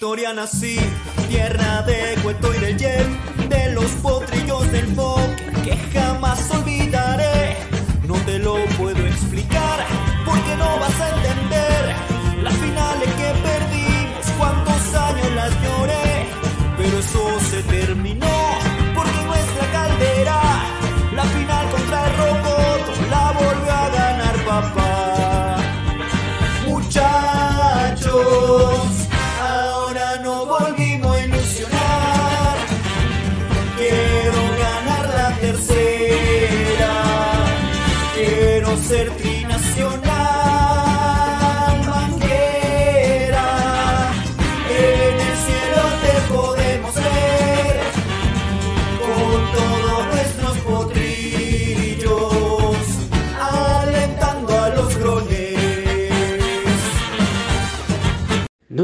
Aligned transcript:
Victoria 0.00 0.32
nací, 0.32 0.78
tierra 1.28 1.82
de 1.82 2.18
Cueto 2.22 2.54
y 2.54 2.58
del 2.58 2.78
Jeff, 2.78 3.06
de 3.50 3.74
los 3.74 3.90
potrillos 4.00 4.72
del 4.72 4.86
folk 4.94 5.62
que 5.62 5.76
jamás 5.92 6.40
olvidaré. 6.52 6.59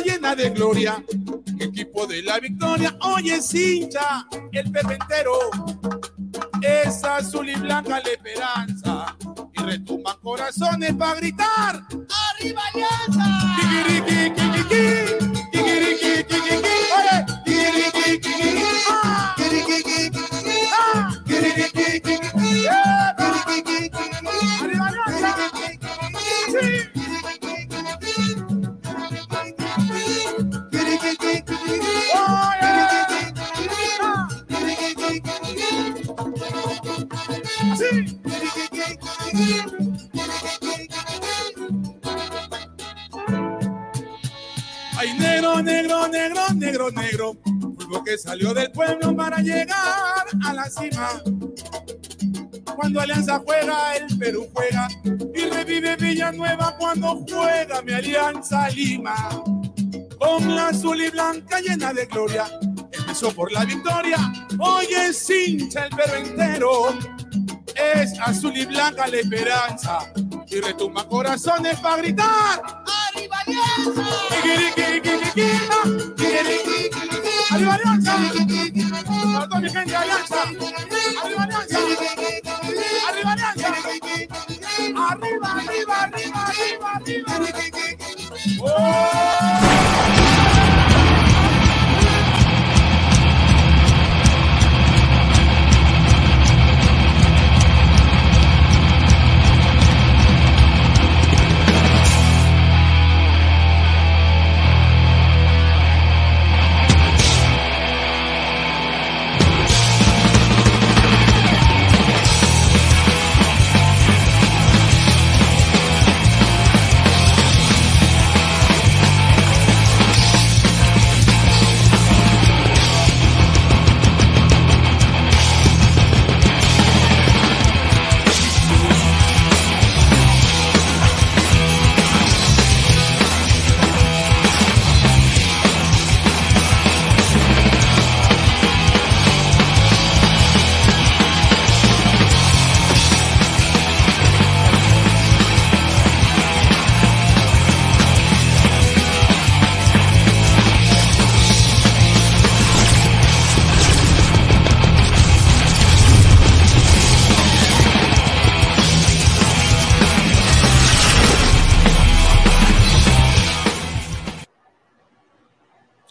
Llena 0.00 0.34
de 0.34 0.50
gloria, 0.50 1.02
equipo 1.58 2.06
de 2.06 2.22
la 2.22 2.38
victoria, 2.38 2.96
oye 3.02 3.38
hincha 3.52 4.26
el 4.52 4.70
Perú 4.70 4.90
entero. 4.90 5.32
Es 6.62 7.02
azul 7.04 7.48
y 7.48 7.54
blanca 7.54 8.00
la 8.00 8.10
esperanza 8.10 9.16
y 9.52 9.62
retumban 9.62 10.16
corazones 10.20 10.94
para 10.94 11.14
gritar. 11.14 11.82
¡Arriba 12.34 12.62
Alianza! 12.72 13.50
Salió 48.30 48.54
del 48.54 48.70
pueblo 48.70 49.16
para 49.16 49.38
llegar 49.38 50.24
a 50.44 50.52
la 50.54 50.70
cima. 50.70 51.20
Cuando 52.76 53.00
Alianza 53.00 53.42
juega, 53.44 53.96
el 53.96 54.18
Perú 54.18 54.46
juega 54.54 54.86
y 55.34 55.46
revive 55.46 55.96
Villanueva 55.96 56.76
cuando 56.78 57.24
juega 57.28 57.82
mi 57.82 57.92
Alianza 57.92 58.70
Lima. 58.70 59.42
Con 60.20 60.54
la 60.54 60.68
azul 60.68 61.02
y 61.02 61.10
blanca 61.10 61.60
llena 61.60 61.92
de 61.92 62.06
gloria, 62.06 62.46
empezó 62.92 63.34
por 63.34 63.50
la 63.50 63.64
victoria, 63.64 64.18
hoy 64.60 64.86
es 64.86 65.28
hincha 65.28 65.86
el 65.86 65.96
Perú 65.96 66.14
entero 66.24 66.98
es 67.74 68.16
azul 68.20 68.56
y 68.56 68.64
blanca 68.64 69.08
la 69.08 69.16
esperanza. 69.16 70.12
Y 70.46 70.60
retumba 70.60 71.02
corazones 71.08 71.80
para 71.80 71.96
gritar. 71.96 72.62
¡Arriba 73.12 73.38
Alianza! 73.44 74.30
¡Arriba 77.50 77.74
Alianza! 77.74 78.16
Toda 79.48 79.60
mi 79.60 79.70
gente 79.70 79.96
Alianza. 79.96 80.42
¡Arriba 81.22 81.42
Alianza! 81.42 81.78
¡Arriba 83.08 83.32
Alianza! 83.32 83.68
¡Arriba, 85.10 85.52
arriba, 85.52 86.02
arriba, 86.02 86.46
arriba, 86.46 86.90
arriba! 86.94 87.60
¡Oh! 88.62 89.69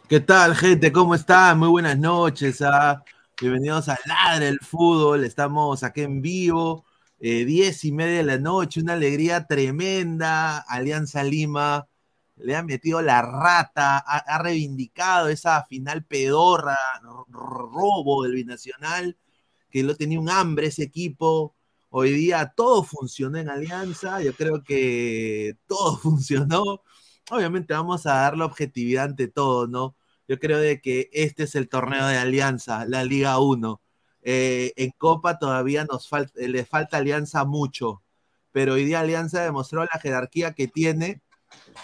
¿Qué 0.09 0.19
tal, 0.19 0.55
gente? 0.55 0.91
¿Cómo 0.91 1.13
están? 1.13 1.59
Muy 1.59 1.67
buenas 1.69 1.97
noches. 1.99 2.63
¿ah? 2.63 3.03
Bienvenidos 3.39 3.89
a 3.89 3.99
Ladre 4.05 4.47
el 4.47 4.59
Fútbol. 4.59 5.23
Estamos 5.23 5.83
aquí 5.83 6.01
en 6.01 6.19
vivo, 6.19 6.83
eh, 7.19 7.45
diez 7.45 7.85
y 7.85 7.91
media 7.91 8.17
de 8.17 8.23
la 8.23 8.37
noche. 8.39 8.81
Una 8.81 8.93
alegría 8.93 9.45
tremenda. 9.45 10.57
Alianza 10.67 11.23
Lima 11.23 11.87
le 12.37 12.55
ha 12.55 12.63
metido 12.63 13.03
la 13.03 13.21
rata, 13.21 13.99
ha, 13.99 14.41
reivindicado 14.41 15.29
esa 15.29 15.63
final 15.65 16.03
pedorra, 16.03 16.77
robo 17.29 18.23
del 18.23 18.33
binacional, 18.33 19.15
que 19.69 19.83
lo 19.83 19.95
tenía 19.95 20.19
un 20.19 20.31
hambre 20.31 20.67
ese 20.67 20.83
equipo. 20.83 21.55
Hoy 21.89 22.11
día 22.13 22.51
todo 22.55 22.83
funcionó 22.83 23.37
en 23.37 23.49
Alianza. 23.49 24.21
Yo 24.23 24.33
creo 24.33 24.63
que 24.63 25.55
todo 25.67 25.97
funcionó 25.99 26.81
obviamente 27.31 27.73
vamos 27.73 28.05
a 28.05 28.13
dar 28.15 28.37
la 28.37 28.45
objetividad 28.45 29.05
ante 29.05 29.27
todo, 29.27 29.67
¿no? 29.67 29.95
Yo 30.29 30.37
creo 30.37 30.59
de 30.59 30.79
que 30.79 31.09
este 31.11 31.43
es 31.43 31.55
el 31.55 31.67
torneo 31.69 32.05
de 32.05 32.17
Alianza, 32.17 32.85
la 32.85 33.03
Liga 33.03 33.39
1. 33.39 33.81
Eh, 34.21 34.73
en 34.75 34.91
Copa 34.91 35.39
todavía 35.39 35.85
nos 35.85 36.07
falta, 36.07 36.39
le 36.39 36.65
falta 36.65 36.97
Alianza 36.97 37.45
mucho, 37.45 38.03
pero 38.51 38.75
hoy 38.75 38.85
día 38.85 38.99
Alianza 38.99 39.41
demostró 39.41 39.83
la 39.83 39.99
jerarquía 39.99 40.53
que 40.53 40.67
tiene 40.67 41.23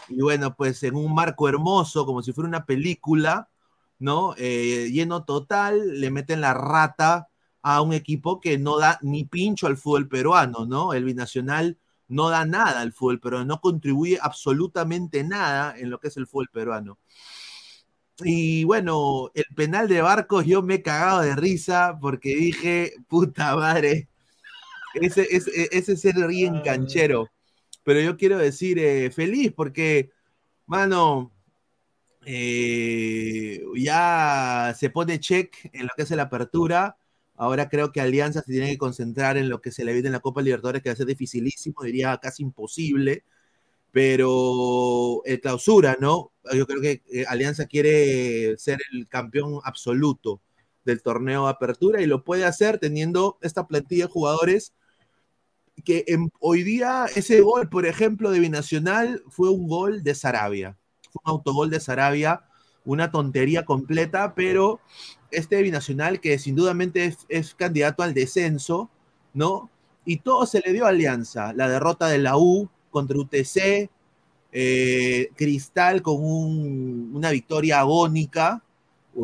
y 0.10 0.22
bueno, 0.22 0.56
pues 0.56 0.84
en 0.84 0.96
un 0.96 1.16
marco 1.16 1.50
hermoso, 1.50 2.06
como 2.06 2.22
si 2.22 2.34
fuera 2.34 2.48
una 2.48 2.66
película, 2.68 3.50
¿no? 3.98 4.36
Eh, 4.38 4.92
lleno 4.92 5.24
total, 5.26 6.00
le 6.00 6.12
meten 6.12 6.42
la 6.42 6.54
rata 6.54 7.30
a 7.64 7.82
un 7.82 7.94
equipo 7.94 8.40
que 8.40 8.60
no 8.60 8.78
da 8.78 9.00
ni 9.02 9.24
pincho 9.26 9.66
al 9.66 9.78
fútbol 9.78 10.08
peruano, 10.08 10.68
¿no? 10.68 10.94
El 10.94 11.04
binacional 11.06 11.80
no 12.08 12.30
da 12.30 12.46
nada 12.46 12.82
al 12.82 12.94
fútbol 12.94 13.20
peruano, 13.20 13.46
no 13.46 13.60
contribuye 13.60 14.20
absolutamente 14.22 15.24
nada 15.24 15.76
en 15.76 15.90
lo 15.90 16.00
que 16.00 16.10
es 16.10 16.18
el 16.18 16.28
fútbol 16.28 16.50
peruano. 16.54 17.00
Y 18.24 18.64
bueno, 18.64 19.30
el 19.34 19.46
penal 19.56 19.88
de 19.90 20.02
Barcos 20.02 20.46
yo 20.46 20.62
me 20.62 20.76
he 20.76 20.82
cagado 20.82 21.22
de 21.22 21.36
risa 21.36 21.98
porque 22.00 22.36
dije, 22.36 22.94
puta 23.10 23.56
madre, 23.56 24.08
ese, 24.94 25.28
ese, 25.30 25.70
ese 25.72 25.98
ser 25.98 26.16
bien 26.28 26.62
canchero. 26.62 27.30
Pero 27.84 28.02
yo 28.02 28.18
quiero 28.18 28.38
decir 28.38 28.80
eh, 28.80 29.12
feliz 29.12 29.52
porque, 29.56 30.12
mano, 30.66 31.34
eh, 32.26 33.62
ya 33.76 34.74
se 34.78 34.90
pone 34.90 35.20
check 35.20 35.54
en 35.74 35.84
lo 35.88 35.92
que 35.96 36.04
es 36.04 36.12
la 36.12 36.24
apertura. 36.24 36.98
Ahora 37.36 37.70
creo 37.70 37.92
que 37.92 38.02
Alianza 38.02 38.42
se 38.42 38.52
tiene 38.54 38.70
que 38.72 38.78
concentrar 38.78 39.38
en 39.38 39.50
lo 39.50 39.62
que 39.62 39.72
se 39.72 39.84
le 39.84 39.94
viene 39.94 40.08
en 40.08 40.14
la 40.14 40.22
Copa 40.22 40.42
Libertadores, 40.42 40.82
que 40.82 40.90
va 40.90 40.94
a 40.94 40.98
ser 40.98 41.06
dificilísimo, 41.06 41.84
diría 41.84 42.18
casi 42.22 42.44
imposible 42.44 43.24
pero 43.96 45.22
el 45.24 45.40
clausura, 45.40 45.96
¿no? 46.02 46.34
Yo 46.54 46.68
creo 46.68 46.82
que 46.82 47.02
eh, 47.14 47.24
Alianza 47.30 47.66
quiere 47.66 48.58
ser 48.58 48.78
el 48.92 49.08
campeón 49.08 49.62
absoluto 49.64 50.42
del 50.84 51.02
torneo 51.02 51.46
de 51.46 51.52
apertura 51.52 52.02
y 52.02 52.06
lo 52.06 52.26
puede 52.26 52.44
hacer 52.44 52.78
teniendo 52.78 53.38
esta 53.42 53.68
plantilla 53.68 54.08
de 54.08 54.12
jugadores 54.12 54.74
que 55.86 56.04
hoy 56.42 56.64
día 56.64 57.06
ese 57.16 57.40
gol, 57.40 57.70
por 57.70 57.86
ejemplo, 57.86 58.32
de 58.32 58.42
Binacional 58.42 59.24
fue 59.30 59.50
un 59.50 59.66
gol 59.66 60.04
de 60.04 60.14
Sarabia, 60.14 60.78
fue 61.10 61.22
un 61.24 61.32
autogol 61.32 61.70
de 61.70 61.80
Sarabia, 61.80 62.44
una 62.84 63.12
tontería 63.12 63.64
completa, 63.64 64.36
pero 64.36 64.82
este 65.32 65.62
Binacional 65.62 66.20
que 66.20 66.38
sin 66.38 66.58
dudamente 66.58 67.06
es, 67.06 67.20
es 67.30 67.56
candidato 67.56 68.04
al 68.04 68.14
descenso, 68.14 68.90
¿no? 69.34 69.70
Y 70.04 70.18
todo 70.18 70.46
se 70.48 70.60
le 70.60 70.74
dio 70.74 70.86
a 70.86 70.90
Alianza, 70.90 71.54
la 71.54 71.70
derrota 71.70 72.08
de 72.10 72.18
la 72.18 72.36
U, 72.36 72.70
contra 72.96 73.20
UTC, 73.20 73.90
eh, 74.54 75.30
Cristal 75.36 76.02
con 76.02 76.16
una 76.24 77.30
victoria 77.30 77.82
agónica, 77.82 78.64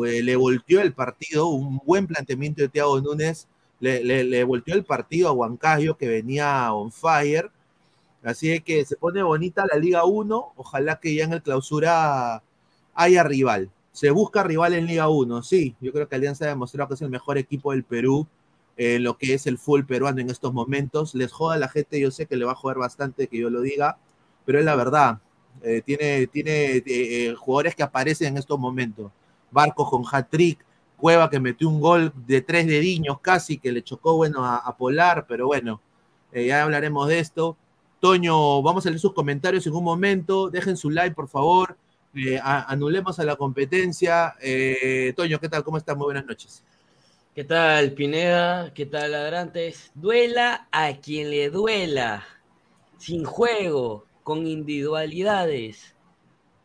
eh, 0.04 0.22
le 0.22 0.36
volteó 0.36 0.82
el 0.82 0.92
partido, 0.92 1.46
un 1.46 1.80
buen 1.86 2.06
planteamiento 2.06 2.60
de 2.60 2.68
Thiago 2.68 3.00
Núñez, 3.00 3.48
le, 3.80 4.04
le, 4.04 4.44
volteó 4.44 4.74
el 4.74 4.84
partido 4.84 5.30
a 5.30 5.32
Huancayo 5.32 5.96
que 5.96 6.06
venía 6.06 6.70
on 6.74 6.92
fire. 6.92 7.50
Así 8.22 8.60
que 8.60 8.84
se 8.84 8.96
pone 8.96 9.22
bonita 9.22 9.64
la 9.72 9.78
Liga 9.78 10.04
1, 10.04 10.52
ojalá 10.56 11.00
que 11.00 11.14
ya 11.14 11.24
en 11.24 11.32
el 11.32 11.42
clausura 11.42 12.42
haya 12.94 13.22
rival. 13.22 13.70
Se 13.92 14.10
busca 14.10 14.42
rival 14.42 14.74
en 14.74 14.84
Liga 14.86 15.08
1, 15.08 15.42
sí, 15.42 15.74
yo 15.80 15.92
creo 15.92 16.08
que 16.08 16.16
Alianza 16.16 16.44
ha 16.44 16.48
demostrado 16.48 16.88
que 16.88 16.94
es 16.94 17.02
el 17.02 17.08
mejor 17.08 17.38
equipo 17.38 17.72
del 17.72 17.84
Perú 17.84 18.26
en 18.76 19.02
lo 19.02 19.18
que 19.18 19.34
es 19.34 19.46
el 19.46 19.58
full 19.58 19.84
peruano 19.84 20.20
en 20.20 20.30
estos 20.30 20.52
momentos. 20.52 21.14
Les 21.14 21.32
joda 21.32 21.54
a 21.56 21.58
la 21.58 21.68
gente, 21.68 22.00
yo 22.00 22.10
sé 22.10 22.26
que 22.26 22.36
le 22.36 22.44
va 22.44 22.52
a 22.52 22.56
joder 22.56 22.78
bastante 22.78 23.28
que 23.28 23.38
yo 23.38 23.50
lo 23.50 23.60
diga, 23.60 23.98
pero 24.44 24.58
es 24.58 24.64
la 24.64 24.76
verdad. 24.76 25.18
Eh, 25.62 25.82
tiene 25.84 26.26
tiene 26.28 26.76
eh, 26.76 26.82
eh, 26.86 27.34
jugadores 27.38 27.74
que 27.74 27.82
aparecen 27.82 28.28
en 28.28 28.38
estos 28.38 28.58
momentos. 28.58 29.10
Barco 29.50 29.88
con 29.88 30.04
hat-trick, 30.10 30.64
Cueva 30.96 31.28
que 31.28 31.40
metió 31.40 31.68
un 31.68 31.80
gol 31.80 32.12
de 32.26 32.42
tres 32.42 32.66
dediños 32.66 33.20
casi, 33.20 33.58
que 33.58 33.72
le 33.72 33.82
chocó, 33.82 34.16
bueno, 34.16 34.44
a, 34.46 34.76
Polar, 34.76 35.26
pero 35.28 35.46
bueno, 35.46 35.80
ya 36.32 36.62
hablaremos 36.62 37.08
de 37.08 37.18
esto. 37.18 37.56
Toño, 38.00 38.62
vamos 38.62 38.86
a 38.86 38.90
leer 38.90 39.00
sus 39.00 39.12
comentarios 39.12 39.66
en 39.66 39.74
un 39.74 39.84
momento. 39.84 40.48
Dejen 40.48 40.76
su 40.76 40.90
like, 40.90 41.14
por 41.14 41.28
favor. 41.28 41.76
anulemos 42.42 43.18
a 43.18 43.24
la 43.24 43.34
competencia. 43.36 44.34
Toño, 45.16 45.40
¿qué 45.40 45.48
tal? 45.48 45.64
¿Cómo 45.64 45.76
estás? 45.76 45.96
Muy 45.96 46.04
buenas 46.04 46.24
noches. 46.24 46.62
¿Qué 47.34 47.44
tal, 47.44 47.92
Pineda? 47.92 48.74
¿Qué 48.74 48.84
tal, 48.84 49.12
ladrantes? 49.12 49.90
Duela 49.94 50.68
a 50.70 50.98
quien 50.98 51.30
le 51.30 51.48
duela. 51.48 52.26
Sin 52.98 53.24
juego, 53.24 54.04
con 54.22 54.46
individualidades 54.46 55.96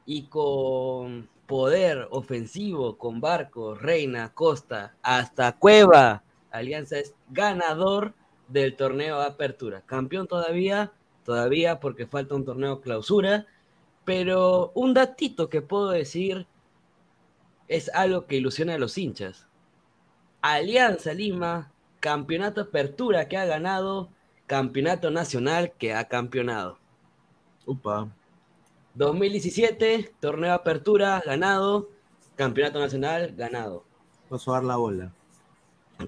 y 0.06 0.24
con 0.24 1.30
poder 1.46 2.10
ofensivo, 2.12 2.98
con 2.98 3.22
Barco, 3.22 3.76
Reina, 3.76 4.34
Costa, 4.34 4.98
hasta 5.02 5.54
Cueva. 5.54 6.26
Alianza 6.52 7.00
es 7.00 7.16
ganador 7.30 8.14
del 8.50 8.76
torneo 8.76 9.22
apertura. 9.22 9.84
Campeón 9.86 10.28
todavía, 10.28 10.92
todavía 11.24 11.80
porque 11.80 12.08
falta 12.08 12.36
un 12.36 12.44
torneo 12.44 12.82
clausura. 12.82 13.46
Pero 14.04 14.74
un 14.76 14.94
datito 14.94 15.48
que 15.48 15.62
puedo 15.62 15.92
decir 15.92 16.46
es 17.70 17.90
algo 17.94 18.26
que 18.26 18.36
ilusiona 18.36 18.74
a 18.76 18.80
los 18.80 18.98
hinchas 18.98 19.47
Alianza 20.42 21.14
Lima, 21.14 21.72
campeonato 22.00 22.62
apertura 22.62 23.28
que 23.28 23.38
ha 23.38 23.46
ganado, 23.46 24.10
campeonato 24.46 25.12
nacional 25.12 25.74
que 25.78 25.94
ha 25.94 26.08
campeonado. 26.08 26.78
Upa. 27.66 28.10
2017, 28.96 30.14
torneo 30.20 30.54
apertura 30.54 31.22
ganado, 31.26 31.90
campeonato 32.36 32.80
nacional 32.80 33.34
ganado. 33.36 33.84
Paso 34.30 34.52
a 34.52 34.56
dar 34.56 34.64
la 34.64 34.78
bola. 34.78 35.14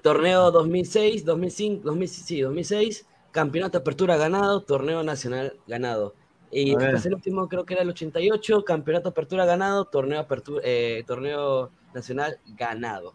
Torneo 0.02 0.50
2006, 0.50 1.24
2005, 1.24 1.84
2006, 1.84 3.06
campeonato 3.30 3.78
apertura 3.78 4.16
ganado, 4.16 4.62
torneo 4.62 5.02
nacional 5.02 5.56
ganado. 5.66 6.14
Y 6.50 6.74
después 6.74 7.06
el 7.06 7.14
último 7.14 7.48
creo 7.48 7.64
que 7.64 7.74
era 7.74 7.82
el 7.82 7.90
88, 7.90 8.64
campeonato 8.64 9.10
apertura 9.10 9.44
ganado, 9.44 9.84
torneo, 9.84 10.18
apertura, 10.18 10.62
eh, 10.64 11.04
torneo 11.06 11.70
nacional 11.94 12.38
ganado. 12.56 13.14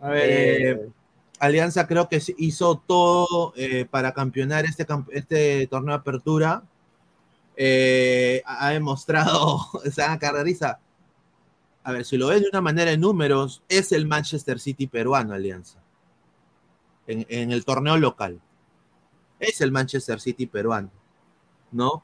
A 0.00 0.10
ver, 0.10 0.30
eh, 0.30 0.88
Alianza 1.40 1.86
creo 1.86 2.08
que 2.08 2.20
hizo 2.38 2.82
todo 2.86 3.52
eh, 3.56 3.84
para 3.84 4.12
campeonar 4.12 4.64
este, 4.64 4.86
este 5.10 5.66
torneo 5.68 5.94
de 5.94 6.00
apertura. 6.00 6.62
Eh, 7.56 8.42
ha 8.46 8.70
demostrado, 8.70 9.60
esa 9.84 10.18
carreriza. 10.18 10.78
A 11.84 11.92
ver, 11.92 12.04
si 12.04 12.16
lo 12.16 12.28
ves 12.28 12.42
de 12.42 12.48
una 12.48 12.60
manera 12.60 12.92
en 12.92 13.00
números, 13.00 13.62
es 13.68 13.92
el 13.92 14.06
Manchester 14.06 14.60
City 14.60 14.86
peruano, 14.86 15.34
Alianza. 15.34 15.78
En, 17.06 17.24
en 17.28 17.52
el 17.52 17.64
torneo 17.64 17.96
local. 17.96 18.40
Es 19.40 19.60
el 19.60 19.72
Manchester 19.72 20.20
City 20.20 20.46
peruano. 20.46 20.90
¿No? 21.72 22.02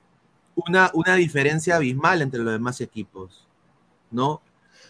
Una, 0.55 0.91
una 0.95 1.15
diferencia 1.17 1.77
abismal 1.77 2.23
entre 2.23 2.41
los 2.41 2.53
demás 2.53 2.81
equipos. 2.81 3.47
¿No? 4.11 4.41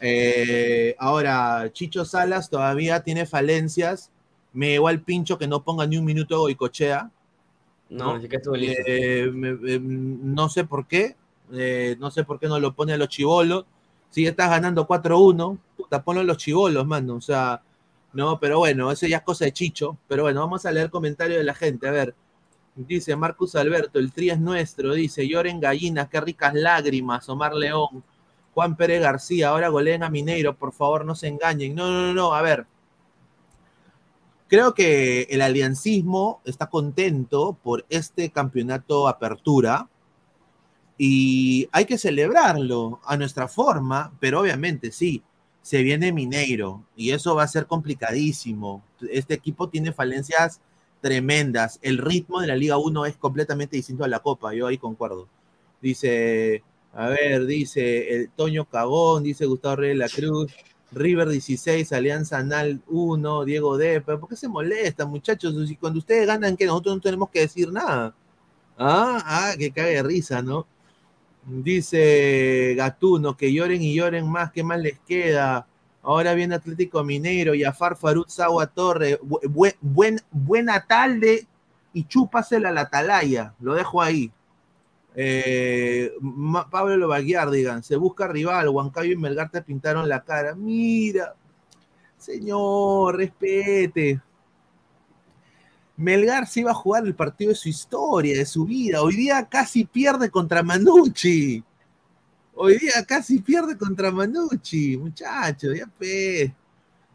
Eh, 0.06 0.94
ahora, 0.98 1.70
Chicho 1.72 2.04
Salas 2.04 2.50
todavía 2.50 3.02
tiene 3.02 3.24
falencias. 3.24 4.10
Me 4.52 4.68
llegó 4.68 4.88
al 4.88 5.00
pincho 5.00 5.38
que 5.38 5.48
no 5.48 5.64
ponga 5.64 5.86
ni 5.86 5.96
un 5.96 6.04
minuto 6.04 6.38
Goicochea. 6.40 7.10
No, 7.88 8.18
no, 8.18 8.28
que 8.28 8.36
eh, 8.36 9.32
eh, 9.66 9.80
no 9.80 10.48
sé 10.50 10.64
por 10.64 10.86
qué. 10.86 11.16
no 11.98 12.10
sé 12.10 12.24
por 12.24 12.38
qué 12.38 12.48
no 12.48 12.60
lo 12.60 12.74
pone 12.74 12.92
a 12.92 12.98
los 12.98 13.08
chivolos. 13.08 13.64
Si 14.10 14.26
estás 14.26 14.50
ganando 14.50 14.86
4-1, 14.86 15.58
puta, 15.76 16.04
ponlo 16.04 16.20
a 16.20 16.24
los 16.24 16.36
chivolos, 16.36 16.86
mano. 16.86 17.14
O 17.14 17.20
sea, 17.22 17.62
no, 18.12 18.38
pero 18.38 18.58
bueno, 18.58 18.90
eso 18.90 19.06
ya 19.06 19.18
es 19.18 19.22
cosa 19.22 19.46
de 19.46 19.52
Chicho. 19.52 19.96
Pero 20.06 20.24
bueno, 20.24 20.40
vamos 20.40 20.66
a 20.66 20.70
leer 20.70 20.90
comentarios 20.90 21.38
de 21.38 21.44
la 21.44 21.54
gente. 21.54 21.88
A 21.88 21.92
ver, 21.92 22.14
dice 22.76 23.16
Marcus 23.16 23.54
Alberto, 23.54 23.98
el 23.98 24.12
tri 24.12 24.28
es 24.28 24.38
nuestro. 24.38 24.92
Dice, 24.92 25.26
lloren 25.26 25.60
gallinas, 25.60 26.10
qué 26.10 26.20
ricas 26.20 26.52
lágrimas. 26.52 27.26
Omar 27.30 27.54
León. 27.54 28.04
Juan 28.54 28.76
Pérez 28.76 29.02
García, 29.02 29.48
ahora 29.48 29.68
goleen 29.68 30.04
a 30.04 30.10
Mineiro, 30.10 30.56
por 30.56 30.72
favor, 30.72 31.04
no 31.04 31.16
se 31.16 31.26
engañen. 31.26 31.74
No, 31.74 31.90
no, 31.90 32.14
no, 32.14 32.34
a 32.34 32.40
ver. 32.40 32.66
Creo 34.46 34.74
que 34.74 35.22
el 35.30 35.42
aliancismo 35.42 36.40
está 36.44 36.68
contento 36.68 37.58
por 37.62 37.84
este 37.88 38.30
campeonato 38.30 39.08
apertura 39.08 39.88
y 40.96 41.68
hay 41.72 41.86
que 41.86 41.98
celebrarlo 41.98 43.00
a 43.04 43.16
nuestra 43.16 43.48
forma, 43.48 44.12
pero 44.20 44.40
obviamente 44.40 44.92
sí, 44.92 45.22
se 45.62 45.82
viene 45.82 46.12
Mineiro 46.12 46.84
y 46.94 47.10
eso 47.10 47.34
va 47.34 47.42
a 47.42 47.48
ser 47.48 47.66
complicadísimo. 47.66 48.84
Este 49.10 49.34
equipo 49.34 49.68
tiene 49.68 49.92
falencias 49.92 50.60
tremendas. 51.00 51.80
El 51.82 51.98
ritmo 51.98 52.40
de 52.40 52.46
la 52.46 52.54
Liga 52.54 52.78
1 52.78 53.06
es 53.06 53.16
completamente 53.16 53.76
distinto 53.76 54.04
a 54.04 54.08
la 54.08 54.20
Copa, 54.20 54.54
yo 54.54 54.68
ahí 54.68 54.78
concuerdo. 54.78 55.26
Dice 55.82 56.62
a 56.96 57.08
ver, 57.08 57.46
dice 57.46 58.14
el 58.14 58.30
Toño 58.30 58.64
Cagón, 58.66 59.24
dice 59.24 59.46
Gustavo 59.46 59.76
Reyes 59.76 59.98
la 59.98 60.08
Cruz, 60.08 60.52
River 60.92 61.28
16, 61.28 61.92
Alianza 61.92 62.38
Anal 62.38 62.80
1, 62.86 63.44
Diego 63.44 63.76
D. 63.76 64.00
¿Pero 64.00 64.20
por 64.20 64.28
qué 64.28 64.36
se 64.36 64.48
molesta, 64.48 65.04
muchachos? 65.06 65.54
Cuando 65.80 65.98
ustedes 65.98 66.26
ganan, 66.26 66.56
que 66.56 66.66
nosotros 66.66 66.96
no 66.96 67.00
tenemos 67.00 67.30
que 67.30 67.40
decir 67.40 67.72
nada. 67.72 68.14
Ah, 68.78 69.22
ah, 69.24 69.52
que 69.58 69.72
cague 69.72 70.02
risa, 70.02 70.42
¿no? 70.42 70.66
Dice 71.46 72.74
Gatuno, 72.76 73.36
que 73.36 73.52
lloren 73.52 73.82
y 73.82 73.94
lloren 73.94 74.28
más, 74.28 74.52
¿qué 74.52 74.62
más 74.62 74.80
les 74.80 74.98
queda? 75.00 75.66
Ahora 76.02 76.34
viene 76.34 76.54
Atlético 76.54 77.02
Mineiro, 77.04 77.54
y 77.54 77.64
a 77.64 77.72
Farut 77.72 78.28
Sagua 78.28 78.66
Torre, 78.66 79.18
buen, 79.80 80.20
buena 80.30 80.86
tarde 80.86 81.46
y 81.92 82.04
chúpasela 82.04 82.70
a 82.70 82.72
la 82.72 82.82
atalaya. 82.82 83.54
Lo 83.60 83.74
dejo 83.74 84.00
ahí. 84.00 84.30
Eh, 85.16 86.12
Pablo 86.70 86.96
Lobaguiar, 86.96 87.50
digan, 87.50 87.82
se 87.82 87.96
busca 87.96 88.26
rival, 88.26 88.68
Huancayo 88.68 89.12
y 89.12 89.16
Melgar 89.16 89.50
te 89.50 89.62
pintaron 89.62 90.08
la 90.08 90.24
cara. 90.24 90.54
Mira, 90.54 91.34
señor, 92.18 93.16
respete. 93.16 94.20
Melgar 95.96 96.48
se 96.48 96.60
iba 96.60 96.72
a 96.72 96.74
jugar 96.74 97.06
el 97.06 97.14
partido 97.14 97.50
de 97.50 97.54
su 97.54 97.68
historia, 97.68 98.36
de 98.36 98.44
su 98.44 98.64
vida. 98.64 99.00
Hoy 99.02 99.14
día 99.14 99.48
casi 99.48 99.84
pierde 99.84 100.28
contra 100.30 100.62
Manucci. 100.62 101.62
Hoy 102.56 102.78
día 102.78 103.04
casi 103.06 103.40
pierde 103.40 103.78
contra 103.78 104.10
Manucci, 104.10 104.96
muchachos, 104.96 105.76
ya 105.76 105.86
pe. 105.86 106.52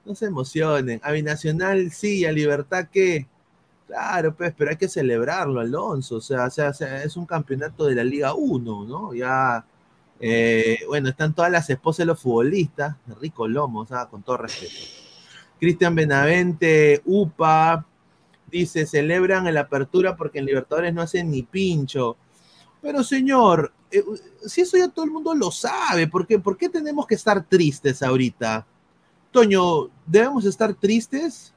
No 0.06 0.15
se 0.15 0.25
emocionen. 0.25 1.01
A 1.03 1.12
Binacional 1.12 1.91
sí, 1.91 2.25
a 2.25 2.32
Libertad 2.32 2.88
qué. 2.89 3.27
Claro, 3.89 4.36
pues, 4.36 4.53
pero 4.55 4.69
hay 4.69 4.77
que 4.77 4.88
celebrarlo, 4.88 5.60
Alonso. 5.60 6.17
O 6.17 6.22
sea, 6.22 6.46
es 6.46 7.17
un 7.17 7.25
campeonato 7.25 7.86
de 7.88 7.96
la 7.96 8.03
Liga 8.03 8.36
1, 8.36 8.86
¿no? 8.86 9.15
Ya, 9.15 9.65
eh, 10.19 10.77
bueno, 10.88 11.10
están 11.10 11.34
todas 11.34 11.51
las 11.51 11.67
esposas 11.72 11.98
de 11.98 12.05
los 12.05 12.22
futbolistas. 12.22 12.96
Rico 13.19 13.48
Lomo, 13.48 13.79
o 13.79 13.88
sea, 13.88 14.05
con 14.05 14.22
todo 14.22 14.38
respeto. 14.38 14.75
Cristian 15.60 15.96
Benavente, 15.96 17.01
UPA, 17.03 17.84
dice, 18.51 18.86
celebran 18.86 19.51
la 19.51 19.62
apertura 19.62 20.15
porque 20.15 20.38
en 20.38 20.46
Libertadores 20.46 20.93
no 20.93 21.01
hacen 21.01 21.31
ni 21.31 21.41
pincho. 21.41 22.15
Pero 22.84 23.03
señor, 23.03 23.74
eh, 23.89 24.03
si 24.46 24.62
eso 24.62 24.77
ya 24.77 24.89
todo 24.89 25.03
el 25.03 25.10
mundo 25.10 25.34
lo 25.34 25.50
sabe, 25.50 26.05
¿por 26.05 26.27
qué, 26.27 26.38
¿por 26.38 26.58
qué 26.58 26.69
tenemos 26.69 27.08
que 27.08 27.15
estar 27.15 27.43
tristes 27.43 28.03
ahorita? 28.03 28.67
Toño, 29.31 29.89
¿debemos 30.05 30.46
estar 30.46 30.75
tristes? 30.75 31.55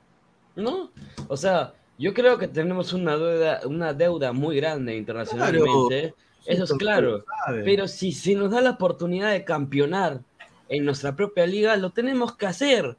No, 0.56 0.90
o 1.28 1.36
sea, 1.36 1.74
yo 2.02 2.12
creo 2.14 2.36
que 2.36 2.48
tenemos 2.48 2.92
una 2.92 3.16
deuda, 3.16 3.60
una 3.64 3.94
deuda 3.94 4.32
muy 4.32 4.56
grande 4.56 4.96
internacionalmente. 4.96 6.14
Eso 6.44 6.64
es 6.64 6.72
claro. 6.72 7.24
Pero 7.64 7.86
si, 7.86 8.10
si 8.10 8.34
nos 8.34 8.50
da 8.50 8.60
la 8.60 8.70
oportunidad 8.70 9.30
de 9.30 9.44
campeonar 9.44 10.20
en 10.68 10.84
nuestra 10.84 11.14
propia 11.14 11.46
liga, 11.46 11.76
lo 11.76 11.90
tenemos 11.90 12.36
que 12.36 12.46
hacer. 12.46 12.96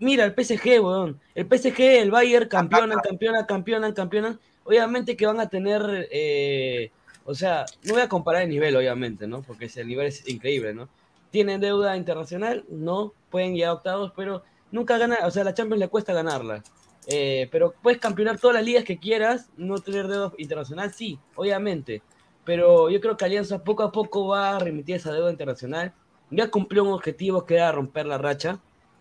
mira, 0.00 0.24
el 0.24 0.34
PSG, 0.34 0.82
weón. 0.82 1.20
El 1.36 1.46
PSG, 1.46 1.78
el 1.78 2.10
Bayern, 2.10 2.48
campeonan, 2.48 2.98
campeonan, 2.98 3.46
campeonan, 3.46 3.92
campeonan. 3.92 4.40
Obviamente 4.64 5.16
que 5.16 5.26
van 5.26 5.38
a 5.38 5.48
tener. 5.48 6.08
Eh, 6.10 6.90
o 7.24 7.34
sea, 7.36 7.64
no 7.84 7.94
voy 7.94 8.02
a 8.02 8.08
comparar 8.08 8.42
el 8.42 8.50
nivel, 8.50 8.74
obviamente, 8.74 9.28
¿no? 9.28 9.42
Porque 9.42 9.66
ese 9.66 9.84
nivel 9.84 10.08
es 10.08 10.28
increíble, 10.28 10.74
¿no? 10.74 10.88
¿Tienen 11.30 11.60
deuda 11.60 11.96
internacional? 11.96 12.64
No, 12.68 13.12
pueden 13.30 13.54
llegar 13.54 13.70
a 13.70 13.74
octavos, 13.74 14.12
pero 14.16 14.42
nunca 14.72 14.98
ganan, 14.98 15.18
o 15.22 15.30
sea, 15.30 15.44
la 15.44 15.54
Champions 15.54 15.78
le 15.78 15.88
cuesta 15.88 16.12
ganarla. 16.12 16.64
Eh, 17.06 17.48
pero 17.52 17.74
puedes 17.82 18.00
campeonar 18.00 18.38
todas 18.38 18.54
las 18.54 18.64
ligas 18.64 18.84
que 18.84 18.98
quieras, 18.98 19.50
no 19.56 19.78
tener 19.78 20.08
deuda 20.08 20.32
internacional, 20.38 20.92
sí, 20.92 21.18
obviamente. 21.34 22.02
Pero 22.44 22.90
yo 22.90 23.00
creo 23.00 23.16
que 23.16 23.24
Alianza 23.24 23.62
poco 23.64 23.82
a 23.82 23.92
poco 23.92 24.28
va 24.28 24.56
a 24.56 24.58
remitir 24.58 24.96
esa 24.96 25.12
deuda 25.12 25.30
internacional. 25.30 25.94
Ya 26.30 26.50
cumplió 26.50 26.84
un 26.84 26.92
objetivo 26.92 27.44
que 27.46 27.54
era 27.56 27.72
romper 27.72 28.06
la 28.06 28.18
racha. 28.18 28.60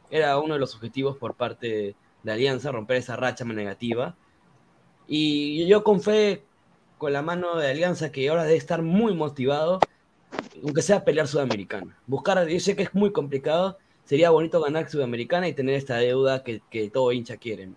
Era 0.09 0.37
uno 0.39 0.53
de 0.53 0.59
los 0.59 0.75
objetivos 0.75 1.17
por 1.17 1.35
parte 1.35 1.95
de 2.23 2.31
Alianza, 2.31 2.71
romper 2.71 2.97
esa 2.97 3.15
racha 3.15 3.43
negativa. 3.45 4.15
Y 5.07 5.65
yo 5.67 5.83
con 5.83 6.01
con 6.97 7.11
la 7.11 7.21
mano 7.21 7.57
de 7.57 7.69
Alianza, 7.69 8.11
que 8.11 8.29
ahora 8.29 8.43
debe 8.43 8.57
estar 8.57 8.81
muy 8.81 9.13
motivado, 9.13 9.79
aunque 10.63 10.81
sea 10.81 11.03
pelear 11.03 11.27
Sudamericana. 11.27 11.97
Buscar, 12.07 12.47
yo 12.47 12.59
sé 12.59 12.75
que 12.75 12.83
es 12.83 12.93
muy 12.93 13.11
complicado, 13.11 13.77
sería 14.05 14.29
bonito 14.29 14.61
ganar 14.61 14.89
Sudamericana 14.89 15.47
y 15.49 15.53
tener 15.53 15.75
esta 15.75 15.97
deuda 15.97 16.43
que 16.43 16.89
todo 16.93 17.11
hincha 17.11 17.37
quiere. 17.37 17.69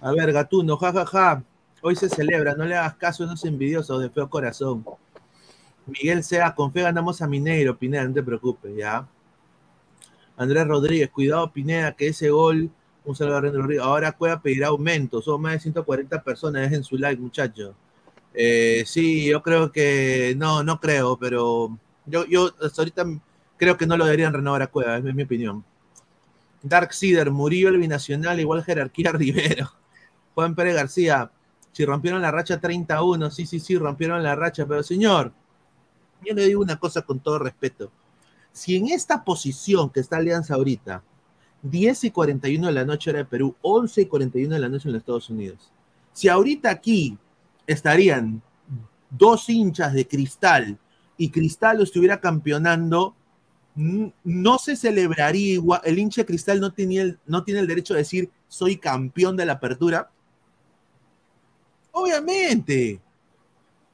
A 0.00 0.12
ver, 0.12 0.32
Gatuno, 0.32 0.76
jajaja. 0.76 1.42
Hoy 1.82 1.96
se 1.96 2.08
celebra, 2.08 2.54
no 2.54 2.64
le 2.64 2.74
hagas 2.74 2.96
caso 2.96 3.22
a 3.22 3.26
esos 3.26 3.44
envidiosos 3.44 4.00
de 4.00 4.10
feo 4.10 4.28
corazón. 4.28 4.84
Miguel 5.86 6.24
Sea, 6.24 6.54
con 6.54 6.72
fe 6.72 6.82
ganamos 6.82 7.22
a 7.22 7.28
Mineiro, 7.28 7.78
Pineda, 7.78 8.04
no 8.04 8.14
te 8.14 8.22
preocupes, 8.22 8.72
¿ya? 8.76 9.06
Andrés 10.36 10.66
Rodríguez, 10.66 11.10
cuidado 11.10 11.52
Pineda, 11.52 11.92
que 11.92 12.08
ese 12.08 12.30
gol, 12.30 12.70
un 13.04 13.14
saludo 13.14 13.36
a 13.36 13.38
Andrés 13.38 13.54
Rodríguez, 13.54 13.84
ahora 13.84 14.12
Cueva 14.12 14.42
pedirá 14.42 14.68
aumento, 14.68 15.22
son 15.22 15.40
más 15.42 15.52
de 15.52 15.60
140 15.60 16.22
personas, 16.22 16.62
dejen 16.62 16.82
su 16.82 16.98
like, 16.98 17.20
muchachos. 17.20 17.74
Eh, 18.34 18.82
sí, 18.86 19.26
yo 19.26 19.42
creo 19.42 19.70
que, 19.72 20.34
no, 20.36 20.62
no 20.62 20.80
creo, 20.80 21.16
pero 21.16 21.78
yo, 22.04 22.26
yo 22.26 22.52
hasta 22.60 22.82
ahorita 22.82 23.06
creo 23.56 23.76
que 23.76 23.86
no 23.86 23.96
lo 23.96 24.04
deberían 24.04 24.32
renovar 24.32 24.62
a 24.62 24.66
Cueva, 24.66 24.98
es 24.98 25.04
mi 25.04 25.22
opinión. 25.22 25.64
Dark 26.62 26.92
Cider, 26.92 27.30
Murillo 27.30 27.68
el 27.68 27.78
binacional, 27.78 28.40
igual 28.40 28.64
jerarquía 28.64 29.12
Rivero. 29.12 29.70
Juan 30.36 30.54
Pérez 30.54 30.74
García, 30.74 31.30
si 31.72 31.86
rompieron 31.86 32.20
la 32.20 32.30
racha 32.30 32.60
31, 32.60 33.30
sí, 33.30 33.46
sí, 33.46 33.58
sí, 33.58 33.78
rompieron 33.78 34.22
la 34.22 34.34
racha, 34.34 34.66
pero 34.66 34.82
señor, 34.82 35.32
yo 36.22 36.34
le 36.34 36.44
digo 36.44 36.60
una 36.60 36.76
cosa 36.76 37.00
con 37.00 37.20
todo 37.20 37.38
respeto. 37.38 37.90
Si 38.52 38.76
en 38.76 38.88
esta 38.88 39.24
posición 39.24 39.88
que 39.88 40.00
está 40.00 40.18
Alianza 40.18 40.54
ahorita, 40.54 41.02
10 41.62 42.04
y 42.04 42.10
41 42.10 42.66
de 42.66 42.72
la 42.74 42.84
noche 42.84 43.08
era 43.08 43.20
de 43.20 43.24
Perú, 43.24 43.56
11 43.62 44.02
y 44.02 44.06
41 44.06 44.54
de 44.54 44.60
la 44.60 44.68
noche 44.68 44.90
en 44.90 44.92
los 44.92 45.00
Estados 45.00 45.30
Unidos, 45.30 45.72
si 46.12 46.28
ahorita 46.28 46.68
aquí 46.68 47.16
estarían 47.66 48.42
dos 49.08 49.48
hinchas 49.48 49.94
de 49.94 50.06
cristal 50.06 50.78
y 51.16 51.30
Cristal 51.30 51.78
lo 51.78 51.84
estuviera 51.84 52.20
campeonando, 52.20 53.16
no 53.74 54.58
se 54.58 54.76
celebraría 54.76 55.54
igual, 55.54 55.80
el 55.84 55.98
hincha 55.98 56.20
de 56.20 56.26
cristal 56.26 56.60
no, 56.60 56.74
tenía 56.74 57.00
el, 57.00 57.18
no 57.24 57.42
tiene 57.42 57.60
el 57.60 57.66
derecho 57.66 57.94
de 57.94 58.00
decir 58.00 58.30
soy 58.48 58.76
campeón 58.76 59.34
de 59.34 59.46
la 59.46 59.54
apertura. 59.54 60.10
Obviamente, 61.98 63.00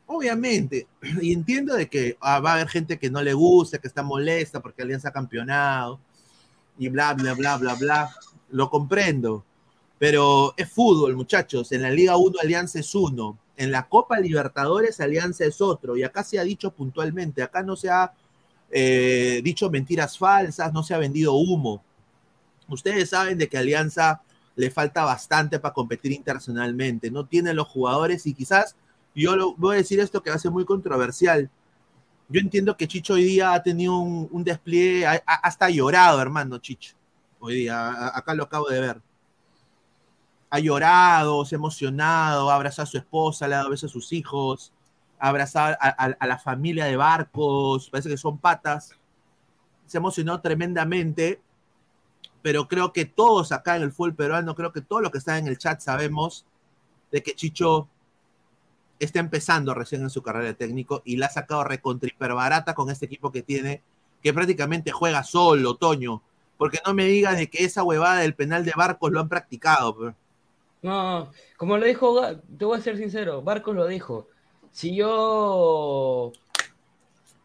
obviamente, 0.07 0.89
y 1.23 1.33
entiendo 1.33 1.77
de 1.77 1.89
que 1.89 2.17
ah, 2.21 2.41
va 2.41 2.51
a 2.51 2.55
haber 2.55 2.69
gente 2.69 2.99
que 2.99 3.09
no 3.09 3.23
le 3.23 3.33
gusta, 3.33 3.79
que 3.79 3.87
está 3.87 4.03
molesta 4.03 4.59
porque 4.59 4.83
Alianza 4.83 5.11
ha 5.11 5.13
campeonado 5.13 6.01
y 6.77 6.89
bla, 6.89 7.15
bla, 7.15 7.35
bla, 7.35 7.57
bla, 7.59 7.75
bla, 7.77 8.11
lo 8.51 8.69
comprendo, 8.69 9.45
pero 10.01 10.53
es 10.57 10.69
fútbol, 10.69 11.15
muchachos, 11.15 11.71
en 11.71 11.83
la 11.83 11.91
Liga 11.91 12.17
1 12.17 12.41
Alianza 12.43 12.81
es 12.81 12.93
uno, 12.93 13.39
en 13.57 13.71
la 13.71 13.89
Copa 13.89 14.19
Libertadores 14.19 14.99
Alianza 14.99 15.45
es 15.45 15.61
otro, 15.61 15.97
y 15.97 16.03
acá 16.03 16.25
se 16.25 16.41
ha 16.41 16.43
dicho 16.43 16.73
puntualmente, 16.73 17.41
acá 17.41 17.63
no 17.63 17.77
se 17.77 17.89
ha 17.89 18.13
eh, 18.73 19.41
dicho 19.45 19.71
mentiras 19.71 20.19
falsas, 20.19 20.73
no 20.73 20.83
se 20.83 20.93
ha 20.93 20.99
vendido 20.99 21.35
humo. 21.35 21.85
Ustedes 22.67 23.11
saben 23.11 23.39
de 23.39 23.49
que 23.49 23.59
Alianza 23.59 24.23
le 24.57 24.71
falta 24.71 25.05
bastante 25.05 25.59
para 25.59 25.75
competir 25.75 26.13
internacionalmente, 26.13 27.11
no 27.11 27.27
tiene 27.27 27.55
los 27.55 27.69
jugadores 27.69 28.27
y 28.27 28.35
quizás 28.35 28.77
yo 29.15 29.37
lo, 29.37 29.55
voy 29.55 29.75
a 29.75 29.79
decir 29.79 30.01
esto 30.01 30.23
que 30.23 30.31
va 30.31 30.37
a 30.37 30.39
ser 30.39 30.51
muy 30.51 30.65
controversial. 30.65 31.51
Yo 32.29 32.41
entiendo 32.41 32.77
que 32.77 32.89
Chicho 32.89 33.15
hoy 33.15 33.25
día 33.25 33.53
ha 33.53 33.63
tenido 33.63 33.99
un, 33.99 34.45
despliegue, 34.45 35.07
hasta 35.27 35.69
llorado, 35.69 36.21
hermano 36.21 36.59
Chicho. 36.59 36.95
Hoy 37.41 37.55
día, 37.55 38.17
acá 38.17 38.35
lo 38.35 38.45
acabo 38.45 38.69
de 38.69 38.81
ver. 38.81 39.03
Ha 40.49 40.59
llorado, 40.59 41.45
se 41.45 41.55
ha 41.55 41.59
emocionado, 41.59 42.51
ha 42.51 42.55
abrazado 42.55 42.85
a 42.85 42.91
su 42.91 42.97
esposa, 42.97 43.49
le 43.49 43.55
ha 43.55 43.59
dado 43.59 43.71
besos 43.71 43.91
a 43.91 43.93
sus 43.93 44.13
hijos 44.13 44.73
abrazar 45.23 45.79
a, 45.81 46.27
la 46.27 46.37
familia 46.37 46.85
de 46.87 46.97
Barcos, 46.97 47.89
parece 47.89 48.09
que 48.09 48.17
son 48.17 48.39
patas. 48.39 48.99
Se 49.87 49.99
emocionó 49.99 50.41
tremendamente, 50.41 51.41
pero 52.43 52.69
creo 52.69 52.93
que 52.93 53.05
todos 53.05 53.53
acá 53.53 53.77
en 53.77 53.83
el 53.83 53.93
fútbol 53.93 54.15
peruano, 54.15 54.55
creo 54.55 54.73
que 54.73 54.81
todos 54.81 55.03
los 55.03 55.11
que 55.11 55.19
están 55.19 55.39
en 55.39 55.47
el 55.49 55.59
chat 55.59 55.81
sabemos 55.81 56.45
de 57.11 57.23
que 57.23 57.35
Chicho 57.35 57.89
está 58.99 59.21
empezando 59.21 59.75
recién 59.75 60.03
en 60.03 60.11
su 60.11 60.23
carrera 60.23 60.47
de 60.47 60.55
técnico 60.55 61.03
y 61.05 61.17
la 61.17 61.27
ha 61.27 61.31
sacado 61.31 61.65
recontriper 61.65 62.35
barata 62.35 62.75
con 62.75 62.91
este 62.91 63.07
equipo 63.07 63.33
que 63.33 63.43
tiene, 63.43 63.83
que 64.23 64.33
prácticamente 64.33 64.93
juega 64.93 65.25
solo, 65.25 65.75
Toño. 65.77 66.23
Porque 66.57 66.79
no 66.87 66.95
me 66.95 67.07
digas 67.07 67.37
de 67.37 67.49
que 67.49 67.65
esa 67.65 67.83
huevada 67.83 68.21
del 68.21 68.35
penal 68.35 68.65
de 68.65 68.73
Barcos 68.77 69.11
lo 69.11 69.21
han 69.21 69.29
practicado. 69.29 70.15
No, 70.83 71.31
como 71.57 71.79
lo 71.79 71.87
dijo, 71.87 72.21
te 72.59 72.65
voy 72.65 72.79
a 72.79 72.83
ser 72.83 72.97
sincero, 72.97 73.43
Barcos 73.43 73.75
lo 73.75 73.87
dijo 73.87 74.29
si 74.73 74.97
yo, 74.97 76.33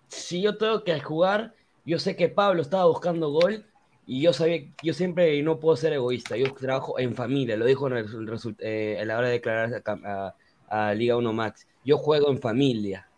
si 0.08 0.42
yo 0.42 0.58
tengo 0.58 0.84
que 0.84 1.00
jugar, 1.02 1.54
yo 1.86 2.00
sé 2.00 2.16
que 2.16 2.30
Pablo 2.30 2.62
estaba 2.62 2.86
buscando 2.86 3.30
gol 3.30 3.66
y 4.10 4.22
yo 4.22 4.32
sabía, 4.32 4.62
yo 4.82 4.94
siempre 4.94 5.44
no 5.44 5.60
puedo 5.60 5.76
ser 5.76 5.92
egoísta, 5.92 6.38
yo 6.38 6.54
trabajo 6.54 6.98
en 6.98 7.14
familia, 7.14 7.58
lo 7.58 7.66
dijo 7.66 7.88
en, 7.90 8.06
eh, 8.60 9.04
la 9.06 9.18
hora 9.18 9.28
de 9.28 9.34
declarar 9.34 9.84
a, 10.70 10.94
Liga 10.94 11.18
1 11.18 11.34
Max, 11.34 11.68
yo 11.84 11.98
juego 11.98 12.32
en 12.32 12.40
familia. 12.40 13.10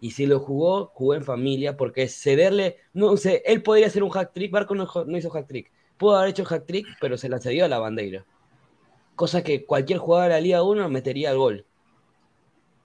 Y 0.00 0.10
si 0.12 0.26
lo 0.26 0.40
jugó, 0.40 0.86
jugó 0.94 1.14
en 1.14 1.24
familia 1.24 1.76
porque 1.76 2.08
cederle, 2.08 2.78
no 2.92 3.16
sé, 3.16 3.42
él 3.46 3.62
podría 3.62 3.86
hacer 3.86 4.02
un 4.02 4.10
hack 4.10 4.32
trick, 4.32 4.50
Barco 4.50 4.74
no, 4.74 4.88
no 5.06 5.16
hizo 5.16 5.30
hack 5.30 5.46
trick, 5.46 5.70
pudo 5.96 6.16
haber 6.16 6.30
hecho 6.30 6.44
hack 6.44 6.66
trick, 6.66 6.86
pero 7.00 7.16
se 7.16 7.28
la 7.28 7.38
cedió 7.38 7.64
a 7.64 7.68
la 7.68 7.78
bandera. 7.78 8.26
Cosa 9.14 9.44
que 9.44 9.66
cualquier 9.66 9.98
jugador 10.00 10.30
de 10.30 10.34
la 10.34 10.40
Liga 10.40 10.62
1 10.64 10.88
metería 10.88 11.30
el 11.30 11.38
gol. 11.38 11.66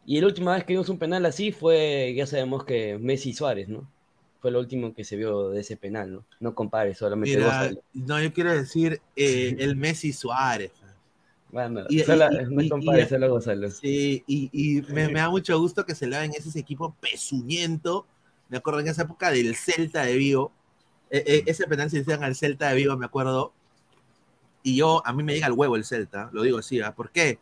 Y 0.06 0.22
la 0.22 0.28
última 0.28 0.54
vez 0.54 0.65
que 0.65 0.74
vimos 0.74 0.89
un 0.89 1.00
penal 1.00 1.26
así 1.26 1.52
fue, 1.52 2.13
ya 2.15 2.28
sabemos 2.28 2.63
que 2.65 2.98
Messi 3.00 3.34
Suárez, 3.34 3.69
¿no? 3.69 3.89
Fue 4.43 4.51
lo 4.51 4.60
último 4.60 4.93
que 4.93 5.06
se 5.06 5.15
vio 5.15 5.51
de 5.51 5.62
ese 5.62 5.77
penal, 5.77 6.12
¿no? 6.12 6.25
No 6.41 6.53
compare 6.53 6.93
solamente. 6.95 7.39
no, 7.93 8.21
yo 8.21 8.34
quiero 8.34 8.53
decir 8.53 9.01
eh, 9.15 9.56
el 9.58 9.77
Messi 9.77 10.12
Suárez. 10.12 10.73
Bueno, 11.49 11.86
y, 11.88 11.99
solo, 12.01 12.27
no 12.49 12.69
compare, 12.69 13.08
solo 13.08 13.29
Gonzalo. 13.29 13.71
Sí, 13.71 14.21
y, 14.27 14.82
me, 14.89 15.08
da 15.13 15.29
mucho 15.29 15.58
gusto 15.58 15.86
que 15.86 15.95
se 15.95 16.08
le 16.08 16.21
en 16.21 16.34
ese 16.34 16.60
equipo 16.60 16.93
pesuñento. 16.99 18.06
Me 18.49 18.58
acuerdo 18.58 18.82
en 18.82 18.89
esa 18.89 19.03
época 19.03 19.32
del 19.32 19.56
Celta 19.56 20.03
de 20.03 20.17
Vigo. 20.17 20.51
E, 21.10 21.23
e, 21.25 21.49
ese 21.49 21.65
penal 21.65 21.89
se 21.89 21.99
decían 21.99 22.21
al 22.21 22.36
Celta 22.36 22.67
de 22.67 22.75
Vigo, 22.75 22.97
me 22.97 23.06
acuerdo. 23.06 23.53
Y 24.62 24.75
yo, 24.75 25.01
a 25.06 25.13
mí 25.13 25.23
me 25.23 25.36
llega 25.36 25.47
el 25.47 25.53
huevo 25.53 25.77
el 25.77 25.86
Celta, 25.86 26.29
lo 26.34 26.41
digo 26.41 26.58
así, 26.58 26.82
¿ah? 26.82 26.93
¿por 26.93 27.12
qué? 27.12 27.39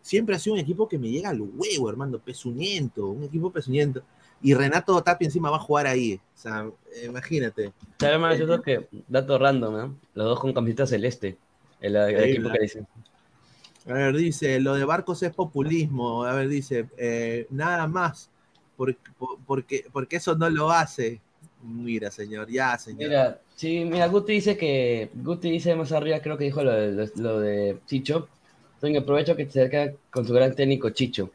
siempre 0.00 0.34
ha 0.34 0.38
sido 0.38 0.54
un 0.54 0.60
equipo 0.60 0.88
que 0.88 0.98
me 0.98 1.10
llega 1.10 1.28
al 1.28 1.42
huevo, 1.42 1.90
hermano, 1.90 2.18
pesuñento, 2.18 3.08
un 3.08 3.24
equipo 3.24 3.50
pesuñento. 3.50 4.02
Y 4.40 4.54
Renato 4.54 5.02
Tapia 5.02 5.26
encima 5.26 5.50
va 5.50 5.56
a 5.56 5.60
jugar 5.60 5.86
ahí. 5.86 6.14
O 6.14 6.40
sea, 6.40 6.70
imagínate. 7.04 7.72
¿Sabes, 7.98 8.38
yo 8.38 8.62
que, 8.62 8.88
dato 9.08 9.38
random, 9.38 9.76
¿no? 9.76 9.96
Los 10.14 10.26
dos 10.26 10.40
con 10.40 10.52
camiseta 10.52 10.86
celeste. 10.86 11.36
El, 11.80 11.96
equipo 11.96 12.50
que 12.50 12.58
dice. 12.60 12.86
A 13.88 13.92
ver, 13.92 14.16
dice, 14.16 14.60
lo 14.60 14.74
de 14.74 14.84
Barcos 14.84 15.22
es 15.22 15.32
populismo. 15.32 16.24
A 16.24 16.34
ver, 16.34 16.48
dice, 16.48 16.88
eh, 16.96 17.46
nada 17.50 17.86
más. 17.86 18.30
Porque, 18.76 18.98
porque, 19.46 19.86
porque 19.92 20.16
eso 20.16 20.36
no 20.36 20.48
lo 20.48 20.70
hace. 20.70 21.20
Mira, 21.62 22.10
señor, 22.10 22.48
ya, 22.48 22.78
señor. 22.78 23.08
Mira, 23.08 23.40
sí, 23.56 23.84
mira, 23.84 24.06
Guti 24.06 24.34
dice 24.34 24.56
que, 24.56 25.10
Guti 25.14 25.50
dice 25.50 25.74
más 25.74 25.90
arriba, 25.90 26.20
creo 26.20 26.38
que 26.38 26.44
dijo 26.44 26.62
lo 26.62 26.72
de, 26.72 27.10
lo 27.16 27.40
de 27.40 27.78
Chicho, 27.86 28.28
entonces 28.74 29.02
aprovecho 29.02 29.34
que 29.34 29.44
se 29.50 29.62
acerca 29.62 29.92
con 30.10 30.24
su 30.24 30.32
gran 30.32 30.54
técnico 30.54 30.90
Chicho. 30.90 31.30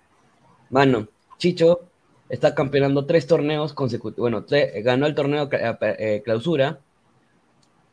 Mano, 0.70 1.10
Chicho 1.38 1.90
está 2.34 2.56
campeonando 2.56 3.06
tres 3.06 3.28
torneos 3.28 3.74
consecutivos. 3.74 4.32
Bueno, 4.32 4.46
ganó 4.84 5.06
el 5.06 5.14
torneo 5.14 5.48
eh, 5.52 5.78
eh, 6.00 6.22
clausura, 6.26 6.80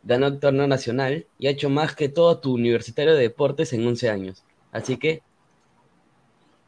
ganó 0.03 0.29
el 0.29 0.41
torneo 0.41 0.67
nacional 0.67 1.27
y 1.39 1.47
ha 1.47 1.51
hecho 1.51 1.69
más 1.69 1.95
que 1.95 2.09
todo 2.09 2.39
tu 2.39 2.55
universitario 2.55 3.15
de 3.15 3.21
deportes 3.21 3.75
en 3.75 3.87
11 3.87 4.09
años. 4.09 4.43
Así 4.73 4.97
que. 4.97 5.23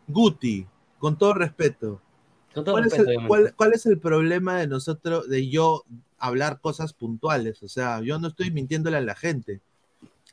Guti, 0.06 0.66
con 0.98 1.16
todo 1.16 1.32
respeto. 1.32 2.02
¿Cuál, 2.52 2.87
es 2.87 2.98
el, 2.98 3.54
¿Cuál 3.56 3.72
es 3.72 3.87
el 3.87 3.98
problema 3.98 4.58
de 4.58 4.66
nosotros, 4.66 5.26
de 5.30 5.48
yo 5.48 5.85
hablar 6.18 6.61
cosas 6.61 6.92
puntuales? 6.92 7.62
O 7.62 7.68
sea, 7.68 8.02
yo 8.02 8.18
no 8.18 8.28
estoy 8.28 8.50
mintiéndole 8.50 8.98
a 8.98 9.00
la 9.00 9.14
gente 9.14 9.62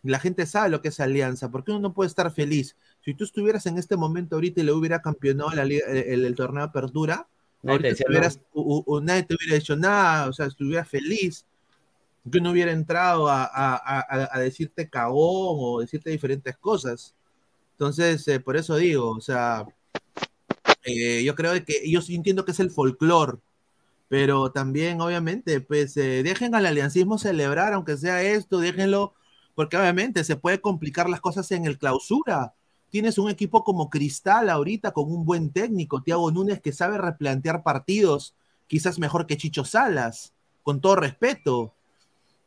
la 0.04 0.19
gente 0.19 0.45
sabe 0.45 0.69
lo 0.69 0.82
que 0.82 0.89
es 0.89 0.99
alianza, 0.99 1.52
¿por 1.52 1.63
qué 1.63 1.71
uno 1.71 1.82
no 1.82 1.93
puede 1.93 2.08
estar 2.08 2.32
feliz? 2.32 2.75
Si 3.10 3.15
tú 3.15 3.24
estuvieras 3.24 3.65
en 3.65 3.80
este 3.80 3.98
momento 3.98 4.36
ahorita 4.36 4.62
y 4.62 4.63
le 4.65 4.72
hubiera 4.72 5.02
campeonado 5.02 5.50
el, 5.60 6.36
torneo 6.36 6.62
de 6.62 6.69
apertura, 6.69 7.28
Nadie 7.63 7.80
te 7.95 8.06
hubieras- 8.08 8.39
u- 8.54 9.02
nadie 9.02 9.24
te 9.24 9.34
hubiera 9.34 9.56
dicho 9.56 9.76
nada, 9.76 10.30
o 10.30 10.34
sea, 10.34 10.45
estuvieras 10.45 10.88
feliz. 10.88 11.43
Yo 12.24 12.39
no 12.39 12.52
hubiera 12.52 12.72
entrado 12.72 13.28
a, 13.28 13.45
a- 13.45 13.78
a- 13.78 14.30
a- 14.32 14.39
decirte 14.39 14.88
cagón 14.91 15.58
o 15.60 15.80
decirte 15.82 16.12
diferentes 16.12 16.56
cosas. 16.58 17.15
Entonces, 17.72 18.28
eh, 18.28 18.39
por 18.39 18.58
eso 18.58 18.76
digo, 18.76 19.10
o 19.10 19.22
sea, 19.22 19.65
eh, 20.84 21.24
yo 21.24 21.36
creo 21.36 21.54
que 21.65 21.89
yo 21.89 22.00
entiendo 22.10 22.45
que 22.45 22.52
es 22.52 22.60
el 22.60 22.72
folclore, 22.72 23.39
pero 24.10 24.52
también, 24.52 25.02
obviamente, 25.02 25.62
pues 25.62 25.98
eh, 25.98 26.24
dejen 26.24 26.56
al 26.56 26.65
aliancismo 26.67 27.17
celebrar, 27.17 27.74
aunque 27.74 27.98
sea 27.98 28.24
esto, 28.24 28.60
déjenlo, 28.60 29.13
porque 29.56 29.78
obviamente 29.78 30.24
se 30.24 30.36
puede 30.38 30.62
complicar 30.62 31.10
las 31.10 31.22
cosas 31.22 31.52
en 31.52 31.65
el 31.65 31.78
clausura. 31.80 32.54
Tienes 32.89 33.17
un 33.17 33.30
equipo 33.30 33.63
como 33.63 33.89
Cristal 33.89 34.49
ahorita 34.49 34.91
con 34.91 35.12
un 35.12 35.25
buen 35.25 35.52
técnico, 35.52 36.02
Thiago 36.02 36.32
Núñez, 36.32 36.60
que 36.62 36.73
sabe 36.73 36.97
replantear 36.97 37.63
partidos, 37.63 38.36
quizás 38.67 38.97
mejor 38.97 39.28
que 39.28 39.38
Chicho 39.38 39.63
Salas, 39.63 40.34
con 40.63 40.82
todo 40.82 40.95
respeto. 40.95 41.73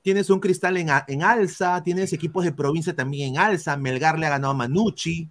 Tienes 0.02 0.31
un 0.31 0.40
Cristal 0.40 0.76
en, 0.76 0.88
en 1.07 1.22
alza, 1.22 1.83
tienes 1.83 2.12
equipos 2.12 2.44
de 2.44 2.52
provincia 2.52 2.94
también 2.94 3.35
en 3.35 3.40
alza, 3.40 3.76
Melgar 3.76 4.18
le 4.18 4.26
ha 4.26 4.31
ganado 4.31 4.52
a 4.52 4.57
Manucci, 4.57 5.31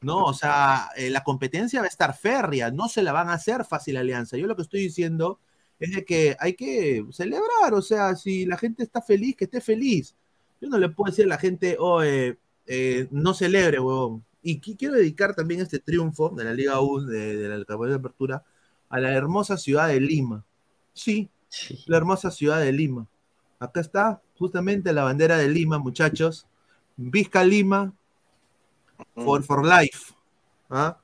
¿no? 0.00 0.24
O 0.24 0.32
sea, 0.32 0.88
eh, 0.96 1.10
la 1.10 1.22
competencia 1.22 1.80
va 1.80 1.86
a 1.86 1.88
estar 1.88 2.16
férrea, 2.16 2.70
no 2.70 2.88
se 2.88 3.02
la 3.02 3.12
van 3.12 3.28
a 3.28 3.34
hacer 3.34 3.64
fácil 3.64 3.96
Alianza. 3.96 4.36
Yo 4.36 4.46
lo 4.46 4.56
que 4.56 4.62
estoy 4.62 4.80
diciendo 4.80 5.38
es 5.78 5.94
de 5.94 6.04
que 6.04 6.36
hay 6.40 6.54
que 6.54 7.04
celebrar, 7.12 7.74
o 7.74 7.82
sea, 7.82 8.16
si 8.16 8.46
la 8.46 8.56
gente 8.56 8.82
está 8.82 9.02
feliz, 9.02 9.36
que 9.36 9.44
esté 9.44 9.60
feliz. 9.60 10.14
Yo 10.60 10.68
no 10.68 10.78
le 10.78 10.88
puedo 10.88 11.10
decir 11.10 11.26
a 11.26 11.28
la 11.28 11.38
gente, 11.38 11.76
oh, 11.78 12.02
eh, 12.02 12.38
no 13.10 13.34
celebre, 13.34 13.78
huevón. 13.80 14.24
Y 14.48 14.60
qui- 14.60 14.76
quiero 14.76 14.94
dedicar 14.94 15.34
también 15.34 15.60
este 15.60 15.80
triunfo 15.80 16.28
de 16.30 16.44
la 16.44 16.54
Liga 16.54 16.80
1, 16.80 17.06
de, 17.06 17.36
de 17.36 17.48
la 17.58 17.64
campaña 17.64 17.90
de 17.90 17.96
apertura, 17.96 18.44
a 18.88 19.00
la 19.00 19.12
hermosa 19.12 19.56
ciudad 19.56 19.88
de 19.88 20.00
Lima. 20.00 20.44
Sí, 20.92 21.28
Sí. 21.48 21.82
la 21.86 21.96
hermosa 21.96 22.30
ciudad 22.30 22.60
de 22.60 22.72
Lima. 22.72 23.06
Acá 23.58 23.80
está 23.80 24.20
justamente 24.38 24.92
la 24.92 25.02
bandera 25.04 25.36
de 25.38 25.48
Lima, 25.48 25.78
muchachos. 25.78 26.46
Vizca 26.96 27.42
Lima, 27.44 27.92
for, 29.14 29.42
for 29.42 29.64
life. 29.66 30.14
¿Ah? 30.70 30.96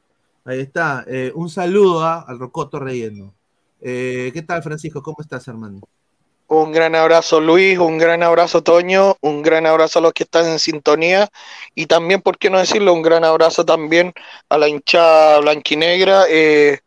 Ahí 0.45 0.61
está. 0.61 1.05
Eh, 1.07 1.33
un 1.35 1.49
saludo 1.49 2.03
¿ah? 2.05 2.25
al 2.27 2.39
Rocoto 2.39 2.79
Relleno. 2.79 3.35
Eh, 3.81 4.31
¿Qué 4.33 4.43
tal, 4.43 4.63
Francisco? 4.63 5.03
¿Cómo 5.03 5.17
estás, 5.21 5.47
hermano? 5.49 5.81
Un 6.49 6.71
gran 6.71 6.95
abrazo 6.95 7.41
Luis, 7.41 7.79
un 7.79 7.97
gran 7.97 8.23
abrazo 8.23 8.63
Toño, 8.63 9.17
un 9.23 9.41
gran 9.43 9.67
abrazo 9.67 9.99
a 9.99 10.03
los 10.03 10.13
que 10.13 10.25
están 10.25 10.47
en 10.47 10.59
sintonía 10.59 11.29
y 11.75 11.87
también, 11.87 12.21
¿por 12.21 12.37
qué 12.37 12.51
no 12.51 12.59
decirlo? 12.59 12.93
Un 12.93 13.01
gran 13.01 13.25
abrazo 13.25 13.65
también 13.65 14.13
a 14.51 14.59
la 14.59 14.69
hinchada 14.69 15.41
blanquinegra. 15.41 16.25
Eh, 16.29 16.81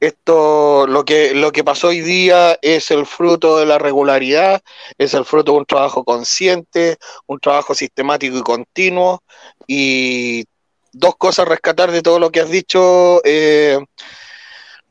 esto, 0.00 0.86
lo 0.88 1.04
que, 1.04 1.34
lo 1.34 1.52
que 1.52 1.62
pasó 1.62 1.88
hoy 1.88 2.00
día 2.00 2.58
es 2.62 2.90
el 2.90 3.06
fruto 3.06 3.58
de 3.58 3.66
la 3.66 3.78
regularidad, 3.78 4.62
es 4.98 5.14
el 5.14 5.24
fruto 5.24 5.52
de 5.52 5.58
un 5.58 5.66
trabajo 5.66 6.04
consciente, 6.04 6.96
un 7.26 7.38
trabajo 7.38 7.74
sistemático 7.74 8.38
y 8.38 8.42
continuo. 8.42 9.22
Y 9.66 10.44
dos 10.92 11.16
cosas 11.16 11.46
a 11.46 11.50
rescatar 11.50 11.90
de 11.92 12.02
todo 12.02 12.18
lo 12.18 12.30
que 12.32 12.40
has 12.40 12.50
dicho. 12.50 13.20
eh, 13.24 13.78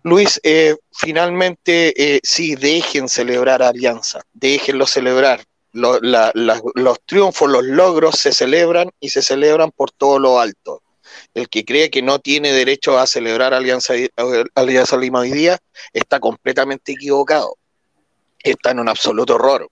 Luis, 0.04 0.40
eh, 0.44 0.76
finalmente, 0.92 1.94
eh, 2.16 2.20
sí, 2.24 2.56
dejen 2.56 3.08
celebrar 3.08 3.62
Alianza, 3.62 4.22
déjenlo 4.34 4.88
celebrar. 4.88 5.44
Los 5.74 7.00
triunfos, 7.06 7.50
los 7.50 7.64
logros 7.64 8.16
se 8.16 8.34
celebran 8.34 8.90
y 9.00 9.10
se 9.10 9.22
celebran 9.22 9.72
por 9.72 9.92
todo 9.92 10.20
lo 10.20 10.40
alto. 10.40 10.82
El 11.34 11.48
que 11.48 11.64
cree 11.64 11.90
que 11.90 12.02
no 12.02 12.20
tiene 12.20 12.52
derecho 12.52 12.98
a 13.00 13.08
celebrar 13.08 13.54
Alianza, 13.54 13.94
Alianza 14.56 14.98
Lima 14.98 15.20
hoy 15.20 15.32
día 15.32 15.60
está 15.94 16.20
completamente 16.20 16.92
equivocado. 16.94 17.56
Está 18.44 18.72
en 18.72 18.80
un 18.80 18.90
absoluto 18.90 19.36
error. 19.36 19.70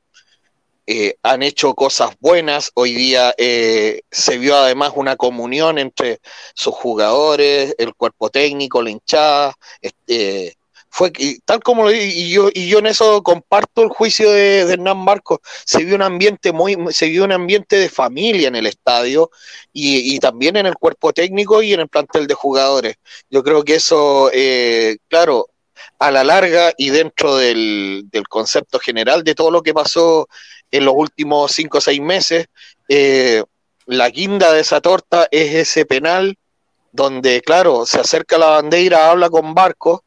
Eh, 0.92 1.18
han 1.22 1.44
hecho 1.44 1.76
cosas 1.76 2.16
buenas. 2.20 2.72
Hoy 2.74 2.96
día 2.96 3.32
eh, 3.38 4.02
se 4.10 4.40
vio 4.40 4.56
además 4.58 4.94
una 4.96 5.16
comunión 5.18 5.78
entre 5.78 6.20
sus 6.56 6.74
jugadores, 6.74 7.76
el 7.78 7.94
cuerpo 7.94 8.32
técnico, 8.32 8.82
la 8.82 8.90
hinchada. 8.90 9.54
Este, 9.82 10.58
fue 10.90 11.12
que- 11.14 11.38
tal 11.46 11.60
como 11.62 11.84
lo 11.84 11.92
y 11.94 12.32
yo 12.32 12.50
y 12.52 12.68
yo 12.68 12.80
en 12.80 12.88
eso 12.88 13.22
comparto 13.22 13.84
el 13.84 13.90
juicio 13.90 14.32
de, 14.32 14.62
Hernán 14.62 14.98
Marcos. 14.98 15.40
Se 15.64 15.84
vio 15.86 15.94
un 15.96 16.02
ambiente 16.02 16.52
muy, 16.52 16.76
se 16.90 17.06
vio 17.08 17.24
un 17.26 17.34
ambiente 17.34 17.76
de 17.78 17.90
familia 17.90 18.48
en 18.48 18.56
el 18.56 18.66
estadio 18.66 19.30
y, 19.72 20.16
y 20.16 20.20
también 20.20 20.58
en 20.58 20.66
el 20.66 20.74
cuerpo 20.76 21.14
técnico 21.14 21.62
y 21.62 21.74
en 21.74 21.82
el 21.82 21.88
plantel 21.88 22.26
de 22.26 22.34
jugadores. 22.34 22.96
Yo 23.30 23.44
creo 23.44 23.64
que 23.64 23.76
eso, 23.76 24.32
eh, 24.34 24.98
claro, 25.08 25.50
a 26.00 26.12
la 26.12 26.24
larga 26.24 26.74
y 26.78 26.90
dentro 26.90 27.36
del 27.38 28.10
concepto 28.28 28.80
general 28.80 29.24
de 29.24 29.36
todo 29.36 29.52
lo 29.52 29.62
que 29.62 29.74
pasó 29.74 30.28
en 30.72 30.86
los 30.86 30.94
últimos 30.96 31.52
cinco 31.52 31.80
o 31.80 31.82
seis 31.82 32.02
meses, 32.02 32.48
eh, 32.88 33.44
la 33.86 34.10
guinda 34.10 34.52
de 34.54 34.62
esa 34.62 34.82
torta 34.82 35.28
es 35.32 35.54
ese 35.56 35.86
penal 35.86 36.38
donde, 36.92 37.42
claro, 37.42 37.86
se 37.86 38.00
acerca 38.00 38.38
la 38.38 38.48
bandera, 38.48 39.10
habla 39.10 39.30
con 39.30 39.54
Barco 39.54 40.04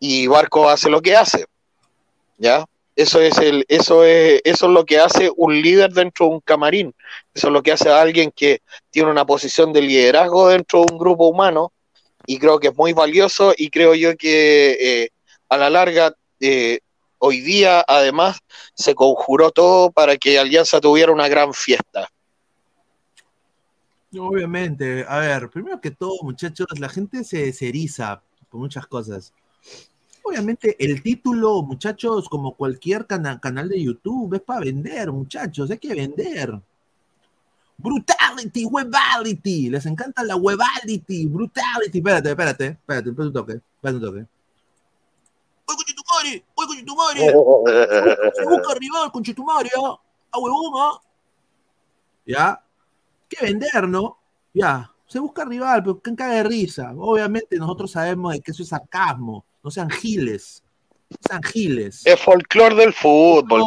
y 0.00 0.26
Barco 0.26 0.68
hace 0.68 0.90
lo 0.90 1.00
que 1.02 1.16
hace. 1.16 1.46
¿Ya? 2.38 2.64
Eso 2.94 3.20
es, 3.20 3.36
el, 3.38 3.64
eso, 3.68 4.04
es, 4.04 4.40
eso 4.44 4.66
es 4.66 4.72
lo 4.72 4.86
que 4.86 4.98
hace 4.98 5.30
un 5.36 5.60
líder 5.60 5.92
dentro 5.92 6.26
de 6.26 6.32
un 6.32 6.40
camarín. 6.40 6.94
Eso 7.34 7.48
es 7.48 7.52
lo 7.52 7.62
que 7.62 7.72
hace 7.72 7.90
alguien 7.90 8.32
que 8.34 8.62
tiene 8.90 9.10
una 9.10 9.26
posición 9.26 9.72
de 9.72 9.82
liderazgo 9.82 10.48
dentro 10.48 10.84
de 10.84 10.92
un 10.92 10.98
grupo 10.98 11.28
humano 11.28 11.72
y 12.26 12.38
creo 12.38 12.58
que 12.58 12.68
es 12.68 12.76
muy 12.76 12.94
valioso 12.94 13.52
y 13.56 13.68
creo 13.68 13.94
yo 13.94 14.16
que 14.16 14.76
eh, 14.80 15.10
a 15.48 15.58
la 15.58 15.68
larga 15.68 16.14
eh, 16.40 16.80
hoy 17.18 17.40
día 17.40 17.84
además 17.86 18.38
se 18.74 18.94
conjuró 18.94 19.50
todo 19.50 19.90
para 19.90 20.16
que 20.16 20.38
Alianza 20.38 20.80
tuviera 20.80 21.12
una 21.12 21.28
gran 21.28 21.52
fiesta. 21.52 22.08
Obviamente, 24.18 25.04
a 25.08 25.18
ver, 25.18 25.50
primero 25.50 25.80
que 25.80 25.90
todo, 25.90 26.16
muchachos, 26.22 26.66
la 26.78 26.88
gente 26.88 27.24
se, 27.24 27.52
se 27.52 27.68
eriza 27.68 28.22
por 28.48 28.60
muchas 28.60 28.86
cosas. 28.86 29.32
Obviamente, 30.22 30.76
el 30.82 31.02
título, 31.02 31.62
muchachos, 31.62 32.28
como 32.28 32.54
cualquier 32.56 33.06
cana- 33.06 33.38
canal 33.40 33.68
de 33.68 33.82
YouTube, 33.82 34.34
es 34.34 34.40
para 34.40 34.60
vender, 34.60 35.12
muchachos, 35.12 35.70
hay 35.70 35.78
que 35.78 35.94
vender. 35.94 36.58
Brutality, 37.78 38.64
webality, 38.64 39.68
les 39.68 39.84
encanta 39.84 40.24
la 40.24 40.36
webality, 40.36 41.26
brutality. 41.26 41.98
Espérate, 41.98 42.30
espérate, 42.30 42.66
espérate, 42.66 43.10
espérate 43.10 43.28
un 43.28 43.32
toque, 43.32 43.52
espérate 43.52 43.96
un 43.96 44.02
toque. 44.02 44.26
¡Oye! 46.26 46.44
¡Oye, 46.54 46.66
conchetumare! 46.66 47.20
Se 48.34 48.44
busca 48.44 48.74
rival, 48.74 49.12
conchetumare, 49.12 49.70
¿ah? 49.82 49.98
¡A 50.32 50.38
huevón, 50.38 50.72
ah! 50.76 51.00
¿Ya? 52.26 52.62
que 53.28 53.44
vender, 53.44 53.88
¿no? 53.88 54.18
Ya, 54.54 54.90
se 55.06 55.18
busca 55.18 55.44
rival, 55.44 55.82
pero 55.82 56.00
que 56.00 56.14
caga 56.14 56.34
de 56.34 56.42
risa. 56.44 56.92
Obviamente 56.96 57.56
nosotros 57.56 57.90
sabemos 57.90 58.32
de 58.32 58.40
que 58.40 58.50
eso 58.52 58.62
es 58.62 58.68
sarcasmo, 58.68 59.44
no 59.62 59.70
sean 59.70 59.90
giles, 59.90 60.62
no 61.10 61.16
sean 61.28 61.42
giles. 61.42 62.06
Es 62.06 62.20
folclore 62.20 62.74
del 62.74 62.92
fútbol. 62.92 63.62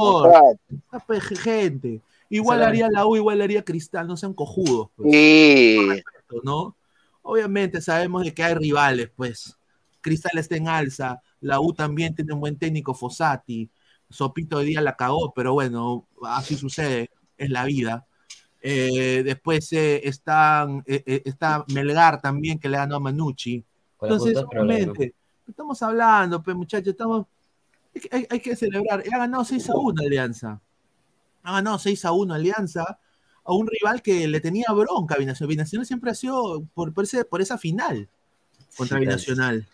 Folclor. 0.91 1.37
gente. 1.37 2.01
Igual 2.29 2.63
haría 2.63 2.87
la 2.91 3.07
U, 3.07 3.15
igual 3.15 3.41
haría 3.41 3.63
Cristal, 3.63 4.07
no 4.07 4.15
sean 4.15 4.33
cojudos, 4.33 4.89
pues, 4.95 5.11
Sí. 5.11 6.03
¿no? 6.43 6.75
Obviamente 7.23 7.81
sabemos 7.81 8.23
de 8.23 8.33
que 8.33 8.43
hay 8.43 8.53
rivales, 8.53 9.09
pues. 9.15 9.57
Cristal 10.01 10.37
está 10.37 10.55
en 10.55 10.67
alza, 10.67 11.21
la 11.41 11.59
U 11.59 11.73
también 11.73 12.15
tiene 12.15 12.33
un 12.33 12.39
buen 12.39 12.57
técnico, 12.57 12.93
Fossati. 12.93 13.69
Sopito 14.09 14.57
hoy 14.57 14.65
día 14.65 14.81
la 14.81 14.95
cagó, 14.95 15.33
pero 15.33 15.53
bueno, 15.53 16.07
así 16.25 16.55
sucede, 16.55 17.09
es 17.37 17.49
la 17.49 17.65
vida. 17.65 18.05
Eh, 18.61 19.21
después 19.23 19.71
eh, 19.73 20.01
están, 20.07 20.83
eh, 20.85 21.21
está 21.25 21.63
Melgar 21.73 22.19
también, 22.21 22.59
que 22.59 22.67
le 22.69 22.77
ganó 22.77 22.95
a 22.95 22.99
Manucci. 22.99 23.63
Entonces, 24.01 24.33
obviamente, 24.63 25.13
estamos 25.47 25.81
hablando, 25.83 26.41
pues 26.41 26.55
muchachos, 26.55 26.87
estamos, 26.89 27.25
hay, 27.95 28.01
que- 28.01 28.09
hay- 28.15 28.27
hay 28.29 28.39
que 28.39 28.55
celebrar. 28.55 29.03
Ha 29.13 29.17
ganado 29.17 29.43
6 29.45 29.69
a 29.69 29.75
1 29.75 30.01
Alianza. 30.01 30.59
Ha 31.43 31.53
ganado 31.53 31.77
6 31.79 32.03
a 32.05 32.11
1 32.11 32.33
Alianza 32.33 32.99
a 33.43 33.53
un 33.53 33.67
rival 33.67 34.01
que 34.01 34.27
le 34.27 34.41
tenía 34.41 34.67
bronca 34.73 35.15
a 35.15 35.17
Binacional. 35.17 35.49
Binacional 35.49 35.85
siempre 35.85 36.11
ha 36.11 36.15
sido 36.15 36.63
por, 36.73 36.93
por, 36.93 37.03
ese- 37.05 37.25
por 37.25 37.41
esa 37.41 37.57
final 37.57 38.09
contra 38.77 38.97
Sí, 38.97 39.01
Binacional. 39.05 39.67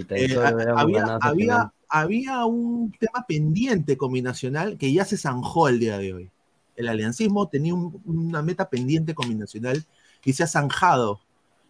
Eh, 0.00 0.28
había, 0.76 1.02
había, 1.20 1.72
había 1.88 2.44
un 2.46 2.92
tema 2.98 3.24
pendiente 3.26 3.96
con 3.96 4.12
Binacional 4.12 4.76
que 4.78 4.92
ya 4.92 5.04
se 5.04 5.16
zanjó 5.16 5.68
el 5.68 5.78
día 5.80 5.98
de 5.98 6.12
hoy. 6.14 6.30
El 6.76 6.88
aliancismo 6.88 7.48
tenía 7.48 7.74
un- 7.74 8.02
una 8.04 8.42
meta 8.42 8.68
pendiente 8.68 9.14
con 9.14 9.28
Binacional 9.28 9.84
y 10.24 10.32
se 10.32 10.42
ha 10.42 10.46
zanjado 10.48 11.20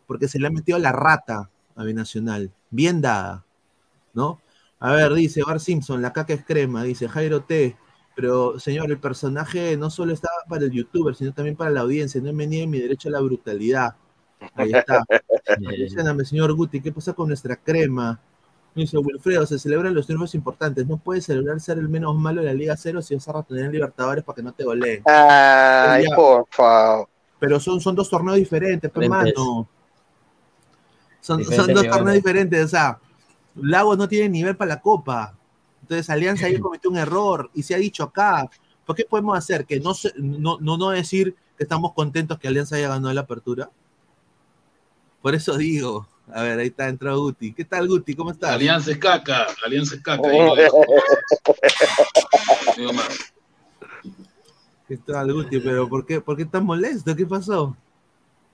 porque 0.06 0.28
se 0.28 0.38
le 0.38 0.46
ha 0.46 0.50
metido 0.50 0.78
la 0.78 0.92
rata 0.92 1.50
a 1.76 1.84
Binacional. 1.84 2.52
Bien 2.70 3.00
dada, 3.00 3.44
¿no? 4.14 4.40
A 4.80 4.92
ver, 4.92 5.12
dice 5.14 5.42
Bar 5.46 5.60
Simpson, 5.60 6.02
la 6.02 6.12
caca 6.12 6.34
es 6.34 6.44
crema, 6.44 6.82
dice 6.84 7.08
Jairo 7.08 7.42
T. 7.44 7.76
Pero, 8.16 8.58
señor, 8.60 8.90
el 8.90 8.98
personaje 8.98 9.76
no 9.76 9.90
solo 9.90 10.12
estaba 10.12 10.36
para 10.48 10.64
el 10.64 10.70
youtuber, 10.70 11.14
sino 11.16 11.32
también 11.32 11.56
para 11.56 11.70
la 11.70 11.80
audiencia. 11.80 12.20
No 12.20 12.32
me 12.32 12.46
niegue 12.46 12.66
mi 12.68 12.78
derecho 12.78 13.08
a 13.08 13.12
la 13.12 13.20
brutalidad. 13.20 13.96
Ahí 14.54 14.72
está. 14.72 15.04
Mencióname, 15.60 16.24
señor 16.24 16.52
Guti, 16.54 16.80
¿qué 16.80 16.92
pasa 16.92 17.12
con 17.12 17.28
nuestra 17.28 17.56
crema? 17.56 18.20
Dice 18.74 18.98
Wilfredo, 18.98 19.46
se 19.46 19.58
celebran 19.58 19.94
los 19.94 20.06
triunfos 20.06 20.34
importantes. 20.34 20.86
No 20.86 20.96
puedes 20.96 21.24
celebrar 21.24 21.60
ser 21.60 21.78
el 21.78 21.88
menos 21.88 22.14
malo 22.16 22.40
de 22.40 22.48
la 22.48 22.54
Liga 22.54 22.76
Cero 22.76 23.00
si 23.02 23.14
vas 23.14 23.28
a 23.28 23.32
retener 23.32 23.66
en 23.66 23.72
Libertadores 23.72 24.24
para 24.24 24.34
que 24.36 24.42
no 24.42 24.52
te 24.52 24.64
goleen. 24.64 25.02
Ay, 25.06 26.04
Ya. 26.10 26.16
por 26.16 26.46
favor. 26.50 27.08
Pero 27.38 27.60
son, 27.60 27.80
son 27.80 27.94
dos 27.94 28.10
torneos 28.10 28.36
diferentes, 28.36 28.90
pues, 28.90 29.08
Diferentes. 29.08 29.34
mano. 29.38 29.68
Son, 31.20 31.44
son 31.44 31.72
dos 31.72 31.86
torneos 31.86 32.14
diferentes. 32.14 32.64
O 32.64 32.68
sea, 32.68 32.98
Lagos 33.56 33.96
no 33.96 34.08
tiene 34.08 34.28
nivel 34.28 34.56
para 34.56 34.70
la 34.74 34.80
Copa. 34.80 35.34
Entonces, 35.82 36.10
Alianza 36.10 36.46
ahí 36.46 36.58
cometió 36.60 36.90
un 36.90 36.96
error 36.96 37.50
y 37.54 37.62
se 37.62 37.74
ha 37.74 37.78
dicho 37.78 38.02
acá. 38.02 38.48
¿Por 38.84 38.96
qué 38.96 39.04
podemos 39.08 39.36
hacer 39.38 39.64
que 39.66 39.80
no, 39.80 39.94
se- 39.94 40.12
no, 40.16 40.58
no, 40.60 40.76
no 40.76 40.90
decir 40.90 41.34
que 41.56 41.62
estamos 41.62 41.92
contentos 41.92 42.38
que 42.38 42.48
Alianza 42.48 42.76
haya 42.76 42.88
ganado 42.88 43.14
la 43.14 43.22
apertura? 43.22 43.70
Por 45.24 45.34
eso 45.34 45.56
digo. 45.56 46.06
A 46.34 46.42
ver, 46.42 46.58
ahí 46.58 46.66
está, 46.66 46.86
entró 46.86 47.18
Guti. 47.18 47.54
¿Qué 47.54 47.64
tal, 47.64 47.88
Guti? 47.88 48.14
¿Cómo 48.14 48.30
estás? 48.30 48.50
Alianza 48.50 48.90
es 48.90 48.98
caca, 48.98 49.46
Alianza 49.64 49.94
es 49.94 50.02
caca. 50.02 50.28
dejo. 50.28 50.84
Digo 52.76 52.92
más. 52.92 53.32
¿Qué 54.86 54.98
tal, 54.98 55.32
Guti? 55.32 55.60
Pero 55.60 55.88
¿por 55.88 56.04
qué, 56.04 56.20
¿por 56.20 56.36
qué 56.36 56.44
tan 56.44 56.66
molesto? 56.66 57.16
¿Qué 57.16 57.24
pasó? 57.24 57.74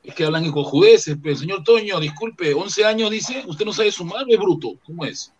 Es 0.04 0.14
que 0.14 0.24
hablan 0.24 0.44
en 0.44 0.52
cojudeces, 0.52 1.16
pero 1.20 1.34
señor 1.34 1.64
Toño, 1.64 1.98
disculpe, 1.98 2.54
11 2.54 2.84
años 2.84 3.10
dice, 3.10 3.42
¿usted 3.48 3.64
no 3.64 3.72
sabe 3.72 3.90
sumar 3.90 4.24
es 4.28 4.38
bruto? 4.38 4.74
¿Cómo 4.86 5.04
es? 5.04 5.32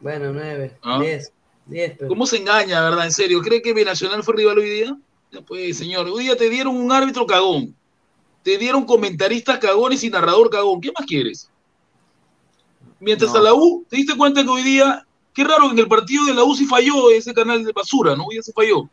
Bueno, 0.00 0.32
nueve, 0.32 0.78
Ah. 0.82 1.00
diez, 1.02 1.32
diez, 1.66 1.92
pero... 1.98 2.08
¿Cómo 2.08 2.26
se 2.26 2.38
engaña, 2.38 2.80
verdad? 2.80 3.04
En 3.04 3.12
serio, 3.12 3.42
¿cree 3.42 3.60
que 3.60 3.74
Binacional 3.74 4.22
fue 4.22 4.36
rival 4.36 4.56
hoy 4.58 4.70
día? 4.70 4.96
Ya 5.32 5.42
pues, 5.42 5.76
señor, 5.76 6.06
hoy 6.08 6.22
día 6.24 6.36
te 6.36 6.48
dieron 6.48 6.74
un 6.76 6.90
árbitro 6.90 7.26
cagón, 7.26 7.76
te 8.46 8.58
dieron 8.58 8.84
comentaristas 8.84 9.58
cagones 9.58 10.04
y 10.04 10.08
narrador 10.08 10.48
cagón, 10.50 10.80
¿qué 10.80 10.92
más 10.96 11.04
quieres? 11.04 11.50
Mientras 13.00 13.32
No. 13.32 13.40
a 13.40 13.42
la 13.42 13.54
U, 13.54 13.84
¿te 13.88 13.96
diste 13.96 14.16
cuenta 14.16 14.44
que 14.44 14.48
hoy 14.48 14.62
día, 14.62 15.04
qué 15.34 15.42
raro, 15.42 15.68
en 15.72 15.76
el 15.80 15.88
partido 15.88 16.24
de 16.26 16.32
la 16.32 16.44
U 16.44 16.54
sí 16.54 16.64
falló 16.64 17.10
ese 17.10 17.34
canal 17.34 17.64
de 17.64 17.72
basura, 17.72 18.14
¿no? 18.14 18.26
Hoy 18.26 18.36
ya 18.36 18.42
se 18.42 18.52
falló. 18.52 18.88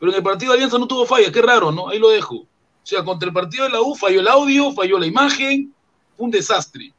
Pero 0.00 0.10
en 0.10 0.18
el 0.18 0.24
partido 0.24 0.50
de 0.50 0.56
Alianza 0.56 0.76
no 0.76 0.88
tuvo 0.88 1.06
falla, 1.06 1.30
qué 1.30 1.40
raro, 1.40 1.70
¿no? 1.70 1.88
Ahí 1.88 2.00
lo 2.00 2.08
dejo. 2.08 2.34
O 2.38 2.46
sea, 2.82 3.04
contra 3.04 3.28
el 3.28 3.32
partido 3.32 3.62
de 3.62 3.70
la 3.70 3.80
U 3.80 3.94
falló 3.94 4.18
el 4.18 4.26
audio, 4.26 4.72
falló 4.72 4.98
la 4.98 5.06
imagen, 5.06 5.72
fue 6.16 6.24
un 6.24 6.32
desastre. 6.32 6.92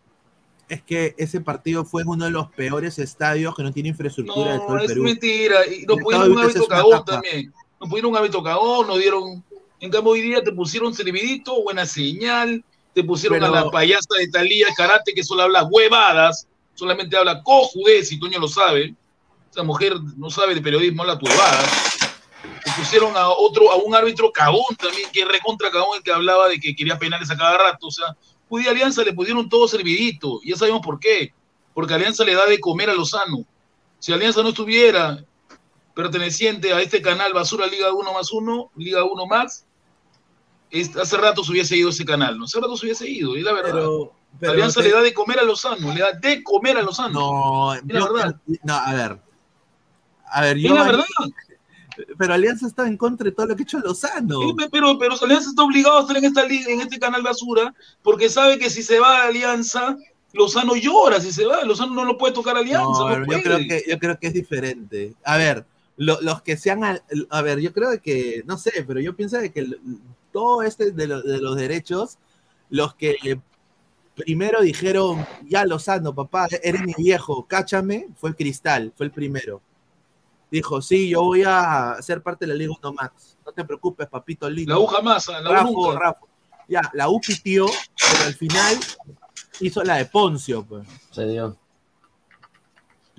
Es 0.70 0.82
que 0.84 1.14
ese 1.18 1.42
partido 1.42 1.84
fue 1.84 2.04
en 2.04 2.08
uno 2.08 2.24
de 2.24 2.32
los 2.32 2.50
peores 2.52 3.00
estadios 3.00 3.54
que 3.54 3.64
no 3.64 3.74
tiene 3.74 3.90
infraestructura 3.90 4.54
de 4.54 4.60
todo 4.60 4.78
el 4.78 4.84
es 4.84 4.88
Perú. 4.88 5.04
mentira. 5.04 5.68
Y 5.68 5.86
nos 5.86 5.98
Estado 5.98 6.32
un 6.32 6.40
hábito 6.40 6.68
cagón 6.68 7.04
también. 7.04 7.54
Nos 7.82 7.90
pusieron 7.90 8.12
un 8.12 8.18
hábito 8.18 8.42
cagón, 8.42 8.88
nos 8.88 8.98
dieron. 8.98 9.44
En 9.82 9.90
cambio, 9.90 10.14
hoy 10.14 10.22
día 10.22 10.44
te 10.44 10.52
pusieron 10.52 10.94
servidito, 10.94 11.64
buena 11.64 11.88
señal. 11.88 12.64
Te 12.94 13.04
pusieron 13.04 13.40
Pero- 13.40 13.52
a 13.54 13.66
la 13.66 13.72
payasa 13.72 14.16
de 14.20 14.28
Talía 14.28 14.68
Karate 14.78 15.14
que 15.14 15.24
solo 15.24 15.42
habla 15.42 15.64
huevadas, 15.64 16.48
solamente 16.76 17.18
habla 17.18 17.42
cojudez, 17.42 18.12
y 18.12 18.20
Toño 18.20 18.40
lo 18.40 18.48
sabe. 18.48 18.94
Esa 19.50 19.64
mujer 19.64 19.96
no 20.18 20.30
sabe 20.30 20.54
de 20.54 20.62
periodismo, 20.62 21.02
habla 21.02 21.20
huevadas. 21.20 21.98
Te 22.64 22.72
pusieron 22.78 23.18
a 23.18 23.30
otro, 23.30 23.72
a 23.72 23.76
un 23.78 23.96
árbitro 23.96 24.32
cagón 24.32 24.76
también, 24.78 25.10
que 25.12 25.26
recontra 25.26 25.72
cagón, 25.72 25.98
el 25.98 26.04
que 26.04 26.12
hablaba 26.12 26.48
de 26.48 26.60
que 26.60 26.76
quería 26.76 27.00
penales 27.00 27.32
a 27.32 27.38
cada 27.38 27.58
rato. 27.58 27.88
O 27.88 27.92
sea, 27.92 28.16
hoy 28.50 28.62
día 28.62 28.72
Alianza 28.72 29.04
le 29.04 29.14
pusieron 29.14 29.50
todo 29.50 29.68
servidito, 29.68 30.40
y 30.44 30.52
ya 30.52 30.58
sabemos 30.58 30.82
por 30.82 31.00
qué. 31.00 31.34
Porque 31.74 31.96
Alianza 31.96 32.24
le 32.24 32.36
da 32.36 32.46
de 32.46 32.60
comer 32.60 32.92
a 32.92 32.94
Lozano. 32.94 33.46
Si 33.98 34.14
Alianza 34.14 34.44
no 34.44 34.50
estuviera 34.50 35.24
perteneciente 35.96 36.72
a 36.72 36.82
este 36.82 37.02
canal 37.02 37.34
Basura 37.34 37.66
Liga 37.66 37.92
1 37.94 38.14
más 38.14 38.32
1, 38.32 38.72
Liga 38.76 39.04
1 39.06 39.26
más, 39.26 39.66
hace 41.02 41.18
rato 41.18 41.44
se 41.44 41.52
hubiese 41.52 41.76
ido 41.78 41.90
ese 41.90 42.06
canal, 42.06 42.38
¿no? 42.38 42.46
Hace 42.46 42.60
rato 42.60 42.76
se 42.78 42.86
hubiese 42.86 43.10
ido, 43.10 43.36
y 43.36 43.42
la 43.42 43.54
verdad. 43.54 43.72
Pero, 43.74 44.14
pero 44.40 44.52
Alianza 44.54 44.82
le 44.82 44.92
da 44.92 45.02
de 45.02 45.14
comer 45.14 45.40
a 45.40 45.44
Lozano, 45.44 45.94
le 45.94 46.00
da 46.02 46.12
de 46.14 46.44
comer 46.44 46.78
a 46.78 46.82
Lozano. 46.82 47.20
No, 47.20 47.74
Es 47.74 47.82
la 47.86 48.00
yo- 48.00 48.14
verdad. 48.14 48.36
no, 48.64 48.74
a 48.74 48.94
ver. 48.94 49.20
A 50.34 50.42
ver, 50.42 50.58
es 50.58 50.64
yo. 50.64 50.74
la 50.76 50.84
verdad. 50.84 51.04
Pero 52.18 52.34
Alianza 52.34 52.68
está 52.68 52.88
en 52.88 52.96
contra 52.98 53.26
de 53.26 53.32
todo 53.34 53.46
lo 53.48 53.56
que 53.56 53.64
ha 53.64 53.66
hecho 53.66 53.80
Lozano. 53.80 54.40
Pero, 54.72 54.98
pero 54.98 55.14
Alianza 55.22 55.50
está 55.50 55.62
obligado 55.64 55.98
a 55.98 56.02
estar 56.02 56.18
en, 56.18 56.24
esta 56.26 56.46
en 56.46 56.82
este 56.82 56.98
canal 57.00 57.22
basura 57.22 57.74
porque 58.02 58.30
sabe 58.30 58.58
que 58.58 58.70
si 58.70 58.82
se 58.82 58.98
va 59.00 59.24
a 59.24 59.28
Alianza, 59.28 59.98
Lozano 60.32 60.76
llora. 60.78 61.20
Si 61.20 61.34
se 61.34 61.46
va, 61.46 61.64
Lozano 61.66 61.94
no 61.94 62.06
lo 62.06 62.18
puede 62.18 62.34
tocar 62.34 62.56
a 62.56 62.60
Alianza. 62.60 62.88
No, 62.88 63.20
yo, 63.20 63.26
puede. 63.26 63.44
creo 63.44 63.58
que, 63.58 63.84
yo 63.88 64.00
creo 64.00 64.18
que 64.18 64.28
es 64.28 64.34
diferente. 64.34 65.14
A 65.26 65.36
ver, 65.38 65.66
lo- 65.98 66.22
los 66.22 66.42
que 66.42 66.56
sean. 66.56 66.82
A 67.30 67.42
ver, 67.42 67.60
yo 67.60 67.74
creo 67.74 68.02
que. 68.02 68.42
No 68.48 68.58
sé, 68.58 68.72
pero 68.88 69.02
yo 69.02 69.14
pienso 69.16 69.38
de 69.38 69.52
que 69.52 69.68
todo 70.32 70.64
este 70.64 70.92
de, 70.92 71.08
lo- 71.08 71.22
de 71.22 71.40
los 71.40 71.56
derechos, 71.56 72.18
los 72.70 72.96
que 72.96 73.40
primero 74.16 74.62
dijeron, 74.62 75.26
ya 75.48 75.66
Lozano, 75.66 76.14
papá, 76.14 76.48
eres 76.64 76.82
mi 76.84 76.94
viejo, 76.98 77.46
cáchame, 77.48 78.08
fue 78.16 78.36
Cristal, 78.36 78.94
fue 78.96 79.06
el 79.08 79.12
primero. 79.12 79.62
Dijo, 80.50 80.82
sí, 80.82 81.10
yo 81.10 81.24
voy 81.24 81.44
a 81.46 81.96
ser 82.02 82.22
parte 82.22 82.46
de 82.46 82.50
la 82.54 82.56
Liga 82.58 82.74
1 82.82 82.94
Max. 82.94 83.38
No 83.46 83.54
te 83.54 83.64
preocupes, 83.64 84.08
papito 84.08 84.50
lindo. 84.50 84.74
La 84.74 84.80
U 84.80 84.86
jamás, 84.86 85.26
la 85.28 85.40
U 85.50 85.54
Rafa, 85.54 85.64
nunca. 85.64 86.00
Rafa. 86.00 86.20
Ya, 86.68 86.82
la 86.94 87.10
U 87.10 87.20
pitió, 87.22 87.66
pero 87.68 88.24
al 88.26 88.34
final 88.34 88.78
hizo 89.62 89.82
la 89.84 89.96
de 89.96 90.06
Poncio, 90.06 90.64
pues. 90.66 90.88
Se 91.12 91.26
dio. 91.26 91.58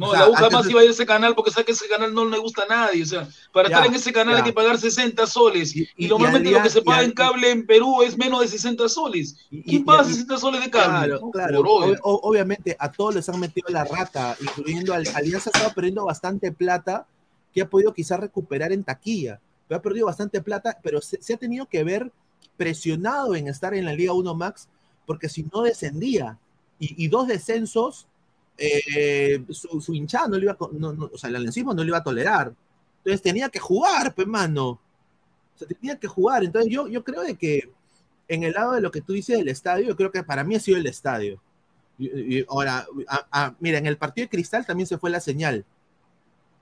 No, 0.03 0.09
O 0.09 0.11
sea, 0.11 0.21
la 0.21 0.29
U 0.29 0.33
jamás 0.35 0.65
de- 0.65 0.71
iba 0.73 0.81
a 0.81 0.85
ir 0.85 0.91
a 0.91 0.93
ese 0.93 1.07
canal 1.07 1.35
porque 1.35 1.51
sabe 1.51 1.65
que 1.65 1.73
ese 1.73 1.89
canal 1.89 2.13
no 2.13 2.25
le 2.25 2.39
gusta 2.39 2.65
a 2.65 2.67
nadie. 2.67 3.03
O 3.03 3.07
sea, 3.07 3.29
para 3.53 3.69
Ya, 3.69 3.77
estar 3.77 3.89
en 3.89 3.95
ese 3.95 4.13
canal 4.13 4.35
ya. 4.35 4.39
hay 4.39 4.45
que 4.45 4.53
pagar 4.53 4.79
60 4.79 5.27
soles. 5.27 5.77
Y- 5.77 5.83
Y, 5.97 6.07
y- 6.07 6.09
normalmente 6.09 6.49
y 6.49 6.53
lo 6.53 6.63
que 6.63 6.71
se 6.71 6.83
paga 6.83 7.03
en 7.05 7.13
cable 7.13 7.51
en 7.51 7.65
Perú 7.67 8.03
es 8.03 8.19
menos 8.19 8.41
de 8.41 8.49
60 8.49 8.89
soles. 8.89 9.37
¿Quién 9.65 9.85
paga 9.85 10.03
y- 10.03 10.07
60 10.13 10.37
soles 10.39 10.61
de 10.61 10.71
cable? 10.71 11.19
Claro. 11.33 11.63
Ob- 11.63 11.99
obviamente 12.03 12.77
a 12.79 12.91
todos 12.91 13.15
les 13.15 13.29
han 13.29 13.39
metido 13.41 13.69
la 13.71 13.85
rata, 13.85 14.37
incluyendo 14.41 14.93
al 14.95 15.07
Alianza 15.15 15.51
ha 15.51 15.57
estado 15.57 15.75
perdiendo 15.75 16.05
bastante 16.05 16.51
plata 16.53 17.07
que 17.55 17.63
ha 17.63 17.69
podido 17.71 17.93
quizás 17.95 18.19
recuperar 18.19 18.73
en 18.73 18.83
taquilla, 18.83 19.41
pero 19.69 19.79
ha 19.79 19.83
perdido 19.83 20.07
bastante 20.07 20.41
plata, 20.43 20.79
pero 20.83 21.01
se, 21.01 21.23
se 21.23 21.35
ha 21.35 21.37
tenido 21.37 21.67
que 21.67 21.85
ver 21.85 22.11
presionado 22.57 23.35
en 23.35 23.49
estar 23.49 23.75
en 23.75 23.85
la 23.85 23.93
Liga 23.95 24.13
1 24.13 24.35
Max 24.35 24.69
porque 25.07 25.29
si 25.29 25.45
no 25.53 25.63
descendía 25.63 26.39
y, 26.79 27.05
y 27.05 27.09
dos 27.09 27.27
descensos, 27.29 28.07
eh, 28.59 29.45
su, 29.51 29.81
su 29.81 29.95
hinchada 29.95 30.29
no 30.29 30.37
le 30.37 30.45
iba 30.45 30.53
a, 30.53 30.59
no, 30.73 30.93
no, 30.93 31.11
o 31.13 31.19
sea, 31.19 31.31
el 31.31 31.37
aliancismo 31.37 31.75
no 31.75 31.83
le 31.83 31.89
iba 31.89 31.99
a 31.99 32.05
tolerar. 32.05 32.53
Entonces 32.99 33.23
tenía 33.23 33.49
que 33.49 33.59
jugar, 33.59 34.15
pues, 34.15 34.27
mano. 34.27 34.69
O 34.69 34.79
sea, 35.59 35.67
tenía 35.69 35.99
que 35.99 36.07
jugar. 36.09 36.45
Entonces 36.45 36.73
yo, 36.73 36.87
yo 36.89 37.03
creo 37.03 37.23
de 37.23 37.37
que 37.37 37.71
en 38.29 38.45
el 38.45 38.53
lado 38.53 38.73
de 38.73 38.81
lo 38.81 38.91
que 38.91 39.01
tú 39.01 39.13
dices 39.13 39.37
del 39.39 39.49
estadio, 39.49 39.87
yo 39.89 39.97
creo 39.97 40.11
que 40.13 40.23
para 40.23 40.45
mí 40.45 40.55
ha 40.55 40.61
sido 40.61 40.79
el 40.79 40.87
estadio. 40.87 41.41
Y- 41.99 42.39
y 42.39 42.45
ahora, 42.49 42.87
a- 43.09 43.27
a- 43.31 43.55
mira, 43.61 43.79
en 43.79 43.87
el 43.87 43.97
partido 43.99 44.25
de 44.25 44.31
Cristal 44.31 44.65
también 44.65 44.87
se 44.87 44.99
fue 44.99 45.11
la 45.11 45.21
señal. 45.21 45.65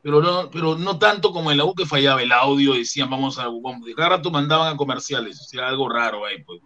Pero 0.03 0.23
no, 0.23 0.51
pero 0.51 0.79
no 0.79 0.99
tanto 0.99 1.31
como 1.31 1.51
en 1.51 1.59
la 1.59 1.65
U 1.67 1.75
que 1.75 1.85
fallaba 1.85 2.23
el 2.23 2.33
audio, 2.33 2.73
decían 2.73 3.11
vamos 3.11 3.39
a 3.39 3.45
vamos, 3.49 3.83
cada 3.95 4.09
rato 4.11 4.31
mandaban 4.31 4.73
a 4.73 4.77
comerciales, 4.77 5.39
o 5.41 5.45
sea, 5.45 5.69
algo 5.69 5.89
raro 5.91 6.25
ahí, 6.25 6.43
pues. 6.43 6.61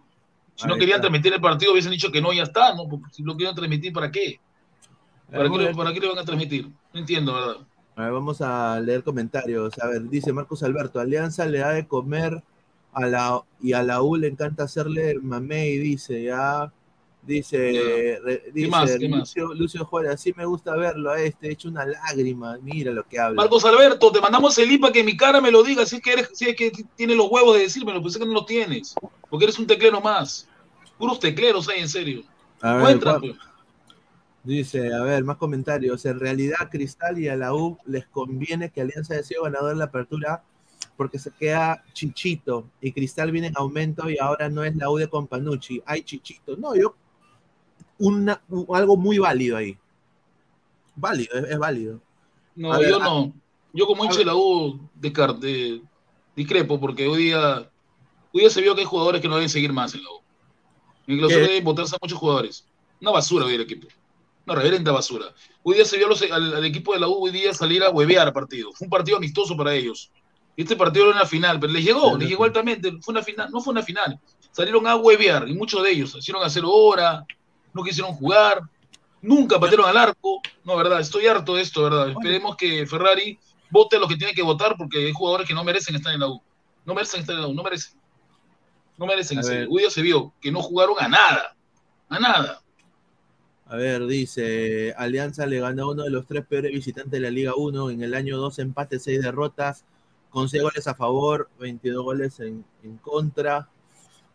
Si 0.55 0.65
no 0.65 0.75
Ahí 0.75 0.79
querían 0.79 0.97
está. 0.99 1.09
transmitir 1.09 1.33
el 1.33 1.41
partido, 1.41 1.73
hubiesen 1.73 1.91
dicho 1.91 2.09
que 2.09 2.21
no, 2.21 2.31
ya 2.31 2.43
está, 2.43 2.73
¿no? 2.73 2.83
Si 3.11 3.23
lo 3.23 3.35
querían 3.35 3.53
transmitir, 3.53 3.91
¿para 3.91 4.09
qué? 4.09 4.39
¿Para, 5.31 5.43
Vamos 5.43 5.57
qué, 5.57 5.63
a 5.65 5.69
lo- 5.71 5.75
ver- 5.75 5.75
¿Para 5.75 5.93
qué 5.93 5.99
le 5.99 6.07
van 6.09 6.19
a 6.19 6.23
transmitir? 6.25 6.67
No 6.93 6.99
entiendo, 6.99 7.33
¿verdad? 7.33 7.55
a 7.97 8.03
ver, 8.03 8.11
vamos 8.11 8.41
a 8.41 8.79
leer 8.81 9.03
comentarios. 9.03 9.77
A 9.79 9.87
ver, 9.87 10.03
dice 10.09 10.33
Marcos 10.33 10.63
Alberto, 10.63 10.99
Alianza 10.99 11.45
le 11.45 11.59
da 11.59 11.69
de 11.71 11.87
comer 11.87 12.43
a 12.93 13.05
la 13.07 13.41
y 13.61 13.73
a 13.73 13.83
la 13.83 14.01
U 14.01 14.15
le 14.17 14.27
encanta 14.27 14.63
hacerle 14.63 15.15
mamey, 15.21 15.77
dice, 15.77 16.23
ya. 16.23 16.71
Dice, 17.29 18.19
re- 18.23 18.43
dice 18.53 18.69
más? 18.69 18.91
¿Qué 18.99 19.09
más? 19.09 19.19
Lucio, 19.21 19.53
Lucio 19.55 19.85
Juárez, 19.85 20.11
así 20.11 20.31
me 20.37 20.45
gusta 20.45 20.75
verlo 20.75 21.09
a 21.09 21.19
este, 21.19 21.51
hecho 21.51 21.69
una 21.69 21.83
lágrima, 21.83 22.57
mira 22.61 22.91
lo 22.91 23.03
que 23.03 23.17
habla. 23.19 23.41
Marcos 23.41 23.65
Alberto, 23.65 24.11
te 24.11 24.21
mandamos 24.21 24.55
el 24.59 24.71
IPA 24.71 24.91
que 24.91 25.03
mi 25.03 25.17
cara 25.17 25.41
me 25.41 25.49
lo 25.49 25.63
diga, 25.63 25.87
si 25.87 25.95
es 25.95 26.01
que 26.03 26.13
eres, 26.13 26.29
si 26.33 26.45
es 26.49 26.55
que 26.55 26.71
tienes 26.95 27.17
los 27.17 27.27
huevos 27.31 27.55
de 27.55 27.63
decírmelo, 27.63 28.05
es 28.07 28.17
que 28.17 28.25
no 28.27 28.33
lo 28.33 28.45
tienes, 28.45 28.93
porque 29.29 29.45
eres 29.45 29.57
un 29.57 29.65
teclero 29.65 29.99
más. 30.01 30.47
Puros 30.99 31.19
tecleros 31.19 31.67
hay, 31.67 31.79
en 31.81 31.89
serio. 31.89 32.21
A 32.61 32.73
ver, 32.73 32.79
Encuentra, 32.81 33.11
Juan- 33.13 33.21
pues. 33.21 33.35
Dice, 34.45 34.93
a 34.93 35.01
ver, 35.01 35.23
más 35.23 35.37
comentarios. 35.37 36.05
En 36.05 36.19
realidad, 36.19 36.57
a 36.59 36.69
Cristal 36.69 37.17
y 37.19 37.27
a 37.27 37.35
la 37.35 37.53
U 37.53 37.77
les 37.85 38.05
conviene 38.07 38.69
que 38.69 38.81
Alianza 38.81 39.15
haya 39.15 39.23
sido 39.23 39.43
ganador 39.43 39.71
en 39.73 39.79
la 39.79 39.85
apertura 39.85 40.43
porque 40.97 41.19
se 41.19 41.31
queda 41.31 41.83
Chichito 41.93 42.69
y 42.79 42.91
Cristal 42.91 43.31
viene 43.31 43.47
en 43.47 43.57
aumento 43.57 44.09
y 44.09 44.17
ahora 44.17 44.47
no 44.49 44.63
es 44.63 44.75
la 44.75 44.89
U 44.89 44.97
de 44.97 45.09
Companucci. 45.09 45.81
Hay 45.85 46.03
Chichito. 46.03 46.55
No, 46.57 46.75
yo. 46.75 46.95
Una, 47.97 48.41
algo 48.73 48.95
muy 48.97 49.17
válido 49.17 49.57
ahí. 49.57 49.77
Válido, 50.95 51.37
es, 51.37 51.45
es 51.51 51.57
válido. 51.57 51.99
No, 52.55 52.71
A 52.71 52.81
yo 52.81 52.99
no. 52.99 53.33
Yo 53.73 53.85
como 53.87 54.05
hincha 54.05 54.19
de 54.19 54.25
la 54.25 54.35
U 54.35 54.79
descar- 54.99 55.37
de- 55.39 55.81
discrepo, 56.35 56.79
porque 56.79 57.07
hoy 57.07 57.23
día, 57.25 57.69
hoy 58.31 58.41
día 58.41 58.49
se 58.49 58.61
vio 58.61 58.73
que 58.75 58.81
hay 58.81 58.87
jugadores 58.87 59.21
que 59.21 59.27
no 59.27 59.35
deben 59.35 59.49
seguir 59.49 59.73
más 59.73 59.93
en 59.95 60.03
la 60.03 60.09
U. 60.11 60.21
En 61.07 61.17
clausura 61.17 61.47
deben 61.47 61.63
votarse 61.63 61.95
a 61.95 61.99
muchos 62.01 62.17
jugadores. 62.17 62.65
Una 63.01 63.11
basura 63.11 63.45
hoy 63.45 63.55
el 63.55 63.61
equipo. 63.61 63.87
Una 64.45 64.55
reverenda 64.55 64.91
basura. 64.91 65.25
Hoy 65.63 65.75
día 65.75 65.85
se 65.85 65.97
vio 65.97 66.05
a 66.05 66.09
los- 66.09 66.21
al, 66.21 66.53
al 66.55 66.65
equipo 66.65 66.93
de 66.93 66.99
la 66.99 67.07
U 67.07 67.25
hoy 67.25 67.31
día 67.31 67.53
salir 67.53 67.83
a 67.83 67.89
huevear 67.89 68.31
partido. 68.31 68.71
Fue 68.73 68.85
un 68.85 68.89
partido 68.91 69.17
amistoso 69.17 69.57
para 69.57 69.73
ellos. 69.73 70.11
Este 70.55 70.75
partido 70.75 71.05
era 71.09 71.15
una 71.17 71.25
final, 71.25 71.59
pero 71.59 71.73
les 71.73 71.83
llegó, 71.83 72.11
Sí, 72.13 72.19
les 72.19 72.23
sí. 72.23 72.29
llegó 72.29 72.43
altamente. 72.45 72.91
Fue 73.01 73.11
una 73.13 73.23
final, 73.23 73.49
no 73.51 73.59
fue 73.61 73.71
una 73.71 73.81
final. 73.83 74.19
Salieron 74.51 74.87
a 74.87 74.95
huevear 74.95 75.49
y 75.49 75.53
muchos 75.53 75.83
de 75.83 75.91
ellos 75.91 76.15
hicieron 76.15 76.43
hacer 76.43 76.63
hora, 76.65 77.25
no 77.73 77.83
quisieron 77.83 78.13
jugar. 78.13 78.61
Nunca 79.21 79.59
patearon 79.59 79.89
al 79.89 79.97
arco. 79.97 80.39
No, 80.63 80.75
verdad, 80.77 80.99
estoy 80.99 81.25
harto 81.27 81.55
de 81.55 81.63
esto, 81.63 81.81
verdad. 81.83 82.09
Esperemos 82.09 82.55
que 82.55 82.85
Ferrari 82.85 83.39
vote 83.71 83.97
a 83.97 83.99
los 83.99 84.07
que 84.07 84.15
tiene 84.15 84.33
que 84.33 84.43
votar 84.43 84.75
porque 84.77 85.07
hay 85.07 85.11
jugadores 85.11 85.47
que 85.47 85.53
no 85.55 85.63
merecen 85.63 85.95
estar 85.95 86.13
en 86.13 86.19
la 86.19 86.27
U. 86.27 86.41
No 86.85 86.93
merecen 86.93 87.21
estar 87.21 87.35
en 87.35 87.41
la 87.41 87.47
U, 87.47 87.53
no 87.55 87.63
merecen. 87.63 87.99
No 88.97 89.07
merecen. 89.07 89.39
A. 89.39 89.41
Hoy 89.69 89.79
día 89.81 89.89
se 89.89 90.01
vio 90.03 90.31
que 90.39 90.51
no 90.51 90.61
jugaron 90.61 90.95
a 90.99 91.07
nada. 91.09 91.55
A 92.07 92.19
nada. 92.19 92.61
A 93.67 93.77
ver, 93.77 94.05
dice, 94.05 94.93
Alianza 94.95 95.45
le 95.47 95.59
ganó 95.59 95.83
a 95.83 95.91
uno 95.91 96.03
de 96.03 96.11
los 96.11 96.27
tres 96.27 96.45
peores 96.45 96.71
visitantes 96.71 97.11
de 97.11 97.19
la 97.19 97.31
Liga 97.31 97.53
1 97.57 97.89
en 97.89 98.03
el 98.03 98.13
año 98.13 98.37
2 98.37 98.59
empates, 98.59 99.03
6 99.03 99.21
derrotas, 99.23 99.85
con 100.29 100.49
6 100.49 100.61
goles 100.63 100.87
a 100.87 100.93
favor, 100.93 101.49
22 101.59 102.03
goles 102.03 102.39
en, 102.41 102.63
en 102.83 102.97
contra, 102.97 103.67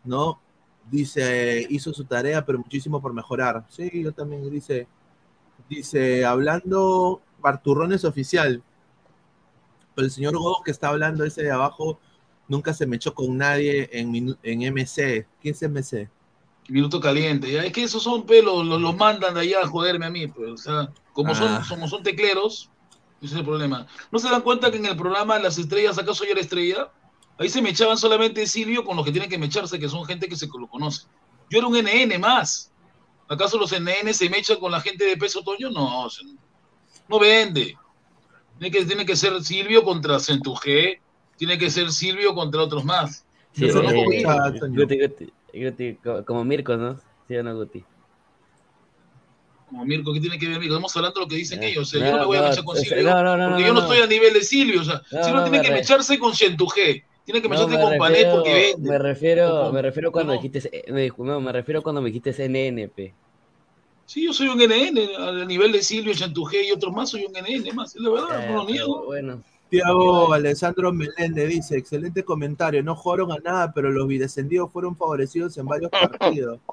¿no? 0.03 0.41
Dice, 0.89 1.65
hizo 1.69 1.93
su 1.93 2.03
tarea, 2.05 2.45
pero 2.45 2.59
muchísimo 2.59 3.01
por 3.01 3.13
mejorar. 3.13 3.65
Sí, 3.69 3.89
yo 4.03 4.11
también 4.11 4.49
dice, 4.49 4.87
dice, 5.69 6.25
hablando, 6.25 7.21
Barturrón 7.39 7.93
es 7.93 8.03
oficial, 8.03 8.61
pero 9.95 10.05
el 10.05 10.11
señor 10.11 10.37
Godo 10.37 10.61
que 10.63 10.71
está 10.71 10.89
hablando 10.89 11.23
ese 11.23 11.43
de 11.43 11.51
abajo 11.51 11.99
nunca 12.47 12.73
se 12.73 12.85
me 12.85 12.97
echó 12.97 13.13
con 13.13 13.37
nadie 13.37 13.89
en, 13.93 14.35
en 14.43 14.73
MC. 14.73 15.25
¿Quién 15.41 15.55
es 15.55 15.61
MC? 15.61 16.09
Minuto 16.71 17.01
caliente. 17.01 17.51
Ya 17.51 17.65
es 17.65 17.73
que 17.73 17.83
esos 17.83 18.01
son 18.01 18.25
pelos, 18.25 18.65
los, 18.65 18.79
los 18.81 18.95
mandan 18.95 19.33
de 19.33 19.41
allá 19.41 19.59
a 19.61 19.67
joderme 19.67 20.05
a 20.05 20.09
mí. 20.09 20.27
Pues, 20.27 20.51
o 20.51 20.57
sea, 20.57 20.89
como 21.11 21.35
son, 21.35 21.49
Ah. 21.49 21.65
como 21.67 21.85
son 21.87 22.01
tecleros, 22.01 22.69
ese 23.21 23.33
es 23.33 23.39
el 23.39 23.43
problema. 23.43 23.87
¿No 24.09 24.19
se 24.19 24.29
dan 24.29 24.41
cuenta 24.41 24.71
que 24.71 24.77
en 24.77 24.85
el 24.85 24.95
programa 24.95 25.37
Las 25.37 25.57
Estrellas, 25.57 25.97
acaso 25.97 26.23
yo 26.23 26.31
era 26.31 26.39
estrella? 26.39 26.89
Ahí 27.37 27.49
se 27.49 27.61
me 27.61 27.71
echaban 27.71 27.97
solamente 27.97 28.47
Silvio 28.47 28.85
con 28.85 28.95
los 28.95 29.05
que 29.05 29.11
tienen 29.11 29.29
que 29.29 29.37
mecharse, 29.37 29.79
que 29.79 29.89
son 29.89 30.05
gente 30.05 30.29
que 30.29 30.37
se 30.37 30.47
lo 30.47 30.67
conoce. 30.67 31.07
Yo 31.49 31.57
era 31.59 31.67
un 31.67 31.75
NN 31.75 32.17
más. 32.19 32.71
¿Acaso 33.27 33.57
los 33.57 33.73
NN 33.73 34.13
se 34.13 34.29
mechan 34.29 34.57
con 34.57 34.71
la 34.71 34.79
gente 34.79 35.03
de 35.03 35.17
peso 35.17 35.41
Toño? 35.41 35.71
No, 35.71 36.05
o 36.05 36.09
sea, 36.09 36.25
no 37.09 37.19
vende. 37.19 37.77
Tiene 38.59 38.71
que, 38.77 38.85
tiene 38.85 39.05
que 39.05 39.17
ser 39.17 39.43
Silvio 39.43 39.83
contra 39.83 40.19
Centuje, 40.21 41.01
tiene 41.35 41.57
que 41.57 41.69
ser 41.69 41.91
Silvio 41.91 42.33
contra 42.33 42.61
otros 42.61 42.85
más. 42.85 43.25
Sí, 43.53 43.65
Eso 43.65 43.83
no 43.83 43.89
eh, 43.89 44.23
Guti, 44.23 45.33
Guti, 45.53 45.99
como 46.25 46.43
Mirko, 46.45 46.77
¿no? 46.77 46.97
Sí 47.27 47.35
o 47.37 47.43
no, 47.43 47.55
Guti. 47.55 47.85
Como 49.65 49.85
Mirko, 49.85 50.13
¿qué 50.13 50.19
tiene 50.19 50.37
que 50.37 50.47
ver 50.47 50.59
Mirko? 50.59 50.73
Estamos 50.75 50.95
hablando 50.97 51.19
de 51.19 51.25
lo 51.25 51.29
que 51.29 51.35
dicen 51.37 51.59
Eh, 51.59 51.67
ellos. 51.69 51.87
O 51.87 51.91
sea, 51.91 51.99
yo 52.01 52.11
no 52.11 52.19
me 52.19 52.25
voy 52.25 52.37
a 52.37 52.41
no, 52.41 52.49
mechar 52.49 52.63
con 52.63 52.75
Silvio. 52.75 53.03
no, 53.03 53.23
no, 53.23 53.37
no, 53.37 53.49
porque 53.49 53.61
no, 53.61 53.67
yo 53.67 53.73
no, 53.73 53.79
no. 53.81 53.81
estoy 53.81 53.99
a 53.99 54.07
nivel 54.07 54.33
de 54.33 54.43
Silvio. 54.43 54.81
O 54.81 54.83
sea, 54.83 55.01
No, 55.11 55.19
Silvio 55.19 55.41
no, 55.41 55.43
tiene 55.43 55.61
que 55.61 55.71
mecharse 55.71 56.19
con 56.19 56.35
Centuje. 56.35 57.05
Tiene 57.23 57.41
que 57.41 57.47
No, 57.47 57.49
mecharte 57.49 57.73
me 57.73 57.85
con 57.85 57.95
Panet 57.97 58.29
refiero, 58.29 58.31
porque 58.31 58.53
vende. 58.53 58.89
me 58.89 58.97
refiero, 58.99 59.71
me 59.71 59.81
refiero 59.81 60.11
cuando 60.11 60.33
No. 60.33 60.33
dijiste, 60.33 60.59
eh, 60.71 60.91
me, 60.91 61.09
no, 61.17 61.41
me 61.41 61.51
refiero 61.51 61.83
cuando 61.83 62.01
me 62.01 62.09
dijiste 62.11 62.31
NNP. 62.45 63.17
Sí, 64.05 64.25
yo 64.25 64.33
soy 64.33 64.47
un 64.49 64.61
NN. 64.61 65.15
A 65.17 65.45
nivel 65.45 65.71
de 65.71 65.81
Silvio, 65.81 66.13
Centuje 66.15 66.63
y 66.67 66.71
otros 66.71 66.93
más, 66.93 67.09
soy 67.11 67.25
un 67.25 67.35
NN 67.35 67.73
más. 67.73 67.95
Es 67.95 68.01
la 68.01 68.09
verdad, 68.11 68.27
Eh, 68.29 68.45
no 68.45 68.55
lo 68.55 68.65
pero 68.69 68.71
niego. 68.73 69.05
bueno, 69.05 69.43
Tiago 69.71 70.33
Alessandro 70.33 70.91
Meléndez 70.91 71.47
dice, 71.47 71.77
excelente 71.77 72.25
comentario, 72.25 72.83
no 72.83 72.93
jugaron 72.93 73.31
a 73.31 73.37
nada, 73.37 73.71
pero 73.73 73.89
los 73.89 74.05
bidescendidos 74.05 74.69
fueron 74.69 74.97
favorecidos 74.97 75.57
en 75.57 75.65
varios 75.65 75.89
partidos. 75.89 76.59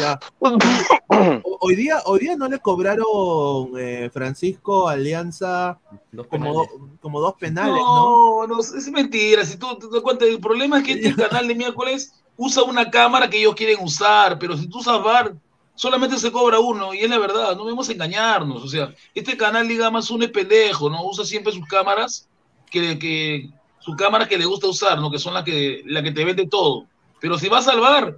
Ya. 0.00 0.18
Hoy 1.60 1.76
día, 1.76 2.00
hoy 2.06 2.18
día 2.18 2.36
no 2.36 2.48
le 2.48 2.58
cobraron 2.58 3.70
eh, 3.78 4.10
Francisco 4.12 4.88
Alianza 4.88 5.78
dos 6.10 6.26
como, 6.26 6.66
como 7.00 7.20
dos 7.20 7.34
penales, 7.34 7.76
¿no? 7.76 8.44
No, 8.44 8.56
no, 8.56 8.60
es 8.60 8.90
mentira. 8.90 9.44
Si 9.44 9.56
tú 9.56 9.78
te 9.78 9.86
das 9.88 10.00
cuenta, 10.00 10.24
el 10.24 10.40
problema 10.40 10.78
es 10.78 10.84
que 10.84 10.92
este 10.94 11.14
canal 11.14 11.46
de 11.46 11.54
miércoles 11.54 12.12
usa 12.36 12.64
una 12.64 12.90
cámara 12.90 13.30
que 13.30 13.38
ellos 13.38 13.54
quieren 13.54 13.78
usar, 13.80 14.36
pero 14.40 14.56
si 14.56 14.68
tú 14.68 14.78
usas 14.80 15.00
VAR, 15.04 15.36
solamente 15.74 16.18
se 16.18 16.32
cobra 16.32 16.58
uno, 16.58 16.94
y 16.94 17.00
es 17.00 17.10
la 17.10 17.18
verdad, 17.18 17.56
no 17.56 17.64
debemos 17.64 17.88
engañarnos. 17.88 18.62
O 18.62 18.68
sea, 18.68 18.94
este 19.14 19.36
canal, 19.36 19.66
digamos, 19.68 20.10
uno 20.10 20.24
es 20.24 20.30
pendejo, 20.30 20.88
¿no? 20.88 21.04
Usa 21.04 21.24
siempre 21.24 21.52
sus 21.52 21.66
cámaras, 21.66 22.28
que, 22.70 22.98
que 22.98 23.50
sus 23.80 23.96
cámaras 23.96 24.28
que 24.28 24.38
le 24.38 24.46
gusta 24.46 24.68
usar, 24.68 24.98
¿no? 24.98 25.10
Que 25.10 25.18
son 25.18 25.34
las 25.34 25.44
que, 25.44 25.82
la 25.86 26.02
que 26.02 26.12
te 26.12 26.24
vende 26.24 26.46
todo. 26.46 26.86
Pero 27.20 27.38
si 27.38 27.48
vas 27.48 27.68
al 27.68 27.80
VAR, 27.80 28.16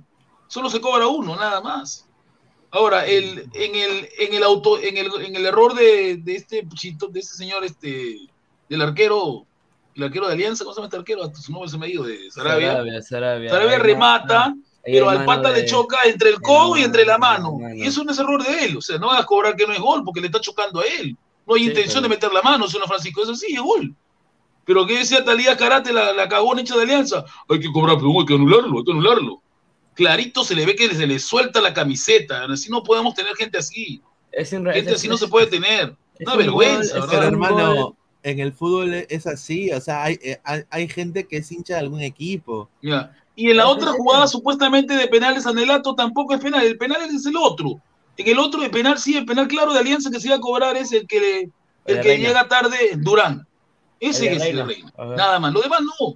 solo 0.48 0.70
se 0.70 0.80
cobra 0.80 1.06
uno, 1.06 1.36
nada 1.36 1.60
más. 1.60 2.06
Ahora, 2.70 3.06
el, 3.06 3.48
en, 3.54 3.74
el, 3.74 4.08
en, 4.18 4.34
el 4.34 4.42
auto, 4.42 4.78
en, 4.80 4.96
el, 4.96 5.10
en 5.24 5.36
el 5.36 5.46
error 5.46 5.74
de, 5.74 6.16
de 6.18 6.36
este 6.36 6.66
chito, 6.74 7.08
de 7.08 7.20
este 7.20 7.36
señor, 7.36 7.64
este, 7.64 8.18
del 8.68 8.82
arquero, 8.82 9.46
el 9.94 10.02
arquero 10.02 10.26
de 10.26 10.34
Alianza, 10.34 10.64
¿cómo 10.64 10.74
se 10.74 10.80
llama 10.80 10.88
este 10.88 10.98
arquero? 10.98 11.22
Hasta 11.22 11.40
su 11.40 11.52
nombre 11.52 11.70
se 11.70 11.78
me 11.78 11.86
ha 11.86 11.88
ido, 11.88 12.04
de 12.04 12.30
Sarabia. 12.30 12.72
Sarabia, 13.02 13.02
Sarabia. 13.50 13.78
Remata, 13.78 14.48
no, 14.48 14.62
pero 14.92 15.10
al 15.10 15.24
pata 15.24 15.50
le 15.50 15.62
de- 15.62 15.66
choca 15.66 15.98
entre 16.06 16.28
el 16.30 16.34
la 16.36 16.40
codo 16.40 16.76
y 16.76 16.82
entre 16.84 17.04
la 17.04 17.18
mano, 17.18 17.52
mano. 17.52 17.58
mano. 17.58 17.74
Y 17.74 17.82
eso 17.82 18.04
no 18.04 18.12
es 18.12 18.18
error 18.18 18.42
de 18.42 18.64
él. 18.64 18.76
O 18.76 18.80
sea, 18.80 18.98
no 18.98 19.08
vas 19.08 19.20
a 19.20 19.26
cobrar 19.26 19.56
que 19.56 19.66
no 19.66 19.72
es 19.72 19.80
gol 19.80 20.02
porque 20.04 20.20
le 20.20 20.26
está 20.28 20.40
chocando 20.40 20.80
a 20.80 20.84
él. 20.84 21.16
No 21.46 21.54
hay 21.54 21.62
Sí, 21.62 21.68
intención 21.68 22.02
pero- 22.02 22.02
de 22.02 22.08
meter 22.08 22.32
la 22.32 22.42
mano, 22.42 22.68
señor 22.68 22.86
Francisco. 22.88 23.22
Eso 23.22 23.34
sí, 23.34 23.52
es 23.54 23.60
gol. 23.60 23.94
Pero 24.64 24.86
¿qué 24.86 24.98
decía 24.98 25.24
Talía 25.24 25.56
Karate, 25.56 25.92
la, 25.92 26.12
la 26.12 26.28
cagona 26.28 26.60
hecha 26.60 26.76
de 26.76 26.82
Alianza? 26.82 27.24
Hay 27.48 27.60
que 27.60 27.70
cobrar, 27.72 27.96
pero 27.98 28.10
hay 28.18 28.26
que 28.26 28.34
anularlo, 28.34 28.78
hay 28.78 28.84
que 28.84 28.90
anularlo. 28.92 29.42
Clarito 29.94 30.44
se 30.44 30.54
le 30.54 30.66
ve 30.66 30.74
que 30.76 30.92
se 30.94 31.06
le 31.06 31.18
suelta 31.18 31.60
la 31.60 31.72
camiseta. 31.72 32.44
Así 32.44 32.70
no 32.70 32.82
podemos 32.82 33.14
tener 33.14 33.34
gente 33.36 33.58
así. 33.58 34.02
Es 34.32 34.52
un, 34.52 34.66
Gente 34.66 34.90
es- 34.90 34.96
así 34.96 35.08
no 35.08 35.16
se 35.16 35.28
puede 35.28 35.46
tener. 35.46 35.96
es 36.18 36.26
Una 36.26 36.32
un 36.32 36.38
vergüenza, 36.38 36.98
gol. 36.98 37.08
Pero 37.10 37.22
hermano, 37.22 37.96
en 38.22 38.40
el 38.40 38.52
fútbol 38.52 38.92
es 39.08 39.26
así, 39.26 39.70
o 39.70 39.80
sea, 39.80 40.02
hay, 40.02 40.18
eh, 40.22 40.38
hay, 40.44 40.62
hay 40.68 40.88
gente 40.88 41.26
que 41.28 41.36
es 41.36 41.52
hincha 41.52 41.74
de 41.74 41.80
algún 41.80 42.00
equipo. 42.00 42.68
Ya. 42.82 43.14
Y 43.36 43.50
en 43.50 43.58
la 43.58 43.68
otra 43.68 43.90
es 43.90 43.94
el- 43.94 44.00
jugada 44.00 44.26
supuestamente 44.26 44.94
de 44.96 45.06
penales 45.08 45.46
Anelato 45.46 45.94
tampoco 45.94 46.34
es 46.34 46.40
penal, 46.40 46.64
el 46.64 46.76
penal 46.78 47.02
es 47.02 47.24
el 47.26 47.36
otro. 47.36 47.80
En 48.16 48.26
el 48.28 48.38
otro 48.38 48.60
de 48.62 48.70
penal 48.70 48.98
sí, 48.98 49.16
el 49.16 49.26
penal 49.26 49.46
claro 49.46 49.72
de 49.74 49.78
Alianza 49.80 50.10
que 50.10 50.18
se 50.18 50.28
iba 50.28 50.36
a 50.36 50.40
cobrar 50.40 50.76
es 50.76 50.90
el 50.92 51.06
que 51.06 51.20
le- 51.20 51.40
el 51.42 51.50
El 51.84 52.00
que 52.02 52.08
Reina. 52.08 52.28
llega 52.28 52.48
tarde 52.48 52.92
Durán. 52.96 53.46
Ese 54.00 54.26
El 54.28 54.36
es 54.38 54.42
el 54.42 54.66
Reina. 54.66 54.92
Nada 55.16 55.38
más, 55.38 55.52
lo 55.52 55.60
demás 55.60 55.80
no. 55.82 56.14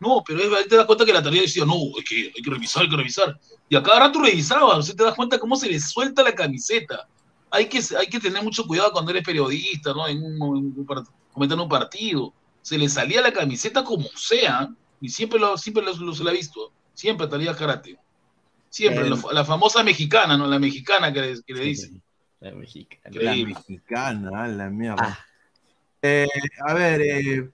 No, 0.00 0.22
pero 0.26 0.40
es- 0.40 0.52
ahí 0.52 0.68
te 0.68 0.76
das 0.76 0.86
cuenta 0.86 1.04
que 1.04 1.12
la 1.12 1.22
tarea 1.22 1.42
decía, 1.42 1.64
no, 1.64 1.74
hay 1.74 2.04
que, 2.08 2.32
hay 2.36 2.42
que 2.42 2.50
revisar, 2.50 2.82
hay 2.82 2.88
que 2.90 2.96
revisar. 2.96 3.38
Y 3.68 3.76
a 3.76 3.82
cada 3.82 4.00
rato 4.00 4.20
revisaba, 4.20 4.76
o 4.76 4.82
sea, 4.82 4.94
te 4.94 5.04
das 5.04 5.14
cuenta 5.14 5.38
cómo 5.38 5.56
se 5.56 5.68
le 5.68 5.78
suelta 5.80 6.22
la 6.22 6.34
camiseta. 6.34 7.06
Hay 7.50 7.66
que, 7.68 7.80
hay 7.98 8.06
que 8.08 8.18
tener 8.18 8.42
mucho 8.42 8.66
cuidado 8.66 8.90
cuando 8.92 9.10
eres 9.12 9.22
periodista, 9.24 9.92
¿no? 9.94 10.06
En 10.08 10.18
un, 10.18 10.34
en 10.34 10.40
un 10.42 10.86
comentando 11.32 11.62
un 11.64 11.68
partido. 11.68 12.32
Se 12.62 12.76
le 12.76 12.88
salía 12.88 13.20
la 13.22 13.32
camiseta 13.32 13.84
como 13.84 14.08
sea, 14.16 14.68
y 15.00 15.08
siempre 15.08 15.38
lo, 15.38 15.56
siempre 15.58 15.82
lo, 15.84 15.94
lo- 15.94 16.14
se 16.14 16.24
la 16.24 16.30
ha 16.30 16.34
visto. 16.34 16.72
Siempre 16.94 17.26
Talía 17.26 17.54
Karate. 17.54 17.98
Siempre, 18.68 19.06
El- 19.06 19.14
la, 19.32 19.44
famosa 19.44 19.82
mexicana, 19.82 20.36
¿no? 20.36 20.46
La 20.46 20.58
mexicana 20.58 21.12
que 21.12 21.20
le, 21.20 21.42
que 21.42 21.54
le 21.54 21.64
dicen. 21.64 22.02
La 22.40 22.52
mexicana. 22.52 23.16
La 23.20 23.34
mexicana, 23.34 24.48
la 24.48 24.70
mierda. 24.70 24.96
Ah. 25.00 25.18
Eh, 26.02 26.26
a 26.66 26.74
ver, 26.74 27.00
eh, 27.00 27.50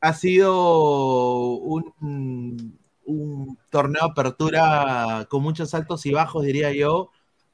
ha 0.00 0.12
sido 0.12 1.50
un, 1.56 2.78
un 3.04 3.58
torneo 3.70 4.04
de 4.04 4.10
apertura 4.10 5.26
con 5.28 5.42
muchos 5.42 5.74
altos 5.74 6.06
y 6.06 6.12
bajos, 6.12 6.44
diría 6.44 6.72
yo. 6.72 7.10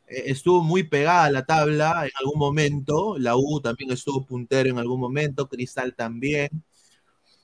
Eh, 0.08 0.24
estuvo 0.26 0.62
muy 0.62 0.82
pegada 0.82 1.24
a 1.24 1.30
la 1.30 1.44
tabla 1.46 2.02
en 2.04 2.10
algún 2.20 2.38
momento. 2.38 3.16
La 3.18 3.36
U 3.36 3.60
también 3.60 3.92
estuvo 3.92 4.26
puntero 4.26 4.68
en 4.68 4.78
algún 4.78 5.00
momento, 5.00 5.48
Cristal 5.48 5.94
también, 5.94 6.50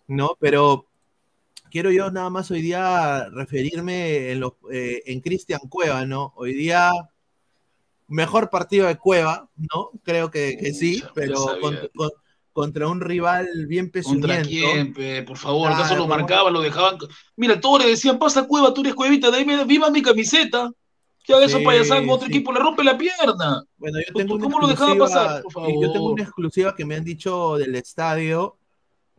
¿no? 0.06 0.36
Pero 0.38 0.86
quiero 1.70 1.90
yo 1.90 2.10
nada 2.10 2.30
más 2.30 2.50
hoy 2.50 2.62
día 2.62 3.28
referirme 3.30 4.30
en, 4.32 4.40
los, 4.40 4.52
eh, 4.72 5.02
en 5.06 5.20
Cristian 5.20 5.60
Cueva, 5.68 6.04
¿no? 6.06 6.32
Hoy 6.36 6.54
día 6.54 6.90
mejor 8.06 8.50
partido 8.50 8.86
de 8.86 8.96
Cueva, 8.96 9.48
¿no? 9.56 9.90
Creo 10.02 10.30
que, 10.30 10.56
que 10.56 10.72
sí, 10.72 11.02
pero 11.14 11.36
contra, 11.60 11.88
con- 11.94 12.10
contra 12.52 12.88
un 12.88 13.00
rival 13.00 13.46
bien 13.68 13.86
¿Contra 13.90 14.00
pesuñento. 14.42 14.48
quién, 14.48 14.92
pe? 14.92 15.22
Por 15.22 15.36
favor, 15.36 15.68
Claro, 15.68 15.76
¿acaso 15.84 15.94
lo 15.96 16.08
por- 16.08 16.18
marcaban, 16.18 16.52
lo 16.52 16.60
dejaban? 16.60 16.96
Mira, 17.36 17.60
todos 17.60 17.84
le 17.84 17.90
decían, 17.90 18.18
pasa 18.18 18.44
Cueva, 18.46 18.72
tú 18.74 18.80
eres 18.80 18.94
Cuevita, 18.94 19.30
de 19.30 19.36
ahí 19.38 19.44
me- 19.44 19.64
viva 19.64 19.90
mi 19.90 20.02
camiseta. 20.02 20.70
Que 21.22 21.34
haga 21.34 21.44
eso 21.44 21.58
Sí, 21.58 21.64
con 21.64 22.08
otro 22.08 22.26
sí. 22.26 22.32
equipo, 22.32 22.52
le 22.52 22.58
rompe 22.60 22.82
la 22.82 22.96
pierna. 22.96 23.62
Bueno, 23.76 23.98
yo 23.98 24.12
¿Cómo- 24.14 24.24
tengo 24.24 24.38
cómo 24.40 24.58
lo 24.60 24.66
dejaba 24.66 24.96
pasar? 24.96 25.42
Por 25.42 25.52
sí, 25.66 25.72
Yo 25.74 25.80
tengo 25.92 25.94
favor. 25.94 26.12
una 26.14 26.22
exclusiva 26.22 26.74
que 26.74 26.86
me 26.86 26.96
han 26.96 27.04
dicho 27.04 27.58
del 27.58 27.74
estadio. 27.74 28.57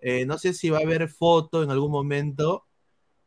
Eh, 0.02 0.26
no 0.26 0.38
sé 0.38 0.54
si 0.54 0.70
va 0.70 0.80
a 0.80 0.82
haber 0.82 1.10
foto 1.10 1.64
en 1.64 1.72
algún 1.72 1.92
momento, 1.92 2.66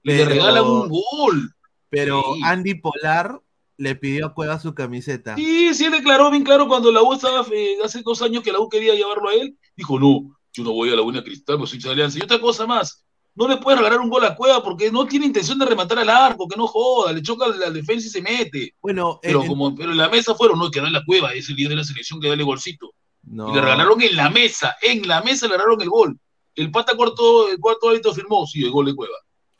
Y 0.05 0.09
le 0.11 0.17
Pero- 0.19 0.31
regalan 0.31 0.65
un 0.65 0.89
gol. 0.89 1.55
pero 1.89 2.23
Sí. 2.35 2.41
Andy 2.45 2.75
Polar 2.75 3.41
le 3.77 3.95
pidió 3.95 4.27
a 4.27 4.35
Cueva 4.35 4.59
su 4.59 4.75
camiseta. 4.75 5.37
Sí, 5.37 5.73
sí, 5.75 5.85
él 5.85 5.93
declaró 5.93 6.29
bien 6.31 6.43
claro 6.43 6.67
cuando 6.67 6.91
la 6.91 7.03
U 7.03 7.13
estaba, 7.13 7.47
eh, 7.53 7.77
hace 7.85 8.03
dos 8.03 8.21
años 8.23 8.43
que 8.43 8.51
la 8.53 8.59
U 8.61 8.69
quería 8.69 8.95
llevarlo 8.95 9.29
a 9.29 9.35
él. 9.35 9.57
Dijo, 9.77 10.01
no, 10.01 10.37
yo 10.53 10.65
no 10.65 10.73
voy 10.73 10.91
a 10.91 10.97
la 10.97 11.03
Buena 11.03 11.23
Cristal, 11.23 11.57
pues 11.59 11.71
soy 11.71 11.79
de 11.79 11.91
Alianza. 11.91 12.19
Y 12.19 12.23
otra 12.23 12.41
cosa 12.41 12.67
más, 12.67 13.05
no 13.37 13.47
le 13.47 13.59
puedes 13.59 13.79
regalar 13.79 14.01
un 14.01 14.11
gol 14.11 14.25
a 14.25 14.35
Cueva 14.35 14.63
porque 14.63 14.91
no 14.91 15.07
tiene 15.07 15.27
intención 15.27 15.59
de 15.59 15.67
rematar 15.67 15.99
al 16.01 16.09
arco, 16.11 16.49
que 16.49 16.57
no 16.57 16.67
joda, 16.67 17.13
le 17.13 17.23
choca 17.23 17.47
la 17.49 17.71
defensa 17.71 18.07
y 18.07 18.11
se 18.11 18.23
mete. 18.23 18.75
Bueno, 18.83 19.21
Pero 19.23 19.43
en- 19.43 19.47
como 19.49 19.73
pero 19.75 19.93
en 19.93 19.99
la 19.99 20.09
mesa 20.09 20.35
fueron, 20.35 20.59
no, 20.59 20.69
que 20.71 20.81
darle 20.81 20.99
la 20.99 21.05
Cueva, 21.05 21.33
es 21.33 21.49
el 21.49 21.55
líder 21.57 21.71
de 21.71 21.77
la 21.77 21.85
selección 21.85 22.21
que 22.21 22.29
dale 22.29 22.43
golcito. 22.43 22.91
no. 23.25 23.51
Y 23.51 23.55
le 23.55 23.61
regalaron 23.61 24.03
en 24.03 24.17
la 24.17 24.31
mesa, 24.31 24.75
en 24.83 25.07
la 25.07 25.23
mesa 25.23 25.47
le 25.47 25.53
regalaron 25.53 25.81
el 25.81 25.89
gol. 25.91 26.19
El 26.55 26.71
pata 26.71 26.97
corto, 26.97 27.49
el 27.49 27.59
cuarto 27.59 27.89
árbitro 27.89 28.15
firmó, 28.15 28.47
sí, 28.47 28.65
el 28.65 28.71
gol 28.71 28.87
de 28.87 28.95
Cueva. 28.95 29.17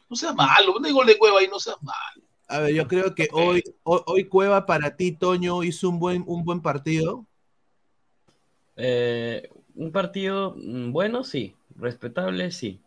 No 0.09 0.17
seas 0.17 0.35
malo, 0.35 0.79
no 0.79 0.87
hay 0.87 0.93
gol 0.93 1.07
de 1.07 1.19
Cueva 1.19 1.41
ahí, 1.41 1.49
no 1.49 1.59
seas 1.59 1.83
malo. 1.83 2.27
A 2.49 2.61
ver, 2.61 2.75
yo 2.75 2.87
creo 2.87 3.15
que 3.15 3.29
hoy, 3.33 3.63
hoy, 3.83 4.01
hoy 4.07 4.25
Cueva 4.25 4.67
para 4.67 4.97
ti, 4.97 5.13
Toño, 5.13 5.63
hizo 5.63 5.89
un 5.89 5.99
buen, 5.99 6.23
un 6.27 6.45
buen 6.45 6.61
partido. 6.61 7.27
Eh, 8.77 9.49
un 9.75 9.91
partido 9.93 10.55
mm, 10.57 10.93
bueno, 10.93 11.25
sí. 11.25 11.55
Respetable, 11.77 12.51
sí. 12.51 12.81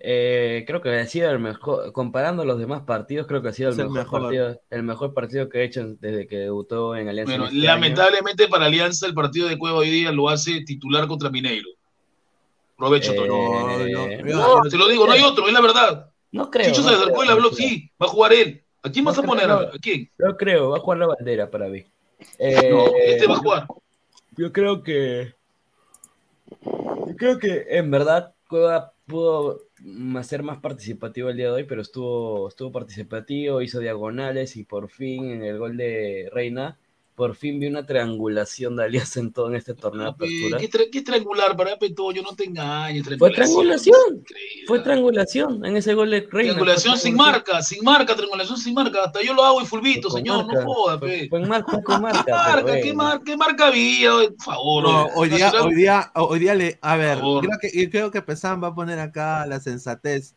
Eh, 0.00 0.64
creo 0.66 0.80
que 0.80 0.90
ha 0.90 1.06
sido 1.06 1.30
el 1.30 1.40
mejor, 1.40 1.92
comparando 1.92 2.44
los 2.44 2.58
demás 2.58 2.82
partidos, 2.82 3.26
creo 3.26 3.42
que 3.42 3.48
ha 3.48 3.52
sido 3.52 3.70
el, 3.70 3.90
mejor, 3.90 4.22
partido, 4.22 4.60
el 4.70 4.82
mejor 4.84 5.12
partido 5.12 5.48
que 5.48 5.58
he 5.58 5.64
hecho 5.64 5.96
desde 5.98 6.28
que 6.28 6.36
debutó 6.36 6.94
en 6.94 7.08
Alianza. 7.08 7.32
Bueno, 7.32 7.48
en 7.48 7.56
este 7.56 7.66
lamentablemente 7.66 8.46
para 8.46 8.66
Alianza 8.66 9.06
el 9.06 9.14
partido 9.14 9.48
de 9.48 9.58
Cueva 9.58 9.78
hoy 9.78 9.90
día 9.90 10.12
lo 10.12 10.28
hace 10.28 10.62
titular 10.62 11.08
contra 11.08 11.30
Mineiro. 11.30 11.68
Provecho, 12.78 13.10
año. 13.12 13.26
Toño. 13.26 13.80
Eh, 14.08 14.22
no, 14.24 14.62
No, 14.62 14.70
te 14.70 14.76
lo 14.78 14.88
digo, 14.88 15.04
no 15.06 15.12
hay 15.12 15.22
otro, 15.22 15.46
es 15.48 15.52
la 15.52 15.60
verdad. 15.60 16.10
no 16.32 16.50
creo. 16.50 16.66
Chicho 16.68 16.82
se 16.82 16.94
acercó 16.94 17.24
y 17.24 17.28
habló, 17.28 17.50
sí, 17.50 17.90
va 18.00 18.06
a 18.06 18.10
jugar 18.10 18.32
él. 18.32 18.62
¿A 18.82 18.90
quién 18.90 19.04
vas 19.04 19.16
No 19.16 19.22
a 19.24 19.26
poner? 19.26 19.44
creo. 19.44 19.58
¿A 19.58 19.78
quién? 19.82 20.10
No 20.18 20.36
creo, 20.36 20.70
va 20.70 20.76
a 20.78 20.80
jugar 20.80 20.98
la 20.98 21.06
bandera 21.08 21.50
para 21.50 21.66
mí. 21.68 21.84
Eh, 22.38 22.70
No, 22.70 22.86
este 23.04 23.26
va 23.26 23.34
a 23.34 23.38
jugar. 23.38 23.66
Yo 24.36 24.52
creo 24.52 24.82
que. 24.82 25.34
Yo 27.06 27.16
creo 27.16 27.38
que 27.38 27.66
en 27.70 27.90
verdad 27.90 28.32
Cueva 28.48 28.92
pudo 29.06 29.62
ser 30.22 30.42
más 30.42 30.58
participativo 30.58 31.28
el 31.30 31.36
día 31.36 31.46
de 31.46 31.52
hoy, 31.52 31.64
pero 31.64 31.82
estuvo, 31.82 32.48
estuvo 32.48 32.70
participativo, 32.72 33.60
hizo 33.62 33.80
diagonales 33.80 34.56
y 34.56 34.64
por 34.64 34.88
fin 34.88 35.30
en 35.30 35.44
el 35.44 35.58
gol 35.58 35.76
de 35.76 36.28
Reina, 36.32 36.78
por 37.18 37.34
fin 37.34 37.58
vi 37.58 37.66
una 37.66 37.84
triangulación 37.84 38.76
de 38.76 38.84
Alianza 38.84 39.18
en 39.18 39.32
todo 39.32 39.48
en 39.48 39.56
este 39.56 39.74
torneo 39.74 40.04
de 40.04 40.10
apertura. 40.10 40.56
¿Qué, 40.58 40.70
tra- 40.70 40.88
qué 40.90 41.02
triangular 41.02 41.56
para 41.56 41.76
Petoyo? 41.76 42.22
No 42.22 42.36
te 42.36 42.44
engañes. 42.44 43.04
Fue 43.18 43.30
triangulación. 43.32 44.24
Fue 44.68 44.78
triangulación 44.78 45.64
en 45.64 45.76
ese 45.76 45.94
gol 45.94 46.10
de 46.10 46.20
Reina. 46.20 46.52
Triangulación 46.52 46.96
sin 46.96 47.16
marca, 47.16 47.60
sin 47.60 47.82
marca, 47.82 48.14
triangulación 48.14 48.56
sin 48.56 48.72
marca. 48.72 49.00
Hasta 49.06 49.20
yo 49.20 49.34
lo 49.34 49.44
hago 49.44 49.60
y 49.60 49.66
fulvito, 49.66 50.08
señor, 50.10 50.46
marca. 50.46 50.62
no 50.64 50.72
joda, 50.72 50.98
Fue- 51.00 51.08
pe. 51.08 51.28
Fue 51.28 51.42
en 51.42 51.48
marca, 51.48 51.72
fue 51.72 51.82
con 51.82 52.00
marca. 52.02 52.24
pero 52.24 52.36
Marca, 52.38 52.80
¿qué, 52.80 52.94
mar- 52.94 53.20
¿Qué 53.24 53.36
marca 53.36 53.66
había? 53.66 54.10
Por 54.12 54.42
favor. 54.42 54.84
No, 54.84 55.06
hoy 55.16 55.28
día, 55.28 55.52
hoy 55.60 55.74
día, 55.74 56.12
hoy 56.14 56.38
día 56.38 56.54
le, 56.54 56.78
a 56.80 56.96
ver, 56.96 57.18
creo 57.18 57.58
que, 57.60 57.82
yo 57.82 57.90
creo 57.90 58.10
que 58.12 58.22
Pesán 58.22 58.62
va 58.62 58.68
a 58.68 58.74
poner 58.76 59.00
acá 59.00 59.44
la 59.44 59.58
sensatez. 59.58 60.36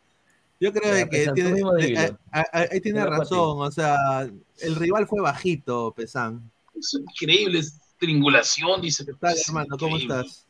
Yo 0.60 0.72
creo 0.72 1.08
que 1.08 1.28
tiene, 1.34 1.60
eh, 1.80 1.94
eh, 1.98 2.12
eh, 2.34 2.68
ahí 2.70 2.80
tiene 2.80 3.04
razón, 3.04 3.60
o 3.66 3.70
sea, 3.72 4.28
el 4.60 4.76
rival 4.76 5.08
fue 5.08 5.20
bajito, 5.20 5.92
Pesán. 5.96 6.51
Es 6.82 6.94
increíble, 6.94 7.60
es 7.60 7.78
triangulación, 7.96 8.80
dice. 8.80 9.06
¿Qué 9.06 9.12
tal, 9.14 9.36
hermano? 9.46 9.76
¿Cómo 9.78 9.96
estás? 9.96 10.44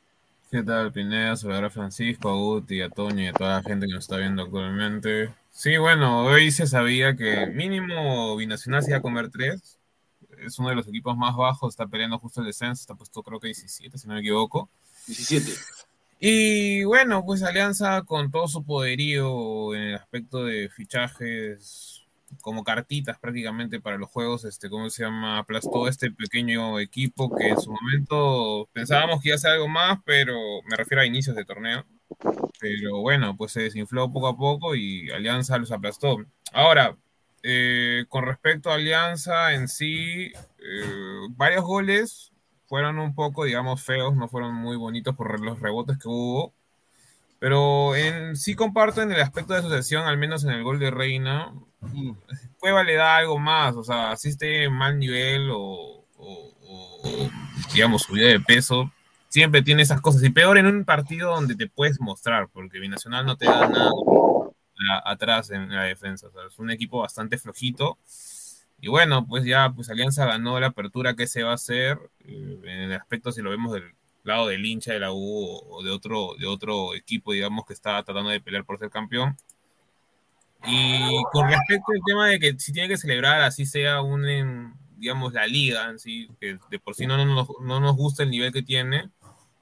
¿Qué 0.50 0.62
tal, 0.62 0.90
Pineda? 0.90 1.36
Saludar 1.36 1.66
a 1.66 1.70
Francisco, 1.70 2.30
a 2.30 2.34
Guti, 2.34 2.80
a 2.80 2.88
Toño 2.88 3.22
y 3.22 3.26
a 3.26 3.34
toda 3.34 3.56
la 3.56 3.62
gente 3.62 3.86
que 3.86 3.92
nos 3.92 4.04
está 4.04 4.16
viendo 4.16 4.42
actualmente. 4.44 5.34
Sí, 5.50 5.76
bueno, 5.76 6.24
hoy 6.24 6.50
se 6.50 6.66
sabía 6.66 7.14
que 7.14 7.46
mínimo 7.48 8.34
Binacional 8.36 8.82
se 8.82 8.92
iba 8.92 8.98
a 8.98 9.02
comer 9.02 9.30
tres. 9.30 9.78
Es 10.38 10.58
uno 10.58 10.70
de 10.70 10.74
los 10.74 10.88
equipos 10.88 11.18
más 11.18 11.36
bajos, 11.36 11.74
está 11.74 11.86
peleando 11.86 12.18
justo 12.18 12.40
el 12.40 12.46
descenso, 12.46 12.80
está 12.80 12.94
puesto 12.94 13.22
creo 13.22 13.38
que 13.38 13.48
17, 13.48 13.98
si 13.98 14.08
no 14.08 14.14
me 14.14 14.20
equivoco. 14.20 14.70
17. 15.06 15.52
Y 16.20 16.84
bueno, 16.84 17.24
pues 17.26 17.42
Alianza 17.42 18.00
con 18.02 18.30
todo 18.30 18.48
su 18.48 18.64
poderío 18.64 19.74
en 19.74 19.82
el 19.82 19.94
aspecto 19.96 20.44
de 20.44 20.70
fichajes, 20.70 22.01
como 22.40 22.64
cartitas 22.64 23.18
prácticamente 23.18 23.80
para 23.80 23.98
los 23.98 24.10
juegos, 24.10 24.44
este, 24.44 24.70
¿cómo 24.70 24.90
se 24.90 25.04
llama? 25.04 25.38
Aplastó 25.38 25.88
este 25.88 26.10
pequeño 26.10 26.78
equipo 26.80 27.34
que 27.34 27.48
en 27.48 27.60
su 27.60 27.70
momento 27.70 28.68
pensábamos 28.72 29.20
que 29.20 29.28
iba 29.28 29.36
a 29.36 29.38
ser 29.38 29.52
algo 29.52 29.68
más, 29.68 29.98
pero 30.04 30.34
me 30.68 30.76
refiero 30.76 31.02
a 31.02 31.06
inicios 31.06 31.36
de 31.36 31.44
torneo. 31.44 31.84
Pero 32.60 33.00
bueno, 33.00 33.36
pues 33.36 33.52
se 33.52 33.62
desinfló 33.62 34.12
poco 34.12 34.28
a 34.28 34.36
poco 34.36 34.74
y 34.74 35.10
Alianza 35.10 35.58
los 35.58 35.72
aplastó. 35.72 36.18
Ahora, 36.52 36.96
eh, 37.42 38.04
con 38.08 38.24
respecto 38.24 38.70
a 38.70 38.74
Alianza 38.74 39.52
en 39.54 39.68
sí, 39.68 40.26
eh, 40.58 41.26
varios 41.30 41.64
goles 41.64 42.32
fueron 42.66 42.98
un 42.98 43.14
poco, 43.14 43.44
digamos, 43.44 43.82
feos, 43.82 44.14
no 44.16 44.28
fueron 44.28 44.54
muy 44.54 44.76
bonitos 44.76 45.14
por 45.16 45.40
los 45.40 45.60
rebotes 45.60 45.98
que 45.98 46.08
hubo. 46.08 46.54
Pero 47.42 47.96
en 47.96 48.36
sí 48.36 48.54
comparto 48.54 49.02
en 49.02 49.10
el 49.10 49.20
aspecto 49.20 49.52
de 49.52 49.58
asociación, 49.58 50.06
al 50.06 50.16
menos 50.16 50.44
en 50.44 50.50
el 50.50 50.62
gol 50.62 50.78
de 50.78 50.92
Reina, 50.92 51.52
Cueva 52.60 52.84
le 52.84 52.94
da 52.94 53.16
algo 53.16 53.36
más, 53.40 53.74
o 53.74 53.82
sea, 53.82 54.12
así 54.12 54.28
esté 54.28 54.62
en 54.62 54.72
mal 54.72 54.96
nivel 54.96 55.50
o, 55.50 56.06
o- 56.16 57.28
digamos, 57.74 58.02
subida 58.02 58.28
de 58.28 58.38
peso, 58.38 58.92
siempre 59.28 59.62
tiene 59.62 59.82
esas 59.82 60.00
cosas. 60.00 60.22
Y 60.22 60.30
peor 60.30 60.56
en 60.56 60.66
un 60.66 60.84
partido 60.84 61.34
donde 61.34 61.56
te 61.56 61.66
puedes 61.68 62.00
mostrar, 62.00 62.48
porque 62.52 62.78
Binacional 62.78 63.26
no 63.26 63.36
te 63.36 63.46
da 63.46 63.66
nada 63.68 63.90
atrás 65.04 65.50
en 65.50 65.68
la 65.74 65.82
defensa. 65.84 66.28
O 66.28 66.32
sea, 66.32 66.42
es 66.48 66.58
un 66.60 66.70
equipo 66.70 67.00
bastante 67.00 67.38
flojito. 67.38 67.98
Y 68.80 68.88
bueno, 68.88 69.26
pues 69.26 69.44
ya 69.44 69.70
pues 69.74 69.90
Alianza 69.90 70.26
ganó 70.26 70.58
la 70.60 70.68
apertura 70.68 71.14
que 71.14 71.26
se 71.26 71.42
va 71.42 71.52
a 71.52 71.54
hacer. 71.54 71.98
eh, 72.20 72.60
en 72.64 72.78
el 72.82 72.92
aspecto, 72.92 73.32
si 73.32 73.42
lo 73.42 73.50
vemos 73.50 73.72
del 73.72 73.94
lado 74.24 74.48
del 74.48 74.64
hincha 74.64 74.92
de 74.92 75.00
la 75.00 75.12
U 75.12 75.60
o 75.70 75.82
de 75.82 75.90
otro, 75.90 76.34
de 76.38 76.46
otro 76.46 76.94
equipo, 76.94 77.32
digamos, 77.32 77.64
que 77.66 77.72
está 77.72 78.02
tratando 78.02 78.30
de 78.30 78.40
pelear 78.40 78.64
por 78.64 78.78
ser 78.78 78.90
campeón. 78.90 79.36
Y 80.64 81.22
con 81.32 81.48
respecto 81.48 81.92
al 81.92 82.00
tema 82.06 82.28
de 82.28 82.38
que 82.38 82.58
si 82.58 82.72
tiene 82.72 82.88
que 82.88 82.96
celebrar, 82.96 83.40
así 83.42 83.66
sea 83.66 84.00
un, 84.00 84.28
en, 84.28 84.74
digamos, 84.96 85.32
la 85.32 85.46
liga 85.46 85.92
sí, 85.98 86.30
que 86.40 86.58
de 86.70 86.78
por 86.78 86.94
sí 86.94 87.06
no 87.06 87.22
nos, 87.24 87.48
no 87.60 87.80
nos 87.80 87.96
gusta 87.96 88.22
el 88.22 88.30
nivel 88.30 88.52
que 88.52 88.62
tiene, 88.62 89.10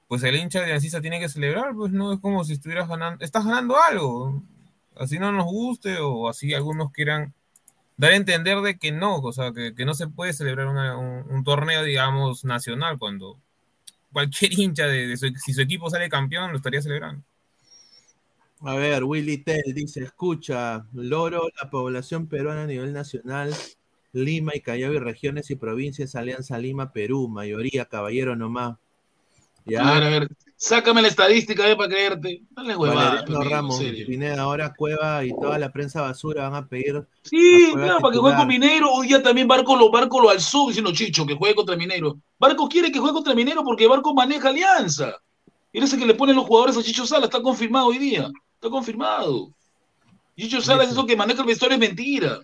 pues 0.08 0.22
el 0.24 0.36
hincha 0.36 0.60
de 0.60 0.74
Ancisa 0.74 1.00
tiene 1.00 1.20
que 1.20 1.28
celebrar, 1.28 1.74
pues 1.74 1.92
no 1.92 2.12
es 2.12 2.20
como 2.20 2.44
si 2.44 2.52
estuvieras 2.52 2.88
ganando, 2.88 3.24
estás 3.24 3.46
ganando 3.46 3.76
algo, 3.82 4.42
así 4.96 5.18
no 5.18 5.32
nos 5.32 5.46
guste 5.46 5.96
o 5.98 6.28
así 6.28 6.52
algunos 6.52 6.92
quieran 6.92 7.32
dar 7.96 8.12
a 8.12 8.16
entender 8.16 8.60
de 8.60 8.78
que 8.78 8.92
no, 8.92 9.16
o 9.16 9.32
sea, 9.32 9.52
que, 9.52 9.74
que 9.74 9.84
no 9.84 9.94
se 9.94 10.08
puede 10.08 10.32
celebrar 10.32 10.66
un, 10.66 10.76
un 11.30 11.44
torneo, 11.44 11.82
digamos, 11.84 12.44
nacional 12.44 12.98
cuando 12.98 13.38
cualquier 14.12 14.52
hincha 14.58 14.86
de, 14.86 15.08
de 15.08 15.16
su, 15.16 15.28
si 15.36 15.52
su 15.52 15.60
equipo 15.60 15.90
sale 15.90 16.08
campeón 16.08 16.50
lo 16.50 16.56
estaría 16.56 16.82
celebrando. 16.82 17.22
A 18.62 18.74
ver, 18.74 19.04
Willy 19.04 19.38
Tell 19.38 19.72
dice, 19.74 20.02
escucha, 20.02 20.86
Loro, 20.92 21.48
la 21.62 21.70
población 21.70 22.26
peruana 22.26 22.64
a 22.64 22.66
nivel 22.66 22.92
nacional, 22.92 23.54
Lima 24.12 24.52
y 24.54 24.60
Callao 24.60 24.92
y 24.92 24.98
regiones 24.98 25.50
y 25.50 25.56
provincias, 25.56 26.14
Alianza 26.14 26.58
Lima, 26.58 26.92
Perú, 26.92 27.26
mayoría, 27.28 27.86
caballero 27.86 28.36
nomás. 28.36 28.76
Ya, 29.64 29.88
A 29.88 29.94
ver, 29.94 30.02
a 30.02 30.08
ver, 30.10 30.28
sácame 30.60 31.00
la 31.00 31.08
estadística 31.08 31.64
de 31.64 31.74
para 31.74 31.88
creerte. 31.88 32.42
Dale 32.50 32.76
huevada, 32.76 33.24
Ramos. 33.26 33.78
Pineda, 34.06 34.42
ahora 34.42 34.74
Cueva 34.74 35.24
y 35.24 35.30
toda 35.30 35.58
la 35.58 35.72
prensa 35.72 36.02
basura 36.02 36.48
van 36.48 36.62
a 36.62 36.68
pedir 36.68 37.02
Sí, 37.22 37.70
a 37.70 37.74
claro, 37.74 38.00
para 38.00 38.12
que 38.12 38.18
juegue 38.18 38.36
con 38.36 38.46
Mineiro. 38.46 38.92
Hoy 38.92 39.08
día 39.08 39.22
también 39.22 39.48
Barco 39.48 39.74
lo, 39.74 39.90
Barco 39.90 40.20
lo 40.20 40.28
alzó 40.28 40.68
diciendo 40.68 40.92
Chicho 40.92 41.26
que 41.26 41.34
juegue 41.34 41.54
contra 41.54 41.76
Mineiro. 41.76 42.18
Barco 42.38 42.68
quiere 42.68 42.92
que 42.92 42.98
juegue 42.98 43.14
contra 43.14 43.34
Mineiro 43.34 43.64
porque 43.64 43.88
Barco 43.88 44.12
maneja 44.12 44.50
alianza. 44.50 45.16
Él 45.72 45.82
es 45.82 45.92
el 45.94 45.98
que 45.98 46.06
le 46.06 46.14
pone 46.14 46.34
los 46.34 46.44
jugadores 46.44 46.76
a 46.76 46.82
Chicho 46.82 47.06
Sala, 47.06 47.24
está 47.24 47.40
confirmado 47.40 47.86
hoy 47.86 47.98
día. 47.98 48.30
Está 48.54 48.68
confirmado. 48.68 49.50
Chicho 50.36 50.60
Sala 50.60 50.84
es 50.84 50.90
eso 50.90 51.06
que 51.06 51.16
maneja 51.16 51.40
el 51.40 51.46
vestuario, 51.46 51.76
es 51.76 51.80
mentira. 51.80 52.38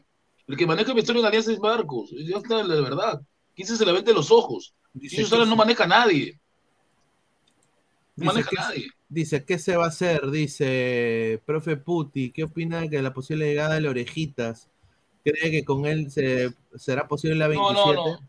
El 0.46 0.56
que 0.56 0.66
maneja 0.66 0.90
el 0.90 0.96
vestuario 0.96 1.20
en 1.20 1.26
Alianza 1.26 1.52
es 1.52 1.58
Barcos. 1.58 2.10
Ya 2.12 2.38
está 2.38 2.64
la 2.64 2.80
verdad. 2.80 3.20
¿Quién 3.54 3.68
se 3.68 3.84
la 3.84 3.92
vende 3.92 4.14
los 4.14 4.30
ojos? 4.30 4.74
Dice 4.94 5.16
Chicho 5.16 5.28
Sala 5.28 5.44
no 5.44 5.54
maneja 5.54 5.84
a 5.84 5.88
nadie. 5.88 6.40
No 8.16 8.22
Dice 8.22 8.26
maneja 8.32 8.50
que- 8.50 8.58
a 8.58 8.62
nadie. 8.68 8.86
Dice, 9.08 9.44
¿qué 9.44 9.58
se 9.58 9.76
va 9.76 9.84
a 9.84 9.88
hacer? 9.88 10.30
Dice, 10.30 11.40
profe 11.46 11.76
Puti, 11.76 12.32
¿qué 12.32 12.44
opina 12.44 12.80
de 12.80 12.90
que 12.90 13.00
la 13.02 13.12
posible 13.14 13.46
llegada 13.46 13.78
de 13.78 13.88
Orejitas? 13.88 14.68
¿Cree 15.24 15.50
que 15.50 15.64
con 15.64 15.86
él 15.86 16.10
se, 16.10 16.52
será 16.76 17.06
posible 17.06 17.36
la 17.36 17.48
No, 17.48 17.68
27? 17.68 17.94
no, 17.94 17.94
no. 17.94 18.20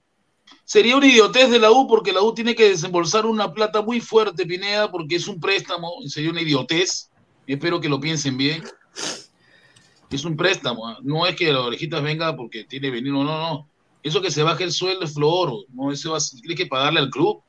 Sería 0.63 0.95
una 0.97 1.07
idiotez 1.07 1.49
de 1.49 1.59
la 1.59 1.71
U 1.71 1.87
porque 1.87 2.13
la 2.13 2.21
U 2.21 2.33
tiene 2.33 2.53
que 2.55 2.69
desembolsar 2.69 3.25
una 3.25 3.53
plata 3.53 3.81
muy 3.81 3.99
fuerte, 4.01 4.45
Pineda, 4.45 4.89
porque 4.91 5.15
es 5.15 5.27
un 5.27 5.39
préstamo. 5.39 5.91
Sería 6.07 6.29
una 6.31 6.41
idiotez. 6.41 7.09
Y 7.45 7.53
espero 7.53 7.79
que 7.81 7.89
lo 7.89 7.99
piensen 7.99 8.37
bien. 8.37 8.63
Es 10.09 10.25
un 10.25 10.35
préstamo. 10.37 10.87
¿ah? 10.87 10.97
No 11.03 11.25
es 11.27 11.35
que 11.35 11.51
la 11.51 11.61
orejitas 11.61 12.01
venga 12.01 12.35
porque 12.35 12.63
tiene 12.65 12.89
venir. 12.89 13.11
No, 13.13 13.23
no, 13.23 13.37
no. 13.39 13.69
Eso 14.03 14.21
que 14.21 14.31
se 14.31 14.43
baje 14.43 14.63
el 14.63 14.71
sueldo 14.71 15.03
es 15.05 15.13
floro. 15.13 15.63
No, 15.69 15.91
eso 15.91 16.11
va, 16.13 16.19
tiene 16.41 16.55
que 16.55 16.65
pagarle 16.65 16.99
al 16.99 17.09
club. 17.09 17.41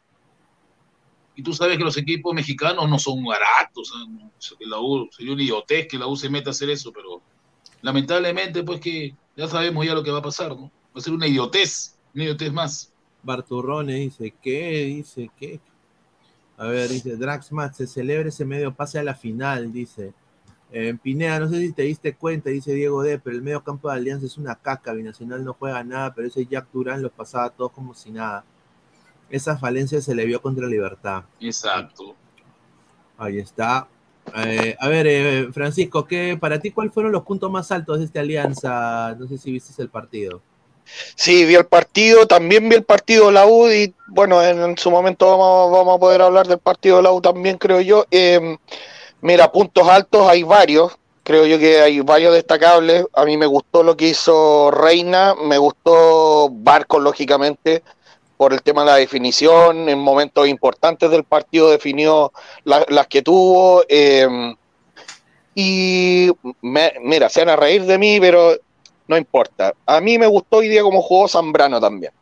Y 1.39 1.43
tú 1.45 1.55
sabes 1.55 1.78
que 1.78 1.84
los 1.84 1.97
equipos 1.97 2.34
mexicanos 2.34 2.91
no 2.91 2.99
son 2.99 3.22
baratos. 3.24 3.95
que 4.59 4.66
la 4.66 4.78
sería 5.12 5.32
una 5.32 5.43
idiotez 5.45 5.86
que 5.86 5.97
la 5.97 6.09
U 6.09 6.16
se 6.16 6.28
meta 6.28 6.51
a 6.51 6.53
hacer 6.53 6.68
eso, 6.68 6.93
pero 6.93 7.22
lamentablemente, 7.80 8.64
pues 8.64 8.80
que 8.80 9.14
ya 9.36 9.47
sabemos 9.47 9.86
ya 9.86 9.95
lo 9.95 10.03
que 10.03 10.11
va 10.11 10.18
a 10.18 10.22
pasar, 10.22 10.57
¿no? 10.57 10.64
Va 10.64 10.97
a 10.97 11.01
ser 11.01 11.12
una 11.12 11.28
idiotez, 11.28 11.97
una 12.12 12.24
idiotez 12.24 12.53
más. 12.53 12.93
Barturrone 13.22 13.95
dice, 13.95 14.34
¿qué? 14.43 14.86
Dice, 14.86 15.30
¿qué? 15.39 15.61
A 16.57 16.66
ver, 16.66 16.89
dice, 16.89 17.16
Draxmat, 17.16 17.72
se 17.72 17.86
celebra 17.86 18.30
ese 18.30 18.45
medio 18.45 18.74
pase 18.74 18.99
a 18.99 19.05
la 19.05 19.14
final, 19.14 19.72
dice. 19.72 20.12
Eh, 20.72 20.99
Pineda, 21.01 21.39
no 21.39 21.49
sé 21.49 21.61
si 21.61 21.72
te 21.72 21.82
diste 21.82 22.16
cuenta, 22.16 22.51
dice 22.51 22.74
Diego 22.74 23.05
D, 23.05 23.20
pero 23.20 23.36
el 23.36 23.43
medio 23.43 23.62
campo 23.62 23.89
de 23.89 23.95
Alianza 23.95 24.26
es 24.26 24.39
una 24.39 24.57
caca, 24.57 24.93
Binacional 24.93 25.45
no 25.45 25.53
juega 25.53 25.84
nada, 25.84 26.12
pero 26.14 26.26
ese 26.26 26.47
Jack 26.47 26.66
Durán 26.72 27.01
los 27.01 27.12
pasaba 27.12 27.45
a 27.45 27.51
todos 27.51 27.70
como 27.70 27.95
si 27.95 28.11
nada. 28.11 28.45
Esa 29.31 29.59
falencia 29.59 30.01
se 30.01 30.14
le 30.14 30.24
vio 30.24 30.41
contra 30.41 30.66
Libertad. 30.66 31.24
Exacto. 31.41 32.14
Ahí 33.18 33.39
está. 33.39 33.89
Eh, 34.37 34.76
a 34.79 34.89
ver, 34.89 35.07
eh, 35.07 35.49
Francisco, 35.53 36.07
¿qué, 36.07 36.37
para 36.39 36.59
ti, 36.59 36.70
¿cuáles 36.70 36.93
fueron 36.93 37.12
los 37.12 37.24
puntos 37.24 37.51
más 37.51 37.70
altos 37.72 37.99
de 37.99 38.05
esta 38.05 38.20
alianza? 38.20 39.14
No 39.18 39.26
sé 39.26 39.39
si 39.39 39.53
viste 39.53 39.83
el 39.83 39.89
partido. 39.89 40.41
Sí, 41.14 41.45
vi 41.45 41.55
el 41.55 41.66
partido, 41.66 42.26
también 42.26 42.68
vi 42.68 42.76
el 42.76 42.85
partido 42.85 43.26
de 43.26 43.33
la 43.33 43.47
U 43.47 43.68
y 43.68 43.95
bueno, 44.07 44.43
en, 44.43 44.59
en 44.61 44.79
su 44.79 44.91
momento 44.91 45.31
vamos, 45.31 45.72
vamos 45.72 45.97
a 45.97 46.01
poder 46.01 46.22
hablar 46.22 46.47
del 46.47 46.59
partido 46.59 46.97
de 46.99 47.03
la 47.03 47.12
U 47.12 47.20
también, 47.20 47.59
creo 47.59 47.81
yo. 47.81 48.07
Eh, 48.11 48.57
mira, 49.20 49.53
puntos 49.53 49.87
altos 49.89 50.26
hay 50.29 50.43
varios, 50.45 50.97
creo 51.22 51.45
yo 51.45 51.59
que 51.59 51.81
hay 51.81 52.01
varios 52.01 52.35
destacables. 52.35 53.05
A 53.12 53.24
mí 53.24 53.37
me 53.37 53.47
gustó 53.47 53.83
lo 53.83 53.97
que 53.97 54.09
hizo 54.09 54.70
Reina, 54.70 55.35
me 55.35 55.59
gustó 55.59 56.49
Barco, 56.51 56.99
lógicamente, 56.99 57.83
por 58.39 58.55
el 58.55 58.62
tema 58.62 58.82
de 58.82 58.86
la 58.86 58.97
definición, 58.97 59.89
en 59.91 59.99
momentos 59.99 60.49
importantes 60.49 61.11
del 61.11 61.24
partido 61.24 61.70
definió 61.70 62.32
la- 62.64 62.86
las 62.89 63.07
que 63.09 63.20
tuvo. 63.20 63.82
eh, 63.89 64.55
y 65.55 66.30
mira, 66.62 67.28
se 67.28 67.41
van 67.41 67.49
a 67.49 67.57
reír 67.57 67.84
de 67.84 67.99
mí, 67.99 68.18
pero 68.20 68.53
no 69.09 69.16
importa. 69.16 69.74
A 69.84 70.01
mí 70.01 70.16
me 70.16 70.28
gustó 70.28 70.59
hoy 70.59 70.68
día 70.68 70.82
como 70.82 71.03
jugó 71.03 71.26
Zambrano 71.26 71.80
también. 71.80 72.12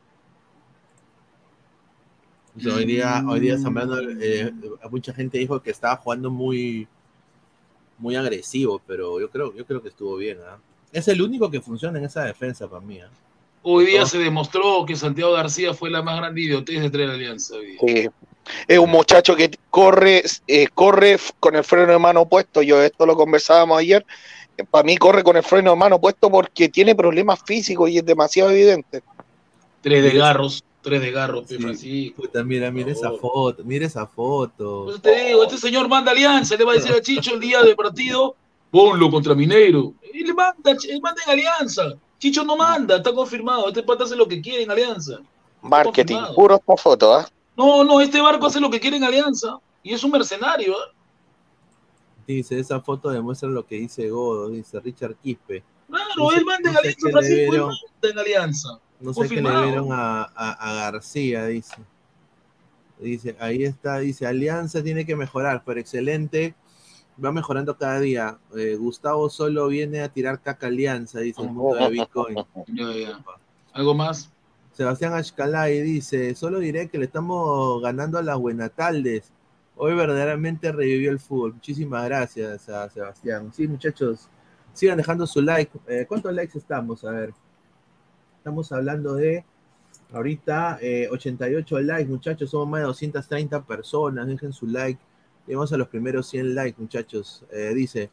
Hoy 2.74 2.86
día, 2.86 3.22
hoy 3.28 3.40
día 3.40 3.58
Zambrano, 3.58 3.96
eh, 4.18 4.50
mucha 4.90 5.12
gente 5.12 5.36
dijo 5.36 5.60
que 5.60 5.70
estaba 5.70 5.96
jugando 5.96 6.30
muy, 6.30 6.88
muy 7.98 8.16
agresivo, 8.16 8.80
pero 8.86 9.20
yo 9.20 9.28
creo, 9.28 9.54
yo 9.54 9.66
creo 9.66 9.82
que 9.82 9.90
estuvo 9.90 10.16
bien. 10.16 10.38
¿ah? 10.48 10.56
Es 10.90 11.06
el 11.08 11.20
único 11.20 11.50
que 11.50 11.60
funciona 11.60 11.98
en 11.98 12.06
esa 12.06 12.24
defensa 12.24 12.66
para 12.66 12.80
mí. 12.80 13.00
¿Ah? 13.66 13.68
Hoy 13.68 13.86
día 13.86 14.06
se 14.06 14.18
demostró 14.18 14.84
que 14.86 14.96
Santiago 14.96 15.32
García 15.32 15.74
fue 15.74 15.90
la 15.90 16.02
más 16.02 16.16
grande 16.16 16.40
idiotez 16.42 16.80
de 16.80 16.90
traer 16.90 17.10
Alianza. 17.10 17.56
hoy 17.56 17.66
día. 17.66 17.78
Sí. 18.04 18.08
Es 18.68 18.78
un 18.78 18.90
muchacho 18.90 19.34
que 19.34 19.50
corre, 19.70 20.22
eh, 20.46 20.68
corre 20.72 21.18
con 21.40 21.56
el 21.56 21.64
freno 21.64 21.92
de 21.92 21.98
mano 21.98 22.26
puesto. 22.28 22.62
Yo 22.62 22.80
esto 22.80 23.04
lo 23.04 23.16
conversábamos 23.16 23.78
ayer. 23.78 24.06
Para 24.70 24.84
mí 24.84 24.96
corre 24.96 25.24
con 25.24 25.36
el 25.36 25.42
freno 25.42 25.70
de 25.70 25.76
mano 25.76 26.00
puesto 26.00 26.30
porque 26.30 26.68
tiene 26.68 26.94
problemas 26.94 27.40
físicos 27.44 27.90
y 27.90 27.98
es 27.98 28.06
demasiado 28.06 28.50
evidente. 28.50 29.02
Tres 29.82 30.02
desgarros, 30.02 30.64
tres 30.80 31.00
desgarros, 31.00 31.42
pe, 31.46 31.56
Sí. 31.56 31.62
Francisco. 31.62 32.22
Puta, 32.22 32.44
mira, 32.44 32.70
mira 32.70 32.92
esa 32.92 33.10
foto, 33.10 33.64
mira 33.64 33.84
esa 33.86 34.06
foto. 34.06 34.84
Pues 34.86 35.02
te 35.02 35.26
digo, 35.26 35.42
este 35.42 35.58
señor 35.58 35.88
manda 35.88 36.12
alianza, 36.12 36.56
le 36.56 36.64
va 36.64 36.72
a 36.72 36.76
decir 36.76 36.92
a 36.92 37.00
Chicho 37.02 37.34
el 37.34 37.40
día 37.40 37.62
del 37.62 37.74
partido, 37.74 38.36
ponlo 38.70 39.10
contra 39.10 39.34
Mineiro. 39.34 39.92
Y 40.14 40.24
le 40.24 40.32
manda, 40.32 40.70
él 40.70 41.00
manda 41.02 41.20
en 41.26 41.32
alianza. 41.32 41.82
Chicho 42.18 42.44
no 42.44 42.56
manda, 42.56 42.96
está 42.96 43.12
confirmado. 43.12 43.68
Este 43.68 43.82
pata 43.82 44.04
hace 44.04 44.16
lo 44.16 44.26
que 44.26 44.40
quiere 44.40 44.62
en 44.62 44.70
alianza. 44.70 45.18
Marketing, 45.62 46.18
puro 46.34 46.56
esta 46.56 46.76
foto, 46.76 47.14
¿ah? 47.14 47.28
No, 47.56 47.82
no, 47.84 48.00
este 48.00 48.20
barco 48.20 48.46
hace 48.46 48.60
lo 48.60 48.70
que 48.70 48.80
quiere 48.80 48.96
en 48.96 49.04
alianza. 49.04 49.58
Y 49.82 49.92
es 49.94 50.02
un 50.04 50.10
mercenario. 50.10 50.72
¿eh? 50.72 50.92
Dice, 52.26 52.58
esa 52.58 52.80
foto 52.80 53.10
demuestra 53.10 53.48
lo 53.48 53.64
que 53.66 53.76
dice 53.76 54.08
Godo, 54.10 54.48
dice 54.48 54.80
Richard 54.80 55.14
Quispe. 55.16 55.62
Claro, 55.88 56.04
No 56.16 56.30
sé- 56.30 56.36
él 56.38 56.44
manda 56.44 56.70
en 56.70 56.76
alianza, 56.76 56.98
qué 56.98 57.06
le 57.06 57.12
Francisco, 57.12 57.54
él 57.54 57.60
manda 57.60 57.76
en 58.10 58.18
alianza. 58.18 58.68
No 58.98 59.14
sé 59.14 59.28
qué 59.28 59.34
le 59.42 59.62
vieron 59.66 59.88
a, 59.92 60.22
a- 60.34 60.52
a 60.70 60.74
García, 60.74 61.46
dice. 61.46 61.76
Dice, 62.98 63.36
ahí 63.38 63.62
está, 63.64 63.98
dice, 63.98 64.26
Alianza 64.26 64.82
tiene 64.82 65.04
que 65.04 65.14
mejorar, 65.16 65.62
pero 65.66 65.78
excelente. 65.78 66.54
Va 67.22 67.32
mejorando 67.32 67.76
cada 67.76 67.98
día. 68.00 68.38
Eh, 68.56 68.76
Gustavo 68.76 69.30
solo 69.30 69.68
viene 69.68 70.02
a 70.02 70.08
tirar 70.08 70.40
caca 70.42 70.66
Alianza, 70.66 71.20
dice 71.20 71.42
el 71.42 71.50
mundo 71.50 71.76
de 71.76 71.90
Bitcoin. 71.90 72.36
¿Algo 73.72 73.94
más? 73.94 74.30
Sebastián 74.76 75.14
Ashkalay 75.14 75.80
dice, 75.80 76.34
solo 76.34 76.58
diré 76.58 76.88
que 76.88 76.98
le 76.98 77.06
estamos 77.06 77.80
ganando 77.80 78.18
a 78.18 78.22
las 78.22 78.36
Buenataldes. 78.36 79.32
Hoy 79.74 79.94
verdaderamente 79.94 80.70
revivió 80.70 81.10
el 81.10 81.18
fútbol. 81.18 81.54
Muchísimas 81.54 82.04
gracias 82.04 82.68
a 82.68 82.90
Sebastián. 82.90 83.50
Sí, 83.54 83.66
muchachos, 83.66 84.28
sigan 84.74 84.98
dejando 84.98 85.26
su 85.26 85.40
like. 85.40 85.72
Eh, 85.86 86.04
¿Cuántos 86.06 86.32
likes 86.34 86.58
estamos? 86.58 87.04
A 87.04 87.10
ver. 87.10 87.32
Estamos 88.36 88.70
hablando 88.70 89.14
de 89.14 89.46
ahorita 90.12 90.78
eh, 90.82 91.08
88 91.10 91.80
likes, 91.80 92.10
muchachos. 92.10 92.50
Somos 92.50 92.68
más 92.68 92.80
de 92.80 92.86
230 92.86 93.64
personas. 93.64 94.26
Dejen 94.26 94.52
su 94.52 94.66
like. 94.66 95.00
Llegamos 95.46 95.72
a 95.72 95.76
los 95.76 95.88
primeros 95.88 96.26
100 96.28 96.54
likes, 96.54 96.80
muchachos. 96.80 97.44
Eh, 97.52 97.72
dice, 97.74 98.10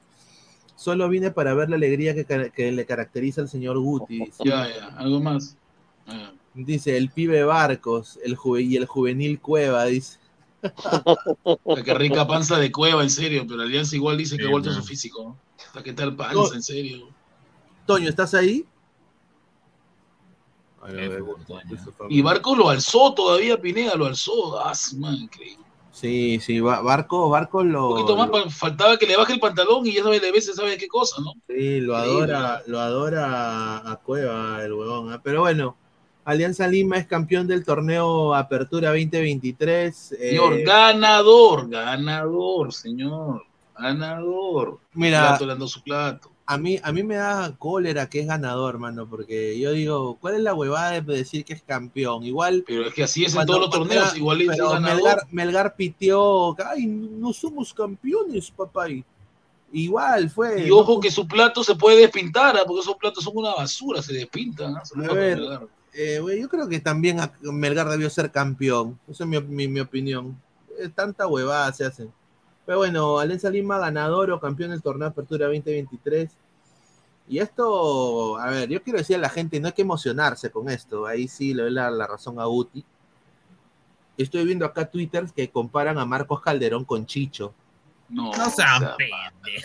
solo 0.76 1.10
vine 1.10 1.32
para 1.32 1.54
ver 1.54 1.70
la 1.70 1.76
alegría 1.76 2.14
que, 2.14 2.72
le 2.72 2.86
caracteriza 2.86 3.42
al 3.42 3.50
señor 3.50 3.80
Guti. 3.80 4.20
Ya, 4.46 4.68
ya. 4.70 4.88
¿Algo 4.98 5.20
más? 5.20 5.58
Ah. 6.08 6.32
Dice 6.54 6.98
el 6.98 7.10
pibe 7.10 7.44
Barcos 7.44 8.20
el 8.24 8.36
juve- 8.36 8.62
y 8.62 8.76
el 8.78 8.86
juvenil 8.86 9.40
Cueva, 9.40 9.86
dice. 9.86 10.20
La 11.66 11.84
que 11.84 11.94
rica 11.94 12.26
panza 12.26 12.58
de 12.58 12.72
cueva, 12.72 13.04
en 13.04 13.10
serio, 13.10 13.46
pero 13.48 13.64
Alianza 13.64 13.96
igual 13.98 14.18
dice 14.18 14.38
que 14.38 14.46
ha 14.46 14.50
vuelto 14.50 14.72
su 14.72 14.82
físico. 14.84 15.36
¿no? 15.76 15.84
¿Qué 15.84 15.92
tal 15.94 16.16
panza, 16.16 16.34
No. 16.36 16.54
en 16.54 16.64
serio? 16.64 17.10
Toño, 17.86 18.08
¿estás 18.08 18.34
ahí? 18.34 18.66
Ay, 20.82 20.94
a 20.94 20.96
Qué 20.98 21.08
ver, 21.10 21.24
Y 22.10 22.22
Barco 22.22 22.56
lo 22.56 22.70
alzó 22.70 23.14
todavía, 23.14 23.60
Pineda 23.60 23.96
lo 23.96 24.06
alzó. 24.06 24.60
Ah, 24.60 24.74
man, 24.98 25.16
increíble. 25.16 25.66
Sí, 25.94 26.40
sí, 26.42 26.60
Ba- 26.60 26.82
Barco, 26.82 27.30
Barco 27.30 27.64
lo, 27.64 27.90
Un 27.90 27.96
poquito 27.96 28.18
más, 28.18 28.30
pa- 28.30 28.50
faltaba 28.50 28.98
que 28.98 29.06
le 29.06 29.16
baje 29.16 29.34
el 29.34 29.40
pantalón 29.40 29.86
y 29.86 29.94
ya 29.94 30.04
sabe, 30.04 30.20
de 30.20 30.32
veces 30.32 30.56
sabe 30.56 30.76
qué 30.78 30.88
cosa, 30.88 31.22
¿no? 31.22 31.34
sí, 31.48 31.80
lo 31.82 31.96
adora, 31.96 32.64
lo 32.66 32.80
adora 32.80 33.78
a 33.92 33.96
Cueva 34.04 34.64
el 34.64 34.74
huevón. 34.74 35.14
¿ah? 35.14 35.22
Pero 35.24 35.42
bueno, 35.42 35.78
Alianza 36.26 36.68
Lima 36.68 36.98
es 36.98 37.06
campeón 37.06 37.48
del 37.48 37.64
torneo 37.64 38.34
Apertura 38.34 38.90
2023. 38.90 40.14
eh, 40.14 40.30
Señor, 40.30 40.62
ganador, 40.64 41.70
ganador, 41.70 42.74
señor. 42.74 43.44
Ganador. 43.78 44.80
Mira, 44.94 45.38
Plato, 45.38 45.46
le 45.46 45.68
su 45.68 45.82
plato. 45.84 46.33
A 46.46 46.58
mí, 46.58 46.80
a 46.84 46.92
mí 46.92 47.04
me 47.04 47.16
da 47.16 47.56
cólera 47.58 48.10
que 48.10 48.20
es 48.20 48.28
ganador, 48.28 48.78
mano, 48.78 49.08
porque 49.10 49.58
yo 49.60 49.72
digo, 49.72 50.18
¿cuál 50.20 50.36
es 50.36 50.42
la 50.42 50.54
huevada 50.54 50.92
de 50.92 51.02
decir 51.02 51.46
que 51.46 51.54
es 51.54 51.62
campeón? 51.64 52.24
Igual 52.24 52.64
Pero 52.68 52.88
es 52.88 52.94
que 52.94 53.04
así 53.04 53.24
es 53.24 53.34
en 53.36 53.46
todos 53.46 53.62
los 53.62 53.70
torneos, 53.70 54.10
era- 54.10 54.18
igual 54.18 54.42
es 54.42 54.48
ganador. 54.58 54.82
Melgar, 54.82 55.28
Melgar 55.32 55.76
pitió, 55.76 56.56
ay, 56.68 56.86
no 56.86 57.32
somos 57.32 57.74
campeones, 57.74 58.52
papá. 58.52 58.88
Igual 59.72 60.30
fue. 60.30 60.68
Y 60.68 60.72
ojo 60.72 61.00
que 61.00 61.10
su 61.10 61.28
plato 61.28 61.64
se 61.64 61.76
puede 61.76 61.98
despintar, 62.02 62.56
¿ah? 62.58 62.62
porque 62.68 62.82
esos 62.82 62.96
platos 62.98 63.24
son 63.24 63.34
una 63.36 63.56
basura, 63.56 64.02
se 64.02 64.14
despintan. 64.14 64.76
¿ah? 64.78 64.86
Se 64.86 64.94
A 65.00 65.08
puede 65.08 65.14
ver. 65.20 65.38
Melgar. 65.40 65.68
Eh, 65.96 66.20
güey, 66.20 66.42
yo 66.42 66.50
creo 66.50 66.68
que 66.68 66.80
también 66.80 67.18
Melgar 67.42 67.88
debió 67.90 68.10
ser 68.10 68.32
campeón. 68.32 69.00
Esa 69.08 69.24
es 69.24 69.30
mi, 69.30 69.40
mi- 69.42 69.68
mi 69.68 69.80
opinión. 69.80 70.40
Eh, 70.80 70.90
tanta 70.90 71.26
huevada 71.28 71.72
se 71.74 71.86
hacen. 71.86 72.12
Pero 72.66 72.78
bueno, 72.78 73.20
Alianza 73.20 73.50
Lima 73.50 73.78
ganador 73.78 74.32
o 74.32 74.40
campeón 74.40 74.72
del 74.72 74.82
torneo 74.82 75.08
Apertura 75.08 75.48
2023. 75.48 76.32
Y 77.28 77.40
esto, 77.40 78.38
a 78.38 78.50
ver, 78.50 78.70
yo 78.70 78.82
quiero 78.84 79.00
decir 79.00 79.16
a 79.16 79.20
la 79.20 79.30
gente, 79.30 79.60
no 79.60 79.68
hay 79.68 79.74
que 79.74 79.82
emocionarse 79.82 80.50
con 80.52 80.70
esto. 80.70 81.06
Ahí 81.06 81.28
sí 81.28 81.54
le 81.54 81.64
doy 81.64 81.72
la, 81.72 81.90
la 81.92 82.08
razón 82.08 82.40
a 82.40 82.46
Guti. 82.46 82.84
Estoy 84.18 84.46
viendo 84.46 84.66
acá 84.66 84.86
Twitter 84.90 85.26
que 85.36 85.50
comparan 85.50 85.98
a 85.98 86.06
Marcos 86.06 86.42
Calderón 86.42 86.86
con 86.86 87.06
Chicho. 87.06 87.54
No, 88.10 88.32
No 88.36 88.50
sean. 88.50 88.90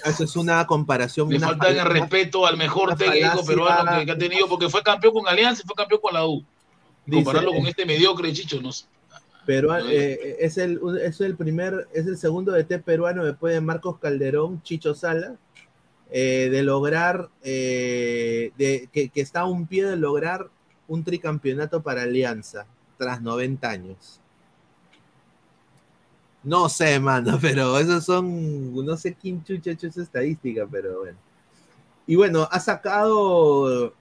Esa 0.04 0.24
es 0.24 0.36
una 0.36 0.66
comparación. 0.66 1.28
Le 1.28 1.36
una 1.36 1.48
faltan 1.48 1.76
el 1.76 1.84
respeto 1.84 2.46
al 2.46 2.56
mejor 2.56 2.96
técnico 2.96 3.44
peruano 3.44 3.98
que, 3.98 4.06
que 4.06 4.12
ha 4.12 4.18
tenido, 4.18 4.48
porque 4.48 4.68
fue 4.70 4.82
campeón 4.82 5.12
con 5.14 5.28
Alianza 5.28 5.62
y 5.62 5.66
fue 5.66 5.74
campeón 5.76 6.00
con 6.00 6.14
la 6.14 6.26
U. 6.26 6.42
Dice- 7.04 7.24
Compararlo 7.24 7.52
con 7.52 7.66
este 7.66 7.84
mediocre 7.84 8.32
Chicho, 8.32 8.60
no 8.62 8.72
sé. 8.72 8.86
Pero 9.48 9.74
eh, 9.78 10.36
es, 10.40 10.58
el, 10.58 10.78
es 11.00 11.22
el 11.22 11.34
primer, 11.34 11.88
es 11.94 12.06
el 12.06 12.18
segundo 12.18 12.52
DT 12.52 12.82
peruano 12.84 13.24
después 13.24 13.54
de 13.54 13.62
Marcos 13.62 13.98
Calderón, 13.98 14.62
Chicho 14.62 14.94
Sala, 14.94 15.36
eh, 16.10 16.50
de 16.52 16.62
lograr, 16.62 17.30
eh, 17.42 18.52
de, 18.58 18.90
que, 18.92 19.08
que 19.08 19.20
está 19.22 19.40
a 19.40 19.46
un 19.46 19.66
pie 19.66 19.86
de 19.86 19.96
lograr 19.96 20.50
un 20.86 21.02
tricampeonato 21.02 21.82
para 21.82 22.02
Alianza, 22.02 22.66
tras 22.98 23.22
90 23.22 23.70
años. 23.70 24.20
No 26.42 26.68
sé, 26.68 27.00
mano, 27.00 27.38
pero 27.40 27.78
esos 27.78 28.04
son, 28.04 28.74
no 28.84 28.98
sé 28.98 29.14
quién 29.14 29.42
chucha 29.42 29.70
ha 29.70 29.72
hecho 29.72 29.86
esa 29.86 30.02
estadística, 30.02 30.68
pero 30.70 30.98
bueno. 30.98 31.16
Y 32.06 32.16
bueno, 32.16 32.46
ha 32.50 32.60
sacado 32.60 33.94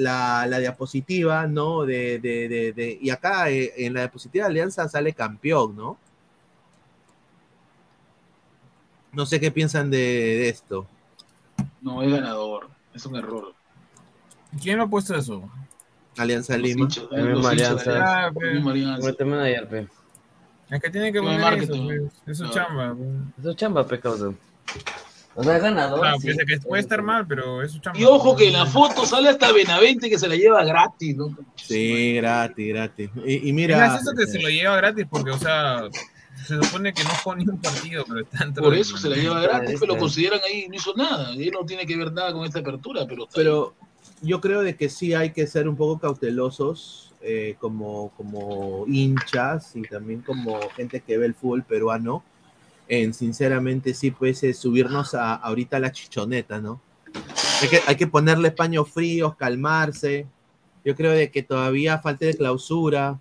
la, 0.00 0.46
la 0.46 0.58
diapositiva, 0.58 1.46
¿no? 1.46 1.84
De, 1.84 2.18
de, 2.18 2.48
de, 2.48 2.72
de- 2.72 2.98
y 3.00 3.10
acá 3.10 3.50
eh, 3.50 3.72
en 3.76 3.94
la 3.94 4.00
diapositiva 4.00 4.44
de 4.46 4.50
Alianza 4.50 4.88
sale 4.88 5.12
campeón, 5.12 5.76
¿no? 5.76 5.98
No 9.12 9.26
sé 9.26 9.40
qué 9.40 9.50
piensan 9.50 9.90
de, 9.90 9.98
de 9.98 10.48
esto. 10.48 10.86
No, 11.82 12.02
es 12.02 12.10
ganador. 12.12 12.68
Es 12.94 13.04
un 13.06 13.16
error. 13.16 13.52
¿Quién 14.62 14.80
ha 14.80 14.86
puesto 14.88 15.14
eso? 15.16 15.48
Alianza 16.16 16.56
Los 16.56 16.62
Lima. 16.68 16.84
los 17.10 17.42
de 17.42 17.48
Alianza. 17.48 17.90
Alianza, 17.90 18.26
Ah, 18.26 18.32
pe. 18.32 19.40
ayer, 19.42 19.68
pe. 19.68 19.88
Es 20.70 20.80
que 20.82 20.90
tiene 20.90 21.12
que 21.12 21.18
poner 21.20 21.34
eso, 21.40 21.42
marketing. 21.50 21.86
pues. 21.86 22.12
Es 22.26 22.38
su 22.38 22.44
No. 22.44 22.50
chamba. 22.50 22.94
pues. 22.96 23.08
Eso 23.40 23.50
es 23.50 23.56
chamba, 23.56 23.86
pe, 23.86 24.00
causa. 24.00 24.32
O 25.34 25.44
sea, 25.44 25.58
ganador. 25.58 26.00
Claro, 26.00 26.18
sí. 26.18 26.26
pese 26.26 26.42
a 26.42 26.44
que 26.44 26.58
puede 26.58 26.82
estar 26.82 27.02
mal, 27.02 27.26
pero 27.26 27.62
es 27.62 27.72
su 27.72 27.78
chamba. 27.78 27.98
Y 27.98 28.04
ojo 28.04 28.34
que 28.36 28.48
en 28.48 28.54
la 28.54 28.66
foto 28.66 29.06
sale 29.06 29.28
hasta 29.28 29.52
Benavente 29.52 30.10
que 30.10 30.18
se 30.18 30.28
la 30.28 30.36
lleva 30.36 30.64
gratis, 30.64 31.16
¿no? 31.16 31.36
Sí, 31.54 32.14
gratis, 32.14 32.68
gratis. 32.68 33.10
Y, 33.24 33.34
y 33.46 33.48
Es 33.48 33.54
mira, 33.54 33.76
gracioso 33.78 34.16
que 34.16 34.26
se 34.26 34.40
lo 34.40 34.48
lleva 34.48 34.76
gratis 34.76 35.06
porque, 35.08 35.30
o 35.30 35.38
sea, 35.38 35.82
se 36.46 36.62
supone 36.62 36.92
que 36.92 37.04
no 37.04 37.10
jugó 37.10 37.36
ni 37.36 37.48
un 37.48 37.60
partido, 37.60 38.04
pero 38.06 38.20
está 38.20 38.52
Por 38.60 38.74
eso 38.74 38.96
se 38.96 39.08
la 39.08 39.16
lleva 39.16 39.40
gratis, 39.40 39.76
pero 39.78 39.94
lo 39.94 40.00
consideran 40.00 40.40
ahí, 40.46 40.66
no 40.68 40.74
hizo 40.74 40.94
nada. 40.96 41.32
Y 41.34 41.48
él 41.48 41.52
no 41.52 41.64
tiene 41.64 41.86
que 41.86 41.96
ver 41.96 42.12
nada 42.12 42.32
con 42.32 42.44
esta 42.44 42.60
apertura, 42.60 43.06
pero 43.08 43.28
Pero 43.34 43.74
yo 44.22 44.40
creo 44.40 44.62
de 44.62 44.76
que 44.76 44.88
sí 44.88 45.14
hay 45.14 45.30
que 45.30 45.46
ser 45.46 45.68
un 45.68 45.76
poco 45.76 45.98
cautelosos 46.00 47.12
eh, 47.22 47.56
como, 47.58 48.10
como 48.16 48.84
hinchas 48.86 49.76
y 49.76 49.82
también 49.82 50.22
como 50.22 50.58
gente 50.70 51.00
que 51.00 51.18
ve 51.18 51.26
el 51.26 51.34
fútbol 51.34 51.62
peruano. 51.62 52.24
En 52.90 53.14
sinceramente 53.14 53.94
sí, 53.94 54.10
pues 54.10 54.42
eh, 54.42 54.52
subirnos 54.52 55.14
a 55.14 55.34
ahorita 55.36 55.76
a 55.76 55.80
la 55.80 55.92
chichoneta, 55.92 56.60
¿no? 56.60 56.82
Hay 57.62 57.68
que, 57.68 57.80
hay 57.86 57.96
que 57.96 58.06
ponerle 58.06 58.50
paños 58.50 58.90
fríos, 58.90 59.36
calmarse. 59.36 60.26
Yo 60.84 60.96
creo 60.96 61.12
de 61.12 61.30
que 61.30 61.42
todavía 61.42 62.00
falta 62.00 62.26
de 62.26 62.36
clausura. 62.36 63.18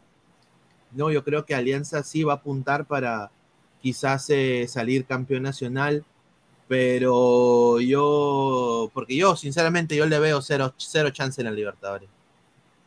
No, 0.92 1.12
yo 1.12 1.24
creo 1.24 1.46
que 1.46 1.56
Alianza 1.56 2.04
sí 2.04 2.24
va 2.24 2.34
a 2.34 2.36
apuntar 2.38 2.86
para 2.86 3.32
quizás 3.82 4.30
eh, 4.32 4.66
salir 4.68 5.06
campeón 5.06 5.44
nacional 5.44 6.04
pero 6.70 7.80
yo, 7.80 8.92
porque 8.94 9.16
yo 9.18 9.36
sinceramente 9.36 9.96
yo 9.96 10.06
le 10.06 10.20
veo 10.20 10.40
cero, 10.40 10.72
cero 10.78 11.10
chance 11.10 11.42
en 11.42 11.46
la 11.46 11.52
Libertadores. 11.52 12.08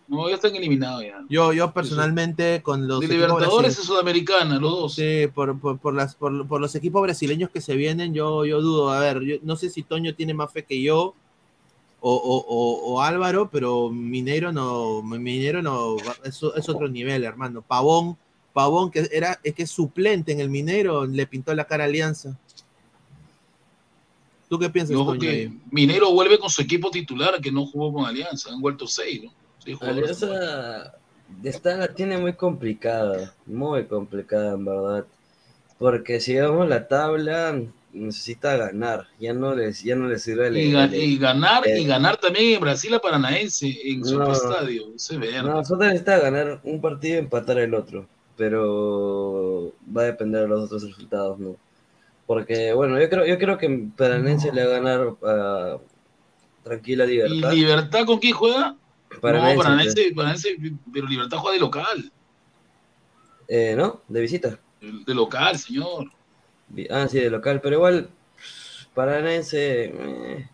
No, 0.09 0.29
ya 0.29 0.35
están 0.35 0.55
eliminados 0.55 1.03
ya. 1.03 1.25
Yo, 1.31 1.53
yo 1.53 1.73
personalmente 1.73 2.61
con 2.63 2.87
los 2.87 3.01
De 3.01 3.09
Libertadores 3.09 3.79
y 3.79 3.83
Sudamericana, 3.83 4.59
los 4.59 4.71
dos. 4.71 4.95
sí, 4.95 5.27
por, 5.35 5.59
por, 5.59 5.79
por 5.79 5.95
las, 5.95 6.15
por, 6.15 6.47
por 6.47 6.61
los 6.61 6.75
equipos 6.75 7.01
brasileños 7.03 7.51
que 7.51 7.61
se 7.61 7.77
vienen, 7.77 8.13
yo, 8.13 8.45
yo 8.45 8.61
dudo. 8.61 8.91
A 8.91 9.01
ver, 9.01 9.23
yo 9.23 9.37
no 9.43 9.57
sé 9.57 9.71
si 9.71 9.83
Toño 9.83 10.15
tiene 10.15 10.35
más 10.35 10.53
fe 10.53 10.65
que 10.65 10.83
yo 10.83 11.15
o, 12.01 12.15
o- 12.15 12.45
o- 12.49 12.93
o 12.95 13.01
Álvaro, 13.01 13.49
pero 13.51 13.89
Mineiro 13.91 14.53
no, 14.53 15.03
Mineiro 15.03 15.63
no, 15.63 15.97
es, 16.25 16.43
es 16.57 16.69
otro 16.69 16.89
nivel, 16.89 17.25
hermano. 17.25 17.63
Pavón, 17.63 18.19
Pavón 18.53 18.91
que 18.91 19.09
era, 19.13 19.39
es 19.45 19.55
que 19.55 19.63
es 19.63 19.71
suplente 19.71 20.33
en 20.33 20.41
el 20.41 20.51
Mineiro, 20.51 21.07
le 21.07 21.27
pintó 21.27 21.55
la 21.55 21.65
cara 21.65 21.85
a 21.85 21.87
Alianza. 21.87 22.37
¿Tú 24.49 24.59
qué 24.59 24.69
piensas, 24.69 24.95
No, 24.95 25.07
Toño? 25.07 25.21
que? 25.21 25.51
Minero 25.71 26.11
vuelve 26.13 26.39
con 26.39 26.51
su 26.51 26.61
equipo 26.61 26.91
titular, 26.91 27.41
que 27.41 27.51
no 27.51 27.65
jugó 27.65 27.91
con 27.93 28.05
Alianza. 28.05 28.51
Han 28.53 28.61
vuelto 28.61 28.87
seis, 28.87 29.23
¿no? 29.25 29.33
Alianza 29.81 30.95
está, 31.45 31.77
la 31.77 31.89
tiene 31.89 32.19
muy 32.19 32.35
complicada, 32.35 33.35
muy 33.47 33.85
complicada 33.87 34.55
en 34.55 34.65
verdad. 34.65 35.07
Porque 35.79 36.21
si 36.21 36.35
vemos 36.35 36.69
la 36.69 36.87
tabla, 36.87 37.61
necesita 37.93 38.57
ganar. 38.57 39.07
Ya 39.19 39.33
no 39.33 39.55
les, 39.55 39.83
ya 39.83 39.97
no 39.97 40.09
les 40.09 40.23
sirve 40.23 40.49
el, 40.49 40.57
Y, 40.57 40.75
el- 40.77 40.95
y 40.95 41.19
ganar, 41.19 41.67
eh, 41.67 41.81
y 41.81 41.87
ganar 41.87 42.17
también 42.19 42.55
en 42.55 42.61
Brasil 42.61 42.95
a 42.95 42.99
Paranaense, 43.01 43.77
en 43.85 44.05
su 44.05 44.19
No. 44.19 44.33
estadio. 44.33 44.95
Ese 44.95 45.17
verde. 45.19 45.43
No, 45.43 45.65
solo 45.65 45.85
necesita 45.87 46.19
ganar 46.19 46.61
un 46.65 46.81
partido 46.81 47.17
y 47.17 47.19
empatar 47.19 47.59
el 47.59 47.75
otro. 47.75 48.07
Pero 48.37 49.73
va 49.95 50.03
a 50.03 50.07
depender 50.07 50.43
de 50.43 50.49
los 50.49 50.65
otros 50.65 50.85
resultados, 50.85 51.39
¿no? 51.39 51.57
Porque, 52.27 52.73
bueno, 52.73 53.01
yo 53.01 53.09
creo, 53.11 53.27
yo 53.27 53.39
creo 53.39 53.59
que 53.59 53.89
Paranense 53.97 54.53
le 54.53 54.65
va 54.65 54.77
a 54.77 54.79
ganar 54.81 55.09
a 55.25 55.79
Tranquila 56.63 57.05
¿Y 57.05 57.09
Libertad. 57.09 57.53
Libertad 57.53 58.07
con 58.07 58.19
quién 58.19 58.35
juega? 58.35 58.77
Paranense, 59.23 59.57
no, 59.57 59.63
Paranense, 59.63 60.13
Paranense, 60.15 60.57
pero 60.93 61.07
Libertad 61.07 61.39
juega 61.39 61.55
de 61.55 61.61
local. 61.61 62.13
eh, 63.49 63.75
¿No? 63.77 64.03
De 64.09 64.21
visita. 64.21 64.59
De 64.81 65.15
local, 65.15 65.57
señor. 65.59 66.11
Ah, 66.91 67.07
sí, 67.09 67.21
de 67.21 67.31
local, 67.31 67.61
pero 67.63 67.77
igual, 67.77 68.11
Paranense, 68.95 69.85
eh, 69.95 70.49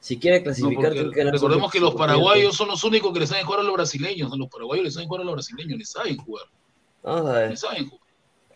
si 0.00 0.18
quiere 0.18 0.38
No, 0.38 0.44
clasificar, 0.44 0.92
tiene 0.92 1.10
que 1.12 1.30
recordemos 1.30 1.70
que 1.70 1.78
los 1.80 1.94
paraguayos 1.94 2.56
son 2.56 2.68
los 2.68 2.82
únicos 2.84 3.12
que 3.12 3.20
le 3.20 3.26
saben 3.26 3.44
jugar 3.46 3.60
a 3.60 3.64
los 3.64 3.74
brasileños. 3.74 4.28
¿no? 4.30 4.36
Los 4.36 4.48
paraguayos 4.48 4.84
le 4.84 4.90
saben 4.90 5.08
jugar 5.08 5.22
a 5.22 5.24
los 5.24 5.34
brasileños, 5.34 5.78
le 5.78 5.84
saben 5.84 6.16
jugar. 6.16 6.46
Vamos 7.02 7.30
a 7.30 7.32
ver. 7.38 7.50
Le 7.50 7.56
saben 7.56 7.88
jugar. 7.88 8.06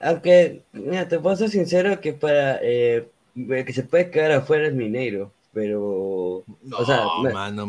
Aunque, 0.01 0.65
mira, 0.73 1.09
te 1.09 1.19
puedo 1.19 1.37
ser 1.37 1.49
sincero 1.51 2.01
que 2.01 2.13
para 2.13 2.59
eh, 2.63 3.09
que 3.35 3.73
se 3.73 3.85
puede 3.85 4.11
quedar 4.11 4.33
afuera 4.33 4.67
es 4.67 4.75
Mineiro, 4.75 5.33
pero. 5.55 6.43
No, 6.63 6.77
o 6.79 6.85
sea, 6.85 7.05
me- 7.23 7.53
no, 7.53 7.65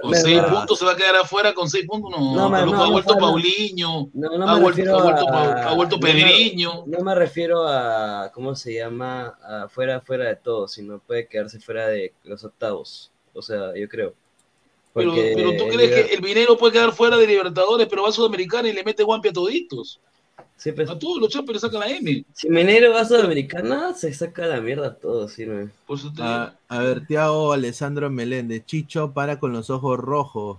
Con 0.00 0.10
me- 0.10 0.16
seis 0.18 0.42
me- 0.42 0.48
puntos 0.48 0.78
se 0.78 0.84
va 0.84 0.92
a 0.92 0.96
quedar 0.96 1.16
afuera 1.16 1.54
con 1.54 1.70
seis 1.70 1.86
puntos. 1.86 2.10
No, 2.10 2.34
No, 2.50 2.56
ha 2.56 2.90
vuelto. 2.90 3.16
Paulinho, 3.16 4.10
ha, 4.48 4.58
vuelto, 4.58 4.68
refiero 4.68 4.98
ha, 4.98 5.74
vuelto, 5.74 6.00
Pedriño. 6.00 6.82
No 6.86 7.00
me 7.04 7.14
refiero 7.14 7.66
a, 7.66 8.30
¿cómo 8.34 8.54
se 8.56 8.74
llama? 8.74 9.38
A 9.42 9.68
fuera, 9.68 10.00
fuera 10.00 10.26
de 10.26 10.36
todo, 10.36 10.66
sino 10.68 10.98
puede 10.98 11.26
quedarse 11.28 11.60
fuera 11.60 11.86
de 11.86 12.12
los 12.24 12.42
octavos. 12.44 13.10
O 13.34 13.40
sea, 13.40 13.74
yo 13.76 13.88
creo. 13.88 14.12
Pero, 14.94 15.10
Porque 15.10 15.32
pero 15.34 15.56
tú 15.56 15.68
crees 15.68 15.90
que 16.06 16.14
el 16.14 16.20
minero 16.22 16.58
puede 16.58 16.74
quedar 16.74 16.92
fuera 16.92 17.16
de 17.16 17.26
Libertadores, 17.26 17.86
pero 17.88 18.02
va 18.02 18.10
a 18.10 18.12
Sudamericana 18.12 18.68
y 18.68 18.72
le 18.74 18.84
mete 18.84 19.02
guampi 19.02 19.28
a 19.28 19.32
toditos. 19.32 20.00
Sí, 20.62 20.70
pues, 20.70 20.88
A 20.88 20.96
todos 20.96 21.20
los 21.20 21.28
champions 21.28 21.60
le 21.60 21.68
sacan 21.68 21.80
la 21.80 21.88
M. 21.88 22.24
si 22.32 22.48
Mineiro 22.48 22.92
va 22.92 23.00
a 23.00 23.04
Sudamericana, 23.04 23.94
se 23.94 24.14
saca 24.14 24.46
la 24.46 24.60
mierda 24.60 24.94
todo, 24.94 25.26
sí, 25.26 25.44
¿no? 25.44 25.68
Por 25.84 25.98
eso 25.98 26.12
te 26.14 26.22
Ah, 26.22 26.54
a 26.68 26.78
ver, 26.78 27.04
Tiago 27.04 27.52
Alessandro 27.52 28.08
Meléndez, 28.10 28.64
Chicho 28.64 29.10
para 29.12 29.40
con 29.40 29.52
los 29.52 29.70
ojos 29.70 29.98
rojos. 29.98 30.58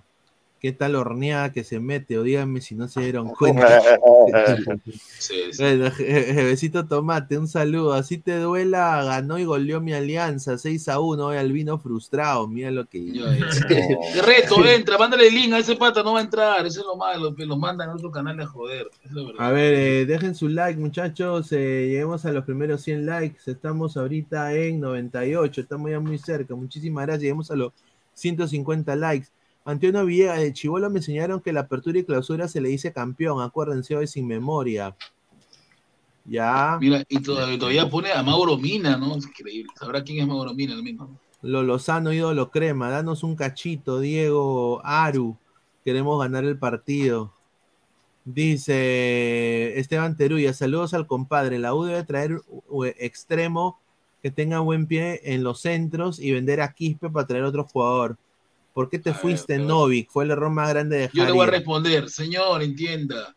¿Qué 0.64 0.72
tal 0.72 0.96
horneada 0.96 1.52
que 1.52 1.66
se 1.66 1.82
mete? 1.82 2.18
O 2.18 2.24
díganme 2.24 2.62
si 2.62 2.74
no 2.74 2.88
se 2.88 3.02
dieron 3.02 3.28
cuenta. 3.38 3.82
Sí, 5.20 5.36
sí. 5.52 5.62
Bueno, 5.62 5.88
Je- 5.92 6.34
Jevecito 6.34 6.86
Tomate, 6.86 7.38
un 7.38 7.48
saludo. 7.50 7.94
Así 7.94 8.18
te 8.18 8.38
duela, 8.38 9.04
ganó 9.04 9.38
y 9.38 9.44
goleó 9.44 9.82
mi 9.82 9.92
alianza 9.94 10.58
6 10.58 10.88
a 10.90 11.00
1. 11.02 11.26
Hoy 11.26 11.38
Albino 11.38 11.78
frustrado. 11.80 12.48
Mira 12.48 12.72
lo 12.72 12.86
que 12.86 13.06
ya. 13.12 13.26
De 13.30 14.22
reto, 14.22 14.66
entra, 14.66 14.98
mándale 14.98 15.28
el 15.28 15.36
link 15.36 15.54
a 15.54 15.60
ese 15.60 15.76
pata, 15.76 16.02
no 16.04 16.14
va 16.14 16.20
a 16.20 16.24
entrar. 16.24 16.66
Eso 16.66 16.80
es 16.82 16.86
lo 16.86 16.96
malo, 16.96 17.36
que 17.36 17.46
los 17.46 17.58
mandan 17.58 17.90
a 17.90 17.96
otro 17.96 18.10
canal 18.12 18.40
a 18.40 18.48
joder. 18.48 18.90
Es. 19.04 19.12
A 19.40 19.52
ver, 19.52 19.74
eh, 19.74 20.06
dejen 20.06 20.34
su 20.36 20.48
like, 20.48 20.80
muchachos. 20.80 21.52
eh, 21.52 21.88
lleguemos 21.90 22.24
a 22.26 22.32
los 22.32 22.46
primeros 22.46 22.82
100 22.82 23.06
likes. 23.06 23.40
Estamos 23.52 23.98
ahorita 23.98 24.54
en 24.54 24.80
98. 24.80 25.60
Estamos 25.62 25.92
ya 25.92 26.00
muy 26.00 26.18
cerca. 26.18 26.56
Muchísimas 26.56 27.06
gracias. 27.06 27.22
Lleguemos 27.22 27.52
a 27.52 27.56
los 27.58 27.74
150 28.14 28.96
likes. 28.96 29.28
Antonio 29.66 30.06
Villegas 30.06 30.40
de 30.40 30.54
Chivolo 30.54 30.90
me 30.90 31.00
enseñaron 31.00 31.40
que 31.40 31.54
la 31.54 31.62
apertura 31.62 32.00
y 32.00 32.04
clausura 32.04 32.48
se 32.48 32.60
le 32.60 32.70
dice 32.70 32.92
campeón. 32.92 33.42
Acuérdense 33.42 33.96
hoy 33.96 34.08
sin 34.08 34.28
memoria. 34.28 34.96
Ya. 36.26 36.78
Mira, 36.80 37.04
y 37.08 37.22
todavía, 37.22 37.58
todavía 37.58 37.90
pone 37.90 38.12
a 38.12 38.24
Mauro 38.24 38.58
Mina, 38.58 38.98
¿no? 38.98 39.16
Es 39.16 39.26
increíble. 39.26 39.72
Sabrá 39.80 40.04
quién 40.04 40.20
es 40.20 40.28
Mauro 40.28 40.54
Mina, 40.54 40.74
el 40.74 40.84
mismo. 40.84 41.18
Lo 41.42 41.64
Lozano, 41.64 42.14
ídolo 42.14 42.52
crema. 42.52 42.90
Danos 42.90 43.24
un 43.24 43.36
cachito, 43.36 44.00
Diego 44.00 44.82
Aru. 44.86 45.38
Queremos 45.84 46.20
ganar 46.20 46.46
el 46.46 46.58
partido. 46.58 47.34
Dice 48.26 49.78
Esteban 49.78 50.16
Teruya, 50.16 50.54
saludos 50.54 50.94
al 50.94 51.08
compadre. 51.08 51.60
La 51.60 51.76
U 51.76 51.84
debe 51.84 52.04
traer 52.04 52.40
extremo 52.98 53.80
que 54.22 54.32
tenga 54.32 54.60
buen 54.60 54.88
pie 54.88 55.20
en 55.26 55.44
los 55.44 55.60
centros 55.60 56.20
y 56.22 56.32
vender 56.32 56.62
a 56.62 56.74
Quispe 56.74 57.10
para 57.10 57.28
traer 57.28 57.44
otro 57.44 57.66
jugador. 57.66 58.18
¿Por 58.74 58.90
qué 58.90 59.00
te 59.00 59.12
A 59.12 59.14
ver, 59.14 59.22
fuiste, 59.22 59.58
Novik? 59.60 60.10
Fue 60.10 60.24
el 60.24 60.32
error 60.32 60.50
más 60.50 60.70
grande 60.70 60.98
de 60.98 61.10
Yo 61.14 61.24
le 61.26 61.32
voy 61.32 61.42
a 61.42 61.46
Javier. 61.46 61.60
responder, 61.60 62.10
señor, 62.10 62.64
entienda. 62.64 63.36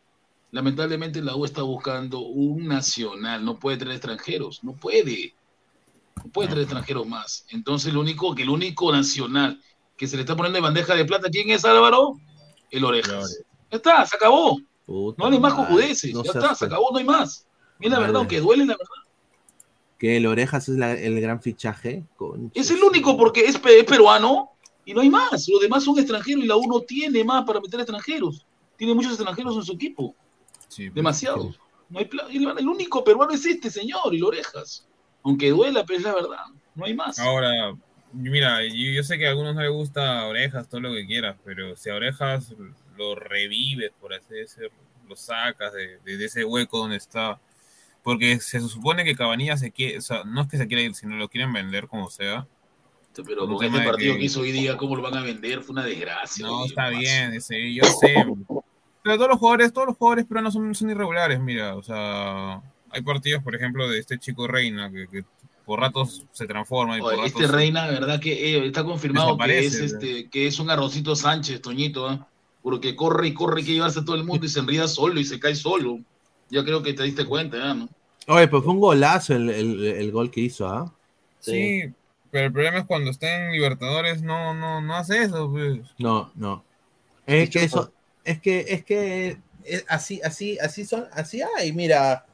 Lamentablemente 0.53 1.21
la 1.21 1.37
U 1.37 1.45
está 1.45 1.63
buscando 1.63 2.21
un 2.21 2.67
nacional, 2.67 3.45
no 3.45 3.59
puede 3.59 3.77
traer 3.77 3.97
extranjeros, 3.97 4.65
no 4.65 4.73
puede. 4.73 5.35
No 6.25 6.31
puede 6.31 6.49
traer 6.49 6.63
extranjeros 6.63 7.07
más. 7.07 7.45
Entonces, 7.51 7.93
lo 7.93 8.01
único 8.01 8.35
que 8.35 8.43
el 8.45 8.51
único 8.51 8.91
nacional 8.91 9.61
que 9.97 10.07
se 10.07 10.17
le 10.17 10.23
está 10.23 10.35
poniendo 10.37 10.57
de 10.57 10.63
bandeja 10.63 10.95
de 10.95 11.05
plata, 11.05 11.29
¿quién 11.31 11.51
es 11.51 11.65
Álvaro? 11.65 12.15
El 12.71 12.85
Orejas. 12.85 13.43
Ya 13.71 13.77
está, 13.77 14.07
se 14.07 14.17
acabó. 14.17 14.59
Puta 14.87 15.23
No 15.23 15.31
hay 15.35 15.39
más 15.41 15.53
cojudeces. 15.55 16.15
no 16.15 16.23
ya 16.23 16.31
está, 16.33 16.55
se 16.55 16.65
acabó, 16.67 16.91
no 16.93 16.99
hay 16.99 17.05
más. 17.05 17.47
Mira 17.79 17.95
la 17.97 18.01
verdad, 18.01 18.17
aunque 18.17 18.41
duele 18.41 18.65
la 18.65 18.75
verdad. 18.75 19.03
Que 19.99 20.17
el 20.19 20.27
Orejas 20.27 20.69
es 20.69 20.77
la- 20.77 20.93
el 20.93 21.21
gran 21.21 21.43
fichaje. 21.43 22.05
Concha 22.17 22.53
Es 22.59 22.71
el 22.71 22.83
único 22.83 23.17
porque 23.17 23.41
es, 23.47 23.57
es 23.65 23.85
peruano 23.85 24.51
y 24.87 24.95
no 24.95 25.03
hay 25.03 25.11
más. 25.11 25.47
Los 25.49 25.61
demás 25.61 25.85
son 25.85 25.99
extranjeros 25.99 26.43
y 26.43 26.47
la 26.47 26.57
U 26.57 26.67
no 26.67 26.81
tiene 26.81 27.23
más 27.23 27.45
para 27.45 27.61
meter 27.61 27.81
extranjeros. 27.81 28.47
Tiene 28.79 28.95
muchos 28.95 29.13
extranjeros 29.13 29.55
en 29.57 29.63
su 29.65 29.73
equipo. 29.75 30.15
Sí, 30.69 30.85
pues. 30.85 30.95
Demasiados. 30.95 31.61
No 31.91 31.99
hay 31.99 32.09
el, 32.31 32.49
el 32.59 32.69
único 32.69 33.05
peruano 33.05 33.33
es 33.33 33.45
este 33.45 33.71
señor 33.71 34.15
y 34.15 34.23
orejas. 34.23 34.89
Aunque 35.23 35.51
duela, 35.51 35.85
pero 35.85 35.99
es 35.99 36.05
la 36.05 36.15
verdad. 36.15 36.45
No 36.75 36.85
hay 36.87 36.95
más. 36.95 37.19
Ahora, 37.19 37.77
mira, 38.13 38.65
yo, 38.65 38.93
yo 38.95 39.03
sé 39.03 39.19
que 39.19 39.27
a 39.27 39.31
algunos 39.31 39.55
no 39.55 39.61
les 39.61 39.71
gusta 39.71 40.25
orejas, 40.27 40.69
todo 40.69 40.81
lo 40.81 40.93
que 40.93 41.07
quieras, 41.07 41.37
pero 41.45 41.77
si 41.77 41.91
a 41.91 41.95
orejas 41.97 42.55
lo 42.97 43.15
revives, 43.15 43.93
por 44.01 44.15
así 44.15 44.35
decirlo, 44.35 44.71
lo 45.09 45.17
sacas 45.17 45.73
de, 45.73 45.99
de- 46.05 46.17
de 46.17 46.25
ese 46.25 46.45
hueco 46.45 46.79
donde 46.79 46.97
está. 46.97 47.41
Porque 48.03 48.39
se 48.39 48.61
supone 48.61 49.05
que 49.05 49.17
Cabanilla 49.17 49.57
se 49.57 49.73
quiere, 49.73 49.99
o 49.99 50.01
sea, 50.01 50.23
no 50.25 50.43
es 50.43 50.49
que 50.49 50.59
se 50.59 50.69
quiera 50.69 50.83
ir, 50.83 50.95
sino 50.95 51.17
lo 51.17 51.29
quieren 51.29 51.53
vender 51.53 51.89
como 51.89 52.09
sea. 52.09 52.47
Pero 53.25 53.45
un 53.45 53.55
con 53.57 53.65
este 53.67 53.81
partido 53.81 54.15
que- 54.15 54.21
que 54.21 54.25
hizo 54.27 54.41
hoy 54.41 54.53
día, 54.53 54.77
¿cómo 54.77 54.97
lo 54.97 55.03
van 55.03 55.17
a 55.17 55.23
vender? 55.23 55.61
Fue 55.63 55.73
una 55.73 55.85
desgracia. 55.85 56.47
No, 56.47 56.65
está 56.67 56.91
más. 56.91 56.99
bien, 57.01 57.33
ese, 57.35 57.73
yo 57.75 57.85
sé. 57.85 58.15
Pero 59.03 59.17
todos 59.17 59.29
los 59.31 59.39
jugadores, 59.39 59.73
todos 59.73 59.87
los 59.89 59.97
jugadores 59.97 60.25
peruanos 60.27 60.53
son, 60.55 60.75
son 60.75 60.91
irregulares, 60.91 61.39
mira, 61.41 61.77
o 61.77 61.83
sea, 61.83 62.61
hay 62.91 63.03
partidos, 63.03 63.43
por 63.43 63.55
ejemplo, 63.55 63.89
de 63.89 63.99
este 64.01 64.19
chico 64.19 64.47
Reina, 64.49 64.91
que, 64.91 65.07
que 65.09 65.25
por 65.65 65.81
ratos 65.81 66.25
se 66.33 66.47
transforma 66.47 66.97
y 66.99 67.01
por 67.01 67.13
Oye, 67.15 67.23
ratos... 67.23 67.41
este 67.43 67.53
Reina, 67.57 67.87
verdad 67.87 68.21
que 68.21 68.33
eh, 68.57 68.67
está 68.67 68.83
confirmado 68.85 69.37
que 69.39 69.59
es, 69.67 69.75
este, 69.75 70.29
que 70.29 70.47
es 70.47 70.59
un 70.59 70.71
arrocito 70.71 71.15
Sánchez, 71.15 71.61
Toñito, 71.63 72.09
¿ah? 72.09 72.27
porque 72.63 72.97
corre 72.97 73.29
y 73.29 73.35
corre, 73.35 73.61
hay 73.61 73.67
que 73.67 73.73
llevarse 73.75 74.01
a 74.01 74.05
todo 74.05 74.17
el 74.17 74.25
mundo 74.25 74.45
y 74.45 74.49
se 74.49 74.59
enrida 74.61 74.89
solo 74.89 75.21
y 75.21 75.25
se 75.25 75.39
cae 75.39 75.55
solo. 75.55 76.01
Ya 76.51 76.65
creo 76.65 76.83
que 76.83 76.93
te 76.95 77.03
diste 77.05 77.25
cuenta, 77.25 77.59
¿ya, 77.59 77.75
¿no? 77.75 77.89
Oye, 78.29 78.49
pues 78.49 78.65
fue 78.65 78.73
un 78.73 78.81
golazo 78.81 79.35
el, 79.35 79.51
el- 79.51 79.85
el 79.85 80.11
gol 80.11 80.31
que 80.33 80.41
hizo, 80.41 80.69
¿ah? 80.69 80.93
Sí, 81.39 81.83
pero 82.31 82.47
el 82.47 82.53
problema 82.53 82.79
es 82.79 82.85
cuando 82.85 83.11
está 83.11 83.47
en 83.47 83.53
Libertadores 83.53 84.23
no, 84.23 84.55
no, 84.55 84.81
no 84.81 84.95
hace 84.97 85.23
eso, 85.23 85.51
pues. 85.51 85.81
No, 85.99 86.31
no. 86.35 86.65
Es 87.27 87.51
que 87.51 87.65
eso, 87.65 87.93
es 88.25 88.41
que, 88.41 88.65
es 88.69 88.85
que 88.85 89.39
es 89.65 89.85
así, 89.89 90.21
así, 90.23 90.59
así 90.59 90.85
son, 90.85 91.07
así 91.13 91.41
hay, 91.57 91.73
mira, 91.73 92.27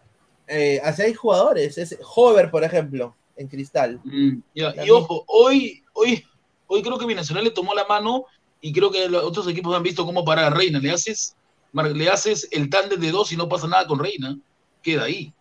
eh, 0.46 0.80
así 0.84 1.02
hay 1.02 1.14
jugadores, 1.14 1.78
es 1.78 1.98
Hover, 2.14 2.50
por 2.50 2.64
ejemplo, 2.64 3.14
en 3.36 3.48
Cristal. 3.48 4.00
Mm, 4.04 4.42
Y 4.54 4.90
ojo, 4.90 5.24
hoy, 5.26 5.82
hoy, 5.94 6.24
hoy 6.66 6.82
creo 6.82 6.98
que 6.98 7.06
Binacional 7.06 7.44
le 7.44 7.50
tomó 7.50 7.74
la 7.74 7.86
mano 7.86 8.26
y 8.60 8.72
creo 8.72 8.90
que 8.90 9.08
los 9.08 9.24
otros 9.24 9.48
equipos 9.48 9.74
han 9.74 9.82
visto 9.82 10.04
cómo 10.04 10.24
parar 10.24 10.52
a 10.52 10.56
Reina. 10.56 10.78
Le 10.78 10.90
haces, 10.90 11.36
le 11.72 12.08
haces 12.08 12.48
el 12.52 12.70
tándem 12.70 13.00
de 13.00 13.10
dos 13.10 13.32
y 13.32 13.36
no 13.36 13.48
pasa 13.48 13.66
nada 13.66 13.86
con 13.86 13.98
Reina. 13.98 14.38
Queda 14.82 15.04
ahí. 15.04 15.32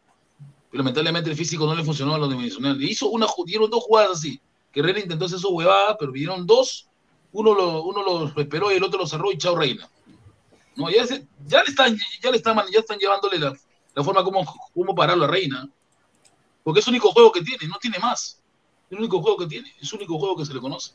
Pero 0.72 0.84
lamentablemente 0.84 1.30
el 1.30 1.36
físico 1.36 1.66
no 1.66 1.76
le 1.76 1.84
funcionó 1.84 2.16
a 2.16 2.18
los. 2.18 2.30
Le 2.34 2.86
hizo 2.86 3.10
una, 3.10 3.28
dieron 3.46 3.70
dos 3.70 3.84
jugadas 3.84 4.18
así. 4.18 4.40
Que 4.72 4.82
Reina 4.82 5.02
intentó 5.02 5.26
hacer 5.26 5.38
su 5.40 5.50
huevada, 5.50 5.98
pero 5.98 6.12
vinieron 6.14 6.48
dos. 6.48 6.88
Uno 7.34 7.54
lo, 7.54 7.84
uno 7.84 8.04
lo 8.04 8.42
esperó 8.42 8.72
y 8.72 8.76
el 8.76 8.84
otro 8.84 9.00
lo 9.00 9.08
cerró 9.08 9.32
y 9.32 9.38
chao 9.38 9.56
Reina. 9.56 9.90
No, 10.76 10.90
ya, 10.90 11.06
se- 11.06 11.26
ya 11.46 11.62
le 11.64 11.70
están, 11.70 11.98
ya 12.22 12.32
le 12.32 12.38
están, 12.38 12.56
ya 12.72 12.80
están 12.80 12.98
llevándole 12.98 13.38
la, 13.38 13.54
la 13.94 14.04
forma 14.04 14.24
como, 14.24 14.46
cómo 14.74 14.96
pararlo 14.96 15.26
a 15.26 15.28
Reina. 15.28 15.68
Porque 16.64 16.80
es 16.80 16.88
el 16.88 16.92
único 16.94 17.12
juego 17.12 17.32
que 17.32 17.42
tiene, 17.42 17.68
no 17.68 17.78
tiene 17.80 18.00
más. 18.00 18.40
Es 18.86 18.92
el 18.94 19.00
único 19.00 19.22
juego 19.22 19.38
que 19.38 19.48
tiene, 19.48 19.74
es 19.82 19.92
el 19.92 19.98
único 20.00 20.18
juego 20.20 20.38
que 20.38 20.46
se 20.46 20.54
le 20.54 20.62
conoce. 20.62 20.94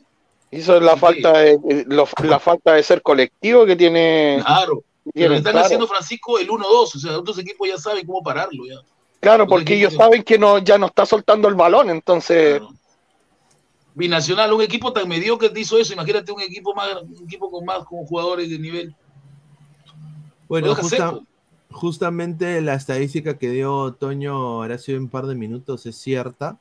Eso 0.49 0.77
es 0.77 0.81
la 0.81 0.95
falta 0.97 1.33
de, 1.37 1.85
lo- 1.87 2.07
la 2.23 2.39
falta 2.39 2.73
de 2.73 2.81
ser 2.83 3.01
colectivo 3.03 3.65
que 3.65 3.75
tiene. 3.75 4.41
Claro. 4.43 4.83
Pero 5.03 5.13
tienen, 5.13 5.31
le 5.31 5.37
están 5.37 5.51
claro. 5.53 5.65
haciendo 5.65 5.87
Francisco 5.87 6.39
el 6.39 6.49
1-2, 6.49 6.65
o 6.65 6.85
sea, 6.99 7.17
otros 7.19 7.37
equipos 7.37 7.67
ya 7.67 7.77
saben 7.77 8.05
cómo 8.05 8.21
pararlo 8.23 8.65
ya. 8.65 8.75
Claro, 9.19 9.47
porque 9.47 9.75
ellos 9.75 9.93
saben 9.95 10.23
que 10.23 10.37
no, 10.37 10.59
ya 10.59 10.77
no 10.77 10.87
está 10.87 11.05
soltando 11.05 11.47
el 11.47 11.55
balón, 11.55 11.89
entonces. 11.89 12.59
Claro. 12.59 12.73
Binacional, 13.95 14.53
un 14.53 14.61
equipo 14.61 14.93
tan 14.93 15.07
mediocre 15.07 15.49
te 15.49 15.59
hizo 15.59 15.77
eso, 15.79 15.93
imagínate 15.93 16.31
un 16.31 16.41
equipo 16.41 16.73
más, 16.75 17.01
un 17.01 17.23
equipo 17.25 17.49
con 17.49 17.65
más 17.65 17.79
con 17.83 18.05
jugadores 18.05 18.47
de 18.47 18.59
nivel. 18.59 18.95
Bueno, 20.47 20.75
justa- 20.75 21.19
justamente 21.71 22.61
la 22.61 22.75
estadística 22.75 23.37
que 23.37 23.49
dio 23.49 23.93
Toño 23.93 24.33
ahora 24.33 24.75
hace 24.75 24.95
un 24.95 25.09
par 25.09 25.25
de 25.25 25.33
minutos 25.35 25.85
es 25.87 25.95
cierta. 25.97 26.57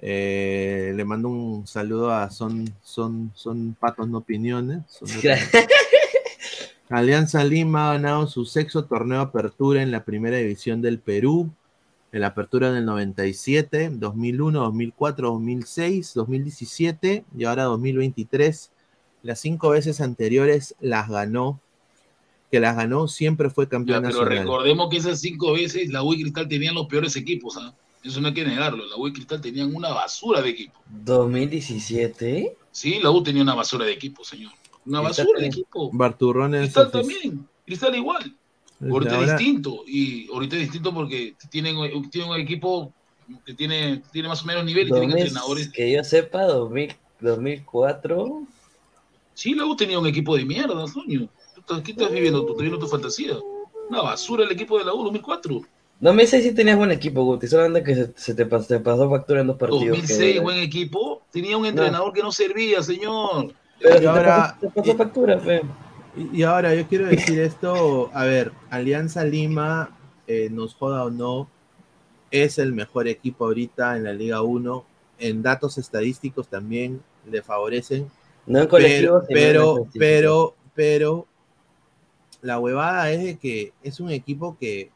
Eh, 0.00 0.92
le 0.94 1.04
mando 1.04 1.28
un 1.28 1.66
saludo 1.66 2.12
a 2.12 2.30
Son, 2.30 2.72
son, 2.82 3.32
son 3.34 3.76
Patos 3.78 4.08
No 4.08 4.18
Opiniones. 4.18 4.82
Son 4.88 5.08
Alianza 6.90 7.44
Lima 7.44 7.90
ha 7.90 7.92
ganado 7.94 8.26
su 8.26 8.44
sexto 8.44 8.84
torneo 8.84 9.18
de 9.18 9.24
apertura 9.24 9.82
en 9.82 9.90
la 9.90 10.04
primera 10.04 10.38
división 10.38 10.80
del 10.80 10.98
Perú. 10.98 11.50
En 12.10 12.22
la 12.22 12.28
apertura 12.28 12.72
del 12.72 12.86
97, 12.86 13.90
2001, 13.92 14.60
2004, 14.60 15.28
2006, 15.28 16.12
2017 16.14 17.24
y 17.36 17.44
ahora 17.44 17.64
2023. 17.64 18.70
Las 19.22 19.40
cinco 19.40 19.70
veces 19.70 20.00
anteriores 20.00 20.74
las 20.80 21.08
ganó. 21.08 21.60
Que 22.50 22.60
las 22.60 22.76
ganó 22.76 23.08
siempre 23.08 23.50
fue 23.50 23.66
Ya, 23.66 23.70
campeón 23.70 24.02
pero 24.04 24.20
nacional. 24.20 24.38
recordemos 24.38 24.88
que 24.88 24.96
esas 24.96 25.20
cinco 25.20 25.52
veces 25.52 25.90
la 25.90 26.02
U 26.02 26.14
y 26.14 26.22
Cristal 26.22 26.48
tenían 26.48 26.74
los 26.74 26.86
peores 26.86 27.14
equipos, 27.16 27.58
¿ah? 27.58 27.74
Eso 28.02 28.20
no 28.22 28.28
hay 28.28 28.34
que 28.34 28.44
negarlo. 28.44 28.86
La 28.86 28.96
U 28.96 29.06
y 29.08 29.12
Cristal 29.12 29.40
tenían 29.42 29.74
una 29.74 29.90
basura 29.90 30.40
de 30.40 30.48
equipo. 30.48 30.80
2017. 31.04 32.56
Sí, 32.70 33.00
la 33.02 33.10
U 33.10 33.22
tenía 33.22 33.42
una 33.42 33.54
basura 33.54 33.84
de 33.84 33.92
equipo, 33.92 34.24
señor. 34.24 34.52
Una 34.86 35.02
Cristal 35.02 35.26
basura 35.26 35.40
de 35.40 35.46
equipo. 35.46 35.90
Barturrones. 35.92 36.60
Cristal 36.62 36.90
también. 36.90 37.46
Cristal 37.66 37.94
igual. 37.96 38.34
Ahorita 38.80 39.14
Ahora- 39.16 39.32
es 39.32 39.38
distinto. 39.38 39.82
Y 39.86 40.28
ahorita 40.32 40.56
es 40.56 40.62
distinto 40.62 40.94
porque 40.94 41.34
tienen, 41.50 41.76
tienen 42.10 42.30
un 42.30 42.36
equipo 42.40 42.92
que 43.44 43.54
tiene, 43.54 44.02
tiene 44.12 44.28
más 44.28 44.42
o 44.42 44.46
menos 44.46 44.64
nivel 44.64 44.88
y 44.88 44.90
tienen 44.90 45.10
2000, 45.10 45.26
entrenadores. 45.26 45.68
que 45.70 45.92
yo 45.92 46.04
sepa, 46.04 46.42
2000, 46.44 46.94
2004. 47.20 48.42
Sí, 49.34 49.54
la 49.54 49.66
U 49.66 49.76
tenía 49.76 49.98
un 49.98 50.06
equipo 50.06 50.36
de 50.36 50.44
mierda, 50.44 50.86
Soño. 50.86 51.28
¿Tú 51.54 51.60
estás- 51.60 51.82
¿Qué 51.82 51.92
estás 51.92 52.10
viviendo? 52.12 52.40
¿Tú 52.42 52.52
estás 52.52 52.62
viviendo 52.62 52.78
tu 52.84 52.90
fantasía? 52.90 53.34
Una 53.88 54.02
basura 54.02 54.44
el 54.44 54.50
equipo 54.52 54.78
de 54.78 54.84
la 54.84 54.94
U, 54.94 55.02
2004. 55.04 55.60
2006 56.00 56.44
sí 56.44 56.52
tenías 56.54 56.76
buen 56.76 56.90
equipo, 56.92 57.24
Guti. 57.24 57.48
Solamente 57.48 57.82
que 57.82 57.94
se, 57.94 58.12
se 58.16 58.34
te, 58.34 58.48
pas- 58.48 58.66
te 58.66 58.78
pasó 58.78 59.10
factura 59.10 59.40
en 59.40 59.48
dos 59.48 59.56
partidos. 59.56 59.88
2006, 59.88 60.34
que- 60.34 60.40
buen 60.40 60.58
equipo. 60.60 61.22
Tenía 61.32 61.56
un 61.56 61.66
entrenador 61.66 62.12
que 62.12 62.22
no 62.22 62.30
servía, 62.30 62.82
señor. 62.82 63.52
Pero 63.80 63.94
se 63.94 64.00
te 64.00 64.06
ahora- 64.08 64.56
pasó, 64.60 64.60
te 64.60 64.80
pasó 64.80 64.96
factura, 64.96 65.38
fe. 65.40 65.62
Y, 66.16 66.42
ahora 66.42 66.74
yo 66.74 66.86
quiero 66.86 67.06
decir 67.06 67.38
esto, 67.40 68.10
a 68.12 68.24
ver, 68.24 68.52
Alianza 68.70 69.24
Lima, 69.24 69.96
eh, 70.26 70.48
nos 70.50 70.74
joda 70.74 71.04
o 71.04 71.10
no, 71.10 71.48
es 72.30 72.58
el 72.58 72.72
mejor 72.72 73.08
equipo 73.08 73.46
ahorita 73.46 73.96
en 73.96 74.04
la 74.04 74.12
Liga 74.12 74.42
1. 74.42 74.84
En 75.20 75.42
datos 75.42 75.78
estadísticos 75.78 76.48
también 76.48 77.02
le 77.28 77.42
favorecen, 77.42 78.08
No 78.46 78.60
en 78.60 78.64
pero, 78.64 78.68
colectivo, 78.68 79.20
sino 79.26 79.28
en 79.28 79.34
pero, 79.34 79.86
pero, 79.94 80.54
pero, 80.74 81.26
la 82.40 82.58
huevada 82.60 83.10
es 83.10 83.22
de 83.24 83.36
que 83.36 83.72
es 83.82 83.98
un 83.98 84.10
equipo 84.10 84.56
que 84.58 84.90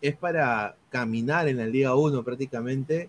es 0.00 0.16
para 0.16 0.76
caminar 0.88 1.46
en 1.46 1.58
la 1.58 1.66
Liga 1.66 1.94
1 1.94 2.24
prácticamente, 2.24 3.08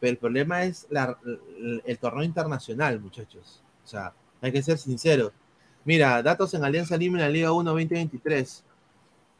pero 0.00 0.10
el 0.10 0.18
problema 0.18 0.64
es 0.64 0.86
la- 0.90 1.16
el, 1.24 1.82
el 1.84 1.98
torneo 1.98 2.24
internacional, 2.24 2.98
muchachos. 3.00 3.62
O 3.84 3.86
sea, 3.86 4.12
hay 4.40 4.50
que 4.50 4.62
ser 4.62 4.78
sinceros. 4.78 5.32
Mira, 5.84 6.22
datos 6.22 6.54
en 6.54 6.62
Alianza 6.64 6.96
Lima 6.96 7.18
en 7.18 7.24
la 7.24 7.28
Liga 7.28 7.50
1 7.50 7.68
2023. 7.68 8.62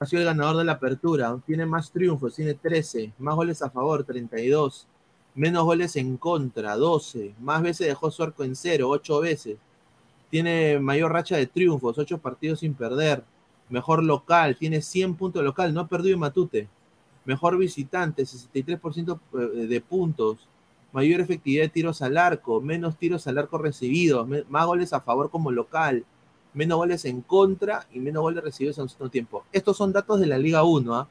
Ha 0.00 0.06
sido 0.06 0.22
el 0.22 0.26
ganador 0.26 0.56
de 0.56 0.64
la 0.64 0.72
apertura. 0.72 1.38
Tiene 1.46 1.66
más 1.66 1.92
triunfos, 1.92 2.34
tiene 2.34 2.54
13. 2.54 3.12
Más 3.18 3.36
goles 3.36 3.62
a 3.62 3.70
favor, 3.70 4.02
32. 4.02 4.88
Menos 5.36 5.62
goles 5.62 5.94
en 5.94 6.16
contra, 6.16 6.74
12. 6.76 7.34
Más 7.40 7.62
veces 7.62 7.86
dejó 7.86 8.10
su 8.10 8.24
arco 8.24 8.42
en 8.42 8.56
cero, 8.56 8.88
8 8.88 9.20
veces. 9.20 9.56
Tiene 10.30 10.80
mayor 10.80 11.12
racha 11.12 11.36
de 11.36 11.46
triunfos, 11.46 11.96
8 11.96 12.18
partidos 12.18 12.58
sin 12.58 12.74
perder. 12.74 13.22
Mejor 13.68 14.02
local, 14.02 14.56
tiene 14.58 14.82
100 14.82 15.14
puntos 15.14 15.44
local, 15.44 15.72
no 15.72 15.82
ha 15.82 15.86
perdido 15.86 16.14
en 16.14 16.20
Matute. 16.20 16.68
Mejor 17.24 17.56
visitante, 17.56 18.24
63% 18.24 19.20
de 19.68 19.80
puntos. 19.80 20.48
Mayor 20.92 21.20
efectividad 21.20 21.62
de 21.62 21.68
tiros 21.68 22.02
al 22.02 22.18
arco, 22.18 22.60
menos 22.60 22.98
tiros 22.98 23.28
al 23.28 23.38
arco 23.38 23.58
recibidos, 23.58 24.26
más 24.48 24.66
goles 24.66 24.92
a 24.92 25.00
favor 25.00 25.30
como 25.30 25.52
local, 25.52 26.04
menos 26.54 26.76
goles 26.76 27.04
en 27.04 27.22
contra 27.22 27.86
y 27.92 28.00
menos 28.00 28.22
goles 28.22 28.44
recibidos 28.44 28.78
en 28.78 28.82
un 28.82 28.88
segundo 28.88 29.10
tiempo. 29.10 29.44
Estos 29.52 29.76
son 29.76 29.92
datos 29.92 30.20
de 30.20 30.26
la 30.26 30.38
Liga 30.38 30.62
1. 30.64 30.94
¿ah? 30.94 31.08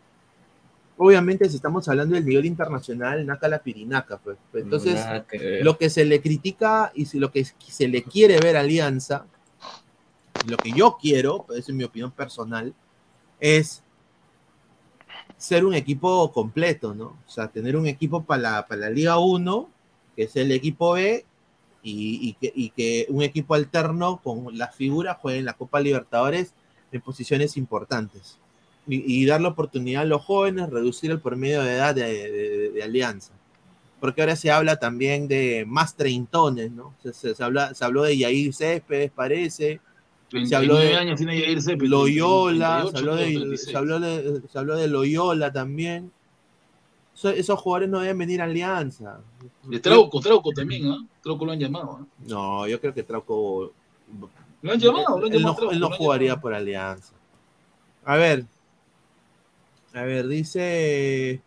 Obviamente, 0.97 1.49
si 1.49 1.55
estamos 1.55 1.87
hablando 1.87 2.15
del 2.15 2.25
nivel 2.25 2.45
internacional, 2.45 3.25
naca 3.25 3.47
la 3.47 3.59
pirinaca. 3.59 4.17
Pues. 4.17 4.37
Entonces, 4.53 4.99
que 5.29 5.63
lo 5.63 5.77
que 5.77 5.89
se 5.89 6.05
le 6.05 6.21
critica 6.21 6.91
y 6.93 7.17
lo 7.17 7.31
que 7.31 7.45
se 7.45 7.87
le 7.87 8.03
quiere 8.03 8.39
ver 8.39 8.55
a 8.57 8.59
Alianza, 8.59 9.25
lo 10.47 10.57
que 10.57 10.71
yo 10.71 10.97
quiero, 11.01 11.43
pues, 11.47 11.67
es 11.67 11.73
mi 11.73 11.83
opinión 11.83 12.11
personal, 12.11 12.73
es 13.39 13.83
ser 15.37 15.65
un 15.65 15.73
equipo 15.73 16.31
completo, 16.31 16.93
¿no? 16.93 17.17
O 17.27 17.29
sea, 17.29 17.47
tener 17.47 17.75
un 17.75 17.87
equipo 17.87 18.23
para 18.23 18.41
la, 18.41 18.67
para 18.67 18.81
la 18.81 18.89
Liga 18.91 19.17
1, 19.17 19.69
que 20.15 20.23
es 20.23 20.35
el 20.35 20.51
equipo 20.51 20.93
B, 20.93 21.25
y, 21.83 22.19
y 22.29 22.33
que, 22.33 22.51
y 22.55 22.69
que 22.69 23.05
un 23.09 23.21
equipo 23.23 23.55
alterno 23.55 24.19
con 24.23 24.57
las 24.57 24.75
figuras 24.75 25.17
juegue 25.21 25.39
en 25.39 25.45
la 25.45 25.53
Copa 25.53 25.79
Libertadores 25.79 26.53
en 26.91 27.01
posiciones 27.01 27.57
importantes. 27.57 28.37
Y, 28.87 29.21
y 29.21 29.25
dar 29.25 29.41
la 29.41 29.49
oportunidad 29.49 30.01
a 30.01 30.05
los 30.05 30.23
jóvenes, 30.23 30.69
reducir 30.69 31.11
el 31.11 31.19
promedio 31.19 31.61
de 31.63 31.73
edad 31.73 31.93
de, 31.95 32.03
de- 32.31 32.69
de- 32.71 32.83
Alianza 32.83 33.31
porque 33.99 34.21
ahora 34.21 34.35
se 34.35 34.49
habla 34.49 34.77
también 34.77 35.27
de 35.27 35.63
más 35.67 35.95
treintones, 35.95 36.71
¿no? 36.71 36.95
Se, 37.03 37.13
se- 37.13 37.35
se 37.35 37.43
habla, 37.43 37.75
se 37.75 37.85
habló 37.85 38.01
de 38.01 38.17
Yair 38.17 38.51
Céspedes, 38.51 39.11
parece, 39.11 39.79
se 40.47 40.55
habló 40.55 40.77
39 40.77 40.85
de 40.87 40.95
años 40.95 41.17
tiene 41.17 41.39
Yair 41.39 41.61
Céspedes, 41.61 41.87
Loyola, 41.91 42.87
38, 42.89 42.91
se 42.91 42.97
habló 42.97 43.15
de, 43.15 43.25
36. 43.25 43.69
se, 43.71 43.77
habló 43.77 43.99
de, 43.99 44.41
se 44.51 44.57
habló 44.57 44.75
de 44.77 44.87
Loyola 44.87 45.53
también. 45.53 46.11
So- 47.13 47.29
esos 47.29 47.59
jugadores 47.59 47.89
no 47.89 47.99
deben 47.99 48.17
venir 48.17 48.41
a 48.41 48.45
Alianza. 48.45 49.19
De 49.63 49.79
Trauco, 49.79 50.19
Trauco 50.21 50.51
también, 50.51 50.87
¿ah? 50.89 51.05
Trauco 51.21 51.45
lo 51.45 51.51
han 51.51 51.59
llamado. 51.59 51.99
¿ah? 52.01 52.05
No, 52.27 52.67
yo 52.67 52.79
creo 52.79 52.93
que 52.93 53.03
Trauco. 53.03 53.71
Lo 54.61 54.71
han 54.71 54.79
llamado, 54.79 55.19
lo 55.19 55.25
han 55.27 55.33
él 55.33 55.41
no, 55.41 55.55
Trauco, 55.55 55.73
él 55.73 55.79
no 55.79 55.89
jugaría 55.91 56.29
llamado. 56.29 56.41
por 56.41 56.53
Alianza. 56.53 57.13
A 58.05 58.15
ver. 58.15 58.45
A 59.93 60.03
ver, 60.03 60.27
dice 60.27 61.41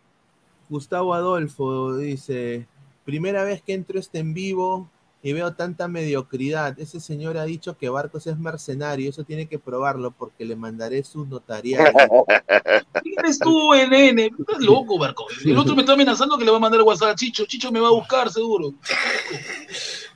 Gustavo 0.69 1.13
Adolfo, 1.13 1.97
dice, 1.97 2.67
primera 3.03 3.43
vez 3.43 3.61
que 3.61 3.73
entro 3.73 3.99
este 3.99 4.19
en 4.19 4.33
vivo 4.33 4.89
y 5.25 5.33
veo 5.33 5.55
tanta 5.55 5.87
mediocridad. 5.87 6.79
Ese 6.79 6.99
señor 6.99 7.35
ha 7.39 7.45
dicho 7.45 7.75
que 7.75 7.89
Barcos 7.89 8.27
es 8.27 8.37
mercenario, 8.37 9.09
eso 9.09 9.23
tiene 9.23 9.47
que 9.47 9.57
probarlo 9.57 10.11
porque 10.11 10.45
le 10.45 10.55
mandaré 10.55 11.03
su 11.03 11.25
notarial. 11.25 11.91
¿Quién 13.01 13.15
eres 13.17 13.39
tú, 13.39 13.73
NN? 13.73 14.19
Estás 14.19 14.59
loco, 14.59 14.99
Barco. 14.99 15.25
El 15.43 15.57
otro 15.57 15.75
me 15.75 15.81
está 15.81 15.93
amenazando 15.93 16.37
que 16.37 16.45
le 16.45 16.51
va 16.51 16.57
a 16.57 16.59
mandar 16.59 16.83
WhatsApp 16.83 17.09
a 17.09 17.15
Chicho. 17.15 17.47
Chicho 17.47 17.71
me 17.71 17.79
va 17.79 17.87
a 17.87 17.93
buscar, 17.93 18.31
seguro. 18.31 18.75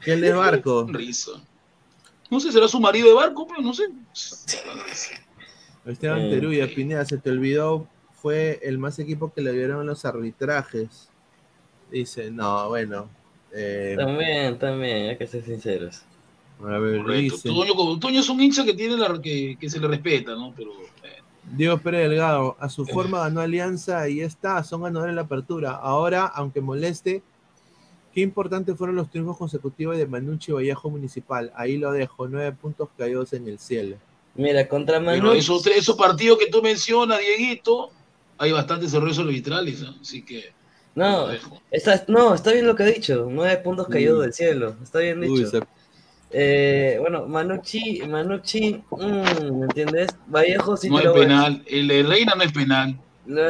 ¿Quién 0.04 0.24
es 0.24 0.36
Barco? 0.36 0.86
Risa. 0.88 1.32
No 2.30 2.40
sé, 2.40 2.52
será 2.52 2.68
su 2.68 2.80
marido 2.80 3.08
de 3.08 3.16
Barco, 3.16 3.48
pero 3.48 3.64
no 3.64 3.74
sé. 3.74 3.86
Esteban 5.86 6.20
Eh, 6.20 6.30
Teruya, 6.30 6.68
Pineda, 6.68 7.04
se 7.04 7.18
te 7.18 7.32
olvidó 7.32 7.88
fue 8.22 8.60
el 8.62 8.78
más 8.78 9.00
equipo 9.00 9.34
que 9.34 9.42
le 9.42 9.54
dieron 9.54 9.88
los 9.88 10.06
arbitrajes. 10.06 11.10
Dice, 11.90 12.30
no, 12.30 12.70
bueno. 12.70 13.10
Eh, 13.54 13.96
También, 13.98 14.58
también, 14.60 15.10
hay 15.10 15.18
que 15.18 15.28
ser 15.28 15.44
sinceros. 15.44 16.04
a 16.62 16.78
ver, 16.78 17.02
Correcto. 17.02 17.36
dice. 17.36 17.50
Toño, 18.00 18.20
es 18.20 18.30
un 18.30 18.42
hincha 18.42 18.64
que 18.64 18.74
tiene 18.74 18.98
la, 18.98 19.20
que, 19.22 19.58
que 19.60 19.70
se 19.70 19.80
le 19.80 19.88
respeta, 19.88 20.34
¿no? 20.36 20.54
Pero 20.56 20.72
eh, 21.04 21.22
Diego 21.52 21.78
Pérez 21.80 22.10
Delgado, 22.10 22.56
a 22.60 22.70
su 22.70 22.86
forma 22.86 23.20
ganó 23.20 23.42
Alianza 23.42 24.08
y 24.08 24.18
ya 24.18 24.26
está, 24.26 24.64
son 24.64 24.84
ganadores 24.84 25.12
en 25.12 25.16
la 25.16 25.24
apertura. 25.24 25.72
Ahora, 25.72 26.26
aunque 26.26 26.62
moleste, 26.62 27.24
qué 28.14 28.22
importantes 28.22 28.78
fueron 28.78 28.96
los 28.96 29.10
triunfos 29.10 29.38
consecutivos 29.38 29.98
de 29.98 30.06
Manucci 30.06 30.52
y 30.52 30.56
Vallejo 30.56 30.90
Municipal. 30.90 31.52
Ahí 31.56 31.78
lo 31.78 31.92
dejo, 31.92 32.28
nueve 32.28 32.52
puntos 32.52 32.90
caídos 32.98 33.34
en 33.34 33.48
el 33.48 33.60
cielo. 33.60 33.98
Mira, 34.36 34.68
contra 34.68 35.00
pero 35.00 35.12
Manu, 35.12 35.32
esos, 35.34 35.66
esos 35.68 35.96
partidos 35.98 36.38
que 36.38 36.48
tú 36.48 36.62
mencionas, 36.62 37.20
Dieguito, 37.20 37.92
hay 38.38 38.52
bastantes 38.52 38.94
errores 38.94 39.18
arbitrales, 39.20 39.82
¿no? 39.82 39.96
así 40.02 40.22
que 40.22 40.54
no, 41.00 41.28
está, 41.72 42.04
no, 42.08 42.34
está 42.36 42.52
bien 42.52 42.68
lo 42.68 42.76
que 42.76 42.84
ha 42.84 42.88
dicho, 42.88 43.28
nueve 43.30 43.58
puntos 43.58 43.88
caídos 43.88 44.18
Uy. 44.20 44.24
del 44.26 44.34
cielo, 44.34 44.76
está 44.84 45.00
bien 45.00 45.20
Uy, 45.20 45.46
dicho. 45.46 45.50
se- 45.50 45.64
Eh, 46.32 46.98
bueno, 47.02 47.26
Manucci, 47.28 48.04
Manucci, 48.08 48.84
mm, 48.92 49.60
¿me 49.60 49.66
entiendes? 49.66 50.10
Vallejo 50.28 50.78
sí 50.78 50.90
no 50.90 50.98
a- 50.98 51.14
penal, 51.14 51.64
el 51.68 51.88
de 51.88 52.04
Reina 52.04 52.34
no 52.36 52.44
es 52.44 52.52
penal, 52.52 53.00
No, 53.26 53.42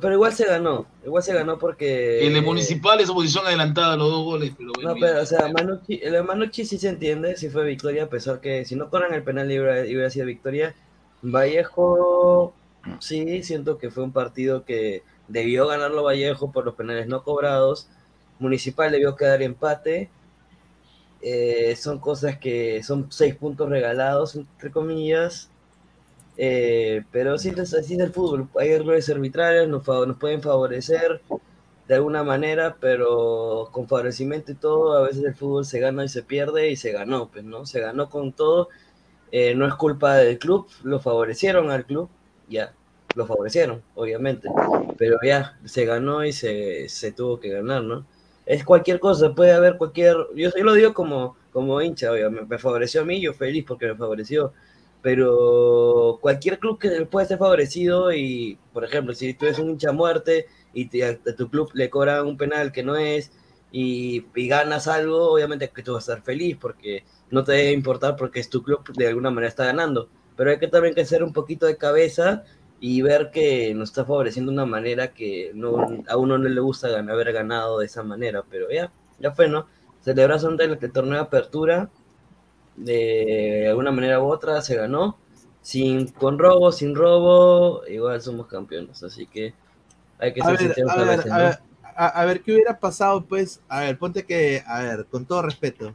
pero 0.00 0.12
igual 0.12 0.32
se 0.32 0.44
ganó, 0.46 0.86
igual 1.04 1.22
se 1.22 1.34
ganó 1.34 1.58
porque... 1.58 2.26
el 2.26 2.34
de 2.34 2.40
Municipal 2.40 3.00
es 3.00 3.10
posición 3.10 3.46
adelantada, 3.46 3.96
los 3.96 4.10
dos 4.10 4.24
goles, 4.24 4.52
pero 4.56 4.70
No, 4.82 4.94
pero, 5.00 5.22
o 5.22 5.26
sea, 5.26 5.48
Manucci, 5.48 6.00
el 6.02 6.12
de 6.12 6.22
Manucci 6.22 6.64
sí 6.64 6.78
se 6.78 6.88
entiende, 6.88 7.36
sí 7.36 7.48
fue 7.50 7.64
victoria, 7.64 8.04
a 8.04 8.08
pesar 8.08 8.40
que 8.40 8.64
si 8.64 8.76
no 8.76 8.90
corran 8.90 9.14
el 9.14 9.22
penal 9.24 9.46
hubiera, 9.46 9.80
hubiera 9.82 10.10
sido 10.10 10.26
victoria. 10.26 10.74
Vallejo, 11.22 12.54
sí, 13.00 13.42
siento 13.42 13.78
que 13.78 13.90
fue 13.90 14.04
un 14.04 14.12
partido 14.12 14.64
que 14.64 15.02
debió 15.28 15.66
ganarlo 15.66 16.04
Vallejo 16.04 16.52
por 16.52 16.64
los 16.64 16.74
penales 16.74 17.06
no 17.06 17.22
cobrados. 17.22 17.88
Municipal 18.38 18.92
debió 18.92 19.16
quedar 19.16 19.42
empate. 19.42 20.10
Eh, 21.22 21.74
son 21.76 21.98
cosas 22.00 22.38
que 22.38 22.82
son 22.82 23.10
seis 23.10 23.34
puntos 23.34 23.68
regalados, 23.70 24.36
entre 24.36 24.70
comillas. 24.70 25.50
Eh, 26.36 27.04
pero 27.12 27.34
así 27.34 27.50
es, 27.50 27.74
así 27.74 27.94
es 27.94 28.00
el 28.00 28.12
fútbol. 28.12 28.48
Hay 28.58 28.70
errores 28.70 29.08
arbitrarios, 29.08 29.68
nos, 29.68 29.84
pueden 30.18 30.42
favorecer 30.42 31.22
de 31.88 31.94
alguna 31.94 32.22
manera, 32.24 32.76
pero 32.80 33.68
con 33.72 33.88
favorecimiento 33.88 34.52
y 34.52 34.54
todo, 34.54 34.96
a 34.96 35.02
veces 35.02 35.24
el 35.24 35.34
fútbol 35.34 35.64
se 35.64 35.80
gana 35.80 36.04
y 36.04 36.08
se 36.08 36.22
pierde 36.22 36.70
y 36.70 36.76
se 36.76 36.92
ganó, 36.92 37.28
pues, 37.28 37.44
¿no? 37.44 37.66
Se 37.66 37.80
ganó 37.80 38.08
con 38.10 38.32
todo. 38.32 38.68
Eh, 39.32 39.54
no 39.54 39.66
es 39.66 39.74
culpa 39.74 40.16
del 40.16 40.38
club, 40.38 40.68
lo 40.84 41.00
favorecieron 41.00 41.70
al 41.70 41.84
club, 41.86 42.08
ya, 42.48 42.72
lo 43.14 43.26
favorecieron, 43.26 43.82
obviamente, 43.94 44.48
pero 44.98 45.18
ya, 45.22 45.58
se 45.64 45.84
ganó 45.84 46.24
y 46.24 46.32
se, 46.32 46.88
se 46.88 47.12
tuvo 47.12 47.38
que 47.40 47.50
ganar, 47.50 47.82
¿no? 47.82 48.06
Es 48.46 48.64
cualquier 48.64 49.00
cosa, 49.00 49.34
puede 49.34 49.52
haber 49.52 49.76
cualquier, 49.78 50.16
yo, 50.34 50.50
yo 50.56 50.64
lo 50.64 50.74
digo 50.74 50.92
como, 50.94 51.36
como 51.52 51.80
hincha, 51.80 52.12
obviamente, 52.12 52.46
me 52.48 52.58
favoreció 52.58 53.02
a 53.02 53.04
mí, 53.04 53.20
yo 53.20 53.32
feliz 53.32 53.64
porque 53.66 53.86
me 53.86 53.94
favoreció, 53.94 54.52
pero 55.04 56.18
cualquier 56.20 56.58
club 56.58 56.78
que 56.78 57.06
puede 57.06 57.26
ser 57.26 57.38
favorecido 57.38 58.12
y, 58.12 58.58
por 58.72 58.84
ejemplo, 58.84 59.14
si 59.14 59.34
tú 59.34 59.46
eres 59.46 59.58
un 59.58 59.70
hincha 59.70 59.92
muerte 59.92 60.46
y 60.72 61.02
a, 61.02 61.18
tu 61.18 61.50
club 61.50 61.70
le 61.74 61.90
cobran 61.90 62.26
un 62.26 62.36
penal 62.36 62.72
que 62.72 62.82
no 62.82 62.96
es 62.96 63.30
y, 63.70 64.24
y 64.34 64.48
ganas 64.48 64.88
algo, 64.88 65.32
obviamente 65.32 65.68
que 65.68 65.82
tú 65.82 65.92
vas 65.92 66.08
a 66.08 66.12
estar 66.14 66.24
feliz 66.24 66.56
porque 66.60 67.04
no 67.30 67.44
te 67.44 67.52
debe 67.52 67.72
importar 67.72 68.16
porque 68.16 68.40
es 68.40 68.48
tu 68.48 68.62
club 68.62 68.82
de 68.94 69.06
alguna 69.06 69.30
manera 69.30 69.48
está 69.48 69.66
ganando, 69.66 70.08
pero 70.36 70.50
hay 70.50 70.58
que 70.58 70.68
también 70.68 70.94
que 70.94 71.02
hacer 71.02 71.22
un 71.22 71.32
poquito 71.32 71.66
de 71.66 71.76
cabeza 71.76 72.44
y 72.80 73.02
ver 73.02 73.30
que 73.30 73.74
nos 73.74 73.90
está 73.90 74.04
favoreciendo 74.04 74.50
de 74.52 74.56
una 74.56 74.66
manera 74.66 75.12
que 75.14 75.52
no, 75.54 76.04
a 76.08 76.16
uno 76.16 76.38
no 76.38 76.48
le 76.48 76.60
gusta 76.60 76.88
haber 76.98 77.32
ganado 77.32 77.78
de 77.78 77.86
esa 77.86 78.02
manera, 78.02 78.44
pero 78.50 78.70
ya, 78.70 78.92
ya 79.18 79.32
fue, 79.32 79.48
¿no? 79.48 79.66
Celebración 80.02 80.56
del 80.56 80.78
el 80.80 80.92
torneo 80.92 81.14
de 81.14 81.20
apertura, 81.20 81.90
de 82.76 83.68
alguna 83.68 83.92
manera 83.92 84.20
u 84.22 84.26
otra 84.32 84.60
se 84.62 84.76
ganó, 84.76 85.18
sin, 85.62 86.08
con 86.08 86.38
robo, 86.38 86.72
sin 86.72 86.94
robo, 86.94 87.86
igual 87.88 88.20
somos 88.22 88.46
campeones, 88.48 89.02
así 89.02 89.26
que 89.26 89.54
hay 90.18 90.32
que 90.34 90.42
A 90.42 90.46
ser 90.46 90.58
sinceros 90.58 90.94
a 90.96 91.02
ver, 91.04 91.26
a 91.30 91.38
ver, 91.38 91.58
a- 91.96 92.08
a 92.08 92.24
ver, 92.24 92.42
¿qué 92.42 92.52
hubiera 92.52 92.78
pasado? 92.78 93.24
Pues, 93.26 93.60
a 93.68 93.80
ver, 93.80 93.98
ponte 93.98 94.24
que, 94.24 94.62
a 94.66 94.82
ver, 94.82 95.06
con 95.06 95.26
todo 95.26 95.42
respeto, 95.42 95.94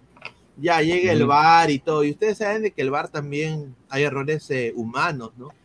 ya 0.57 0.81
llega 0.81 1.11
el. 1.11 1.25
VAR 1.25 1.69
y 1.71 1.79
todo, 1.79 2.03
y 2.03 2.11
ustedes 2.11 2.37
saben 2.39 2.63
de 2.63 2.71
que 2.73 2.81
el 2.81 2.91
VAR 2.91 3.09
también 3.09 3.75
hay 3.89 4.03
errores 4.03 4.49
eh, 4.51 4.73
humanos, 4.75 5.31
¿no? 5.37 5.55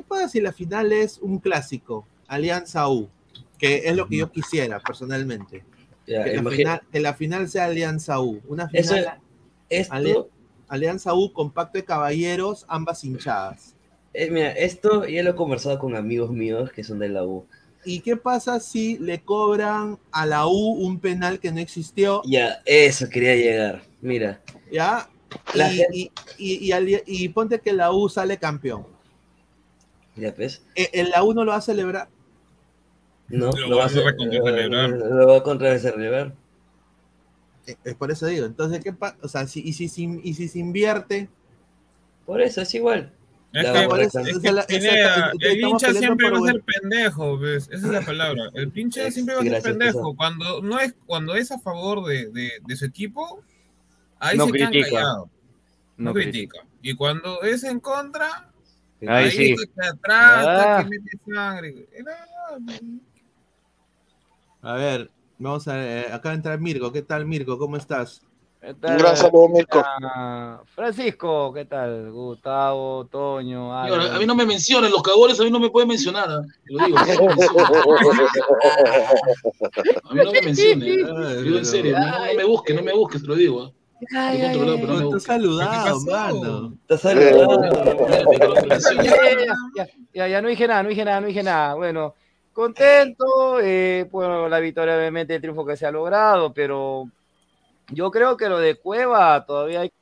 ¿Qué 0.00 0.04
pasa 0.08 0.30
si 0.30 0.40
la 0.40 0.50
final 0.54 0.92
es 0.94 1.18
un 1.18 1.38
clásico, 1.38 2.06
Alianza 2.26 2.88
U? 2.88 3.10
Que 3.58 3.82
es 3.86 3.94
lo 3.94 4.08
que 4.08 4.16
yo 4.16 4.30
quisiera, 4.32 4.80
personalmente. 4.80 5.62
Ya, 6.06 6.24
Que 6.24 6.36
la, 6.40 6.50
final, 6.50 6.80
que 6.90 7.00
la 7.00 7.12
final 7.14 7.48
sea 7.50 7.66
Alianza 7.66 8.18
U. 8.18 8.40
Una 8.48 8.66
final 8.66 8.82
Eso- 8.98 9.10
esto, 9.68 9.92
Ali- 9.94 10.16
Alianza 10.68 11.12
U 11.12 11.34
con 11.34 11.50
pacto 11.50 11.76
de 11.76 11.84
caballeros, 11.84 12.64
ambas 12.66 13.04
hinchadas. 13.04 13.74
eh, 14.14 14.30
mira, 14.30 14.52
esto 14.52 15.06
ya 15.06 15.22
lo 15.22 15.32
he 15.32 15.34
conversado 15.34 15.78
con 15.78 15.94
amigos 15.94 16.30
míos 16.30 16.72
que 16.72 16.82
son 16.82 16.98
de 16.98 17.10
la 17.10 17.22
U. 17.24 17.44
¿Y 17.84 18.00
qué 18.00 18.16
pasa 18.16 18.58
si 18.58 18.96
le 18.96 19.20
cobran 19.22 19.98
a 20.12 20.24
la 20.24 20.46
U 20.46 20.72
un 20.82 20.98
penal 20.98 21.38
que 21.40 21.52
no 21.52 21.60
existió? 21.60 22.22
Ya, 22.24 22.62
eso 22.64 23.06
quería 23.10 23.36
llegar. 23.36 23.82
Mira, 24.00 24.40
¿Ya? 24.72 25.10
Y, 25.92 26.10
y, 26.38 26.72
y- 26.72 27.02
y 27.06 27.28
ponte 27.28 27.60
que 27.60 27.74
la 27.74 27.92
U 27.92 28.08
sale 28.08 28.38
campeón. 28.38 28.86
Ya 30.16 30.32
ves. 30.32 30.62
Eh, 30.74 30.90
¿El 30.92 31.10
la 31.10 31.22
U 31.22 31.32
no 31.34 31.44
lo 31.44 31.52
va 31.52 31.58
a 31.58 31.62
celebrar? 31.62 32.08
No, 33.28 33.50
Lo 33.52 33.68
lo 33.68 33.76
va 33.78 33.84
a 33.84 33.88
recontracelebrar. 33.88 34.90
Lo 34.90 35.26
va 35.28 35.36
a 35.36 35.42
contracelebrar. 35.42 36.34
Eh, 37.66 37.76
Es 37.84 37.94
por 37.94 38.10
eso 38.10 38.26
digo. 38.26 38.44
Entonces, 38.46 38.82
¿qué 38.82 38.92
pasa? 38.92 39.16
O 39.22 39.28
sea, 39.28 39.46
si, 39.46 39.60
y, 39.60 39.72
si, 39.72 39.88
si- 39.88 40.20
y 40.24 40.34
si 40.34 40.48
se 40.48 40.58
invierte, 40.58 41.28
Por 42.26 42.40
eso 42.40 42.60
es 42.62 42.72
igual. 42.74 43.12
Es 43.52 43.64
La 43.64 43.72
que, 43.72 43.78
verdad, 43.88 44.00
es 44.02 44.14
es 44.14 44.34
que, 44.36 44.40
que 44.42 44.52
la- 44.52 44.66
Pineda, 44.66 44.90
esa- 44.90 45.30
el 45.32 45.38
peleando 45.38 45.78
siempre 45.92 46.30
va 46.30 46.38
a 46.38 46.52
ser 46.52 46.62
pendejo, 46.62 47.38
¿ves? 47.38 47.68
Esa 47.72 47.86
es 47.86 47.92
la 47.92 48.00
palabra. 48.06 48.42
El 48.54 48.70
pinche 48.70 49.10
siempre 49.10 49.34
va 49.34 49.40
a 49.40 49.42
ser 49.44 49.52
gracias, 49.52 49.76
pendejo. 49.76 50.14
Cuando 50.16 50.62
no 50.62 50.78
es, 50.78 50.94
cuando 51.06 51.34
es 51.34 51.50
a 51.50 51.58
favor 51.58 52.04
de, 52.06 52.30
de, 52.30 52.50
de 52.64 52.76
su 52.76 52.84
equipo, 52.84 53.42
ahí 54.20 54.36
No 54.38 54.46
se 54.46 54.52
critica. 54.52 55.02
No, 55.02 55.30
No 55.96 56.12
critica. 56.14 56.58
Y 56.82 56.94
cuando 56.94 57.42
es 57.42 57.64
en 57.64 57.80
contra, 57.80 58.49
Ahí 59.08 59.24
ahí 59.24 59.30
sí. 59.30 59.52
está 59.52 59.82
que 59.82 59.88
atrás, 59.88 60.40
está 60.40 60.78
Ah. 60.78 60.82
que 60.84 60.88
mete 60.90 61.18
sangre. 61.34 61.88
Era- 61.92 62.26
a 64.62 64.74
ver, 64.74 65.10
vamos 65.38 65.66
a 65.68 65.74
ver, 65.74 66.12
acá 66.12 66.32
entra 66.34 66.56
Mirko. 66.58 66.92
¿Qué 66.92 67.02
tal, 67.02 67.24
Mirko? 67.24 67.56
¿Cómo 67.58 67.76
estás? 67.76 68.20
¿Qué 68.60 68.68
Un 68.72 68.80
tal? 68.80 68.98
gran 68.98 69.16
saludo, 69.16 69.48
Mirko. 69.48 69.82
Ah, 70.02 70.60
Francisco, 70.66 71.50
¿qué 71.54 71.64
tal? 71.64 72.10
Gustavo, 72.12 73.06
Toño, 73.06 73.74
Álvaro. 73.74 74.02
a 74.12 74.18
mí 74.18 74.26
no 74.26 74.34
me 74.34 74.44
mencionen, 74.44 74.90
los 74.90 75.02
cagones 75.02 75.40
a 75.40 75.44
mí 75.44 75.50
no 75.50 75.58
me 75.60 75.70
pueden 75.70 75.88
mencionar. 75.88 76.28
Te 76.66 76.72
lo 76.74 76.84
digo. 76.84 76.98
A 80.10 80.14
mí 80.14 80.20
no 80.24 80.32
me 80.32 80.42
mencionen. 80.42 81.42
digo 81.44 81.58
en 81.58 81.64
serio, 81.64 81.98
no, 81.98 82.26
no 82.26 82.34
me 82.34 82.44
busques, 82.44 82.76
no 82.76 82.82
me 82.82 82.92
busques, 82.94 83.22
te 83.22 83.28
lo 83.28 83.34
digo. 83.36 83.72
¿Ah? 84.14 84.32
Pero 84.34 84.64
no 84.64 84.76
busques. 84.78 85.02
estás 85.02 85.22
saludado, 85.22 86.00
mano. 86.00 86.78
Mencionen. 86.88 87.48
Ya, 89.02 89.04
ya, 89.04 89.54
ya, 89.76 89.88
ya, 90.12 90.28
ya, 90.28 90.42
no 90.42 90.48
dije 90.48 90.66
nada, 90.66 90.82
no 90.82 90.88
dije 90.88 91.04
nada, 91.04 91.20
no 91.20 91.26
dije 91.26 91.42
nada. 91.42 91.74
Bueno, 91.74 92.14
contento, 92.52 93.60
eh, 93.60 94.08
bueno, 94.10 94.48
la 94.48 94.60
victoria 94.60 94.96
obviamente 94.96 95.34
el 95.34 95.40
triunfo 95.40 95.64
que 95.64 95.76
se 95.76 95.86
ha 95.86 95.90
logrado, 95.90 96.52
pero 96.52 97.10
yo 97.88 98.10
creo 98.10 98.36
que 98.36 98.48
lo 98.48 98.58
de 98.58 98.76
Cueva 98.76 99.44
todavía 99.44 99.80
hay 99.80 99.92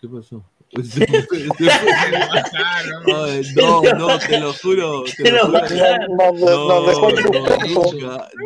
¿Qué 0.00 0.08
pasó? 0.08 0.42
Ay, 3.06 3.42
no, 3.56 3.82
no, 3.82 4.18
te 4.18 4.38
lo 4.38 4.52
juro. 4.52 5.04
Te 5.04 5.30
lo 5.30 5.46
juro. 5.46 5.60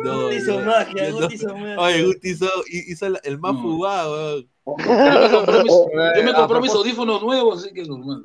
No, 0.03 0.31
hizo 0.31 0.59
no, 0.59 0.65
magia, 0.65 1.09
no. 1.09 1.21
Guti 1.21 1.35
hizo 1.35 1.55
magia. 1.55 1.79
Oye, 1.79 2.03
Guti 2.05 2.29
hizo, 2.29 2.49
hizo 2.67 3.05
el 3.23 3.39
más 3.39 3.53
No. 3.53 3.61
fugado, 3.61 4.13
weón. 4.13 4.49
Yo 4.65 6.23
me 6.23 6.33
compré 6.33 6.61
mis, 6.61 6.71
audífonos 6.75 7.21
nuevos, 7.23 7.63
así 7.63 7.73
que 7.73 7.81
es 7.81 7.89
normal. 7.89 8.23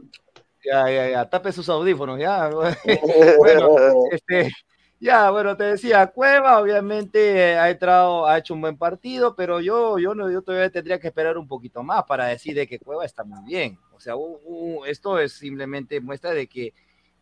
Ya, 0.65 0.91
ya, 0.91 1.11
ya, 1.11 1.29
tape 1.29 1.53
sus 1.53 1.69
audífonos, 1.69 2.19
ya. 2.19 2.51
Bueno, 3.39 3.77
este, 4.11 4.51
ya, 4.99 5.31
bueno, 5.31 5.57
te 5.57 5.65
decía, 5.65 6.07
Cueva 6.07 6.59
obviamente 6.59 7.53
eh, 7.53 7.59
ha 7.59 7.69
entrado, 7.69 8.27
ha 8.27 8.39
hecho 8.39 8.55
un 8.55 8.63
buen 8.63 8.79
partido, 8.79 9.37
pero 9.37 9.61
yo, 9.61 9.99
yo 9.99 10.15
no, 10.15 10.31
yo 10.31 10.41
todavía 10.41 10.71
tendría 10.71 10.99
que 10.99 11.09
esperar 11.09 11.37
un 11.37 11.47
poquito 11.47 11.83
más 11.83 12.05
para 12.05 12.27
decir 12.27 12.55
de 12.55 12.67
que 12.67 12.79
Cueva 12.79 13.05
está 13.05 13.23
muy 13.23 13.45
bien. 13.45 13.79
O 13.97 14.01
sea, 14.01 14.15
u- 14.17 14.41
u- 14.45 14.85
esto 14.85 15.19
es 15.19 15.33
simplemente 15.33 16.01
muestra 16.01 16.31
de 16.33 16.47
que 16.47 16.75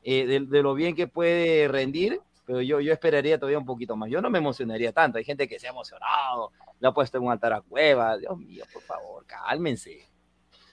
eh, 0.02 0.26
de, 0.26 0.40
de 0.40 0.62
lo 0.62 0.74
bien 0.74 0.94
que 0.94 1.06
puede 1.06 1.66
rendir, 1.68 2.20
pero 2.44 2.60
yo, 2.60 2.80
yo 2.80 2.92
esperaría 2.92 3.38
todavía 3.38 3.58
un 3.58 3.64
poquito 3.64 3.96
más. 3.96 4.10
Yo 4.10 4.20
no 4.20 4.28
me 4.28 4.38
emocionaría 4.38 4.92
tanto. 4.92 5.16
Hay 5.18 5.24
gente 5.24 5.48
que 5.48 5.58
se 5.58 5.66
ha 5.66 5.70
emocionado, 5.70 6.50
le 6.78 6.88
ha 6.88 6.92
puesto 6.92 7.16
en 7.18 7.24
un 7.24 7.32
altar 7.32 7.54
a 7.54 7.62
Cueva. 7.62 8.18
Dios 8.18 8.36
mío, 8.36 8.64
por 8.72 8.82
favor, 8.82 9.24
cálmense. 9.24 10.00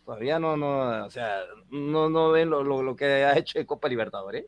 Todavía 0.03 0.39
no, 0.39 0.57
no, 0.57 1.05
o 1.05 1.09
sea, 1.09 1.41
no, 1.69 2.09
no 2.09 2.31
ven 2.31 2.49
lo, 2.49 2.63
lo, 2.63 2.81
lo 2.83 2.95
que 2.95 3.05
ha 3.05 3.37
hecho 3.37 3.59
en 3.59 3.65
Copa 3.65 3.87
Libertadores. 3.87 4.45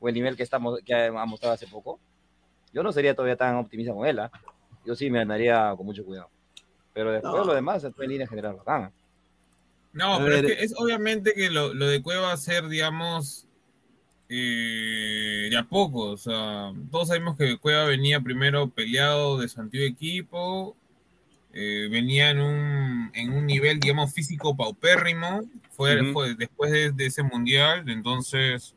o 0.00 0.08
el 0.08 0.14
nivel 0.14 0.36
que, 0.36 0.42
estamos, 0.44 0.78
que 0.84 0.94
ha 0.94 1.24
mostrado 1.26 1.54
hace 1.54 1.66
poco, 1.66 1.98
yo 2.72 2.82
no 2.82 2.92
sería 2.92 3.14
todavía 3.14 3.36
tan 3.36 3.56
optimista 3.56 3.92
con 3.92 4.06
él. 4.06 4.18
¿ah? 4.20 4.30
Yo 4.86 4.94
sí 4.94 5.10
me 5.10 5.20
andaría 5.20 5.74
con 5.76 5.84
mucho 5.84 6.04
cuidado. 6.04 6.30
Pero 6.94 7.10
después 7.12 7.34
No. 7.34 7.44
lo 7.44 7.54
demás, 7.54 7.84
en 7.84 7.92
línea 8.08 8.26
general, 8.26 8.54
bacán. 8.56 8.92
No, 9.94 10.14
A 10.14 10.18
pero 10.18 10.30
ver. 10.30 10.44
es 10.46 10.56
que 10.58 10.64
es 10.64 10.74
obviamente 10.76 11.32
que 11.34 11.50
lo, 11.50 11.72
lo 11.72 11.86
de 11.86 12.02
Cueva 12.02 12.22
va 12.28 12.32
a 12.32 12.36
ser, 12.36 12.68
digamos, 12.68 13.46
eh, 14.28 15.48
de 15.50 15.56
a 15.56 15.64
poco. 15.64 16.10
O 16.10 16.16
sea, 16.16 16.72
todos 16.90 17.08
sabemos 17.08 17.36
que 17.36 17.58
Cueva 17.58 17.84
venía 17.84 18.20
primero 18.20 18.68
peleado 18.70 19.38
de 19.38 19.48
su 19.48 19.60
antiguo 19.60 19.86
equipo, 19.86 20.76
eh, 21.52 21.88
venía 21.90 22.30
en 22.30 22.40
un, 22.40 23.10
en 23.14 23.32
un 23.32 23.46
nivel, 23.46 23.80
digamos, 23.80 24.12
físico 24.12 24.56
paupérrimo, 24.56 25.42
fue, 25.70 25.96
después 26.36 26.72
de, 26.72 26.92
de 26.92 27.06
ese 27.06 27.22
mundial, 27.22 27.88
entonces, 27.88 28.74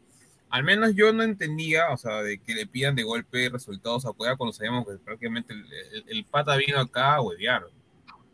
al 0.49 0.63
menos 0.63 0.95
yo 0.95 1.11
no 1.13 1.23
entendía, 1.23 1.89
o 1.91 1.97
sea, 1.97 2.21
de 2.23 2.37
que 2.39 2.53
le 2.55 2.67
pidan 2.67 2.95
de 2.95 3.03
golpe 3.03 3.49
resultados 3.49 4.05
a 4.05 4.13
Cueva 4.13 4.35
cuando 4.37 4.53
sabíamos 4.53 4.85
que 4.87 4.97
prácticamente 4.99 5.53
el, 5.53 5.65
el- 5.93 6.05
el 6.09 6.25
pata 6.25 6.55
vino 6.57 6.79
acá 6.79 7.15
a 7.15 7.21
huevear. 7.21 7.63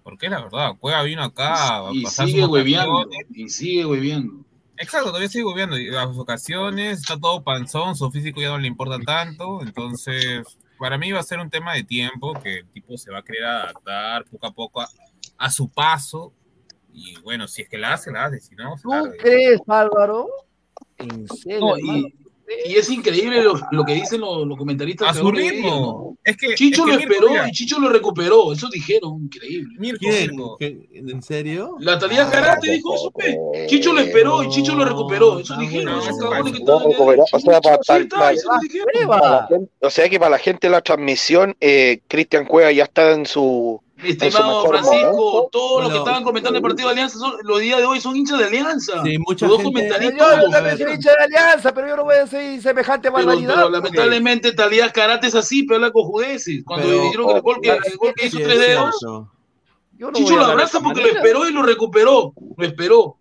Porque 0.04 0.26
es 0.26 0.32
la 0.32 0.42
verdad, 0.42 0.76
Cueva 0.80 1.02
vino 1.04 1.24
acá 1.24 1.78
a 1.78 1.90
Y 1.94 2.04
pasar 2.04 2.28
sigue 2.28 2.42
sus 2.42 2.50
hueveando. 2.52 3.10
Y 3.34 3.50
sigue 3.50 3.86
hueveando. 3.86 4.46
Exacto, 4.78 5.08
todavía 5.08 5.30
sigue 5.30 5.46
viendo 5.54 5.78
las 5.78 6.18
ocasiones, 6.18 7.00
está 7.00 7.18
todo 7.18 7.44
panzón, 7.44 7.96
su 7.96 8.10
físico 8.12 8.42
ya 8.42 8.50
no 8.50 8.58
le 8.58 8.68
importa 8.68 9.00
tanto, 9.00 9.62
entonces 9.62 10.44
para 10.80 10.98
mí 10.98 11.12
va 11.12 11.20
a 11.20 11.24
ser 11.24 11.40
un 11.40 11.50
tema 11.50 11.74
de 11.74 11.84
tiempo 11.84 12.34
que 12.42 12.60
el 12.60 12.68
tipo 12.70 12.98
se 12.98 13.12
va 13.12 13.20
a 13.20 13.24
querer 13.24 13.46
adaptar 13.46 14.26
poco 14.26 14.48
a 14.48 14.52
poco 14.52 14.82
a, 14.82 14.90
a 15.38 15.52
su 15.52 15.70
paso 15.70 16.34
y 16.92 17.20
bueno, 17.22 17.48
si 17.48 17.62
es 17.62 17.70
que 17.70 17.78
la 17.78 17.94
hace, 17.94 18.12
la 18.12 18.26
hace, 18.26 18.40
si 18.40 18.56
no, 18.56 18.76
se 18.78 18.84
¿Tú 18.84 18.90
larga. 18.90 19.14
crees, 19.20 19.62
Álvaro? 19.68 20.28
¿En 20.98 21.28
serio, 21.28 21.60
No, 21.60 21.78
y, 21.78 22.14
y 22.66 22.76
es 22.76 22.90
increíble 22.90 23.42
lo, 23.42 23.54
lo 23.72 23.84
que 23.86 23.94
dicen 23.96 24.22
los, 24.22 24.46
los 24.46 24.58
comentaristas. 24.58 25.10
a 25.10 25.14
su 25.14 25.32
ritmo. 25.32 25.70
¿no? 25.70 26.18
Es 26.24 26.38
que 26.38 26.56
Chicho 26.56 26.86
es 26.86 26.98
que 26.98 27.06
lo 27.06 27.12
esperó 27.12 27.30
mira, 27.30 27.48
y 27.48 27.52
Chicho 27.52 27.80
lo 27.80 27.90
recuperó. 27.90 28.54
Eso 28.54 28.68
dijeron, 28.72 29.24
increíble. 29.24 29.76
Mirko, 29.80 30.00
¿Quién? 30.00 30.32
Mirko. 30.32 30.58
¿Qué- 30.58 30.90
¿En 30.94 31.22
serio? 31.22 31.76
La 31.80 31.98
Talía 32.00 32.30
Karate 32.30 32.72
dijo 32.72 32.96
eso, 32.96 33.12
pe. 33.12 33.38
Chicho 33.68 33.94
lo 33.94 34.00
esperó 34.02 34.44
y 34.44 34.50
Chicho 34.50 34.76
lo 34.76 34.86
recuperó. 34.86 35.40
Eso 35.40 35.56
dijeron. 35.58 36.00
o 39.82 39.90
sea 39.90 40.10
que 40.10 40.20
para 40.20 40.32
la 40.32 40.38
gente 40.40 40.68
de 40.68 40.72
la 40.72 40.82
transmisión, 40.82 41.56
eh, 41.60 42.02
Cristian 42.08 42.46
Cueva 42.46 42.72
ya 42.72 42.84
está 42.84 43.12
en 43.14 43.26
su. 43.26 43.82
Mi 44.04 44.10
estimado 44.10 44.66
Francisco, 44.68 45.12
momento. 45.12 45.50
todos 45.52 45.72
los 45.72 45.82
que 45.82 45.88
Bueno. 45.94 45.98
estaban 46.06 46.24
comentando 46.24 46.58
el 46.58 46.62
partido 46.64 46.88
de 46.90 46.94
Alianza 46.94 47.18
son- 47.18 47.36
los 47.44 47.60
días 47.60 47.80
de 47.80 47.86
hoy 47.86 48.02
son 48.02 48.16
hinchas 48.16 48.38
de 48.40 48.46
Alianza. 48.46 49.02
Sí, 49.04 49.18
mucha 49.20 49.48
los 49.48 49.58
dos 49.58 49.64
gente- 49.64 49.82
Yo, 49.82 49.88
comentaristas. 49.90 50.42
yo 50.44 50.50
también 50.50 50.78
soy 50.78 50.94
hincha 50.94 51.10
de 51.12 51.24
alianza, 51.24 51.74
pero 51.74 51.88
yo 51.88 51.96
no 51.96 52.04
voy 52.04 52.16
a 52.16 52.26
decir 52.26 52.62
semejante 52.62 53.12
Pero, 53.12 53.26
barbaridad. 53.26 53.56
pero 53.56 53.70
lamentablemente 53.70 54.52
Talía 54.52 54.92
Karate 54.92 55.28
es 55.28 55.36
así, 55.36 55.64
pero 55.64 55.78
habla 55.78 55.92
con 55.92 56.04
judeces. 56.04 56.64
Cuando 56.66 56.86
Pero- 56.88 57.02
dijeron 57.04 57.28
que 57.28 57.34
el 57.36 57.42
gol 57.42 57.58
que, 57.62 57.70
el 57.70 57.98
gol 57.98 58.14
que 58.16 58.26
hizo 58.28 58.38
Sí, 58.38 58.44
tres 58.44 58.60
es 58.60 58.68
dedos, 58.68 58.96
no 59.04 60.12
Chicho 60.14 60.36
lo 60.36 60.46
abraza 60.46 60.80
porque 60.82 61.02
lo 61.02 61.08
esperó 61.08 61.48
y 61.48 61.54
lo 61.54 61.64
recuperó. 61.64 62.34
Lo 62.58 62.66
esperó. 62.66 63.18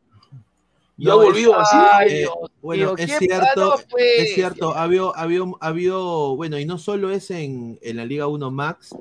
Y 1.03 1.07
ha 1.09 1.11
No, 1.11 1.17
volvido 1.19 1.59
así. 1.59 1.77
Eh, 2.09 2.29
bueno, 2.63 2.95
es 2.97 3.07
¿qué 3.19 3.27
cierto, 3.27 3.75
pues? 3.91 4.05
Es 4.19 4.35
cierto, 4.35 4.71
ha 4.77 4.85
habido, 4.85 5.17
ha 5.17 5.23
habido, 5.23 5.59
ha 5.61 5.67
habido- 5.67 6.37
bueno, 6.37 6.59
y 6.61 6.65
no 6.65 6.79
solo 6.79 7.11
es 7.11 7.31
en, 7.33 7.77
en 7.83 7.97
la 7.97 8.05
Liga 8.05 8.29
1 8.29 8.51
Max, 8.53 8.95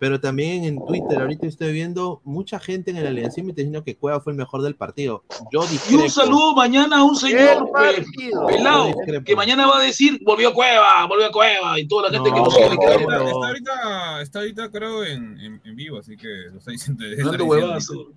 pero 0.00 0.18
también 0.20 0.64
en 0.64 0.84
Twitter, 0.84 1.20
ahorita 1.20 1.46
estoy 1.46 1.72
viendo 1.72 2.20
mucha 2.24 2.58
gente 2.58 2.90
en 2.90 2.96
el 2.96 3.06
Aliancímetro 3.06 3.56
diciendo 3.58 3.84
que 3.84 3.94
Cueva 3.96 4.18
fue 4.20 4.32
el 4.32 4.38
mejor 4.38 4.62
del 4.62 4.74
partido. 4.74 5.22
Yo 5.52 5.60
Y 5.88 5.94
un 5.94 6.10
saludo 6.10 6.54
mañana 6.56 6.98
a 6.98 7.04
un 7.04 7.14
señor 7.16 7.70
pues, 7.72 7.94
partido. 7.94 8.46
pelado 8.46 8.90
que 9.24 9.36
mañana 9.36 9.68
va 9.68 9.78
a 9.78 9.82
decir 9.82 10.20
volvió 10.24 10.52
Cueva, 10.52 11.06
volvió 11.06 11.30
Cueva 11.30 11.78
y 11.78 11.86
toda 11.86 12.10
la 12.10 12.18
gente 12.18 12.28
No, 12.30 12.44
que 12.44 12.50
sigue 12.50 12.76
pero- 12.76 12.80
queda 13.08 13.24
Está, 13.24 13.46
ahorita, 13.46 14.20
está 14.22 14.38
ahorita 14.40 14.70
creo 14.72 15.04
en, 15.04 15.38
en, 15.40 15.60
en 15.64 15.76
vivo, 15.76 15.98
así 15.98 16.16
que 16.16 16.26
lo 16.52 16.58
está 16.58 16.72
diciendo. 16.72 17.04
está 17.06 17.30
diciendo. 17.36 18.12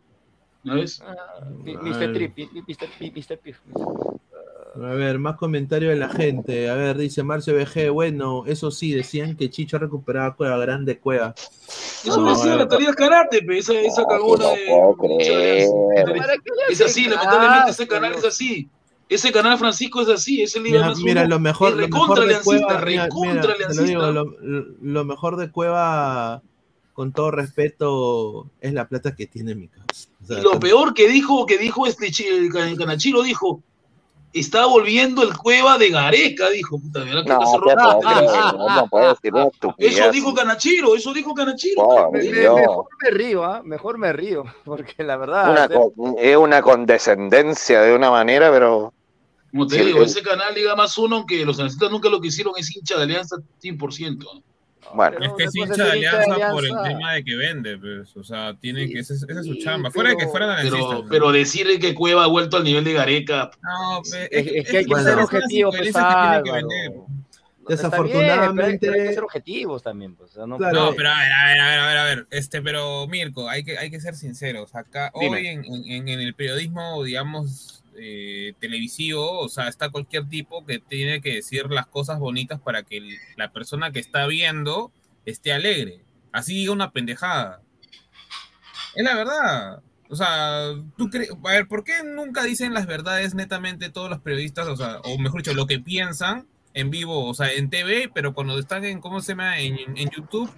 ¿No 0.69 0.75
ves? 0.75 1.01
Ah, 1.05 1.15
mi- 1.63 1.75
Mr. 1.75 2.13
Trip, 2.13 2.37
mi- 2.37 2.49
mi- 2.53 2.61
Mr. 2.61 2.87
Pi- 2.97 3.11
Mr. 3.11 3.37
Piff. 3.39 3.57
A 4.75 4.93
ver, 4.93 5.19
más 5.19 5.35
comentarios 5.35 5.89
de 5.91 5.99
la 5.99 6.09
gente. 6.09 6.69
A 6.69 6.75
ver, 6.75 6.97
dice 6.97 7.23
Marcio 7.23 7.53
BG, 7.55 7.89
bueno, 7.89 8.43
eso 8.45 8.71
sí, 8.71 8.93
decían 8.93 9.35
que 9.35 9.49
Chicho 9.49 9.77
recuperaba 9.79 10.35
Cueva, 10.35 10.57
grande 10.57 10.99
Cueva. 10.99 11.33
Eso 12.05 12.21
No, 12.21 12.29
decía 12.29 12.55
la. 12.55 12.67
Talía 12.67 12.93
Karate, 12.93 13.41
pe, 13.41 13.57
esa, 13.57 13.73
esa 13.73 14.05
cagona 14.05 14.43
no 14.45 14.51
de. 14.51 14.65
puedo 14.69 14.95
creer. 15.17 15.69
¿Para 16.17 16.33
qué 16.37 16.51
le 16.67 16.73
Es 16.73 16.81
así, 16.81 17.05
lamentablemente 17.09 17.71
ese 17.71 17.87
canal 17.87 18.13
es 18.13 18.23
así. 18.25 18.69
Ese 19.09 19.31
canal 19.31 19.57
Francisco 19.57 20.01
es 20.01 20.09
así, 20.09 20.43
ese 20.43 20.59
Liga 20.59 20.77
Mira, 20.77 20.87
más 20.89 20.99
mira, 20.99 21.25
lo 21.27 21.39
mejor, 21.39 21.69
es 21.71 21.75
lo 21.77 21.81
recontra 21.81 22.25
mejor 22.25 22.27
de 22.37 22.43
Cueva, 22.43 22.67
mira, 22.85 23.03
recontra 23.05 23.31
mira, 23.31 23.41
te 23.41 23.47
lo 23.47 23.53
aliancista. 23.55 23.85
digo, 23.85 24.11
lo, 24.11 24.35
lo 24.81 25.05
mejor 25.05 25.35
de 25.37 25.51
Cueva, 25.51 26.43
con 26.93 27.11
todo 27.11 27.31
respeto, 27.31 28.51
es 28.61 28.71
la 28.71 28.87
plata 28.87 29.15
que 29.15 29.25
tiene 29.25 29.55
mi 29.55 29.67
casa. 29.67 30.09
Sea, 30.29 30.39
Y 30.39 30.41
lo 30.43 30.59
peor 30.59 30.93
que 30.93 31.07
dijo, 31.09 31.45
que 31.45 31.57
dijo 31.57 31.85
este 31.87 32.11
Canachiro, 32.77 33.23
dijo, 33.23 33.61
está 34.31 34.67
volviendo 34.67 35.23
el 35.23 35.35
cueva 35.35 35.79
de 35.79 35.89
Gareca, 35.89 36.49
dijo, 36.49 36.79
puta, 36.79 37.03
mira 37.03 37.23
que 37.23 37.29
No. 37.29 37.39
No, 38.57 38.75
no 38.75 38.87
puede 38.87 39.07
decir 39.09 39.33
una 39.33 39.47
estupidez. 39.47 39.97
Eso 39.97 40.11
dijo 40.11 40.33
Canachiro, 40.35 40.95
eso 40.95 41.13
dijo 41.13 41.33
Canachiro. 41.33 42.09
Me- 42.11 42.19
me- 42.23 42.29
mejor 42.55 42.87
me 43.01 43.09
río, 43.09 43.43
¿ah? 43.43 43.61
Mejor 43.63 43.97
me 43.97 44.13
río, 44.13 44.43
porque 44.65 45.03
la 45.03 45.17
verdad. 45.17 45.51
Una 45.51 45.65
o 45.65 45.67
sea, 45.67 45.77
co- 45.77 46.15
es 46.19 46.37
una 46.37 46.61
condescendencia 46.61 47.81
de 47.81 47.95
una 47.95 48.11
manera, 48.11 48.51
pero 48.51 48.93
Como 49.51 49.65
te 49.65 49.79
Sí, 49.79 49.83
digo, 49.85 49.97
el- 49.99 50.05
ese 50.05 50.21
canal 50.21 50.53
Liga 50.53 50.75
más 50.75 50.95
uno, 50.99 51.15
aunque 51.15 51.43
los 51.43 51.57
analistas 51.57 51.89
nunca 51.89 52.07
lo 52.07 52.21
quisieron, 52.21 52.53
es 52.55 52.75
hincha 52.75 52.97
de 52.97 53.03
Alianza 53.03 53.37
100%. 53.59 54.43
Bueno. 54.93 55.17
Es 55.21 55.31
que 55.37 55.43
es 55.45 55.55
hincha 55.55 55.69
de 55.69 55.75
ser 55.75 55.91
alianza 55.91 56.51
por 56.51 56.65
el 56.65 56.71
Alianza. 56.71 56.83
tema 56.89 57.13
de 57.13 57.23
que 57.23 57.35
vende, 57.35 57.77
pues. 57.77 58.15
O 58.17 58.23
sea, 58.23 58.55
tiene 58.59 58.87
Sí, 58.87 58.93
que, 58.93 58.99
esa 58.99 59.13
es 59.13 59.23
esa 59.27 59.39
es 59.39 59.45
su 59.45 59.55
chamba. 59.55 59.91
Fuera 59.91 60.09
de 60.09 60.15
que 60.15 60.19
pero- 60.21 60.31
fueran 60.31 60.49
analistas. 60.51 60.81
Pero, 60.81 61.05
pero 61.09 61.31
decir 61.31 61.67
que 61.79 61.93
Cueva 61.95 62.23
ha 62.23 62.27
vuelto 62.27 62.57
al 62.57 62.63
nivel 62.63 62.83
de 62.83 62.93
Gareca, 62.93 63.51
No, 63.61 64.01
pe- 64.09 64.25
Es, 64.31 64.47
es 64.65 64.69
que 64.71 64.77
hay 64.79 64.85
que 64.85 64.95
ser 64.95 65.17
objetivo, 65.19 65.71
pues, 65.71 65.81
bien, 65.81 65.93
Desafortunadamente- 67.67 68.77
pero 68.87 68.93
hay, 68.93 69.07
que 69.09 69.13
ser 69.13 69.23
objetivos 69.23 69.83
también, 69.83 70.15
pues. 70.15 70.31
o 70.31 70.33
sea, 70.33 70.47
no- 70.47 70.57
Claro. 70.57 70.85
No, 70.85 70.95
pero 70.95 71.09
a 71.09 71.19
ver, 71.19 71.31
a 71.31 71.45
ver, 71.45 71.59
a 71.61 71.67
ver, 71.69 71.79
a 71.79 71.87
ver, 71.87 71.97
a 71.97 72.03
ver, 72.05 72.27
este, 72.31 72.61
pero 72.63 73.05
Mirko, 73.07 73.47
hay 73.47 73.63
que, 73.63 73.77
hay 73.77 73.91
que 73.91 73.99
ser 73.99 74.15
sinceros. 74.15 74.73
Acá, 74.75 75.11
Dime. 75.19 75.37
hoy 75.37 75.47
en, 75.47 75.65
en- 75.65 76.07
en 76.07 76.19
el 76.19 76.33
periodismo, 76.33 77.03
digamos, 77.03 77.83
eh, 78.01 78.53
televisivo, 78.59 79.39
o 79.39 79.49
sea, 79.49 79.67
está 79.67 79.89
cualquier 79.89 80.27
tipo 80.27 80.65
que 80.65 80.79
tiene 80.79 81.21
que 81.21 81.35
decir 81.35 81.69
las 81.69 81.87
cosas 81.87 82.19
bonitas 82.19 82.59
para 82.59 82.83
que 82.83 82.97
el- 82.97 83.17
la 83.35 83.51
persona 83.51 83.91
que 83.91 83.99
está 83.99 84.25
viendo 84.27 84.91
esté 85.25 85.53
alegre. 85.53 86.03
Así 86.31 86.53
diga 86.55 86.71
una 86.73 86.91
pendejada. 86.91 87.61
Es 88.95 89.03
la 89.03 89.15
verdad. 89.15 89.81
O 90.09 90.15
sea, 90.15 90.73
tú 90.97 91.09
crees, 91.09 91.29
a 91.31 91.51
ver, 91.51 91.67
¿por 91.67 91.83
qué 91.83 92.03
nunca 92.03 92.43
dicen 92.43 92.73
las 92.73 92.87
verdades 92.87 93.35
netamente 93.35 93.89
todos 93.91 94.09
los 94.09 94.19
periodistas? 94.21 94.67
O 94.67 94.75
sea, 94.75 94.99
o 95.03 95.17
mejor 95.19 95.41
dicho, 95.43 95.53
lo 95.53 95.67
que 95.67 95.79
piensan 95.79 96.47
en 96.73 96.89
vivo, 96.89 97.27
o 97.27 97.33
sea, 97.33 97.51
en 97.51 97.69
TV, 97.69 98.09
pero 98.13 98.33
cuando 98.33 98.57
están 98.57 98.85
en, 98.85 99.01
¿cómo 99.01 99.21
se 99.21 99.33
llama? 99.33 99.59
En, 99.59 99.77
en 99.97 100.09
YouTube, 100.09 100.51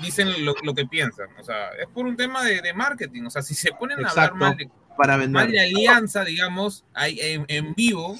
dicen 0.00 0.44
lo, 0.44 0.54
lo 0.62 0.74
que 0.74 0.86
piensan. 0.86 1.26
O 1.40 1.42
sea, 1.44 1.70
es 1.70 1.88
por 1.88 2.06
un 2.06 2.16
tema 2.16 2.44
de, 2.44 2.60
de 2.62 2.72
marketing. 2.74 3.24
O 3.24 3.30
sea, 3.30 3.42
si 3.42 3.54
se 3.54 3.72
ponen 3.72 4.04
a 4.04 4.08
hablar 4.10 4.34
mal 4.34 4.56
de, 4.56 4.70
para 4.96 5.16
vender. 5.16 5.50
de 5.50 5.60
alianza, 5.60 6.24
digamos, 6.24 6.84
ahí 6.94 7.18
en, 7.20 7.44
en 7.48 7.74
vivo, 7.74 8.16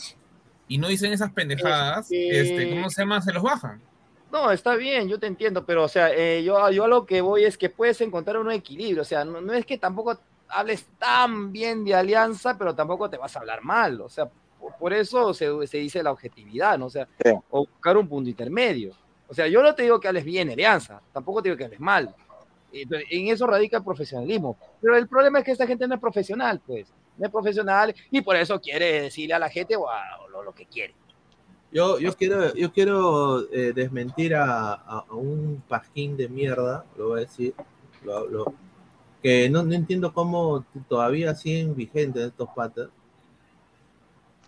y 0.69 0.79
no 0.79 0.89
dicen 0.89 1.13
esas 1.13 1.31
pendejadas, 1.33 2.07
Este- 2.11 2.41
este, 2.41 2.71
¿cómo 2.71 2.91
se 2.91 3.03
llama? 3.03 3.21
Se 3.23 3.33
los 3.33 3.43
bajan. 3.43 3.81
No, 4.33 4.51
está 4.51 4.75
bien, 4.75 5.09
yo 5.09 5.19
te 5.19 5.27
entiendo, 5.29 5.65
pero 5.65 5.85
o 5.85 5.89
sea, 5.89 6.11
eh, 6.13 6.43
yo, 6.45 6.71
yo 6.71 6.85
a 6.85 6.89
lo 6.89 7.07
que 7.07 7.21
voy 7.21 7.45
es 7.45 7.57
que 7.57 7.71
puedes 7.71 8.01
encontrar 8.01 8.37
un 8.39 8.51
equilibrio, 8.51 9.03
o 9.03 9.05
sea, 9.05 9.25
no, 9.25 9.41
no 9.41 9.53
es 9.53 9.65
que 9.65 9.79
tampoco 9.79 10.19
hables 10.49 10.85
tan 10.99 11.53
bien 11.53 11.85
de 11.85 11.95
alianza, 11.95 12.57
pero 12.59 12.75
tampoco 12.75 13.09
te 13.09 13.17
vas 13.17 13.35
a 13.37 13.39
hablar 13.39 13.63
mal, 13.63 14.01
o 14.01 14.09
sea, 14.09 14.27
por, 14.61 14.77
por 14.79 14.93
eso 14.93 15.33
se, 15.33 15.49
se 15.67 15.79
dice 15.79 16.03
la 16.03 16.11
objetividad, 16.11 16.77
¿no? 16.79 16.87
O 16.87 16.91
sea, 16.91 17.07
Sí. 17.25 17.31
o 17.51 17.67
buscar 17.67 17.97
un 17.97 18.09
punto 18.09 18.29
intermedio. 18.29 18.93
O 19.29 19.35
sea, 19.35 19.47
yo 19.49 19.63
no 19.63 19.75
te 19.75 19.83
digo 19.85 19.99
que 20.01 20.09
hables 20.09 20.25
bien 20.25 20.49
de 20.49 20.55
alianza, 20.55 21.01
tampoco 21.13 21.41
te 21.43 21.49
digo 21.49 21.57
que 21.59 21.65
hables 21.65 21.81
mal. 21.81 22.15
Entonces, 22.83 23.09
En 23.11 23.29
eso 23.29 23.47
radica 23.47 23.79
el 23.79 23.85
profesionalismo. 23.85 24.57
Pero 24.81 24.97
el 24.97 25.09
problema 25.09 25.39
es 25.39 25.45
que 25.45 25.53
esta 25.53 25.67
gente 25.67 25.87
no 25.89 25.95
es 25.95 26.01
profesional, 26.01 26.61
pues. 26.67 26.93
No 27.17 27.27
es 27.27 27.33
profesional 27.33 27.95
y 28.11 28.21
por 28.21 28.37
eso 28.37 28.61
quiere 28.61 29.03
decirle 29.03 29.35
a 29.35 29.39
la 29.39 29.49
gente 29.49 29.75
a- 29.75 30.29
lo, 30.45 30.53
que 30.55 30.67
quiere. 30.67 30.95
Yo, 31.73 31.99
yo 31.99 32.15
quiero, 32.15 32.55
yo 32.55 32.73
quiero 32.73 33.51
eh, 33.53 33.73
desmentir 33.75 34.35
a, 34.35 35.05
un 35.11 35.63
pajín 35.67 36.17
de 36.17 36.29
mierda, 36.29 36.85
lo 36.97 37.09
voy 37.09 37.19
a 37.19 37.21
decir, 37.23 37.55
lo- 38.05 38.53
que 39.23 39.49
no, 39.51 39.63
no 39.63 39.75
entiendo 39.75 40.13
cómo 40.13 40.65
todavía 40.89 41.35
siguen 41.35 41.75
vigentes 41.75 42.23
estos 42.27 42.49
patas, 42.55 42.91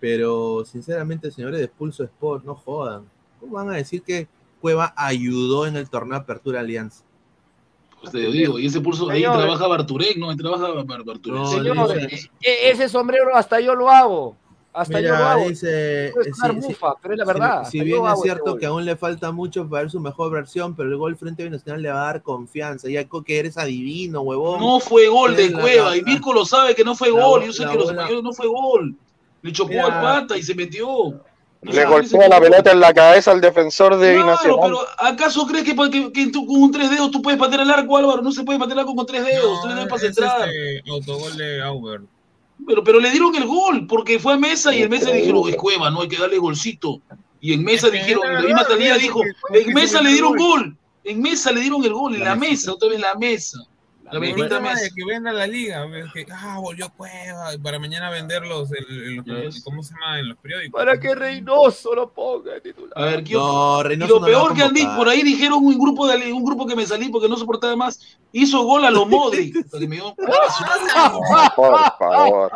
pero 0.01 0.64
sinceramente, 0.64 1.31
señores 1.31 1.61
de 1.61 1.68
Pulso 1.68 2.05
Sport, 2.05 2.45
no 2.45 2.55
jodan. 2.55 3.09
¿Cómo 3.41 3.55
van 3.55 3.70
a 3.70 3.76
decir 3.76 4.03
que 4.03 4.29
Cueva 4.61 4.93
ayudó 4.97 5.66
en 5.66 5.76
el 5.76 5.89
torneo 5.91 6.16
Apertura 6.18 6.61
Alianza? 6.61 7.05
Pues 8.01 8.13
te 8.13 8.19
digo, 8.19 8.59
y 8.59 8.67
ese 8.67 8.81
pulso, 8.81 9.09
ahí 9.11 9.23
Señor. 9.23 9.39
trabaja 9.39 9.67
Barturek, 9.67 10.17
¿no? 10.17 10.31
Ahí 10.31 10.37
trabaja 10.37 10.69
Bar- 10.85 11.05
Barturek. 11.05 11.39
No, 11.41 11.47
Señor, 11.51 11.99
eh, 11.99 12.09
eh, 12.43 12.71
ese 12.71 12.89
sombrero 12.89 13.35
hasta 13.35 13.61
yo 13.61 13.75
lo 13.75 13.89
hago. 13.91 14.37
Hasta 14.73 14.99
Mira, 14.99 15.09
yo 15.11 15.17
lo 15.19 15.25
hago. 15.25 15.49
dice, 15.49 16.09
sí, 16.09 16.15
pero 17.03 17.15
es 17.15 17.19
la 17.19 17.25
si- 17.25 17.27
verdad. 17.27 17.65
Si, 17.69 17.81
bien 17.81 18.05
es 18.05 18.13
ese 18.13 18.23
cierto 18.23 18.57
que 18.57 18.67
aún 18.67 18.85
le 18.85 18.95
falta 18.97 19.33
mucho 19.33 19.69
para 19.69 19.83
ver 19.83 19.91
su 19.91 19.99
mejor 19.99 20.31
versión, 20.31 20.77
pero 20.77 20.89
el 20.91 20.97
gol 20.97 21.17
frente 21.17 21.43
a 21.43 21.47
Binacional 21.47 21.83
le 21.83 21.91
va 21.91 22.03
a 22.03 22.13
dar 22.13 22.23
confianza. 22.23 22.89
Ya 22.89 23.03
que 23.05 23.39
eres 23.39 23.59
adivino, 23.59 24.21
huevón. 24.21 24.61
No 24.61 24.79
fue 24.79 25.09
gol 25.09 25.35
de 25.35 25.53
Cueva, 25.53 25.97
y 25.97 26.03
Mirko 26.03 26.33
lo 26.33 26.45
sabe 26.45 26.77
que 26.77 26.85
no 26.85 26.95
fue 26.95 27.11
la 27.11 27.25
gol. 27.25 27.45
Yo 27.47 27.53
sé 27.53 27.67
que 27.67 27.75
los 27.75 27.91
españoles 27.91 28.23
no 28.23 28.33
fue 28.33 28.47
gol. 28.47 28.95
Le 29.43 29.53
chocó 29.53 29.71
Mira. 29.71 29.87
al 29.87 30.03
pata 30.21 30.37
y 30.37 30.43
se 30.43 30.55
metió. 30.55 31.15
No 31.61 31.73
Le 31.73 31.85
golpea 31.87 32.29
la 32.29 32.41
pelota 32.41 32.71
en 32.71 32.81
la 32.81 32.95
cabeza 32.95 33.33
al 33.33 33.41
defensor 33.41 33.97
de 33.97 34.15
Claro, 34.15 34.27
Binacional. 34.27 34.61
pero 34.63 34.79
¿acaso 34.99 35.47
crees 35.47 35.65
que, 35.65 35.75
que, 35.91 36.13
que 36.13 36.27
tú 36.29 36.47
con 36.47 36.63
un 36.63 36.71
tres 36.71 36.89
dedos 36.89 37.11
tú 37.11 37.21
puedes 37.21 37.39
patear 37.39 37.63
el 37.63 37.71
arco, 37.71 37.97
Álvaro? 37.97 38.23
No 38.23 38.31
se 38.31 38.45
puede 38.45 38.59
patear 38.61 38.77
el 38.79 38.81
arco 38.81 38.95
con 38.95 39.07
tres 39.07 39.25
dedos, 39.25 39.63
tres 39.63 39.75
dedos 39.75 39.89
para 39.89 39.97
es 39.97 40.15
centrar. 40.15 40.49
este 40.49 40.91
autogol 40.91 41.37
de 41.37 41.63
Auber. 41.63 42.01
Pero, 42.67 42.85
pero 42.85 43.01
le 43.01 43.11
dieron 43.11 43.35
el 43.35 43.47
gol, 43.47 43.87
porque 43.89 44.19
fue 44.19 44.35
a 44.35 44.37
Mesa 44.37 44.75
y 44.75 44.83
en 44.83 44.91
Mesa 44.91 45.11
dijeron, 45.11 45.49
es 45.49 45.57
Cueva, 45.57 45.91
no 45.91 46.03
hay 46.03 46.09
que 46.09 46.19
darle 46.19 46.39
golcito. 46.39 47.01
Y 47.41 47.53
en 47.53 47.65
Mesa 47.65 47.89
dijeron, 47.89 48.33
la 48.33 48.41
misma 48.41 48.65
Talía 48.65 48.97
dijo, 48.97 49.21
en 49.53 49.73
Mesa 49.75 50.01
le 50.01 50.11
dieron 50.11 50.37
gol. 50.37 50.77
En 51.05 51.23
Mesa 51.23 51.51
le 51.53 51.61
dieron 51.61 51.85
el 51.85 51.93
gol, 51.93 52.15
en 52.17 52.25
la 52.25 52.35
mesa, 52.35 52.73
otra 52.73 52.89
vez 52.89 52.97
en 52.97 53.03
la 53.03 53.15
mesa. 53.15 53.59
Mesa. 54.13 54.83
de 54.83 54.91
que 54.91 55.05
venda 55.05 55.33
la 55.33 55.47
liga, 55.47 55.87
que, 56.15 56.27
ah, 56.33 56.59
volvió 56.61 56.91
Cueva, 56.97 57.55
y 57.55 57.59
para 57.59 57.79
mañana 57.79 58.11
venderlos 58.11 58.71
en, 58.73 58.85
en 58.89 59.17
los, 59.45 59.55
Yes. 59.57 59.65
¿cómo 59.65 59.83
se 59.83 59.95
llama? 59.95 60.19
En 60.21 60.29
los 60.31 60.39
periódicos. 60.39 60.79
Para 60.79 60.99
que 60.99 61.15
Reynoso 61.15 61.95
lo 61.95 62.11
ponga 62.13 62.55
de 62.55 62.61
titular. 62.61 62.93
A 62.97 63.05
ver, 63.05 63.25
¿qué 63.25 63.35
No, 63.35 63.81
y 63.81 63.85
Reynoso 63.85 64.15
lo 64.15 64.21
no 64.21 64.27
lo 64.29 64.33
peor 64.33 64.55
que 64.55 64.63
han 64.63 64.75
dicho, 64.75 64.95
por 64.97 65.09
ahí 65.09 65.23
dijeron 65.23 65.65
un 65.65 65.79
grupo 65.79 66.07
de 66.07 66.33
un 66.33 66.45
grupo 66.45 66.67
que 66.67 66.75
me 66.77 66.87
salí 66.87 67.09
porque 67.09 67.29
no 67.29 67.37
soportaba 67.37 67.77
más, 67.77 68.01
hizo 68.33 68.63
gol 68.65 68.85
a 68.85 68.91
los 68.91 69.09
Modric. 69.09 69.55
Por 71.57 71.79
favor. 71.99 72.53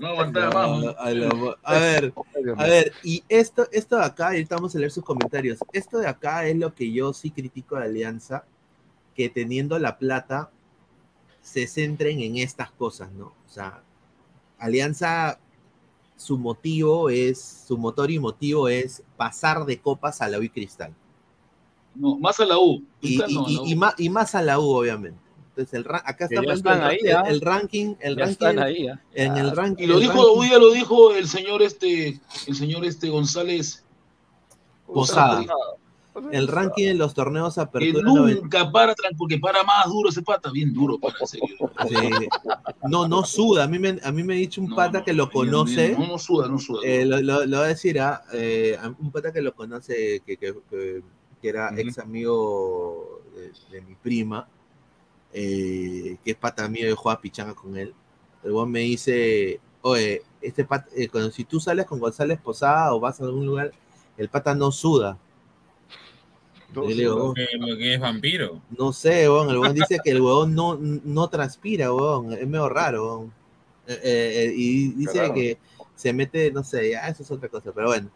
no 0.00 0.08
aguantaba 0.08 0.68
más. 0.68 0.70
No, 0.70 0.80
¿no? 0.92 0.94
a, 0.98 1.10
lo- 1.10 1.56
a 1.62 1.72
ver, 1.78 2.12
a 2.56 2.64
ver, 2.64 2.92
y 3.02 3.22
esto, 3.28 3.66
esto 3.72 3.96
de 3.96 4.04
acá, 4.04 4.26
ahorita 4.28 4.56
vamos 4.56 4.74
a 4.74 4.78
leer 4.78 4.90
sus 4.90 5.04
comentarios. 5.04 5.58
Esto 5.72 5.98
de 5.98 6.08
acá 6.08 6.46
es 6.46 6.56
lo 6.56 6.74
que 6.74 6.92
yo 6.92 7.12
sí 7.12 7.30
critico 7.30 7.76
de 7.76 7.84
Alianza, 7.84 8.44
que 9.14 9.28
teniendo 9.28 9.78
la 9.78 9.98
plata 9.98 10.50
se 11.40 11.66
centren 11.66 12.20
en 12.20 12.36
estas 12.38 12.70
cosas, 12.70 13.10
¿no? 13.12 13.26
O 13.26 13.48
sea, 13.48 13.82
Alianza, 14.58 15.38
su 16.16 16.38
motivo 16.38 17.10
es, 17.10 17.64
su 17.66 17.76
motor 17.76 18.10
y 18.10 18.18
motivo 18.18 18.68
es 18.68 19.02
pasar 19.16 19.64
de 19.64 19.80
copas 19.80 20.22
a 20.22 20.28
la 20.28 20.38
U 20.38 20.42
y 20.42 20.48
Cristal. 20.50 20.94
No, 21.94 22.16
más 22.18 22.38
a 22.40 22.46
la 22.46 22.58
U. 22.58 22.84
Y, 23.00 23.14
y- 23.14 23.18
no, 23.18 23.26
y- 23.48 23.54
la 23.56 23.62
U. 23.62 23.66
y 23.66 23.74
más, 23.76 23.94
y 23.98 24.08
más 24.08 24.34
a 24.34 24.42
la 24.42 24.58
U, 24.60 24.64
obviamente. 24.68 25.18
Entonces, 25.48 25.74
el, 25.74 25.84
acá 25.92 26.24
está 26.24 26.36
ya 26.42 26.52
el, 26.52 26.82
ahí, 26.82 26.98
el- 27.02 27.16
¿ah? 27.16 27.24
el 27.26 27.40
ranking, 27.42 27.94
el 28.00 28.16
Ya 28.16 28.24
ranking, 28.24 28.32
están 28.32 28.58
ahí, 28.60 28.86
¿ah? 28.88 29.02
en 29.12 29.36
el 29.36 29.50
ranking. 29.54 29.84
Y 29.84 29.86
lo 29.88 29.98
dijo, 29.98 30.12
ranking- 30.14 30.38
hoy 30.38 30.46
día 30.48 30.58
lo 30.58 30.70
dijo 30.72 31.12
el 31.12 31.28
señor 31.28 31.60
este, 31.60 32.20
el 32.46 32.54
señor 32.54 32.84
este 32.86 33.10
González 33.10 33.84
Posada. 34.86 35.44
El 36.30 36.46
ranking 36.48 36.88
de 36.88 36.94
los 36.94 37.14
torneos 37.14 37.54
que 37.54 37.60
apertura 37.62 38.02
90. 38.04 38.40
nunca 38.42 38.70
para, 38.70 38.94
porque 39.16 39.38
para 39.38 39.62
más 39.62 39.86
duro 39.86 40.10
ese 40.10 40.20
pata, 40.22 40.50
bien 40.50 40.72
duro 40.74 40.98
para. 40.98 41.14
Sí. 41.26 41.38
No, 42.88 43.08
no 43.08 43.24
suda. 43.24 43.64
A 43.64 43.68
mí 43.68 43.78
me, 43.78 43.98
a 44.02 44.12
mí 44.12 44.22
me 44.22 44.34
ha 44.34 44.36
dicho 44.36 44.60
un 44.60 44.68
No, 44.68 44.76
pata 44.76 44.98
no, 44.98 45.04
que 45.04 45.12
lo 45.14 45.30
conoce. 45.30 45.88
bien, 45.88 45.98
No, 46.00 46.06
no 46.08 46.18
suda, 46.18 46.48
no 46.48 46.58
suda. 46.58 46.80
eh, 46.84 47.04
lo, 47.06 47.20
lo- 47.22 47.46
lo 47.46 47.56
voy 47.58 47.64
a 47.66 47.68
decir, 47.68 47.98
ah, 48.00 48.22
eh, 48.34 48.76
a 48.80 48.88
un 48.88 49.10
pata 49.10 49.32
que 49.32 49.40
lo 49.40 49.54
conoce, 49.54 50.20
que, 50.26 50.36
que- 50.36 50.54
que- 50.68 51.02
que 51.40 51.48
era 51.48 51.70
ex 51.78 51.98
amigo 51.98 53.22
de, 53.34 53.50
de 53.74 53.82
mi 53.82 53.94
prima, 53.96 54.46
eh, 55.32 56.18
que 56.24 56.32
es 56.32 56.36
pata 56.36 56.68
mío, 56.68 56.86
yo 56.88 56.96
jugaba 56.96 57.20
pichanga 57.20 57.54
con 57.54 57.76
él. 57.76 57.94
El 58.44 58.52
weón 58.52 58.70
me 58.70 58.80
dice, 58.80 59.60
oye, 59.80 60.22
este 60.40 60.64
pata, 60.64 60.88
eh, 60.94 61.08
cuando, 61.08 61.30
si 61.30 61.44
tú 61.44 61.58
sales 61.60 61.86
con 61.86 61.98
González 62.00 62.38
Posada 62.40 62.92
o 62.94 63.00
vas 63.00 63.20
a 63.20 63.24
algún 63.24 63.46
lugar, 63.46 63.72
el 64.16 64.28
pata 64.28 64.54
no 64.54 64.70
suda. 64.72 65.16
No 66.74 66.82
Yo 66.82 66.88
le 66.88 66.94
digo, 66.94 67.12
suda. 67.14 67.24
"Oh, 67.30 67.34
Que, 67.34 67.46
lo 67.58 67.76
que 67.76 67.94
es 67.94 68.00
vampiro. 68.00 68.62
no 68.78 68.92
sé, 68.92 69.28
weón. 69.28 69.50
El 69.50 69.58
weón 69.58 69.74
dice 69.74 69.98
que 70.02 70.10
el 70.10 70.20
weón 70.20 70.54
no, 70.54 70.76
no 70.78 71.28
transpira, 71.28 71.92
weón. 71.92 72.32
Es 72.32 72.46
medio 72.46 72.68
raro, 72.68 73.04
weón. 73.18 73.32
Eh, 73.86 74.00
eh, 74.02 74.44
eh, 74.46 74.52
y 74.56 74.88
dice 74.92 75.12
Claro. 75.12 75.34
que 75.34 75.58
se 75.96 76.12
mete, 76.12 76.50
no 76.52 76.62
sé, 76.64 76.90
ya 76.92 77.08
eso 77.08 77.22
es 77.22 77.30
otra 77.30 77.48
cosa, 77.48 77.72
pero 77.74 77.88
bueno. 77.88 78.08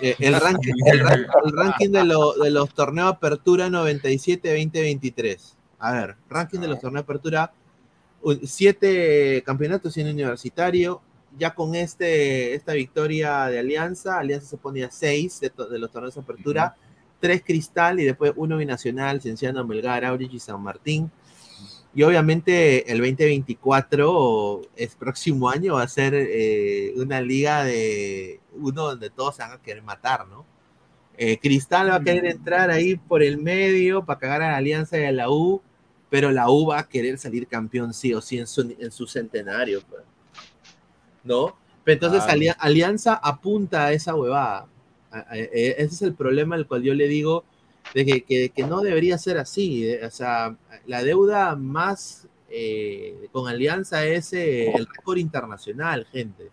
Eh, 0.00 0.14
el, 0.20 0.34
ranking, 0.40 0.74
el, 0.86 1.00
ran- 1.00 1.26
el 1.44 1.52
ranking 1.52 1.90
de, 1.90 2.04
lo- 2.04 2.32
de 2.34 2.50
los 2.50 2.72
torneos 2.74 3.08
Apertura 3.12 3.68
97-2023. 3.68 5.54
A 5.78 5.92
ver, 5.92 6.16
ranking 6.28 6.60
de 6.60 6.68
los 6.68 6.80
torneos 6.80 7.04
Apertura. 7.04 7.52
u- 8.22 8.34
Siete 8.46 9.42
campeonatos 9.44 9.96
en 9.96 10.08
universitario. 10.08 11.00
Ya 11.38 11.54
con 11.54 11.74
este, 11.76 12.54
esta 12.54 12.72
victoria 12.72 13.46
de 13.46 13.60
Alianza, 13.60 14.18
Alianza 14.18 14.48
se 14.48 14.56
ponía 14.56 14.90
seis 14.90 15.38
de, 15.40 15.50
to- 15.50 15.68
de 15.68 15.78
los 15.78 15.90
torneos 15.92 16.16
Apertura 16.18 16.74
tres 17.20 17.42
Cristal 17.44 18.00
y 18.00 18.04
después 18.04 18.32
uno 18.36 18.56
Binacional, 18.56 19.20
Cienciano, 19.20 19.64
Melgar, 19.64 20.04
Aurich 20.04 20.32
y 20.32 20.40
San 20.40 20.62
Martín. 20.62 21.10
Y 21.94 22.02
obviamente 22.04 22.90
el 22.90 22.98
2024 22.98 24.62
es 24.76 24.94
próximo 24.94 25.50
año 25.50 25.74
va 25.74 25.82
a 25.82 25.88
ser 25.88 26.14
eh, 26.14 26.92
una 26.96 27.20
liga 27.20 27.64
de 27.64 28.40
uno 28.54 28.84
donde 28.84 29.10
todos 29.10 29.36
se 29.36 29.42
van 29.42 29.52
a 29.52 29.62
querer 29.62 29.82
matar, 29.82 30.26
¿no? 30.28 30.46
Eh, 31.16 31.38
Cristal 31.38 31.90
va 31.90 31.96
a 31.96 32.02
querer 32.02 32.26
entrar 32.26 32.70
ahí 32.70 32.96
por 32.96 33.22
el 33.22 33.38
medio 33.38 34.04
para 34.04 34.18
cagar 34.18 34.42
a 34.42 34.50
la 34.52 34.56
Alianza 34.56 34.98
y 34.98 35.04
a 35.04 35.12
la 35.12 35.28
U, 35.30 35.60
pero 36.08 36.30
la 36.30 36.48
U 36.48 36.68
va 36.68 36.78
a 36.78 36.88
querer 36.88 37.18
salir 37.18 37.46
campeón 37.46 37.92
sí 37.92 38.14
o 38.14 38.22
sí 38.22 38.38
en 38.38 38.46
su, 38.46 38.74
en 38.78 38.90
su 38.90 39.06
centenario, 39.06 39.82
pues. 39.88 40.02
¿no? 41.24 41.56
Pero 41.84 42.06
entonces 42.06 42.56
Alianza 42.58 43.14
apunta 43.14 43.86
a 43.86 43.92
esa 43.92 44.14
huevada. 44.14 44.66
E- 45.32 45.74
ese 45.78 45.94
es 45.94 46.02
el 46.02 46.14
problema 46.14 46.54
al 46.56 46.66
cual 46.66 46.82
yo 46.82 46.94
le 46.94 47.08
digo 47.08 47.44
de 47.94 48.04
que, 48.06 48.24
que- 48.24 48.50
que 48.50 48.64
no 48.64 48.80
debería 48.82 49.18
ser 49.18 49.38
así. 49.38 49.86
eh, 49.88 50.04
O 50.06 50.10
sea, 50.10 50.56
la 50.86 51.02
deuda 51.04 51.56
más 51.56 52.28
eh, 52.50 53.28
con 53.32 53.48
Alianza 53.48 54.04
es 54.06 54.32
eh, 54.32 54.76
el 54.76 54.86
récord 54.86 55.18
internacional, 55.18 56.06
gente. 56.12 56.50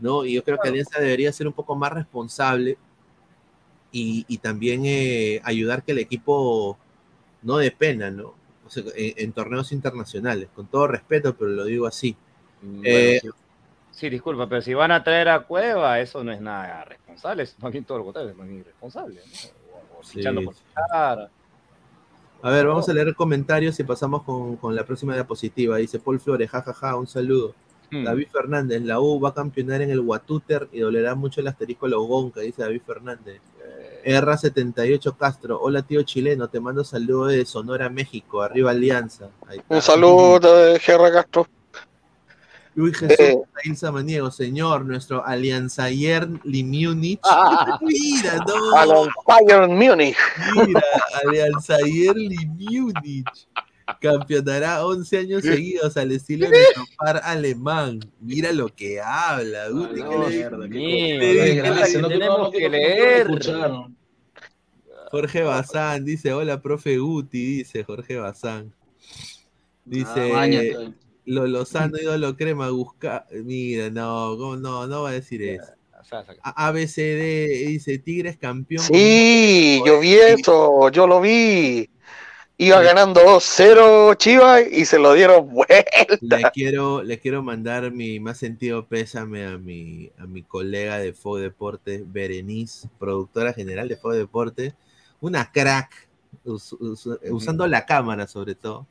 ¿no? 0.00 0.24
Y 0.24 0.34
yo 0.34 0.44
creo 0.44 0.60
que 0.60 0.68
Alianza 0.68 1.00
debería 1.00 1.32
ser 1.32 1.46
un 1.48 1.52
poco 1.54 1.76
más 1.76 1.92
responsable 1.92 2.78
y, 3.92 4.24
y 4.28 4.38
también 4.38 4.82
eh, 4.84 5.40
ayudar 5.44 5.82
que 5.84 5.92
el 5.92 5.98
equipo 5.98 6.78
no 7.42 7.58
dependa, 7.58 8.10
¿no? 8.10 8.34
O 8.66 8.70
sea, 8.70 8.84
en, 8.96 9.14
en 9.16 9.32
torneos 9.32 9.72
internacionales, 9.72 10.48
con 10.54 10.66
todo 10.68 10.88
respeto, 10.88 11.36
pero 11.36 11.50
lo 11.50 11.64
digo 11.64 11.86
así. 11.86 12.16
Bueno, 12.60 13.12
Eh, 13.12 13.20
sí. 13.20 13.28
Sí, 13.98 14.08
disculpa, 14.08 14.48
pero 14.48 14.62
si 14.62 14.74
van 14.74 14.92
a 14.92 15.02
traer 15.02 15.28
a 15.28 15.40
Cueva, 15.40 15.98
eso 15.98 16.22
no 16.22 16.30
es 16.30 16.40
nada 16.40 16.84
responsable, 16.84 17.42
es 17.42 17.58
más 17.58 17.72
bien 17.72 17.84
todo 17.84 17.98
lo 17.98 18.04
contrario, 18.04 18.30
es 18.30 18.36
más 18.36 18.46
bien 18.46 18.60
irresponsable. 18.60 19.16
¿no? 19.16 19.96
O, 19.96 20.00
o 20.00 20.04
Sí, 20.04 20.22
por 20.22 20.54
fichar. 20.54 21.30
A 22.40 22.50
ver, 22.50 22.68
vamos 22.68 22.88
a 22.88 22.92
leer 22.92 23.12
comentarios 23.16 23.80
y 23.80 23.82
pasamos 23.82 24.22
con, 24.22 24.54
con 24.58 24.76
la 24.76 24.84
próxima 24.84 25.14
diapositiva. 25.14 25.78
Dice 25.78 25.98
Paul 25.98 26.20
Flores, 26.20 26.48
jajaja, 26.48 26.94
un 26.94 27.08
saludo. 27.08 27.56
Hmm. 27.90 28.04
David 28.04 28.28
Fernández, 28.30 28.82
la 28.82 29.00
U 29.00 29.18
va 29.18 29.30
a 29.30 29.34
campeonar 29.34 29.82
en 29.82 29.90
el 29.90 29.98
Watuter 29.98 30.68
y 30.70 30.78
dolerá 30.78 31.16
mucho 31.16 31.40
el 31.40 31.48
asterisco 31.48 31.86
a 31.86 31.88
la 31.88 31.98
Ugonca, 31.98 32.40
dice 32.40 32.62
David 32.62 32.82
Fernández. 32.86 33.40
Eh, 34.04 34.14
R78 34.14 35.16
Castro, 35.16 35.58
hola 35.60 35.82
tío 35.82 36.04
chileno, 36.04 36.46
te 36.46 36.60
mando 36.60 36.84
saludos 36.84 37.32
de 37.32 37.44
Sonora, 37.44 37.88
México, 37.88 38.42
arriba 38.42 38.70
Alianza. 38.70 39.30
Ahí 39.48 39.58
está. 39.58 39.74
Un 39.74 39.82
saludo, 39.82 40.68
eh, 40.68 40.78
Gerra 40.78 41.10
Castro. 41.10 41.48
Luis 42.78 42.96
Jesús 42.96 43.16
Eh. 43.18 43.90
Maniego, 43.92 44.30
señor, 44.30 44.84
nuestro 44.84 45.24
Alianzayer 45.26 46.28
Limunich. 46.44 47.18
Ah. 47.24 47.76
Mira, 47.82 48.34
A 48.76 48.86
no, 48.86 48.94
los 48.94 49.08
Bayern 49.26 49.72
Múnich. 49.76 50.16
mira, 50.54 50.80
Alianzayer 51.26 52.14
Limunich. 52.14 53.26
Campeonará 54.00 54.84
11 54.86 55.18
años 55.18 55.42
seguidos 55.42 55.96
al 55.96 56.12
estilo 56.12 56.48
de 56.48 56.58
topar 56.74 57.20
alemán. 57.24 57.98
Mira 58.20 58.52
lo 58.52 58.68
que 58.68 59.00
habla. 59.00 59.70
Guti, 59.70 59.94
¿qué 59.94 60.00
le 60.02 60.06
dijo? 60.06 60.28
mierda, 60.28 60.68
qué 61.88 61.98
no, 61.98 62.08
tenemos 62.08 62.38
no, 62.38 62.44
no, 62.44 62.50
que 62.52 62.60
no, 62.60 62.64
no, 62.68 62.70
no, 62.70 62.78
leer. 62.78 63.20
escucharon. 63.22 63.96
Jorge 65.10 65.42
Bazán 65.42 66.04
dice, 66.04 66.32
hola, 66.32 66.60
profe 66.60 66.98
Guti, 66.98 67.56
dice 67.58 67.82
Jorge 67.82 68.18
Bazán. 68.18 68.72
Dice, 69.84 70.32
Ah, 70.34 70.46
lo 71.28 71.46
Lozano 71.46 71.98
ídolo 71.98 72.36
crema, 72.36 72.70
busca. 72.70 73.26
Mira, 73.44 73.90
no, 73.90 74.36
¿cómo 74.38 74.56
no, 74.56 74.86
no 74.86 75.02
va 75.02 75.10
a 75.10 75.12
decir 75.12 75.42
eso. 75.42 75.72
ABCD 76.42 77.66
dice 77.68 77.98
Tigres 77.98 78.38
campeón. 78.38 78.82
Sí, 78.84 79.80
yo 79.86 80.00
vi 80.00 80.14
eso, 80.14 80.90
yo 80.90 81.06
lo 81.06 81.20
vi. 81.20 81.90
Iba 82.60 82.82
ganando 82.82 83.20
2-0 83.20 84.16
Chivas 84.16 84.62
y 84.72 84.84
se 84.84 84.98
lo 84.98 85.12
dieron 85.12 85.48
vuelta. 85.48 85.84
Le 86.20 86.42
quiero, 86.52 87.04
le 87.04 87.20
quiero 87.20 87.40
mandar 87.42 87.92
mi 87.92 88.18
más 88.18 88.38
sentido 88.38 88.86
pésame 88.86 89.46
a 89.46 89.58
mi, 89.58 90.10
a 90.18 90.26
mi 90.26 90.42
colega 90.42 90.98
de 90.98 91.12
Fog 91.12 91.38
Deportes, 91.38 92.02
Berenice, 92.10 92.88
productora 92.98 93.52
general 93.52 93.86
de 93.88 93.96
Fog 93.96 94.14
Deportes, 94.14 94.74
una 95.20 95.52
crack, 95.52 96.08
us- 96.44 96.72
us- 96.72 97.08
usando 97.30 97.66
la 97.68 97.86
cámara 97.86 98.26
sobre 98.26 98.56
todo. 98.56 98.86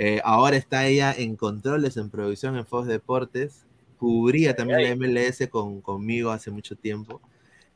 Eh, 0.00 0.20
ahora 0.24 0.56
está 0.56 0.86
ella 0.86 1.12
en 1.12 1.34
controles 1.34 1.96
en 1.96 2.08
producción 2.08 2.56
en 2.56 2.64
Fox 2.64 2.86
Deportes. 2.86 3.64
cubría 3.98 4.54
también 4.54 4.80
la 4.84 4.90
MLS 4.94 5.48
con, 5.50 5.80
conmigo 5.80 6.30
hace 6.30 6.52
mucho 6.52 6.76
tiempo. 6.76 7.20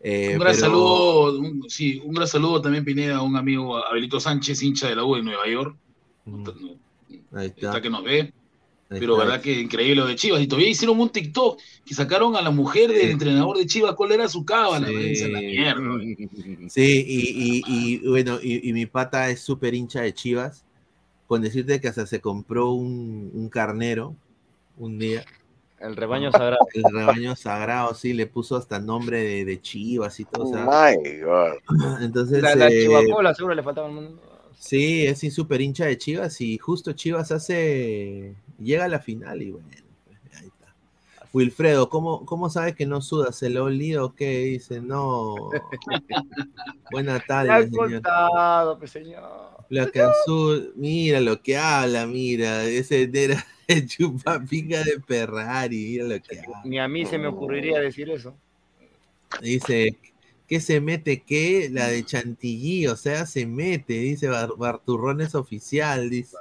Eh, 0.00 0.34
Un 0.34 0.38
gran 0.38 0.52
pero- 0.54 0.66
saludo, 0.66 1.38
un- 1.40 1.68
sí, 1.68 2.00
un 2.04 2.14
gran 2.14 2.28
saludo 2.28 2.62
también 2.62 2.84
Pineda 2.84 3.16
a 3.16 3.22
un 3.22 3.36
amigo 3.36 3.76
Abelito 3.76 4.20
Sánchez, 4.20 4.62
hincha 4.62 4.88
de 4.88 4.94
la 4.94 5.04
U 5.04 5.16
de 5.16 5.22
Nueva 5.24 5.48
York, 5.48 5.76
Mm, 6.24 6.44
está, 6.46 7.38
Ahí 7.40 7.46
está. 7.48 7.80
que 7.82 7.90
nos 7.90 8.04
ve, 8.04 8.20
ahí 8.20 8.30
pero 9.00 9.14
está. 9.14 9.24
verdad 9.24 9.40
que 9.42 9.60
increíble 9.60 9.96
lo 9.96 10.06
de 10.06 10.14
Chivas. 10.14 10.40
Y 10.40 10.46
todavía 10.46 10.68
hicieron 10.70 11.00
un 11.00 11.08
TikTok 11.10 11.58
que 11.84 11.94
sacaron 11.94 12.36
a 12.36 12.40
la 12.40 12.52
mujer 12.52 12.92
del 12.92 13.10
entrenador 13.10 13.58
de 13.58 13.66
Chivas, 13.66 13.96
¿cuál 13.96 14.12
era 14.12 14.28
su 14.28 14.44
cábala? 14.44 14.86
Sí. 14.86 15.28
La 15.28 15.40
mierda. 15.40 15.82
Sí, 16.68 17.04
y, 17.04 17.20
y- 17.56 17.62
y, 17.66 18.08
bueno, 18.08 18.38
y, 18.40 18.68
y 18.68 18.72
mi 18.72 18.86
pata 18.86 19.28
es 19.28 19.40
súper 19.40 19.74
hincha 19.74 20.02
de 20.02 20.14
Chivas, 20.14 20.64
con 21.32 21.40
decirte 21.40 21.80
que 21.80 21.88
hasta 21.88 22.04
se 22.04 22.20
compró 22.20 22.72
un, 22.72 23.30
un 23.32 23.48
carnero 23.48 24.14
un 24.76 24.98
día, 24.98 25.24
El 25.80 25.96
rebaño 25.96 26.30
sagrado. 26.30 26.58
el 26.74 26.82
rebaño 26.92 27.34
sagrado, 27.36 27.94
sí, 27.94 28.12
le 28.12 28.26
puso 28.26 28.54
hasta 28.54 28.78
nombre 28.78 29.22
de, 29.22 29.44
de 29.46 29.58
Chivas 29.62 30.20
y 30.20 30.26
todo, 30.26 30.44
o 30.44 30.52
sea, 30.52 30.66
My 30.66 31.20
God. 31.22 31.54
entonces, 32.02 32.42
La, 32.42 32.54
la 32.54 32.68
eh, 32.68 32.82
chivacola 32.82 33.34
seguro 33.34 33.54
le 33.54 33.62
faltaba. 33.62 33.88
sí, 34.58 35.06
es 35.06 35.20
súper 35.34 35.62
hincha 35.62 35.86
de 35.86 35.96
Chivas 35.96 36.38
y 36.42 36.58
justo 36.58 36.92
Chivas 36.92 37.32
hace, 37.32 38.34
llega 38.58 38.84
a 38.84 38.88
la 38.88 39.00
final 39.00 39.40
y 39.40 39.52
bueno, 39.52 39.68
pues, 40.06 40.18
ahí 40.42 40.48
está. 40.48 40.74
Wilfredo, 41.32 41.88
¿cómo, 41.88 42.26
¿cómo 42.26 42.50
sabes 42.50 42.74
que 42.76 42.84
no 42.84 43.00
sudas? 43.00 43.36
¿Se 43.36 43.48
lo 43.48 43.64
olía 43.64 44.04
o 44.04 44.14
qué? 44.14 44.40
Dice, 44.40 44.82
no. 44.82 45.34
Buena 46.92 47.14
Me 47.14 47.20
tarde, 47.20 47.50
ha 47.50 47.62
señor. 47.62 47.90
contado, 47.90 48.78
pues 48.78 48.90
señor. 48.90 49.61
Placa 49.72 50.10
azul, 50.10 50.70
mira 50.76 51.18
lo 51.18 51.40
que 51.40 51.56
habla, 51.56 52.06
mira, 52.06 52.64
ese 52.64 53.10
era 53.10 53.42
el 53.66 53.88
chupapica 53.88 54.82
de 54.84 55.00
Ferrari, 55.00 55.92
mira 55.92 56.04
lo 56.04 56.22
que 56.22 56.40
habla. 56.40 56.60
Ni 56.66 56.78
a 56.78 56.86
mí 56.88 57.06
se 57.06 57.16
me 57.16 57.28
ocurriría 57.28 57.80
decir 57.80 58.10
eso. 58.10 58.36
Dice, 59.40 59.96
¿qué 60.46 60.60
se 60.60 60.78
mete 60.82 61.22
qué? 61.22 61.70
La 61.72 61.86
de 61.88 62.04
Chantilly, 62.04 62.86
o 62.86 62.96
sea, 62.96 63.24
se 63.24 63.46
mete, 63.46 63.94
dice 63.94 64.28
Bar- 64.28 64.58
Barturrón 64.58 65.22
es 65.22 65.34
oficial, 65.34 66.10
dice. 66.10 66.36